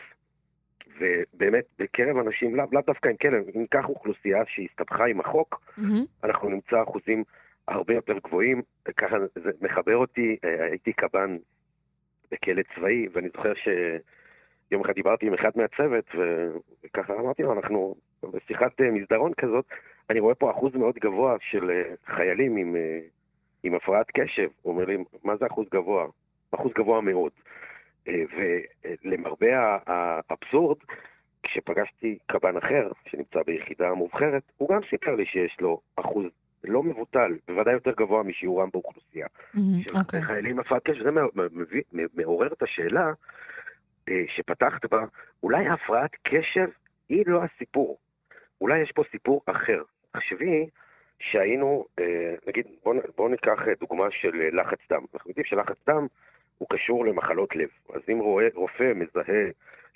ובאמת, 1.01 1.65
בקרב 1.79 2.17
אנשים, 2.17 2.57
לאו 2.57 2.65
לאו 2.73 2.83
דווקא 2.87 3.09
עם 3.09 3.17
כלב, 3.17 3.45
אם 3.55 3.61
ניקח 3.61 3.85
אוכלוסייה 3.89 4.43
שהסתבכה 4.49 5.05
עם 5.07 5.21
החוק, 5.21 5.61
מהמם. 5.77 6.05
אנחנו 6.25 6.49
נמצא 6.49 6.83
אחוזים 6.83 7.25
הרבה 7.69 7.95
יותר 7.95 8.15
גבוהים. 8.25 8.63
ככה 8.97 9.17
זה 9.45 9.51
מחבר 9.61 9.97
אותי, 9.97 10.37
אה, 10.45 10.65
הייתי 10.65 10.93
קב"ן 10.93 11.37
בכלא 12.33 12.63
צבאי, 12.75 13.07
ואני 13.13 13.29
זוכר 13.29 13.53
שיום 13.55 14.85
אחד 14.85 14.93
דיברתי 14.93 15.27
עם 15.27 15.35
אחד 15.35 15.51
מהצוות, 15.55 16.05
וככה 16.85 17.15
אמרתי 17.15 17.43
לו, 17.43 17.53
אנחנו 17.53 17.95
בשיחת 18.23 18.81
אה, 18.81 18.91
מסדרון 18.91 19.33
כזאת, 19.35 19.65
אני 20.11 20.21
רואה 20.21 20.35
פה 20.35 20.51
אחוז 20.51 20.75
מאוד 20.75 20.95
גבוה 20.95 21.37
של 21.41 21.71
אה, 21.71 21.95
חיילים 22.07 22.57
עם, 22.57 22.77
אה, 22.77 22.99
עם 23.63 23.75
הפרעת 23.75 24.07
קשב. 24.11 24.49
הוא 24.63 24.73
אומר 24.73 24.85
לי, 24.85 24.97
מה 25.25 25.37
זה 25.37 25.47
אחוז 25.47 25.67
גבוה? 25.73 26.07
אחוז 26.51 26.73
גבוה 26.73 27.01
מאוד. 27.01 27.33
ולמרבה 29.05 29.79
האבסורד, 29.87 30.77
כשפגשתי 31.43 32.19
קב"ן 32.27 32.57
אחר, 32.57 32.91
שנמצא 33.09 33.43
ביחידה 33.47 33.95
מובחרת, 33.95 34.43
הוא 34.57 34.69
גם 34.69 34.81
סיפר 34.91 35.15
לי 35.15 35.27
שיש 35.27 35.57
לו 35.61 35.81
אחוז 35.97 36.27
לא 36.67 36.83
מבוטל, 36.83 37.33
בוודאי 37.49 37.75
יותר 37.75 37.93
גבוה 37.93 38.23
משיעורם 38.23 38.69
באוכלוסייה. 38.73 39.27
אוקיי. 40.01 40.23
חיילים 40.23 40.59
הפרעת 40.59 40.83
קשב, 40.83 41.03
זה 41.03 41.11
מעורר 42.15 42.53
את 42.53 42.63
השאלה 42.63 43.13
אה, 44.09 44.25
שפתחת 44.29 44.91
בה, 44.91 45.05
אולי 45.43 45.69
הפרעת 45.69 46.11
קשב 46.23 46.69
היא 47.09 47.25
לא 47.27 47.43
הסיפור. 47.45 47.99
אולי 48.61 48.79
יש 48.79 48.93
פה 48.93 49.03
סיפור 49.11 49.43
אחר. 49.47 49.83
תחשבי 50.13 50.67
שהיינו, 51.19 51.87
אה, 51.99 52.35
נגיד, 52.47 52.67
בואו 52.85 52.99
בוא 53.17 53.31
ניקח 53.31 53.69
אה, 53.69 53.73
דוגמה 53.81 54.11
של 54.11 54.49
לחץ 54.53 54.79
דם. 54.91 55.05
אנחנו 55.15 55.31
יודעים 55.31 55.47
שלחץ 55.47 55.77
דם 55.89 56.07
הוא 56.59 56.69
קשור 56.71 57.07
למחלות 57.07 57.57
לב. 57.57 57.69
אז 57.95 58.01
אם 58.13 58.19
רואה, 58.19 58.47
רופא 58.55 58.93
מזהה 58.95 59.45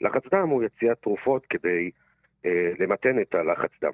לחץ 0.01 0.23
דם, 0.35 0.49
הוא 0.49 0.63
יציע 0.63 0.95
תרופות 0.95 1.47
כדי 1.47 1.91
אה, 2.47 2.73
למתן 2.79 3.21
את 3.21 3.35
הלחץ 3.35 3.71
דם. 3.83 3.93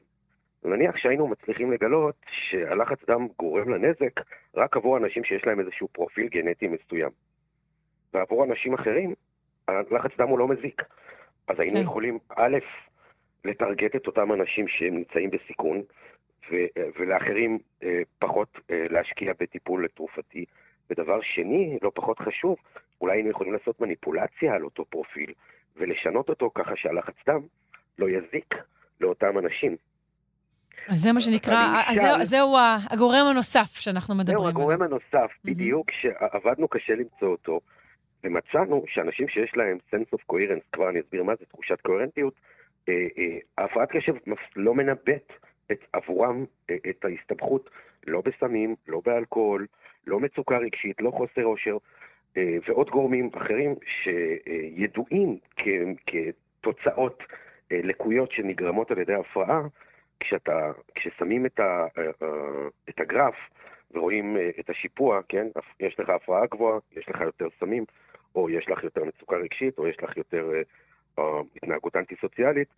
נניח 0.68 0.97
שהיינו 0.97 1.28
מצליחים 1.28 1.72
לגלות 1.72 2.14
שהלחץ 2.30 2.98
דם 3.06 3.26
גורם 3.38 3.68
לנזק 3.68 4.20
רק 4.55 4.76
עבור 4.76 4.97
אנשים 4.97 5.24
שיש 5.24 5.47
להם 5.47 5.60
איזשהו 5.60 5.88
פרופיל 5.88 6.28
גנטי 6.28 6.68
מסוים. 6.68 7.10
ועבור 8.14 8.44
אנשים 8.44 8.74
אחרים, 8.74 9.14
הלחץ 9.68 10.10
דם 10.18 10.28
הוא 10.28 10.38
לא 10.38 10.48
מזיק. 10.48 10.82
אז 11.48 11.60
היינו 11.60 11.76
כן. 11.76 11.82
יכולים, 11.82 12.18
א', 12.36 12.59
לטרגט 13.44 13.97
את 13.97 14.06
אותם 14.06 14.32
אנשים 14.32 14.68
שנמצאים 14.68 15.30
בסיכון, 15.30 15.82
ו- 16.51 16.66
ולאחרים 16.98 17.59
אה, 17.82 18.02
פחות 18.18 18.59
אה, 18.70 18.86
להשקיע 18.90 19.32
בטיפול 19.40 19.88
תרופתי. 19.88 20.44
ודבר 20.90 21.20
שני, 21.22 21.78
לא 21.82 21.90
פחות 21.94 22.18
חשוב, 22.18 22.56
אולי 23.01 23.16
היינו 23.16 23.30
יכולים 23.30 23.52
לעשות 23.52 23.80
מניפולציה 23.80 24.55
על 24.55 24.64
אותו 24.64 24.84
פרופיל, 24.84 25.32
ולשנות 25.76 26.28
אותו 26.28 26.51
ככה 26.55 26.76
שהלחץ 26.76 27.14
דם 27.26 27.40
לא 27.98 28.09
יזיק 28.09 28.55
לאותם 29.01 29.38
אנשים. 29.38 29.76
אז 30.88 30.96
זה 31.02 31.12
מה 31.12 31.20
שנקרא, 31.20 31.82
אז 31.86 31.96
זהו- 31.96 32.24
זהו 32.24 32.56
הגורם 32.90 33.26
הנוסף 33.30 33.74
שאנחנו 33.76 34.14
מדברים 34.14 34.38
זהו, 34.38 34.46
עליו. 34.46 34.60
הגורם 34.60 34.82
הנוסף, 34.82 35.30
בדיוק, 35.44 35.90
שעבדנו 35.90 36.68
קשה 36.68 36.94
למצוא 36.94 37.28
אותו, 37.28 37.60
ומצאנו 38.24 38.84
שאנשים 38.88 39.28
שיש 39.28 39.52
להם 39.56 39.78
sense 39.94 40.18
of 40.18 40.32
coherence, 40.32 40.64
כבר 40.72 40.88
אני 40.88 41.00
אסביר 41.00 41.22
מה 41.22 41.32
זה 41.38 41.44
תחושת 41.46 41.80
קוהרנטיות, 41.80 42.34
אה, 42.88 42.94
אה, 43.18 43.38
ההפרעת 43.58 43.88
קשב 43.90 44.14
לא 44.56 44.74
מנבאת 44.74 45.32
את, 45.72 45.78
עבורם 45.92 46.44
אה, 46.70 46.76
את 46.90 47.04
ההסתבכות, 47.04 47.70
לא 48.06 48.22
בסמים, 48.24 48.74
לא 48.88 49.00
באלכוהול, 49.06 49.66
לא 50.06 50.20
מצוקה 50.20 50.58
רגשית, 50.58 51.00
לא 51.00 51.10
חוסר 51.10 51.44
אושר, 51.44 51.76
ועוד 52.68 52.90
גורמים 52.90 53.30
אחרים 53.36 53.74
שידועים 54.02 55.38
כ- 55.56 55.66
כתוצאות 56.06 57.22
לקויות 57.70 58.32
שנגרמות 58.32 58.90
על 58.90 58.98
ידי 58.98 59.14
הפרעה, 59.14 59.60
כשאתה, 60.20 60.72
כששמים 60.94 61.47
את, 61.47 61.60
ה, 61.60 61.86
אה, 61.98 62.05
אה, 62.22 62.68
את 62.88 63.01
הגרף 63.01 63.34
ורואים 63.90 64.36
אה, 64.36 64.51
את 64.60 64.70
השיפוע, 64.70 65.20
כן? 65.28 65.47
יש 65.80 66.01
לך 66.01 66.09
הפרעה 66.09 66.47
גבוהה, 66.47 66.78
יש 66.97 67.09
לך 67.09 67.20
יותר 67.20 67.48
סמים, 67.60 67.84
או 68.34 68.51
יש 68.51 68.68
לך 68.68 68.84
יותר 68.84 69.05
מצוקה 69.05 69.36
רגשית, 69.36 69.78
או 69.78 69.86
יש 69.86 69.97
לך 70.02 70.16
יותר 70.16 70.51
התנהגות 71.56 71.97
אנטי-סוציאלית. 71.97 72.68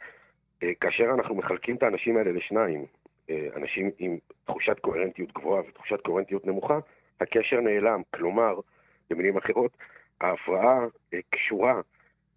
כאשר 0.80 1.04
אנחנו 1.14 1.34
מחלקים 1.34 1.76
את 1.76 1.82
האנשים 1.82 2.16
האלה 2.16 2.32
לשניים, 2.32 2.86
אנשים 3.30 3.90
עם 3.98 4.18
תחושת 4.44 4.78
קוהרנטיות 4.80 5.32
גבוהה 5.32 5.62
ותחושת 5.68 6.00
קוהרנטיות 6.00 6.46
נמוכה, 6.46 6.78
הקשר 7.20 7.60
נעלם. 7.60 8.02
כלומר, 8.14 8.60
במילים 9.10 9.36
אחרות, 9.36 9.76
ההפרעה 10.20 10.86
קשורה 11.30 11.80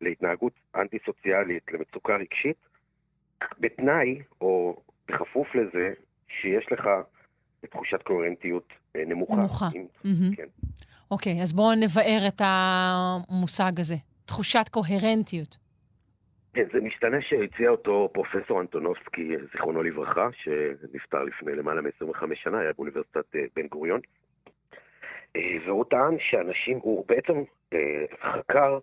להתנהגות 0.01 0.53
אנטי-סוציאלית, 0.75 1.71
למצוקה 1.71 2.15
רגשית, 2.15 2.57
בתנאי, 3.59 4.21
או 4.41 4.81
בכפוף 5.11 5.55
לזה, 5.55 5.93
שיש 6.27 6.65
לך 6.71 6.89
תחושת 7.69 8.01
קוהרנטיות 8.03 8.67
אה, 8.95 9.03
נמוכה. 9.05 9.35
נמוכה. 9.35 9.65
אם- 9.75 9.85
מהמם. 10.03 10.35
כן. 10.35 10.45
אוקיי, 11.11 11.41
אז 11.41 11.53
בואו 11.53 11.75
נבאר 11.75 12.27
את 12.27 12.41
המושג 12.45 13.71
הזה. 13.79 13.95
תחושת 14.25 14.65
קוהרנטיות. 14.71 15.57
כן, 16.53 16.63
זה 16.73 16.79
משתנה 16.81 17.17
שהציע 17.21 17.69
אותו 17.69 18.09
פרופסור 18.13 18.61
אנטונובסקי, 18.61 19.29
זיכרונו 19.51 19.83
לברכה, 19.83 20.29
שנפטר 20.33 21.23
לפני 21.23 21.55
למעלה 21.55 21.81
מ-25 21.81 22.23
שנה, 22.35 22.59
היה 22.59 22.73
באוניברסיטת 22.73 23.35
אה, 23.35 23.41
בן 23.55 23.67
גוריון. 23.67 23.99
אה, 25.35 25.41
והוא 25.65 25.85
טען 25.89 26.17
שאנשים, 26.19 26.79
הוא 26.81 27.05
בעצם 27.07 27.33
אה, 27.73 27.79
חקר, 28.33 28.77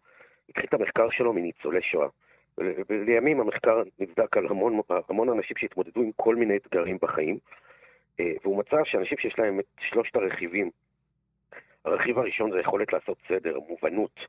התחיל 0.48 0.64
את 0.68 0.74
המחקר 0.74 1.08
שלו 1.10 1.32
מניצולי 1.32 1.82
שואה. 1.82 2.08
ולימים 2.88 3.40
המחקר 3.40 3.82
נבדק 3.98 4.36
על 4.36 4.46
המון, 4.46 4.80
המון 5.08 5.28
אנשים 5.28 5.56
שהתמודדו 5.56 6.00
עם 6.00 6.10
כל 6.16 6.36
מיני 6.36 6.56
אתגרים 6.56 6.98
בחיים, 7.02 7.38
אה, 8.20 8.32
והוא 8.42 8.58
מצא 8.58 8.76
שאנשים 8.84 9.18
שיש 9.18 9.38
להם 9.38 9.60
את 9.60 9.66
שלושת 9.80 10.16
הרכיבים, 10.16 10.70
הרכיב 11.84 12.18
הראשון 12.18 12.50
זה 12.52 12.60
יכולת 12.60 12.92
לעשות 12.92 13.18
סדר, 13.28 13.58
מובנות, 13.68 14.20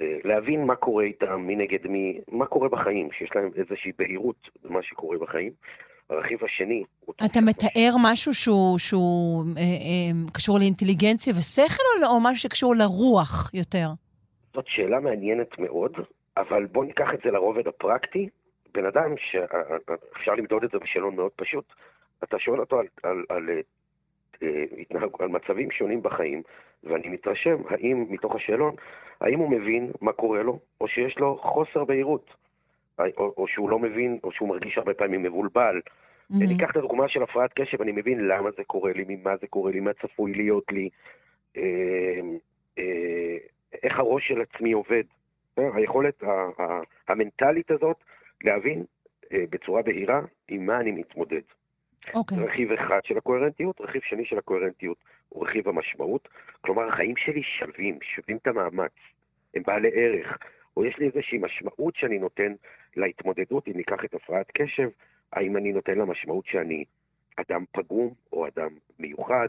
אה, 0.00 0.18
להבין 0.24 0.64
מה 0.64 0.76
קורה 0.76 1.04
איתם, 1.04 1.40
מי 1.40 1.56
נגד 1.56 1.86
מי, 1.86 2.20
מה 2.28 2.46
קורה 2.46 2.68
בחיים, 2.68 3.08
שיש 3.12 3.30
להם 3.34 3.50
איזושהי 3.56 3.92
בהירות 3.98 4.48
במה 4.64 4.82
שקורה 4.82 5.18
בחיים. 5.18 5.52
הרכיב 6.10 6.44
השני 6.44 6.84
אתה 7.24 7.40
מתאר 7.40 7.94
משהו 8.02 8.34
שהוא, 8.34 8.78
שהוא 8.78 9.44
אה, 9.56 9.62
אה, 9.62 10.30
קשור 10.32 10.58
לאינטליגנציה 10.58 11.32
ושכל, 11.36 12.04
או, 12.04 12.06
או 12.06 12.20
משהו 12.20 12.38
שקשור 12.38 12.74
לרוח 12.74 13.50
יותר? 13.54 13.86
זאת 14.54 14.64
שאלה 14.68 15.00
מעניינת 15.00 15.58
מאוד, 15.58 15.92
אבל 16.36 16.66
בואו 16.66 16.84
ניקח 16.84 17.14
את 17.14 17.20
זה 17.24 17.30
לרובד 17.30 17.68
הפרקטי. 17.68 18.28
בן 18.74 18.86
אדם 18.86 19.14
שאפשר 19.16 20.34
למדוד 20.34 20.64
את 20.64 20.70
זה 20.70 20.78
בשאלון 20.78 21.16
מאוד 21.16 21.32
פשוט, 21.36 21.64
אתה 22.24 22.38
שואל 22.38 22.60
אותו 22.60 22.78
על, 22.78 22.86
על, 23.02 23.24
על, 23.28 23.50
על, 23.50 23.60
אה, 24.42 25.08
על 25.18 25.28
מצבים 25.28 25.70
שונים 25.70 26.02
בחיים, 26.02 26.42
ואני 26.84 27.08
מתרשם 27.08 27.56
האם, 27.68 28.06
מתוך 28.08 28.36
השאלון, 28.36 28.74
האם 29.20 29.38
הוא 29.38 29.50
מבין 29.50 29.90
מה 30.00 30.12
קורה 30.12 30.42
לו, 30.42 30.58
או 30.80 30.88
שיש 30.88 31.18
לו 31.18 31.38
חוסר 31.42 31.84
בהירות, 31.84 32.34
או, 32.98 33.34
או 33.36 33.48
שהוא 33.48 33.70
לא 33.70 33.78
מבין, 33.78 34.18
או 34.24 34.32
שהוא 34.32 34.48
מרגיש 34.48 34.78
הרבה 34.78 34.94
פעמים 34.94 35.22
מבולבל. 35.22 35.80
Mm-hmm. 35.80 36.44
אני 36.44 36.56
אקח 36.56 36.70
את 36.70 36.76
הדוגמה 36.76 37.08
של 37.08 37.22
הפרעת 37.22 37.52
קשב, 37.52 37.82
אני 37.82 37.92
מבין 37.92 38.28
למה 38.28 38.50
זה 38.56 38.64
קורה 38.64 38.92
לי, 38.92 39.04
ממה 39.08 39.36
זה 39.40 39.46
קורה 39.46 39.70
לי, 39.70 39.80
מה 39.80 39.90
צפוי 39.92 40.34
להיות 40.34 40.72
לי, 40.72 40.88
אה, 41.56 42.20
אה, 42.78 43.36
איך 43.82 43.98
הראש 43.98 44.28
של 44.28 44.40
עצמי 44.40 44.72
עובד. 44.72 45.02
אה, 45.58 45.76
היכולת 45.76 46.22
המנטלית 47.08 47.70
הזאת 47.70 47.96
להבין 48.44 48.84
אה, 49.32 49.44
בצורה 49.50 49.82
בהירה 49.82 50.20
עם 50.48 50.66
מה 50.66 50.80
אני 50.80 50.92
מתמודד. 50.92 51.40
אוקיי. 52.14 52.38
Okay. 52.38 52.40
רכיב 52.40 52.72
אחד 52.72 53.00
של 53.04 53.18
הקוהרנטיות, 53.18 53.80
רכיב 53.80 54.02
שני 54.04 54.24
של 54.24 54.38
הקוהרנטיות 54.38 54.96
הוא 55.28 55.46
רכיב 55.46 55.68
המשמעות. 55.68 56.28
כלומר, 56.60 56.88
החיים 56.88 57.16
שלי 57.16 57.42
שווים, 57.42 57.98
שווים 58.02 58.36
את 58.36 58.46
המאמץ, 58.46 58.92
הם 59.54 59.62
בעלי 59.66 59.90
ערך, 59.94 60.38
או 60.76 60.84
יש 60.84 60.98
לי 60.98 61.06
איזושהי 61.06 61.38
משמעות 61.38 61.96
שאני 61.96 62.18
נותן 62.18 62.52
להתמודדות, 62.96 63.68
אם 63.68 63.72
ניקח 63.76 64.04
את 64.04 64.14
הפרעת 64.14 64.50
קשב, 64.54 64.88
האם 65.32 65.56
אני 65.56 65.72
נותן 65.72 65.98
לה 65.98 66.04
משמעות 66.04 66.46
שאני 66.46 66.84
אדם 67.36 67.64
פגום, 67.72 68.14
או 68.32 68.46
אדם 68.46 68.70
מיוחד, 68.98 69.48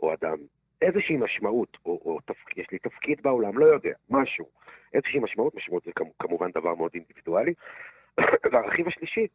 או 0.00 0.12
אדם 0.12 0.36
איזושהי 0.84 1.16
משמעות, 1.16 1.76
או, 1.86 2.00
או. 2.04 2.18
יש 2.56 2.66
לי 2.72 2.78
תפקיד 2.78 3.22
בעולם, 3.22 3.58
לא 3.58 3.66
יודע, 3.66 3.92
משהו. 4.10 4.48
איזושהי 4.94 5.20
משמעות, 5.20 5.54
משמעות 5.54 5.84
זה 5.84 5.90
כמובן 6.18 6.50
דבר 6.50 6.74
מאוד 6.74 6.90
אינדיבידואלי. 6.94 7.54
והרכיב 8.52 8.88
השלישי 8.88 9.26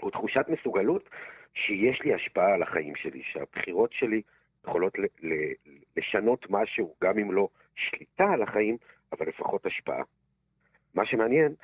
הוא 0.00 0.10
תחושת 0.10 0.44
מסוגלות 0.48 1.08
שיש 1.54 2.02
לי 2.02 2.14
השפעה 2.14 2.54
על 2.54 2.62
החיים 2.62 2.96
שלי, 2.96 3.22
שהבחירות 3.22 3.92
שלי 3.92 4.22
יכולות 4.64 4.98
ל- 4.98 5.26
ל- 5.26 5.52
לשנות 5.96 6.46
משהו, 6.50 6.94
גם 7.02 7.18
אם 7.18 7.32
לא 7.32 7.48
שליטה 7.74 8.24
על 8.24 8.42
החיים, 8.42 8.76
אבל 9.12 9.28
לפחות 9.28 9.66
השפעה. 9.66 10.02
מה 10.94 11.06
שמעניין, 11.06 11.54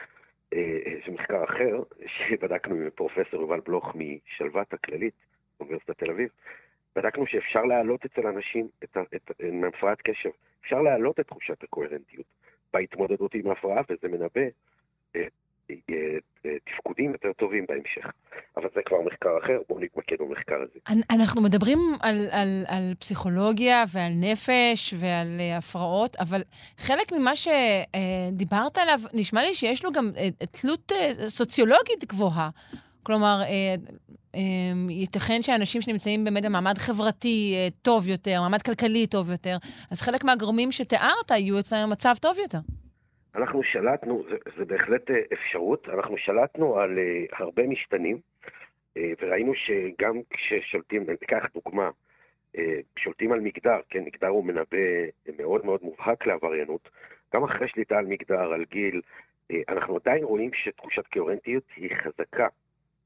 אה, 0.55 0.78
זה 1.07 1.12
מחקר 1.12 1.44
אחר 1.44 1.82
שבדקנו 2.16 2.74
עם 2.74 2.90
פרופסור 2.90 3.40
יובל 3.40 3.61
בלוך 3.61 3.94
משלוות 3.94 4.73
הכללית, 4.73 5.15
אוניברסיטת 5.61 5.98
תל 5.98 6.11
אביב, 6.11 6.28
בדקנו 7.01 7.27
שאפשר 7.27 7.63
להעלות 7.63 8.05
אצל 8.05 8.27
אנשים 8.27 8.69
את, 8.85 8.97
את, 9.15 9.31
עם 9.41 9.65
הפרעת 9.65 9.99
קשב, 10.03 10.31
אפשר 10.65 10.83
להעלות 10.83 11.21
את 11.21 11.27
תחושת 11.27 11.63
הקוהרנטיות 11.63 12.27
בהתמודדות 12.73 13.35
עם 13.35 13.47
ההפרעה, 13.47 13.83
וזה 13.91 14.09
מנבא 14.09 14.41
אה, 15.17 15.21
אה, 15.71 15.75
אה, 16.47 16.51
תפקודים 16.65 17.13
יותר 17.13 17.33
טובים 17.33 17.67
בהמשך. 17.69 18.07
אבל 18.57 18.69
זה 18.75 18.81
כבר 18.87 19.01
מחקר 19.03 19.39
אחר, 19.45 19.59
בואו 19.69 19.81
נתמקד 19.81 20.17
במחקר 20.19 20.63
הזה. 20.63 21.03
אנחנו 21.11 21.43
מדברים 21.43 21.79
על, 22.01 22.17
על, 22.31 22.65
על 22.69 22.95
פסיכולוגיה 22.99 23.85
ועל 23.93 24.13
נפש 24.21 24.95
ועל 24.97 25.27
uh, 25.39 25.59
הפרעות, 25.59 26.17
אבל 26.17 26.43
חלק 26.79 27.13
ממה 27.13 27.33
שדיברת 27.37 28.79
עליו, 28.79 29.01
נשמע 29.15 29.43
לי 29.43 29.55
שיש 29.55 29.85
לו 29.85 29.93
גם 29.93 30.11
uh, 30.15 30.47
תלות 30.61 30.93
סוציולוגית 31.29 32.05
גבוהה. 32.05 32.51
כלומר, 33.03 33.41
uh, 33.43 33.91
um, 34.37 34.39
ייתכן 34.91 35.43
שאנשים 35.43 35.83
שנמצאים 35.83 36.25
באמת 36.25 36.45
במעמד 36.45 36.79
חברתי 36.79 37.55
uh, 37.55 37.73
טוב 37.83 38.09
יותר, 38.09 38.41
מעמד 38.41 38.63
כלכלי 38.63 39.07
טוב 39.07 39.31
יותר, 39.31 39.57
אז 39.91 40.03
חלק 40.03 40.25
מהגורמים 40.25 40.73
שתיארת 40.73 41.31
יהיו 41.31 41.59
אצלם 41.59 41.79
במצב 41.87 42.15
טוב 42.21 42.39
יותר. 42.39 42.59
אנחנו 43.35 43.63
שלטנו, 43.63 44.25
זה, 44.31 44.37
זה 44.59 44.65
בהחלט 44.65 45.11
אה, 45.11 45.21
אפשרות, 45.33 45.89
אנחנו 45.89 46.17
שלטנו 46.19 46.79
על 46.79 46.99
הרבה 47.33 47.67
משתנים, 47.67 48.19
וראינו 48.97 49.53
שגם 49.55 50.21
כששולטים, 50.31 51.07
ניקח 51.11 51.45
דוגמה, 51.55 51.91
שולטים 52.99 53.33
על 53.33 53.41
מגדר, 53.41 53.81
כן, 53.91 54.05
מגדר 54.05 54.27
הוא 54.27 54.45
מנבא 54.45 54.79
מאוד 55.39 55.65
מאוד 55.67 55.81
מובהק 55.83 56.27
לעבריינות, 56.27 56.89
גם 57.35 57.45
אחרי 57.45 57.69
שליטה 57.69 57.99
על 57.99 58.07
מגדר, 58.07 58.53
על 58.53 58.65
גיל, 58.71 59.01
אנחנו 59.69 59.97
עדיין 59.97 60.25
רואים 60.25 60.51
שתחושת 60.55 61.07
קוהרנטיות 61.13 61.65
היא 61.77 61.91
חזקה, 61.97 62.47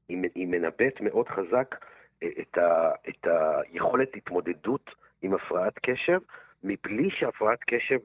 היא, 0.09 0.17
היא 0.35 0.47
מנבאת 0.47 1.01
מאוד 1.01 1.27
חזק 1.27 1.75
uh, 1.75 2.25
את, 2.41 2.57
ה, 2.57 2.91
את 3.09 3.27
היכולת 3.27 4.15
התמודדות 4.15 4.91
עם 5.21 5.33
הפרעת 5.33 5.79
קשב, 5.79 6.19
מבלי 6.63 7.09
שהפרעת 7.09 7.59
קשב 7.67 7.99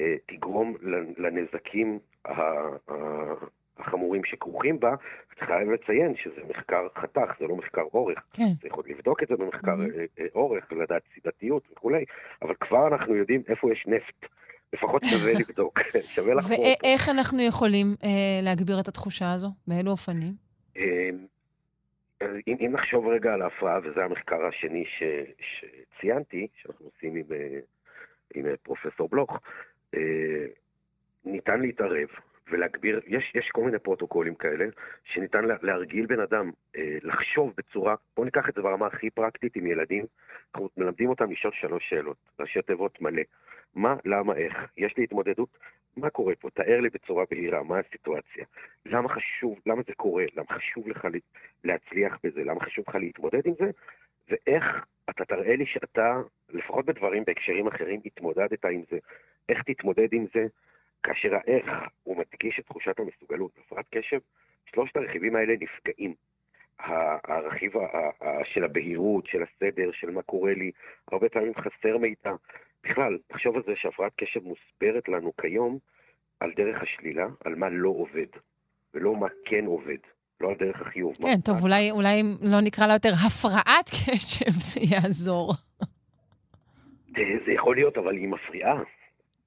אה, 0.00 0.14
תגרום 0.26 0.74
לנזקים 1.16 1.98
החמורים 3.78 4.24
שכרוכים 4.24 4.80
בה, 4.80 4.94
צריך 5.38 5.50
לציין 5.50 6.14
שזה 6.16 6.40
מחקר 6.48 6.86
חתך, 6.98 7.38
זה 7.40 7.46
לא 7.46 7.56
מחקר 7.56 7.82
אורך. 7.94 8.18
כן. 8.32 8.52
צריך 8.60 8.74
עוד 8.74 8.88
לבדוק 8.88 9.22
את 9.22 9.28
זה 9.28 9.36
במחקר 9.36 9.74
mm-hmm. 9.74 10.20
אורך, 10.34 10.72
לדעת 10.72 11.02
סידתיות 11.14 11.62
וכולי, 11.72 12.04
אבל 12.42 12.54
כבר 12.60 12.86
אנחנו 12.86 13.14
יודעים 13.14 13.42
איפה 13.48 13.72
יש 13.72 13.84
נפט. 13.86 14.32
לפחות 14.72 15.02
שווה 15.04 15.32
לבדוק, 15.40 15.78
שווה 16.02 16.34
לחקור. 16.34 16.56
ואיך 16.58 17.08
אנחנו 17.08 17.42
יכולים 17.42 17.86
אה, 18.04 18.08
להגביר 18.42 18.80
את 18.80 18.88
התחושה 18.88 19.32
הזו? 19.32 19.48
באילו 19.66 19.90
אופנים? 19.90 20.32
אה, 20.76 21.10
אם, 22.46 22.56
אם 22.60 22.72
נחשוב 22.72 23.06
רגע 23.06 23.34
על 23.34 23.42
ההפרעה, 23.42 23.78
וזה 23.84 24.04
המחקר 24.04 24.46
השני 24.46 24.84
ש, 24.86 25.02
שציינתי, 25.40 26.48
שאנחנו 26.54 26.86
עושים 26.86 27.16
עם, 27.16 27.24
עם 28.34 28.56
פרופסור 28.62 29.08
בלוך, 29.08 29.40
אה, 29.94 30.46
ניתן 31.24 31.60
להתערב 31.60 32.08
ולהגביר, 32.50 33.00
יש, 33.06 33.32
יש 33.34 33.48
כל 33.52 33.64
מיני 33.64 33.78
פרוטוקולים 33.78 34.34
כאלה, 34.34 34.66
שניתן 35.04 35.44
להרגיל 35.62 36.06
בן 36.06 36.20
אדם 36.20 36.50
אה, 36.76 36.98
לחשוב 37.02 37.52
בצורה, 37.56 37.94
בואו 38.16 38.24
ניקח 38.24 38.48
את 38.48 38.54
זה 38.54 38.62
ברמה 38.62 38.86
הכי 38.86 39.10
פרקטית 39.10 39.56
עם 39.56 39.66
ילדים, 39.66 40.04
אנחנו 40.54 40.68
מלמדים 40.76 41.08
אותם 41.08 41.30
לשאול 41.30 41.52
שלוש 41.52 41.88
שאלות, 41.88 42.16
ראשי 42.40 42.62
תיבות 42.62 43.00
מלא. 43.00 43.22
מה, 43.74 43.96
למה, 44.04 44.34
איך? 44.34 44.54
יש 44.76 44.96
לי 44.96 45.04
התמודדות, 45.04 45.58
מה 45.96 46.10
קורה 46.10 46.34
פה? 46.34 46.50
תאר 46.50 46.80
לי 46.80 46.88
בצורה 46.88 47.24
בהירה, 47.30 47.62
מה 47.62 47.78
הסיטואציה? 47.78 48.44
למה 48.86 49.08
חשוב, 49.08 49.58
למה 49.66 49.82
זה 49.86 49.94
קורה? 49.96 50.24
למה 50.36 50.46
חשוב 50.50 50.88
לך 50.88 51.06
להצליח 51.64 52.18
בזה? 52.24 52.44
למה 52.44 52.60
חשוב 52.60 52.84
לך 52.88 52.94
להתמודד 52.94 53.46
עם 53.46 53.54
זה? 53.58 53.70
ואיך 54.28 54.64
אתה 55.10 55.24
תראה 55.24 55.56
לי 55.56 55.66
שאתה, 55.66 56.20
לפחות 56.50 56.86
בדברים 56.86 57.24
בהקשרים 57.26 57.66
אחרים, 57.66 58.00
התמודדת 58.04 58.64
עם 58.64 58.82
זה. 58.90 58.98
איך 59.48 59.62
תתמודד 59.62 60.12
עם 60.12 60.24
זה, 60.34 60.46
כאשר 61.02 61.34
האיך 61.34 61.66
הוא 62.02 62.16
מדגיש 62.16 62.58
את 62.58 62.66
תחושת 62.66 63.00
המסוגלות. 63.00 63.50
הפרעת 63.58 63.86
קשב, 63.90 64.18
שלושת 64.74 64.96
הרכיבים 64.96 65.36
האלה 65.36 65.54
נפגעים. 65.60 66.14
הרכיב 67.24 67.72
של 68.44 68.64
הבהירות, 68.64 69.26
של 69.26 69.42
הסדר, 69.42 69.90
של 69.92 70.10
מה 70.10 70.22
קורה 70.22 70.54
לי, 70.54 70.70
הרבה 71.12 71.28
פעמים 71.28 71.52
חסר 71.54 71.98
מידע. 71.98 72.32
בכלל, 72.84 73.18
תחשוב 73.26 73.56
על 73.56 73.62
זה 73.66 73.72
שהפרעת 73.76 74.12
קשב 74.16 74.40
מוסברת 74.44 75.08
לנו 75.08 75.32
כיום 75.40 75.78
על 76.40 76.52
דרך 76.56 76.82
השלילה, 76.82 77.26
על 77.44 77.54
מה 77.54 77.68
לא 77.70 77.88
עובד, 77.88 78.26
ולא 78.94 79.16
מה 79.16 79.26
כן 79.44 79.64
עובד. 79.66 79.98
לא 80.40 80.48
על 80.48 80.54
דרך 80.54 80.80
החיוב. 80.80 81.16
כן, 81.22 81.40
טוב, 81.44 81.54
מה... 81.54 81.62
אולי, 81.62 81.90
אולי 81.90 82.22
לא 82.40 82.60
נקרא 82.60 82.86
לה 82.86 82.92
יותר 82.92 83.12
הפרעת 83.26 83.90
קשב, 83.90 84.50
זה 84.70 84.80
יעזור. 84.80 85.52
זה, 87.08 87.22
זה 87.46 87.52
יכול 87.52 87.76
להיות, 87.76 87.98
אבל 87.98 88.16
היא 88.16 88.28
מפריעה. 88.28 88.82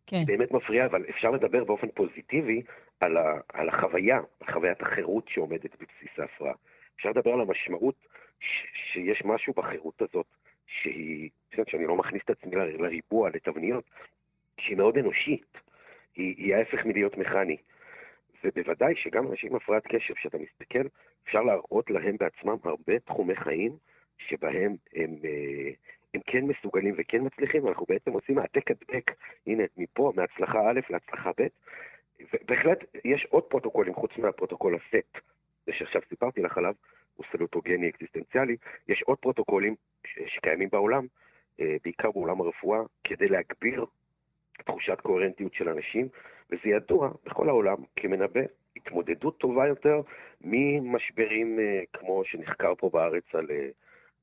כן. 0.08 0.24
באמת 0.26 0.52
מפריעה, 0.52 0.86
אבל 0.86 1.06
אפשר 1.10 1.32
לדבר 1.32 1.64
באופן 1.64 1.88
פוזיטיבי 1.88 2.62
על, 3.00 3.18
ה, 3.18 3.40
על 3.54 3.70
החוויה, 3.70 4.20
חוויית 4.52 4.82
החירות 4.82 5.28
שעומדת 5.28 5.76
בבסיס 5.76 6.20
ההפרעה. 6.20 6.54
אפשר 6.96 7.10
לדבר 7.10 7.34
על 7.34 7.42
המשמעות 7.42 7.96
ש, 8.40 8.66
שיש 8.94 9.22
משהו 9.26 9.54
בחירות 9.54 10.02
הזאת, 10.02 10.26
שהיא, 10.68 11.30
שאני 11.68 11.86
לא 11.86 11.96
מכניס 11.96 12.22
את 12.26 12.30
עצמי 12.30 12.56
לריבוע, 12.56 13.30
לתבניות, 13.30 13.84
שהיא 14.60 14.78
מאוד 14.78 14.98
אנושית. 14.98 15.58
היא, 16.16 16.36
היא 16.38 16.56
ההפך 16.56 16.86
מלהיות 16.86 17.18
מכני. 17.18 17.58
ובוודאי 18.44 18.96
שגם 18.96 19.32
אנשים 19.32 19.50
עם 19.50 19.56
הפרעת 19.56 19.88
קשב, 19.88 20.14
כשאתה 20.14 20.38
מסתכל, 20.38 20.88
אפשר 21.26 21.42
להראות 21.42 21.90
להם 21.90 22.16
בעצמם 22.20 22.58
הרבה 22.64 23.00
תחומי 23.00 23.36
חיים 23.36 23.72
שבהם 24.18 24.76
הם, 24.96 25.16
אה, 25.26 25.72
הם 26.16 26.22
כן 26.26 26.46
מסוגלים 26.46 26.96
וכן 26.98 27.22
מצליחים, 27.22 27.64
ואנחנו 27.64 27.86
בעצם 27.90 28.12
עושים 28.12 28.38
העתק 28.38 28.72
הדבק, 28.72 29.12
הנה, 29.48 29.64
מפה, 29.78 30.14
מהצלחה 30.16 30.60
א' 30.70 30.80
להצלחה 30.90 31.32
ב', 31.38 31.48
ובהחלט 32.34 32.84
יש 33.06 33.28
עוד 33.30 33.44
פרוטוקולים 33.44 33.94
חוץ 33.94 34.12
מהפרוטוקול 34.18 34.76
הסט, 34.76 35.18
זה 35.66 35.74
שעכשיו 35.74 36.02
סיפרתי 36.10 36.42
לך 36.42 36.58
עליו, 36.58 36.74
הוא 37.16 37.26
סלוטוגני 37.32 37.90
אקזיסטנציאלי, 37.90 38.56
יש 38.88 39.02
עוד 39.02 39.18
פרוטוקולים 39.18 39.76
שקיימים 40.26 40.70
בעולם, 40.70 41.06
אה, 41.60 41.76
בעיקר 41.84 42.12
בעולם 42.12 42.42
הרפואה, 42.42 42.80
כדי 43.04 43.28
להגביר 43.28 43.86
תחושת 44.66 45.02
קוהרנטיות 45.02 45.54
של 45.54 45.70
אנשים, 45.70 46.08
וזה 46.50 46.70
ידוע 46.70 47.10
בכל 47.26 47.50
העולם 47.50 47.78
כמנבא 47.96 48.42
התמודדות 48.76 49.38
טובה 49.38 49.68
יותר 49.68 50.02
ממשברים 50.42 51.60
אה, 51.60 51.82
כמו 51.94 52.26
שנחקר 52.26 52.76
פה 52.76 52.90
בארץ 52.94 53.24
על, 53.34 53.52
אה, 53.52 53.70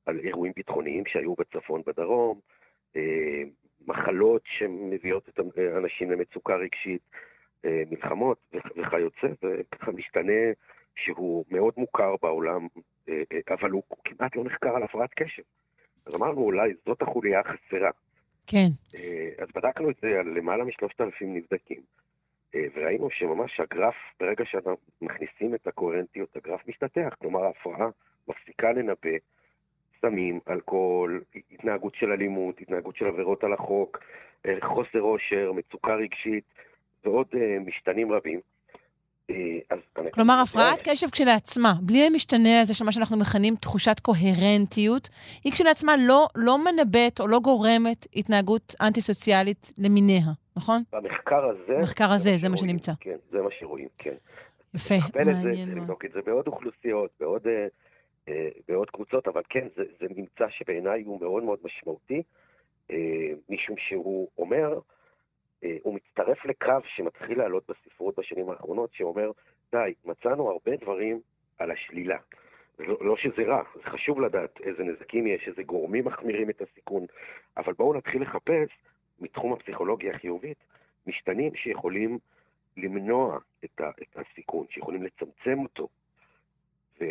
על 0.07 0.19
אירועים 0.19 0.53
ביטחוניים 0.57 1.07
שהיו 1.07 1.35
בצפון 1.35 1.83
בדרום, 1.87 2.41
אה, 2.97 3.43
מחלות 3.87 4.43
שמביאות 4.45 5.29
את 5.29 5.41
האנשים 5.57 6.11
למצוקה 6.11 6.57
רגשית, 6.57 7.03
אה, 7.65 7.83
מלחמות 7.91 8.39
וכיוצא, 8.77 9.27
וככה 9.43 9.93
משתנה 9.93 10.43
שהוא 10.97 11.45
מאוד 11.51 11.75
מוכר 11.77 12.15
בעולם, 12.23 12.67
אה, 13.09 13.23
אבל 13.51 13.71
הוא 13.71 13.83
כמעט 14.05 14.37
לא 14.37 14.45
נחקר 14.45 14.77
על 14.77 14.83
הפרעת 14.83 15.11
קשב. 15.15 15.43
אז 16.07 16.17
אמרנו, 16.17 16.41
אולי 16.41 16.73
זאת 16.87 17.03
החוליה 17.03 17.41
החסרה. 17.41 17.91
כן. 18.47 18.69
אז 19.39 19.49
בדקנו 19.55 19.91
את 19.91 19.97
זה 20.03 20.21
על 20.21 20.27
למעלה 20.27 20.65
משלושת 20.65 21.01
אלפים 21.01 21.37
נבדקים, 21.37 21.81
וראינו 22.55 23.11
שממש 23.11 23.61
הגרף, 23.61 23.95
ברגע 24.21 24.45
שאנחנו 24.45 24.77
מכניסים 25.03 25.55
את 25.55 25.67
הקוהרנטיות, 25.67 26.37
הגרף 26.37 26.69
משתתח, 26.69 27.15
כלומר 27.19 27.45
ההפרעה 27.45 27.89
מפסיקה 28.29 28.73
לנבא 28.73 29.19
סמים, 30.03 30.41
אלכוהול, 30.49 31.23
התנהגות 31.53 31.95
של 31.95 32.13
אלימות, 32.13 32.61
התנהגות 32.61 32.97
של 32.97 33.07
עבירות 33.07 33.45
על 33.45 33.53
החוק, 33.53 33.99
חוסר 34.63 34.99
עושר, 34.99 35.53
מצוקה 35.53 35.95
רגשית 35.95 36.45
ועוד 37.05 37.27
משתנים 37.67 38.13
רבים. 38.13 38.41
אה, 39.31 39.77
כלומר, 40.11 40.41
הפרעת 40.43 40.83
קשב 40.89 41.11
כשלעצמה, 41.11 41.73
בלי 41.83 42.07
המשתנה 42.07 42.61
הזה 42.61 42.75
של 42.75 42.85
מה 42.85 42.93
שאנחנו 42.93 43.17
מכנים 43.17 43.55
תחושת 43.55 44.01
קוהרנטיות, 44.01 45.09
היא 45.45 45.53
כשלעצמה 45.53 45.95
לא, 45.99 46.29
לא 46.37 46.59
מנבאת 46.65 47.21
או 47.21 47.27
לא 47.27 47.39
גורמת 47.39 48.07
התנהגות 48.17 48.75
אנטי-סוציאלית 48.81 49.71
למיניה, 49.79 50.23
נכון? 50.57 50.83
במחקר 50.93 51.45
הזה... 51.45 51.79
במחקר 51.79 52.13
הזה, 52.13 52.37
זה 52.37 52.49
מה 52.49 52.57
שנמצא. 52.57 52.93
כן, 53.01 53.17
זה 53.31 53.43
מה 53.43 53.49
שרואים, 53.59 53.89
כן. 53.99 54.15
יפה, 54.75 54.95
מעניין. 55.15 55.75
לבדוק 55.75 56.05
את 56.05 56.11
זה 56.13 56.21
בעוד 56.27 56.47
אוכלוסיות, 56.47 57.11
בעוד, 57.21 57.47
אה, 58.29 58.49
בעוד 58.69 58.91
קבוצות, 58.91 59.29
אבל 59.29 59.43
כן, 59.49 59.69
זה, 59.77 59.85
זה 60.01 60.07
ממצא 60.17 60.49
שבעיניי 60.51 61.03
הוא 61.03 61.21
מאוד 61.21 61.43
מאוד 61.43 61.59
משמעותי, 61.65 62.23
אה, 62.91 63.33
משום 63.49 63.77
שהוא 63.79 64.29
אומר, 64.39 64.79
אה, 65.65 65.77
הוא 65.83 65.95
מצטרף 65.95 66.45
לקו 66.45 66.73
שמתחיל 66.87 67.39
לעלות 67.39 67.71
בספרות 67.71 68.19
בשנים 68.19 68.51
האחרונות, 68.51 68.95
שאומר, 68.95 69.31
די, 69.73 69.95
מצאנו 70.05 70.51
הרבה 70.51 70.77
דברים 70.77 71.21
על 71.59 71.71
השלילה. 71.71 72.19
לא, 72.79 72.99
לא 73.01 73.17
שזה 73.17 73.43
רע, 73.43 73.63
זה 73.75 73.83
חשוב 73.83 74.21
לדעת 74.21 74.61
איזה 74.61 74.85
נזקים 74.85 75.27
יש, 75.27 75.49
איזה 75.49 75.63
גורמים 75.63 76.05
מחמירים 76.05 76.51
את 76.51 76.63
הסיכון, 76.63 77.07
אבל 77.57 77.73
בואו 77.73 77.95
נתחיל 77.95 78.23
לחפש 78.23 78.69
מתחום 79.21 79.53
הפסיכולוגיה 79.53 80.15
החיובית 80.15 80.59
משתנים 81.07 81.55
שיכולים 81.55 82.19
למנוע 82.77 83.39
את 83.65 83.81
הסיכון, 84.17 84.67
שיכולים 84.71 85.03
לצמצם 85.03 85.59
אותו. 85.59 85.89
ו, 87.01 87.05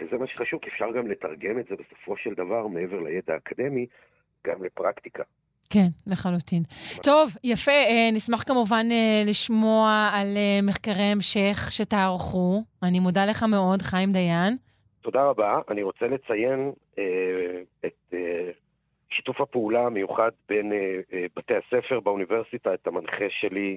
וזה 0.00 0.18
מה 0.18 0.26
שחשוב, 0.26 0.60
כי 0.60 0.70
אפשר 0.70 0.92
גם 0.96 1.06
לתרגם 1.06 1.58
את 1.58 1.66
זה 1.68 1.74
בסופו 1.74 2.16
של 2.16 2.34
דבר, 2.34 2.66
מעבר 2.66 3.00
לידע 3.00 3.34
האקדמי, 3.34 3.86
גם 4.46 4.64
לפרקטיקה. 4.64 5.22
כן, 5.70 5.88
לחלוטין. 6.06 6.62
טוב, 7.02 7.30
יפה. 7.44 7.70
אה, 7.70 8.10
נשמח 8.12 8.42
כמובן 8.42 8.86
אה, 8.90 9.22
לשמוע 9.26 10.10
על 10.12 10.36
אה, 10.36 10.60
מחקרי 10.62 11.02
המשך 11.12 11.68
שתערכו. 11.70 12.62
אני 12.82 13.00
מודה 13.00 13.26
לך 13.26 13.42
מאוד, 13.42 13.82
חיים 13.82 14.12
דיין. 14.12 14.56
תודה 15.00 15.24
רבה. 15.24 15.60
אני 15.70 15.82
רוצה 15.82 16.06
לציין 16.06 16.72
אה, 16.98 17.62
את 17.86 18.14
אה, 18.14 18.50
שיתוף 19.10 19.40
הפעולה 19.40 19.86
המיוחד 19.86 20.30
בין 20.48 20.72
אה, 20.72 21.26
בתי 21.36 21.54
הספר 21.54 22.00
באוניברסיטה, 22.00 22.74
את 22.74 22.86
המנחה 22.86 23.24
שלי, 23.30 23.76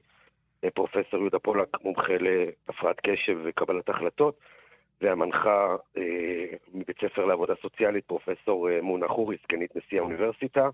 פרופסור 0.73 1.19
יהודה 1.19 1.39
פולק, 1.39 1.67
מומחה 1.83 2.13
להפרעת 2.19 2.99
קשב 2.99 3.37
וקבלת 3.43 3.89
החלטות, 3.89 4.39
והמנחה 5.01 5.75
אה, 5.97 6.03
מבית 6.73 6.97
ספר 7.01 7.25
לעבודה 7.25 7.53
סוציאלית, 7.61 8.05
פרופסור 8.05 8.69
אה, 8.69 8.81
מונה 8.81 9.07
חורי, 9.07 9.37
סגנית 9.43 9.75
נשיא 9.75 9.99
האוניברסיטה. 9.99 10.69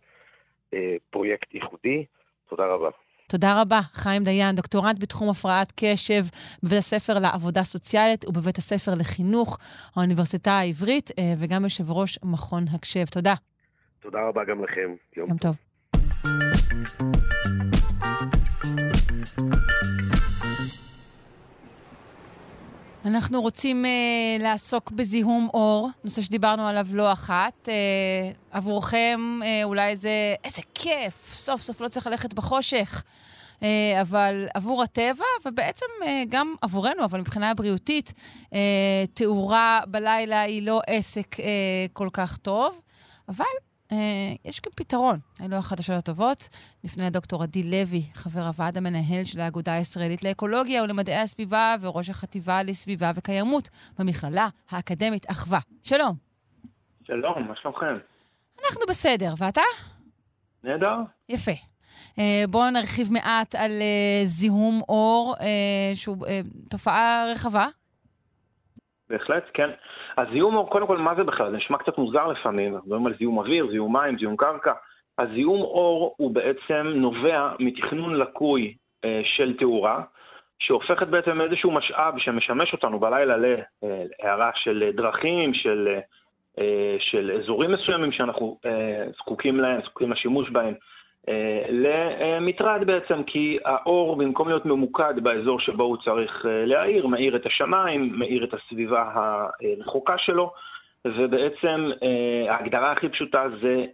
אה, 0.73 0.95
פרויקט 1.09 1.53
ייחודי. 1.53 2.05
תודה 2.49 2.65
רבה. 2.65 2.89
תודה 3.29 3.61
רבה, 3.61 3.79
חיים 3.93 4.23
דיין, 4.23 4.55
דוקטורנט 4.55 4.99
בתחום 5.01 5.29
הפרעת 5.29 5.73
קשב 5.75 6.21
בבית 6.63 6.77
הספר 6.77 7.13
לעבודה 7.19 7.63
סוציאלית 7.63 8.25
ובבית 8.25 8.57
הספר 8.57 8.91
לחינוך, 8.99 9.57
האוניברסיטה 9.95 10.51
העברית, 10.51 11.11
וגם 11.41 11.63
יושב 11.63 11.91
ראש 11.91 12.19
מכון 12.23 12.63
הקשב. 12.75 13.05
תודה. 13.11 13.33
תודה 13.99 14.19
רבה 14.27 14.43
גם 14.43 14.63
לכם. 14.63 14.95
יום, 15.15 15.27
יום 15.29 15.37
טוב. 15.37 15.55
אנחנו 23.07 23.41
רוצים 23.41 23.85
uh, 23.85 24.41
לעסוק 24.41 24.91
בזיהום 24.91 25.49
אור, 25.53 25.89
נושא 26.03 26.21
שדיברנו 26.21 26.67
עליו 26.67 26.87
לא 26.91 27.11
אחת. 27.11 27.53
Uh, 27.67 28.37
עבורכם 28.51 29.39
uh, 29.41 29.45
אולי 29.63 29.95
זה, 29.95 30.35
איזה 30.43 30.61
כיף, 30.73 31.33
סוף 31.33 31.61
סוף 31.61 31.81
לא 31.81 31.87
צריך 31.87 32.07
ללכת 32.07 32.33
בחושך. 32.33 33.03
Uh, 33.59 33.63
אבל 34.01 34.47
עבור 34.53 34.83
הטבע, 34.83 35.25
ובעצם 35.45 35.85
uh, 36.01 36.05
גם 36.29 36.55
עבורנו, 36.61 37.03
אבל 37.03 37.19
מבחינה 37.19 37.53
בריאותית, 37.53 38.13
uh, 38.45 38.53
תאורה 39.13 39.79
בלילה 39.87 40.41
היא 40.41 40.61
לא 40.61 40.81
עסק 40.87 41.35
uh, 41.35 41.39
כל 41.93 42.09
כך 42.13 42.37
טוב. 42.37 42.79
אבל 43.29 43.45
יש 44.45 44.61
גם 44.61 44.71
פתרון, 44.75 45.17
אלו 45.45 45.55
החדשות 45.55 45.95
הטובות. 45.95 46.49
נפנה 46.83 47.05
לדוקטור 47.05 47.43
עדי 47.43 47.63
לוי, 47.63 48.01
חבר 48.13 48.41
הוועד 48.41 48.77
המנהל 48.77 49.23
של 49.23 49.39
האגודה 49.39 49.73
הישראלית 49.73 50.23
לאקולוגיה 50.23 50.83
ולמדעי 50.83 51.15
הסביבה 51.15 51.75
וראש 51.81 52.09
החטיבה 52.09 52.63
לסביבה 52.63 53.11
וקיימות 53.15 53.69
במכללה 53.99 54.47
האקדמית 54.71 55.31
אחווה. 55.31 55.59
שלום. 55.83 56.15
שלום, 57.03 57.47
מה 57.47 57.55
שלומכם? 57.55 57.97
אנחנו 58.65 58.81
בסדר, 58.89 59.33
ואתה? 59.37 59.61
נהדר. 60.63 60.95
יפה. 61.29 61.51
אה, 62.19 62.43
בואו 62.49 62.69
נרחיב 62.69 63.07
מעט 63.13 63.55
על 63.55 63.71
אה, 63.71 64.21
זיהום 64.25 64.81
אור, 64.89 65.35
שהוא 65.95 66.17
תופעה 66.69 67.25
רחבה. 67.31 67.67
בהחלט, 69.09 69.43
כן. 69.53 69.69
אז 70.17 70.27
זיהום 70.31 70.65
קודם 70.69 70.87
כל, 70.87 70.97
מה 70.97 71.15
זה 71.15 71.23
בכלל? 71.23 71.51
זה 71.51 71.57
נשמע 71.57 71.77
קצת 71.77 71.97
מוזר 71.97 72.27
לפעמים, 72.27 72.73
אנחנו 72.73 72.87
מדברים 72.87 73.07
על 73.07 73.13
זיהום 73.17 73.37
אוויר, 73.37 73.67
זיהום 73.71 73.97
מים, 73.97 74.17
זיהום 74.17 74.35
קרקע. 74.35 74.73
הזיהום 75.19 75.61
אור 75.61 76.15
הוא 76.17 76.31
בעצם 76.31 76.87
נובע 76.95 77.51
מתכנון 77.59 78.15
לקוי 78.15 78.73
אה, 79.05 79.21
של 79.23 79.57
תאורה, 79.57 80.01
שהופכת 80.59 81.07
בעצם 81.07 81.41
איזשהו 81.41 81.71
משאב 81.71 82.13
שמשמש 82.17 82.73
אותנו 82.73 82.99
בלילה 82.99 83.35
להערה 83.83 84.51
של 84.55 84.91
דרכים, 84.93 85.53
של, 85.53 85.99
אה, 86.59 86.95
של 86.99 87.31
אזורים 87.39 87.71
מסוימים 87.71 88.11
שאנחנו 88.11 88.57
אה, 88.65 89.05
זקוקים 89.17 89.59
להם, 89.59 89.81
זקוקים 89.81 90.11
לשימוש 90.11 90.49
בהם. 90.49 90.73
אה, 91.29 91.61
למטרד 91.69 92.83
בעצם, 92.85 93.23
כי 93.23 93.57
האור 93.65 94.15
במקום 94.15 94.47
להיות 94.47 94.65
ממוקד 94.65 95.13
באזור 95.23 95.59
שבו 95.59 95.83
הוא 95.83 95.97
צריך 96.05 96.45
אה, 96.45 96.65
להאיר, 96.65 97.07
מאיר 97.07 97.35
את 97.35 97.45
השמיים, 97.45 98.19
מאיר 98.19 98.43
את 98.43 98.53
הסביבה 98.53 99.11
הרחוקה 99.13 100.13
שלו, 100.17 100.51
ובעצם 101.05 101.89
אה, 102.03 102.53
ההגדרה 102.53 102.91
הכי 102.91 103.09
פשוטה 103.09 103.43
זה 103.61 103.85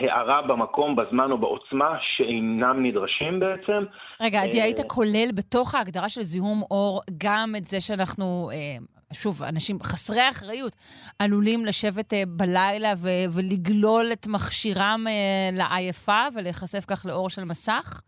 הארה 0.00 0.42
במקום, 0.42 0.96
בזמן 0.96 1.30
או 1.30 1.38
בעוצמה 1.38 1.96
שאינם 2.16 2.86
נדרשים 2.86 3.40
בעצם. 3.40 3.84
רגע, 4.20 4.42
עדי, 4.42 4.62
היית 4.62 4.80
כולל 4.86 5.28
בתוך 5.34 5.74
ההגדרה 5.74 6.08
של 6.08 6.20
זיהום 6.20 6.62
אור 6.70 7.00
גם 7.24 7.52
את 7.56 7.64
זה 7.64 7.80
שאנחנו 7.80 8.48
שוב, 9.12 9.42
אנשים 9.42 9.76
חסרי 9.82 10.28
אחריות 10.30 10.72
עלולים 11.18 11.66
לשבת 11.66 12.12
אה, 12.12 12.22
בלילה 12.26 12.92
ו- 13.02 13.26
ולגלול 13.34 14.06
את 14.12 14.26
מכשירם 14.34 15.04
אה, 15.08 15.50
לעייפה 15.52 16.22
ולהיחשף 16.34 16.84
כך 16.90 17.06
לאור 17.08 17.30
של 17.30 17.44
מסך? 17.44 18.02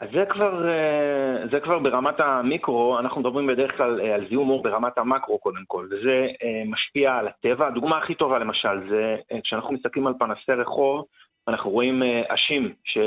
אז 0.00 0.08
זה 0.12 0.24
כבר, 0.30 0.68
אה, 0.68 1.46
זה 1.50 1.60
כבר 1.60 1.78
ברמת 1.78 2.20
המיקרו, 2.20 2.98
אנחנו 2.98 3.20
מדברים 3.20 3.46
בדרך 3.46 3.76
כלל 3.76 4.00
על 4.00 4.28
זיהום 4.28 4.50
אור 4.50 4.62
ברמת 4.62 4.98
המקרו 4.98 5.38
קודם 5.38 5.64
כל, 5.66 5.86
וזה 5.90 6.26
משפיע 6.66 7.12
על 7.12 7.28
הטבע. 7.28 7.66
הדוגמה 7.66 7.98
הכי 7.98 8.14
טובה 8.14 8.38
למשל 8.38 8.88
זה 8.90 9.16
כשאנחנו 9.44 9.72
מסתכלים 9.72 10.06
על 10.06 10.14
פנסי 10.18 10.52
רחוב, 10.52 11.04
אנחנו 11.48 11.70
רואים 11.70 12.02
עשים 12.28 12.72
ש... 12.84 12.98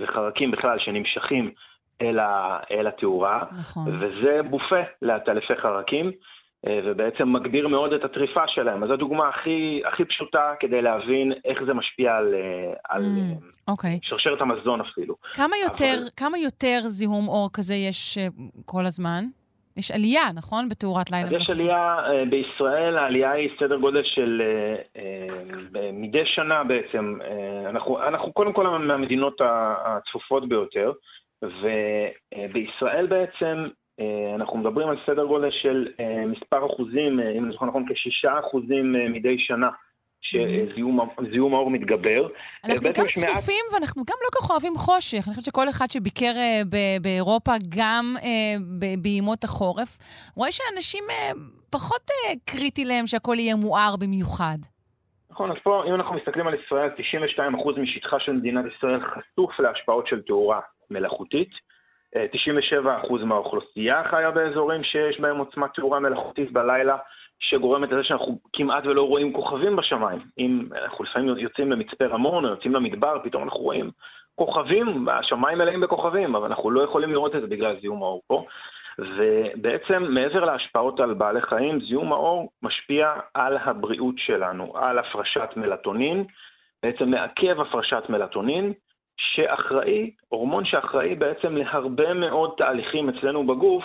וחרקים 0.00 0.50
בכלל 0.50 0.78
שנמשכים 0.78 1.50
אל, 2.02 2.18
ה, 2.18 2.58
אל 2.70 2.86
התאורה, 2.86 3.44
נכון. 3.58 3.84
וזה 3.88 4.40
בופה 4.42 4.80
לעטלפי 5.02 5.56
חרקים, 5.56 6.12
אה, 6.66 6.80
ובעצם 6.84 7.32
מגביר 7.32 7.68
מאוד 7.68 7.92
את 7.92 8.04
הטריפה 8.04 8.42
שלהם. 8.46 8.82
אז 8.82 8.88
זו 8.88 8.94
הדוגמה 8.94 9.28
הכי, 9.28 9.82
הכי 9.92 10.04
פשוטה 10.04 10.52
כדי 10.60 10.82
להבין 10.82 11.32
איך 11.44 11.58
זה 11.66 11.74
משפיע 11.74 12.16
על, 12.16 12.34
אה, 12.34 12.72
על 12.88 13.02
mm, 13.02 13.70
okay. 13.70 13.98
שרשרת 14.02 14.40
המזון 14.40 14.80
אפילו. 14.80 15.14
כמה 15.34 15.56
יותר, 15.62 15.94
אבל... 15.98 16.08
כמה 16.16 16.38
יותר 16.38 16.80
זיהום 16.84 17.28
אור 17.28 17.50
כזה 17.52 17.74
יש 17.74 18.18
אה, 18.18 18.26
כל 18.64 18.86
הזמן? 18.86 19.24
יש 19.76 19.90
עלייה, 19.90 20.22
נכון? 20.34 20.68
בתאורת 20.68 21.10
לילה 21.10 21.30
מלאכותית. 21.30 21.48
יש 21.48 21.50
עלייה, 21.50 21.96
בישראל 22.30 22.98
העלייה 22.98 23.30
היא 23.30 23.50
סדר 23.60 23.76
גודל 23.76 24.02
של 24.04 24.42
מדי 25.92 26.26
שנה 26.26 26.64
בעצם. 26.64 27.18
אנחנו, 27.70 28.02
אנחנו 28.02 28.32
קודם 28.32 28.52
כל 28.52 28.78
מהמדינות 28.78 29.40
הצפופות 29.84 30.48
ביותר. 30.48 30.92
ובישראל 31.42 33.06
בעצם 33.06 33.68
אה, 34.00 34.34
אנחנו 34.34 34.58
מדברים 34.58 34.88
על 34.88 34.96
סדר 35.06 35.24
גודל 35.24 35.50
של 35.50 35.88
אה, 36.00 36.26
מספר 36.26 36.66
אחוזים, 36.66 37.20
אה, 37.20 37.30
אם 37.30 37.44
אני 37.44 37.52
זוכר 37.52 37.66
נכון, 37.66 37.84
כשישה 37.94 38.38
אחוזים 38.40 38.92
מדי 39.12 39.38
שנה 39.38 39.68
שזיהום 40.20 41.54
האור 41.54 41.70
מתגבר. 41.70 42.28
אנחנו 42.64 42.88
גם 42.94 43.06
צפופים 43.06 43.64
מעט... 43.70 43.74
ואנחנו 43.74 44.02
גם 44.08 44.16
לא 44.24 44.28
כל 44.32 44.38
כך 44.40 44.50
אוהבים 44.50 44.74
חושך. 44.76 45.14
אני 45.14 45.34
חושבת 45.34 45.44
שכל 45.44 45.68
אחד 45.68 45.90
שביקר 45.90 46.32
באירופה, 47.02 47.52
גם 47.78 48.16
בימות 49.02 49.44
החורף, 49.44 49.98
רואה 50.36 50.50
שאנשים 50.50 51.04
פחות 51.70 52.10
קריטי 52.44 52.84
להם 52.84 53.06
שהכל 53.06 53.36
יהיה 53.38 53.56
מואר 53.56 53.94
במיוחד. 54.00 54.58
נכון, 55.30 55.50
אז 55.50 55.56
פה, 55.62 55.84
אם 55.88 55.94
אנחנו 55.94 56.14
מסתכלים 56.14 56.46
על 56.46 56.54
ישראל, 56.54 56.90
92% 57.76 57.80
משטחה 57.80 58.20
של 58.20 58.32
מדינת 58.32 58.64
ישראל 58.76 59.00
חשוף 59.00 59.60
להשפעות 59.60 60.06
של 60.06 60.22
תאורה 60.22 60.60
מלאכותית. 60.90 61.50
97% 62.14 63.24
מהאוכלוסייה 63.24 64.04
חיה 64.04 64.30
באזורים 64.30 64.84
שיש 64.84 65.20
בהם 65.20 65.38
עוצמת 65.38 65.74
תאורה 65.74 66.00
מלאכותית 66.00 66.52
בלילה, 66.52 66.96
שגורמת 67.40 67.92
לזה 67.92 68.04
שאנחנו 68.04 68.38
כמעט 68.52 68.86
ולא 68.86 69.02
רואים 69.02 69.32
כוכבים 69.32 69.76
בשמיים. 69.76 70.18
אם 70.38 70.68
אנחנו 70.82 71.04
לפעמים 71.04 71.38
יוצאים 71.38 71.72
למצפה 71.72 72.06
רמון 72.06 72.44
או 72.44 72.50
יוצאים 72.50 72.74
למדבר, 72.74 73.18
פתאום 73.24 73.42
אנחנו 73.42 73.60
רואים 73.60 73.90
כוכבים, 74.34 75.08
השמיים 75.08 75.58
מלאים 75.58 75.80
בכוכבים, 75.80 76.34
אבל 76.34 76.46
אנחנו 76.46 76.70
לא 76.70 76.82
יכולים 76.82 77.12
לראות 77.12 77.36
את 77.36 77.40
זה 77.40 77.46
בגלל 77.46 77.80
זיהום 77.80 78.02
האור 78.02 78.22
פה. 78.26 78.44
ובעצם 78.98 80.02
מעבר 80.08 80.44
להשפעות 80.44 81.00
על 81.00 81.14
בעלי 81.14 81.40
חיים, 81.40 81.80
זיהום 81.80 82.12
האור 82.12 82.50
משפיע 82.62 83.14
על 83.34 83.58
הבריאות 83.64 84.14
שלנו, 84.18 84.72
על 84.76 84.98
הפרשת 84.98 85.48
מלטונין, 85.56 86.24
בעצם 86.82 87.10
מעכב 87.10 87.60
הפרשת 87.60 88.02
מלטונין, 88.08 88.72
שאחראי, 89.16 90.10
הורמון 90.28 90.64
שאחראי 90.64 91.14
בעצם 91.14 91.56
להרבה 91.56 92.14
מאוד 92.14 92.54
תהליכים 92.56 93.08
אצלנו 93.08 93.46
בגוף, 93.46 93.84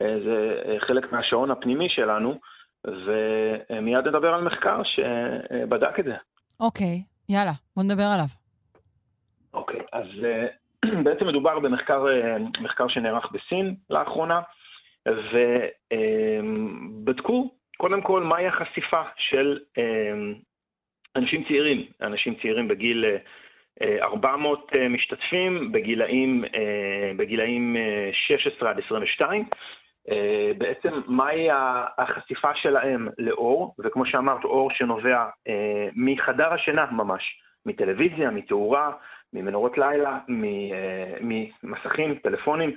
אה, 0.00 0.16
זה 0.24 0.62
אה, 0.66 0.80
חלק 0.80 1.12
מהשעון 1.12 1.50
הפנימי 1.50 1.88
שלנו, 1.88 2.40
ומיד 2.84 4.08
נדבר 4.08 4.34
על 4.34 4.42
מחקר 4.42 4.82
שבדק 4.84 6.00
את 6.00 6.04
זה. 6.04 6.14
אוקיי, 6.60 6.86
okay, 6.86 7.32
יאללה, 7.34 7.52
בוא 7.76 7.84
נדבר 7.84 8.06
עליו. 8.14 8.26
אוקיי, 9.54 9.80
okay, 9.80 9.84
אז 9.92 10.06
אה, 10.24 10.46
בעצם 11.04 11.26
מדובר 11.26 11.58
במחקר 11.58 12.88
שנערך 12.88 13.32
בסין 13.32 13.74
לאחרונה, 13.90 14.40
ובדקו 15.92 17.50
קודם 17.76 18.02
כל 18.02 18.22
מהי 18.22 18.46
החשיפה 18.46 19.02
של 19.16 19.58
אנשים 21.16 21.44
צעירים, 21.44 21.86
אנשים 22.02 22.34
צעירים 22.34 22.68
בגיל 22.68 23.04
400 24.02 24.70
אה, 24.74 24.88
משתתפים 24.88 25.72
בגילאים, 25.72 26.44
אה, 26.44 27.12
בגילאים 27.16 27.76
16 28.12 28.70
עד 28.70 28.78
22. 28.78 29.44
בעצם 30.58 31.00
מהי 31.06 31.48
החשיפה 31.98 32.54
שלהם 32.54 33.08
לאור, 33.18 33.74
וכמו 33.78 34.06
שאמרת, 34.06 34.44
אור 34.44 34.70
שנובע 34.70 35.26
מחדר 35.96 36.52
השינה 36.52 36.86
ממש, 36.90 37.22
מטלוויזיה, 37.66 38.30
מתאורה, 38.30 38.92
ממנורות 39.32 39.78
לילה, 39.78 40.18
ממסכים, 41.20 42.14
טלפונים, 42.14 42.76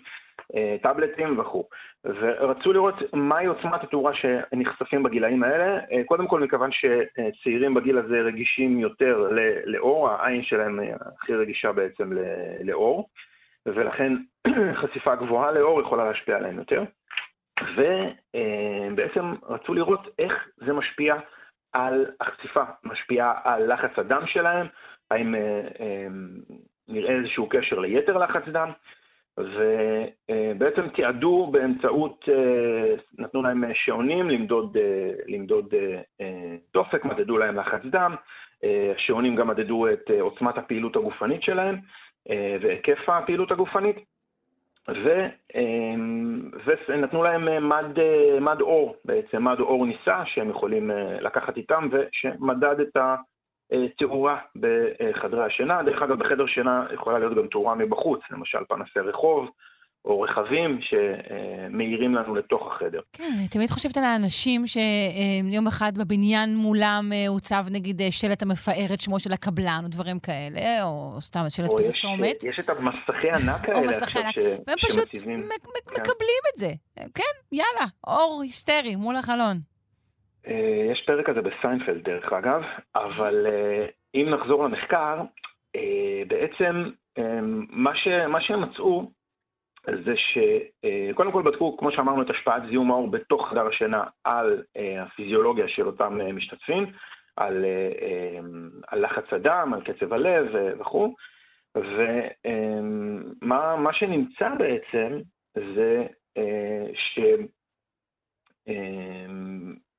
טאבלטים 0.81 1.39
וכו'. 1.39 1.63
ורצו 2.05 2.73
לראות 2.73 2.95
מהי 3.13 3.45
עוצמת 3.45 3.83
התאורה 3.83 4.11
שנחשפים 4.13 5.03
בגילאים 5.03 5.43
האלה, 5.43 5.79
קודם 6.05 6.27
כל 6.27 6.39
מכיוון 6.39 6.69
שצעירים 6.71 7.73
בגיל 7.73 7.97
הזה 7.97 8.21
רגישים 8.21 8.79
יותר 8.79 9.29
לאור, 9.65 10.09
העין 10.09 10.43
שלהם 10.43 10.79
הכי 11.21 11.35
רגישה 11.35 11.71
בעצם 11.71 12.11
לאור, 12.63 13.09
ולכן 13.65 14.13
חשיפה 14.81 15.15
גבוהה 15.15 15.51
לאור 15.51 15.81
יכולה 15.81 16.05
להשפיע 16.05 16.35
עליהם 16.37 16.57
יותר. 16.57 16.83
ובעצם 17.75 19.33
רצו 19.43 19.73
לראות 19.73 20.07
איך 20.19 20.47
זה 20.57 20.73
משפיע 20.73 21.15
על 21.73 22.05
החשיפה, 22.21 22.63
משפיע 22.83 23.33
על 23.43 23.73
לחץ 23.73 23.99
הדם 23.99 24.21
שלהם, 24.25 24.67
האם 25.11 25.35
אה, 25.35 25.61
אה, 25.79 26.07
נראה 26.87 27.15
איזשהו 27.15 27.49
קשר 27.49 27.79
ליתר 27.79 28.17
לחץ 28.17 28.47
דם, 28.47 28.71
ובעצם 29.37 30.89
תיעדו 30.89 31.49
באמצעות, 31.51 32.25
אה, 32.29 32.95
נתנו 33.17 33.41
להם 33.41 33.63
שעונים 33.73 34.29
למדוד, 34.29 34.77
למדוד 35.27 35.73
דופק, 36.73 37.05
מדדו 37.05 37.37
להם 37.37 37.55
לחץ 37.55 37.81
דם, 37.85 38.15
השעונים 38.95 39.35
גם 39.35 39.47
מדדו 39.47 39.87
את 39.87 40.11
עוצמת 40.19 40.57
הפעילות 40.57 40.95
הגופנית 40.95 41.43
שלהם 41.43 41.75
והיקף 42.61 43.09
הפעילות 43.09 43.51
הגופנית, 43.51 43.95
ו, 44.89 45.27
ונתנו 46.89 47.23
להם 47.23 47.69
מד, 47.69 47.99
מד 48.41 48.61
אור, 48.61 48.95
בעצם 49.05 49.43
מד 49.43 49.59
אור 49.59 49.85
ניסה 49.85 50.23
שהם 50.25 50.49
יכולים 50.49 50.91
לקחת 51.21 51.57
איתם 51.57 51.89
ושמדד 51.91 52.79
את 52.79 52.97
ה... 52.97 53.15
אה, 53.73 53.87
תאורה 53.97 54.37
בחדרי 54.55 55.45
השינה. 55.45 55.83
דרך 55.83 56.01
אגב, 56.01 56.19
בחדר 56.19 56.45
שינה 56.47 56.85
יכולה 56.93 57.19
להיות 57.19 57.35
גם 57.37 57.47
תאורה 57.47 57.75
מבחוץ, 57.75 58.19
למשל 58.31 58.59
פנסי 58.69 58.99
רחוב. 58.99 59.49
או 60.05 60.21
רכבים 60.21 60.79
שמאירים 60.81 62.15
לנו 62.15 62.35
לתוך 62.35 62.71
החדר. 62.71 62.99
כן, 63.13 63.31
אני 63.39 63.47
תמיד 63.47 63.69
חושבת 63.69 63.97
על 63.97 64.03
האנשים 64.03 64.67
שיום 64.67 65.67
אחד 65.67 65.97
בבניין 65.97 66.55
מולם 66.55 67.09
אה, 67.13 67.27
הוצב 67.27 67.65
נגיד 67.71 68.01
אה, 68.01 68.11
שלט 68.11 68.41
המפאר 68.41 68.93
את 68.93 69.01
שמו 69.01 69.19
של 69.19 69.33
הקבלן, 69.33 69.81
או 69.83 69.87
דברים 69.87 70.19
כאלה, 70.19 70.83
או 70.83 71.21
סתם 71.21 71.45
שלט 71.49 71.69
פרסומת. 71.69 72.43
יש 72.43 72.59
את 72.59 72.69
המסכי 72.69 73.29
ענק 73.29 73.69
האלה 73.69 73.91
עכשיו 74.01 74.23
ש... 74.31 74.37
והם 74.67 74.77
פשוט 74.81 75.09
כן. 75.23 75.39
מקבלים 75.91 76.41
את 76.53 76.57
זה. 76.59 76.73
כן, 76.95 77.23
יאללה, 77.51 77.87
אור 78.07 78.41
היסטרי 78.43 78.95
מול 78.95 79.15
החלון. 79.15 79.74
אה, 80.47 80.91
יש 80.91 81.03
פרק 81.05 81.25
כזה 81.25 81.41
בסיינפלד 81.41 82.03
דרך 82.03 82.33
אגב, 82.33 82.61
אבל 82.95 83.45
אה, 83.47 83.85
אם 84.15 84.29
נחזור 84.29 84.65
למחקר, 84.65 85.21
אה, 85.75 86.23
בעצם 86.27 86.89
מה, 87.69 87.95
ש, 87.95 88.07
מה 88.07 88.41
שהם 88.41 88.61
מצאו 88.61 89.11
זה 89.87 90.13
שקודם 90.17 91.31
כל 91.31 91.41
בדקו, 91.41 91.77
כמו 91.77 91.91
שאמרנו, 91.91 92.21
את 92.21 92.29
השפעת 92.29 92.63
זיהום 92.69 92.91
האור 92.91 93.11
בתוך 93.11 93.49
חדר 93.49 93.67
השינה 93.67 94.03
על 94.23 94.63
הפיזיולוגיה 95.01 95.67
של 95.67 95.87
אותם 95.87 96.19
משתתפים, 96.35 96.85
על, 97.35 97.65
על 98.87 99.05
לחץ 99.05 99.23
הדם, 99.31 99.71
על 99.73 99.81
קצב 99.81 100.13
הלב 100.13 100.47
וכו', 100.79 101.15
ומה 103.41 103.93
שנמצא 103.93 104.49
בעצם 104.57 105.19
זה 105.55 106.05
ש... 106.93 107.19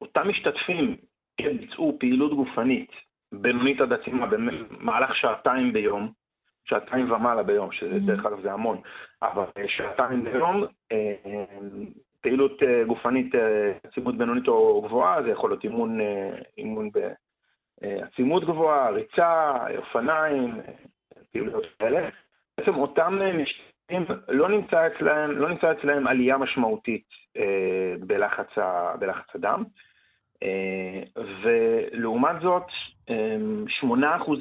אותם 0.01 0.29
משתתפים 0.29 0.97
ביצעו 1.41 1.97
פעילות 2.01 2.35
גופנית 2.35 2.91
בינונית 3.33 3.81
עד 3.81 3.93
עצימה 3.93 4.27
במהלך 4.27 5.17
שעתיים 5.17 5.73
ביום, 5.73 6.13
שעתיים 6.65 7.13
ומעלה 7.13 7.43
ביום, 7.43 7.73
שזה 7.73 8.13
דרך 8.13 8.27
אגב 8.27 8.41
זה 8.43 8.53
המון, 8.53 8.81
אבל 9.23 9.45
שעתיים 9.67 10.25
ביום, 10.25 10.65
אה, 10.93 11.15
פעילות 12.21 12.63
אה, 12.63 12.85
גופנית 12.85 13.35
עצימות 13.85 14.19
בינונית 14.19 14.49
או 14.49 14.83
גבוהה, 14.83 15.23
זה 15.23 15.31
יכול 15.31 15.51
להיות 15.51 15.65
אימון, 15.65 15.99
אימון 16.59 16.91
בעצימות 17.83 18.45
גבוהה, 18.45 18.91
ריצה, 18.91 19.57
אופניים, 19.77 20.61
פעילויות 21.33 21.65
כאלה. 21.79 22.09
בעצם 22.59 22.75
אותם 22.75 23.19
משתתפים, 23.35 24.05
לא 24.29 24.49
נמצא 24.49 24.87
אצלהם, 24.87 25.31
לא 25.31 25.49
נמצא 25.49 25.73
אצלהם 25.73 26.07
עלייה 26.07 26.39
משמעותית 26.39 27.05
אה, 27.09 27.26
בלחץ, 28.01 28.59
ה, 28.59 28.97
בלחץ 28.97 29.27
הדם. 29.35 29.65
אה, 30.43 31.23
ולעומת 31.43 32.37
זאת, 32.43 32.67
8% 33.09 33.11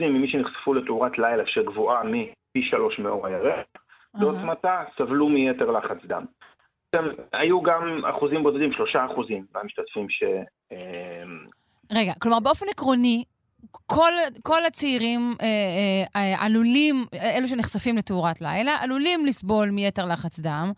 ממי 0.02 0.28
שנחשפו 0.32 0.74
לתאורת 0.74 1.18
לילה 1.18 1.44
שגבוהה 1.48 2.04
מפי 2.04 2.70
שלוש 2.70 3.00
מאור 3.00 3.28
הירח, 3.28 3.66
בעוצמתה 4.20 4.84
סבלו 4.98 5.30
מיתר 5.30 5.72
לחץ 5.72 5.98
דם. 6.06 6.26
היו 7.34 7.62
גם 7.62 8.06
אחוזים 8.06 8.44
בודדים, 8.44 8.74
שלושה 8.74 9.06
אחוזים 9.06 9.46
מהמשתתפים 9.56 10.10
ש... 10.10 10.24
רגע, 11.92 12.14
כלומר 12.22 12.40
באופן 12.40 12.66
עקרוני, 12.70 13.24
כל, 13.72 14.12
כל 14.44 14.66
הצעירים 14.66 15.34
אה, 15.42 16.22
אה, 16.22 16.46
עלולים, 16.46 17.06
אלו 17.38 17.48
שנחשפים 17.48 17.98
לתאורת 17.98 18.42
לילה, 18.42 18.78
עלולים 18.82 19.26
לסבול 19.26 19.70
מיתר 19.70 20.06
לחץ 20.06 20.40
דם. 20.40 20.72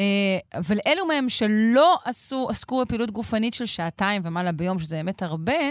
אה, 0.00 0.58
אבל 0.60 0.76
אלו 0.86 1.06
מהם 1.06 1.28
שלא 1.28 1.96
עשו, 2.04 2.46
עסקו 2.50 2.82
בפעילות 2.82 3.10
גופנית 3.10 3.54
של 3.54 3.66
שעתיים 3.66 4.22
ומעלה 4.24 4.52
ביום, 4.52 4.78
שזה 4.78 4.96
באמת 4.96 5.22
הרבה, 5.22 5.62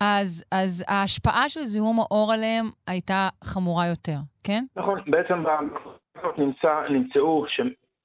אז, 0.00 0.44
אז 0.52 0.84
ההשפעה 0.88 1.48
של 1.48 1.60
זיהום 1.60 2.00
האור 2.00 2.32
עליהם 2.32 2.70
הייתה 2.86 3.28
חמורה 3.44 3.86
יותר, 3.86 4.18
כן? 4.44 4.64
נכון, 4.76 5.00
בעצם 5.06 5.44
נמצא, 6.38 6.80
נמצאו, 6.90 7.44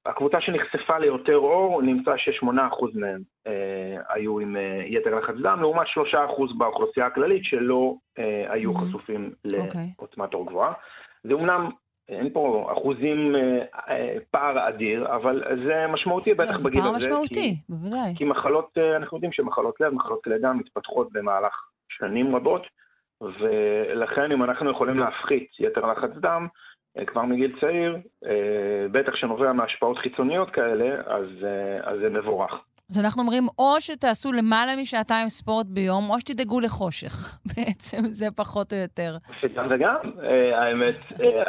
הקבוצה 0.05 0.41
שנחשפה 0.41 0.99
ליותר 0.99 1.37
אור, 1.37 1.81
נמצא 1.81 2.11
ש-8% 2.17 2.85
מהם 2.93 3.21
אה, 3.47 3.97
היו 4.09 4.39
עם 4.39 4.57
אה, 4.57 4.83
יתר 4.85 5.15
לחץ 5.15 5.35
דם, 5.43 5.57
לעומת 5.61 5.87
3% 5.87 6.57
באוכלוסייה 6.57 7.05
הכללית 7.05 7.43
שלא 7.45 7.95
אה, 8.19 8.53
היו 8.53 8.71
mm-hmm. 8.71 8.77
חשופים 8.77 9.31
אוקיי. 9.45 9.81
לעוצמת 9.99 10.33
אור 10.33 10.45
גבוהה. 10.47 10.73
זה 11.23 11.33
אומנם 11.33 11.69
אין 12.09 12.29
פה 12.33 12.69
אחוזים, 12.73 13.35
אה, 13.35 13.63
אה, 13.89 14.15
פער 14.31 14.69
אדיר, 14.69 15.15
אבל 15.15 15.43
זה 15.65 15.85
משמעותי 15.93 16.33
בטח 16.33 16.65
בגיל 16.65 16.81
הזה. 16.81 16.89
זה 16.89 16.89
פער 16.89 16.95
משמעותי, 16.95 17.55
בוודאי. 17.69 18.15
כי 18.15 18.23
מחלות, 18.23 18.69
אה, 18.77 18.95
אנחנו 18.97 19.17
יודעים 19.17 19.31
שמחלות 19.31 19.81
לב, 19.81 19.93
מחלות 19.93 20.23
כלי 20.23 20.39
דם 20.39 20.57
מתפתחות 20.57 21.07
במהלך 21.11 21.53
שנים 21.89 22.35
רבות, 22.35 22.61
ולכן 23.21 24.31
אם 24.31 24.43
אנחנו 24.43 24.71
יכולים 24.71 24.99
להפחית 24.99 25.49
יתר 25.59 25.85
לחץ 25.85 26.11
דם, 26.21 26.47
אה, 26.97 27.05
כבר 27.05 27.21
מגיל 27.21 27.59
צעיר, 27.59 27.97
בטח 28.91 29.15
שנובע 29.15 29.53
מהשפעות 29.53 29.97
חיצוניות 29.97 30.49
כאלה, 30.49 31.01
אז, 31.05 31.27
אז 31.83 31.99
זה 31.99 32.09
מבורך. 32.09 32.51
אז 32.91 32.99
אנחנו 32.99 33.21
אומרים, 33.21 33.43
או 33.59 33.75
שתעשו 33.79 34.31
למעלה 34.31 34.71
משעתיים 34.81 35.29
ספורט 35.29 35.65
ביום, 35.65 36.09
או 36.09 36.19
שתדאגו 36.19 36.59
לחושך. 36.59 37.13
בעצם 37.55 37.97
זה 38.03 38.25
פחות 38.35 38.73
או 38.73 38.77
יותר. 38.77 39.17
גם 39.55 39.67
וגם, 39.69 39.95
האמת, 40.53 40.95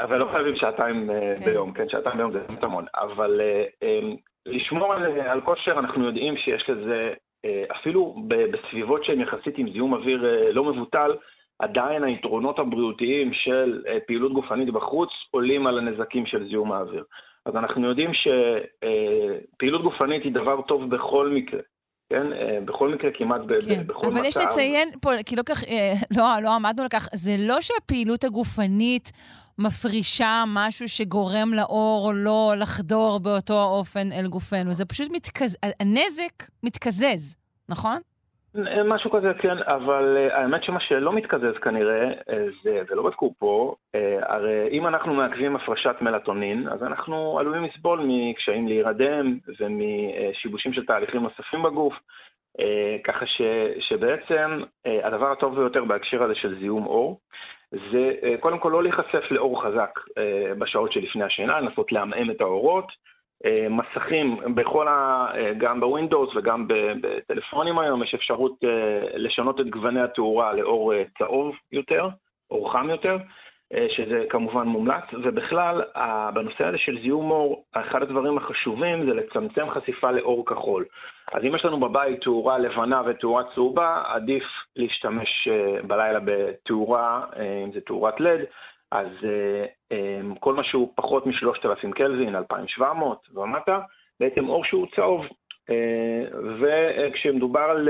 אבל 0.02 0.16
לא 0.19 0.28
חייבים 0.32 0.56
שעתיים 0.56 1.10
כן. 1.39 1.44
ביום, 1.44 1.73
כן, 1.73 1.89
שעתיים 1.89 2.16
ביום 2.16 2.32
זה 2.32 2.39
המון. 2.62 2.85
אבל 2.94 3.40
לשמור 4.47 4.94
על, 4.94 5.20
על 5.20 5.40
כושר, 5.40 5.73
אנחנו 5.78 6.05
יודעים 6.05 6.36
שיש 6.36 6.70
לזה, 6.70 7.12
אה, 7.44 7.64
אפילו 7.81 8.16
בסביבות 8.28 9.05
שהן 9.05 9.20
יחסית 9.20 9.59
עם 9.59 9.73
זיהום 9.73 9.94
אוויר 9.94 10.24
אה, 10.27 10.52
לא 10.52 10.64
מבוטל, 10.64 11.10
עדיין 11.59 12.05
היתרונות 12.05 12.59
הבריאותיים 12.59 13.32
של 13.32 13.82
אה, 13.89 13.98
פעילות 14.06 14.32
גופנית 14.32 14.70
בחוץ 14.70 15.10
עולים 15.31 15.66
על 15.66 15.78
הנזקים 15.78 16.27
של 16.27 16.48
זיהום 16.48 16.73
האוויר. 16.73 17.05
אז 17.47 17.56
אנחנו 17.56 17.89
יודעים 17.89 18.10
שפעילות 18.14 19.82
גופנית 19.82 20.24
היא 20.24 20.32
דבר 20.32 20.62
טוב 20.62 20.94
בכל 20.94 21.28
מקרה. 21.28 21.60
כן? 22.10 22.27
בכל 22.64 22.94
מקרה, 22.94 23.10
כמעט 23.19 23.40
כן, 23.69 23.86
בכל 23.86 24.06
אבל 24.06 24.09
מצב. 24.09 24.16
אבל 24.16 24.27
יש 24.27 24.36
לציין 24.36 24.89
פה, 25.01 25.10
כי 25.27 25.36
לא 25.36 25.43
כך, 25.43 25.64
לא, 26.16 26.24
לא 26.43 26.55
עמדנו 26.55 26.82
על 26.82 26.89
כך, 26.89 27.09
זה 27.14 27.36
לא 27.39 27.60
שהפעילות 27.60 28.24
הגופנית 28.24 29.12
מפרישה 29.59 30.44
משהו 30.47 30.89
שגורם 30.89 31.55
לאור 31.55 32.12
לא 32.14 32.55
לחדור 32.59 33.20
באותו 33.20 33.60
האופן 33.60 34.12
אל 34.12 34.27
גופנו. 34.27 34.73
זה 34.73 34.85
פשוט 34.85 35.10
מתקז... 35.12 35.56
הנזק 35.81 36.32
מתקזז, 36.62 37.36
נכון? 37.69 38.01
משהו 38.85 39.11
כזה, 39.11 39.33
כן, 39.39 39.59
אבל 39.62 40.16
uh, 40.16 40.35
האמת 40.35 40.65
שמה 40.65 40.81
שלא 40.81 41.12
מתקזז 41.12 41.59
כנראה, 41.62 42.11
uh, 42.11 42.33
זה, 42.62 42.83
ולא 42.91 43.03
בדקו 43.03 43.35
פה, 43.39 43.74
uh, 43.97 43.99
הרי 44.23 44.69
אם 44.70 44.87
אנחנו 44.87 45.15
מעכבים 45.15 45.57
הפרשת 45.57 45.97
מלטונין, 46.01 46.69
אז 46.69 46.83
אנחנו 46.83 47.39
עלולים 47.39 47.65
לסבול 47.65 48.01
מקשיים 48.09 48.69
להירדם 48.69 49.39
ומשיבושים 49.61 50.73
של 50.73 50.87
תהליכים 50.87 51.23
נוספים 51.23 51.62
בגוף, 51.62 51.95
ככה 53.05 53.27
ש, 53.27 53.43
שבעצם 53.81 54.61
הדבר 55.05 55.33
הטוב 55.33 55.55
ביותר 55.55 55.85
בהקשר 55.85 56.23
הזה 56.23 56.35
של 56.35 56.59
זיהום 56.59 56.87
אור, 56.87 57.20
זה 57.73 58.12
אה, 58.23 58.35
קודם 58.41 58.59
כל 58.59 58.69
לא 58.69 58.83
להיחשף 58.83 59.31
לאור 59.31 59.62
חזק 59.62 59.99
אה, 60.19 60.55
בשעות 60.59 60.93
שלפני 60.93 61.24
השינה, 61.24 61.61
לנסות 61.61 61.93
לעמעם 61.93 62.31
את 62.31 62.41
האורות. 62.41 62.87
אה, 63.44 63.66
מסכים, 63.70 64.36
בכל 64.55 64.89
ה... 64.89 65.27
גם 65.59 65.81
בווינדוס 65.81 66.36
וגם 66.36 66.69
בטלפונים 67.01 67.78
היום 67.78 68.02
יש 68.02 68.14
אפשרות 68.14 68.52
לשנות 69.14 69.60
את 69.60 69.70
גווני 69.70 70.01
התאורה 70.01 70.52
לאור 70.52 70.93
צהוב 71.19 71.55
יותר, 71.73 72.09
אור 72.51 72.73
חם 72.73 72.90
יותר. 72.90 73.16
שזה 73.89 74.24
כמובן 74.28 74.66
מומלץ, 74.66 75.05
ובכלל, 75.24 75.82
בנושא 76.35 76.64
הזה 76.64 76.78
של 76.78 76.98
זיהום 77.02 77.31
אור, 77.31 77.64
אחד 77.73 78.02
הדברים 78.02 78.39
החשובים 78.39 79.06
זה 79.06 79.14
לצמצם 79.14 79.70
חשיפה 79.70 80.10
לאור 80.10 80.47
כחול. 80.47 80.85
אז 81.32 81.44
אם 81.44 81.55
יש 81.55 81.64
לנו 81.64 81.81
בבית 81.81 82.20
תאורה 82.20 82.59
לבנה 82.59 83.02
ותאורה 83.06 83.43
צהובה, 83.55 84.02
עדיף 84.06 84.44
להשתמש 84.77 85.48
אה, 85.51 85.82
בלילה 85.82 86.19
בתאורה, 86.24 87.24
אה, 87.36 87.62
אם 87.64 87.73
זה 87.73 87.81
תאורת 87.81 88.20
לד, 88.20 88.40
אז 88.90 89.06
אה, 89.24 89.64
כל 90.40 90.55
מה 90.55 90.64
שהוא 90.64 90.93
פחות 90.94 91.27
מ-3,000 91.27 91.93
קלווין, 91.94 92.36
2,700 92.36 93.28
ומטה, 93.35 93.81
בעצם 94.20 94.48
אור 94.48 94.64
שהוא 94.64 94.86
צהוב. 94.97 95.27
וכשמדובר 96.60 97.60
על 97.60 97.89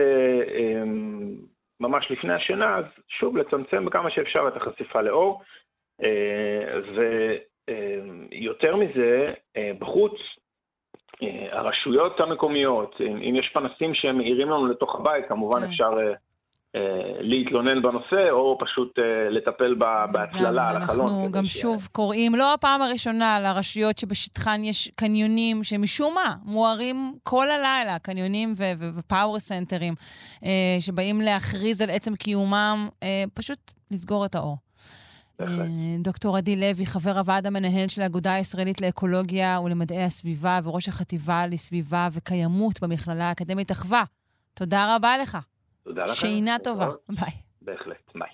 ממש 1.80 2.10
לפני 2.10 2.34
השינה, 2.34 2.76
אז 2.76 2.84
שוב 3.08 3.36
לצמצם 3.36 3.84
בכמה 3.84 4.10
שאפשר 4.10 4.48
את 4.48 4.56
החשיפה 4.56 5.00
לאור. 5.00 5.42
ויותר 8.30 8.76
מזה, 8.76 9.32
בחוץ, 9.78 10.12
הרשויות 11.50 12.20
המקומיות, 12.20 13.00
אם 13.00 13.34
יש 13.36 13.50
פנסים 13.54 13.94
שהם 13.94 14.18
מאירים 14.18 14.48
לנו 14.48 14.66
לתוך 14.66 14.94
הבית, 14.94 15.28
כמובן 15.28 15.60
כן. 15.60 15.64
אפשר 15.64 15.90
להתלונן 17.20 17.82
בנושא, 17.82 18.30
או 18.30 18.58
פשוט 18.60 18.98
לטפל 19.30 19.74
בהצללה 20.12 20.70
על 20.70 20.76
החלון. 20.76 21.00
אנחנו 21.00 21.30
גם 21.30 21.46
שוב 21.46 21.88
קוראים, 21.92 22.34
לא 22.34 22.54
הפעם 22.54 22.82
הראשונה, 22.82 23.40
לרשויות 23.40 23.98
שבשטחן 23.98 24.64
יש 24.64 24.90
קניונים 24.94 25.64
שמשום 25.64 26.14
מה 26.14 26.34
מוארים 26.44 27.14
כל 27.22 27.50
הלילה, 27.50 27.98
קניונים 27.98 28.54
ופאוור 28.78 29.38
סנטרים, 29.38 29.94
שבאים 30.80 31.20
להכריז 31.20 31.82
על 31.82 31.90
עצם 31.90 32.16
קיומם, 32.16 32.88
פשוט 33.34 33.58
לסגור 33.90 34.24
את 34.24 34.34
האור. 34.34 34.56
אה, 35.40 35.46
דוקטור 36.02 36.36
עדי 36.36 36.56
לוי, 36.56 36.86
חבר 36.86 37.18
הוועד 37.18 37.46
המנהל 37.46 37.88
של 37.88 38.02
האגודה 38.02 38.32
הישראלית 38.32 38.80
לאקולוגיה 38.80 39.60
ולמדעי 39.64 40.04
הסביבה 40.04 40.60
וראש 40.64 40.88
החטיבה 40.88 41.46
לסביבה 41.46 42.08
וקיימות 42.12 42.82
במכללה 42.82 43.28
האקדמית 43.28 43.72
אחווה. 43.72 44.04
תודה 44.54 44.96
רבה 44.96 45.18
לך. 45.18 45.38
תודה 45.84 46.04
לכם. 46.04 46.14
שינה 46.14 46.56
טובה. 46.64 46.88
ביי. 47.08 47.30
בהחלט, 47.62 48.12
ביי. 48.14 48.28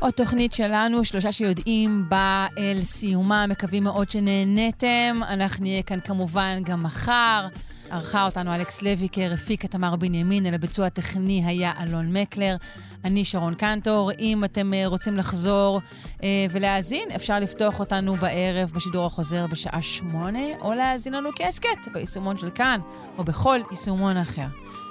עוד 0.00 0.12
תוכנית 0.12 0.52
שלנו, 0.52 1.04
שלושה 1.04 1.32
שיודעים, 1.32 2.04
באה 2.08 2.46
אל 2.58 2.80
סיומה. 2.80 3.46
מקווים 3.46 3.84
מאוד 3.84 4.10
שנהניתם. 4.10 5.20
אנחנו 5.28 5.62
נהיה 5.62 5.82
כאן 5.82 6.00
כמובן 6.00 6.58
גם 6.64 6.82
מחר. 6.82 7.46
ערכה 7.92 8.24
אותנו 8.24 8.54
אלכס 8.54 8.82
לויקר, 8.82 9.32
הפיק 9.34 9.64
את 9.64 9.70
תמר 9.70 9.96
בנימין, 9.96 10.46
אל 10.46 10.54
הביצוע 10.54 10.86
הטכני 10.86 11.44
היה 11.44 11.72
אלון 11.82 12.16
מקלר. 12.16 12.56
אני 13.04 13.24
שרון 13.24 13.54
קנטור. 13.54 14.10
אם 14.18 14.44
אתם 14.44 14.74
אה, 14.74 14.86
רוצים 14.86 15.16
לחזור 15.16 15.80
אה, 16.22 16.46
ולהאזין, 16.50 17.08
אפשר 17.16 17.38
לפתוח 17.38 17.80
אותנו 17.80 18.16
בערב 18.16 18.72
בשידור 18.74 19.06
החוזר 19.06 19.46
בשעה 19.46 19.82
שמונה, 19.82 20.58
או 20.60 20.74
להאזין 20.74 21.12
לנו 21.14 21.30
כהסכת 21.36 21.88
ביישומון 21.92 22.38
של 22.38 22.50
כאן, 22.50 22.80
או 23.18 23.24
בכל 23.24 23.58
יישומון 23.70 24.16
אחר. 24.16 24.46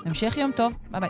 המשך 0.06 0.38
יום 0.38 0.52
טוב, 0.56 0.74
ביי 0.92 1.02
ביי. 1.02 1.10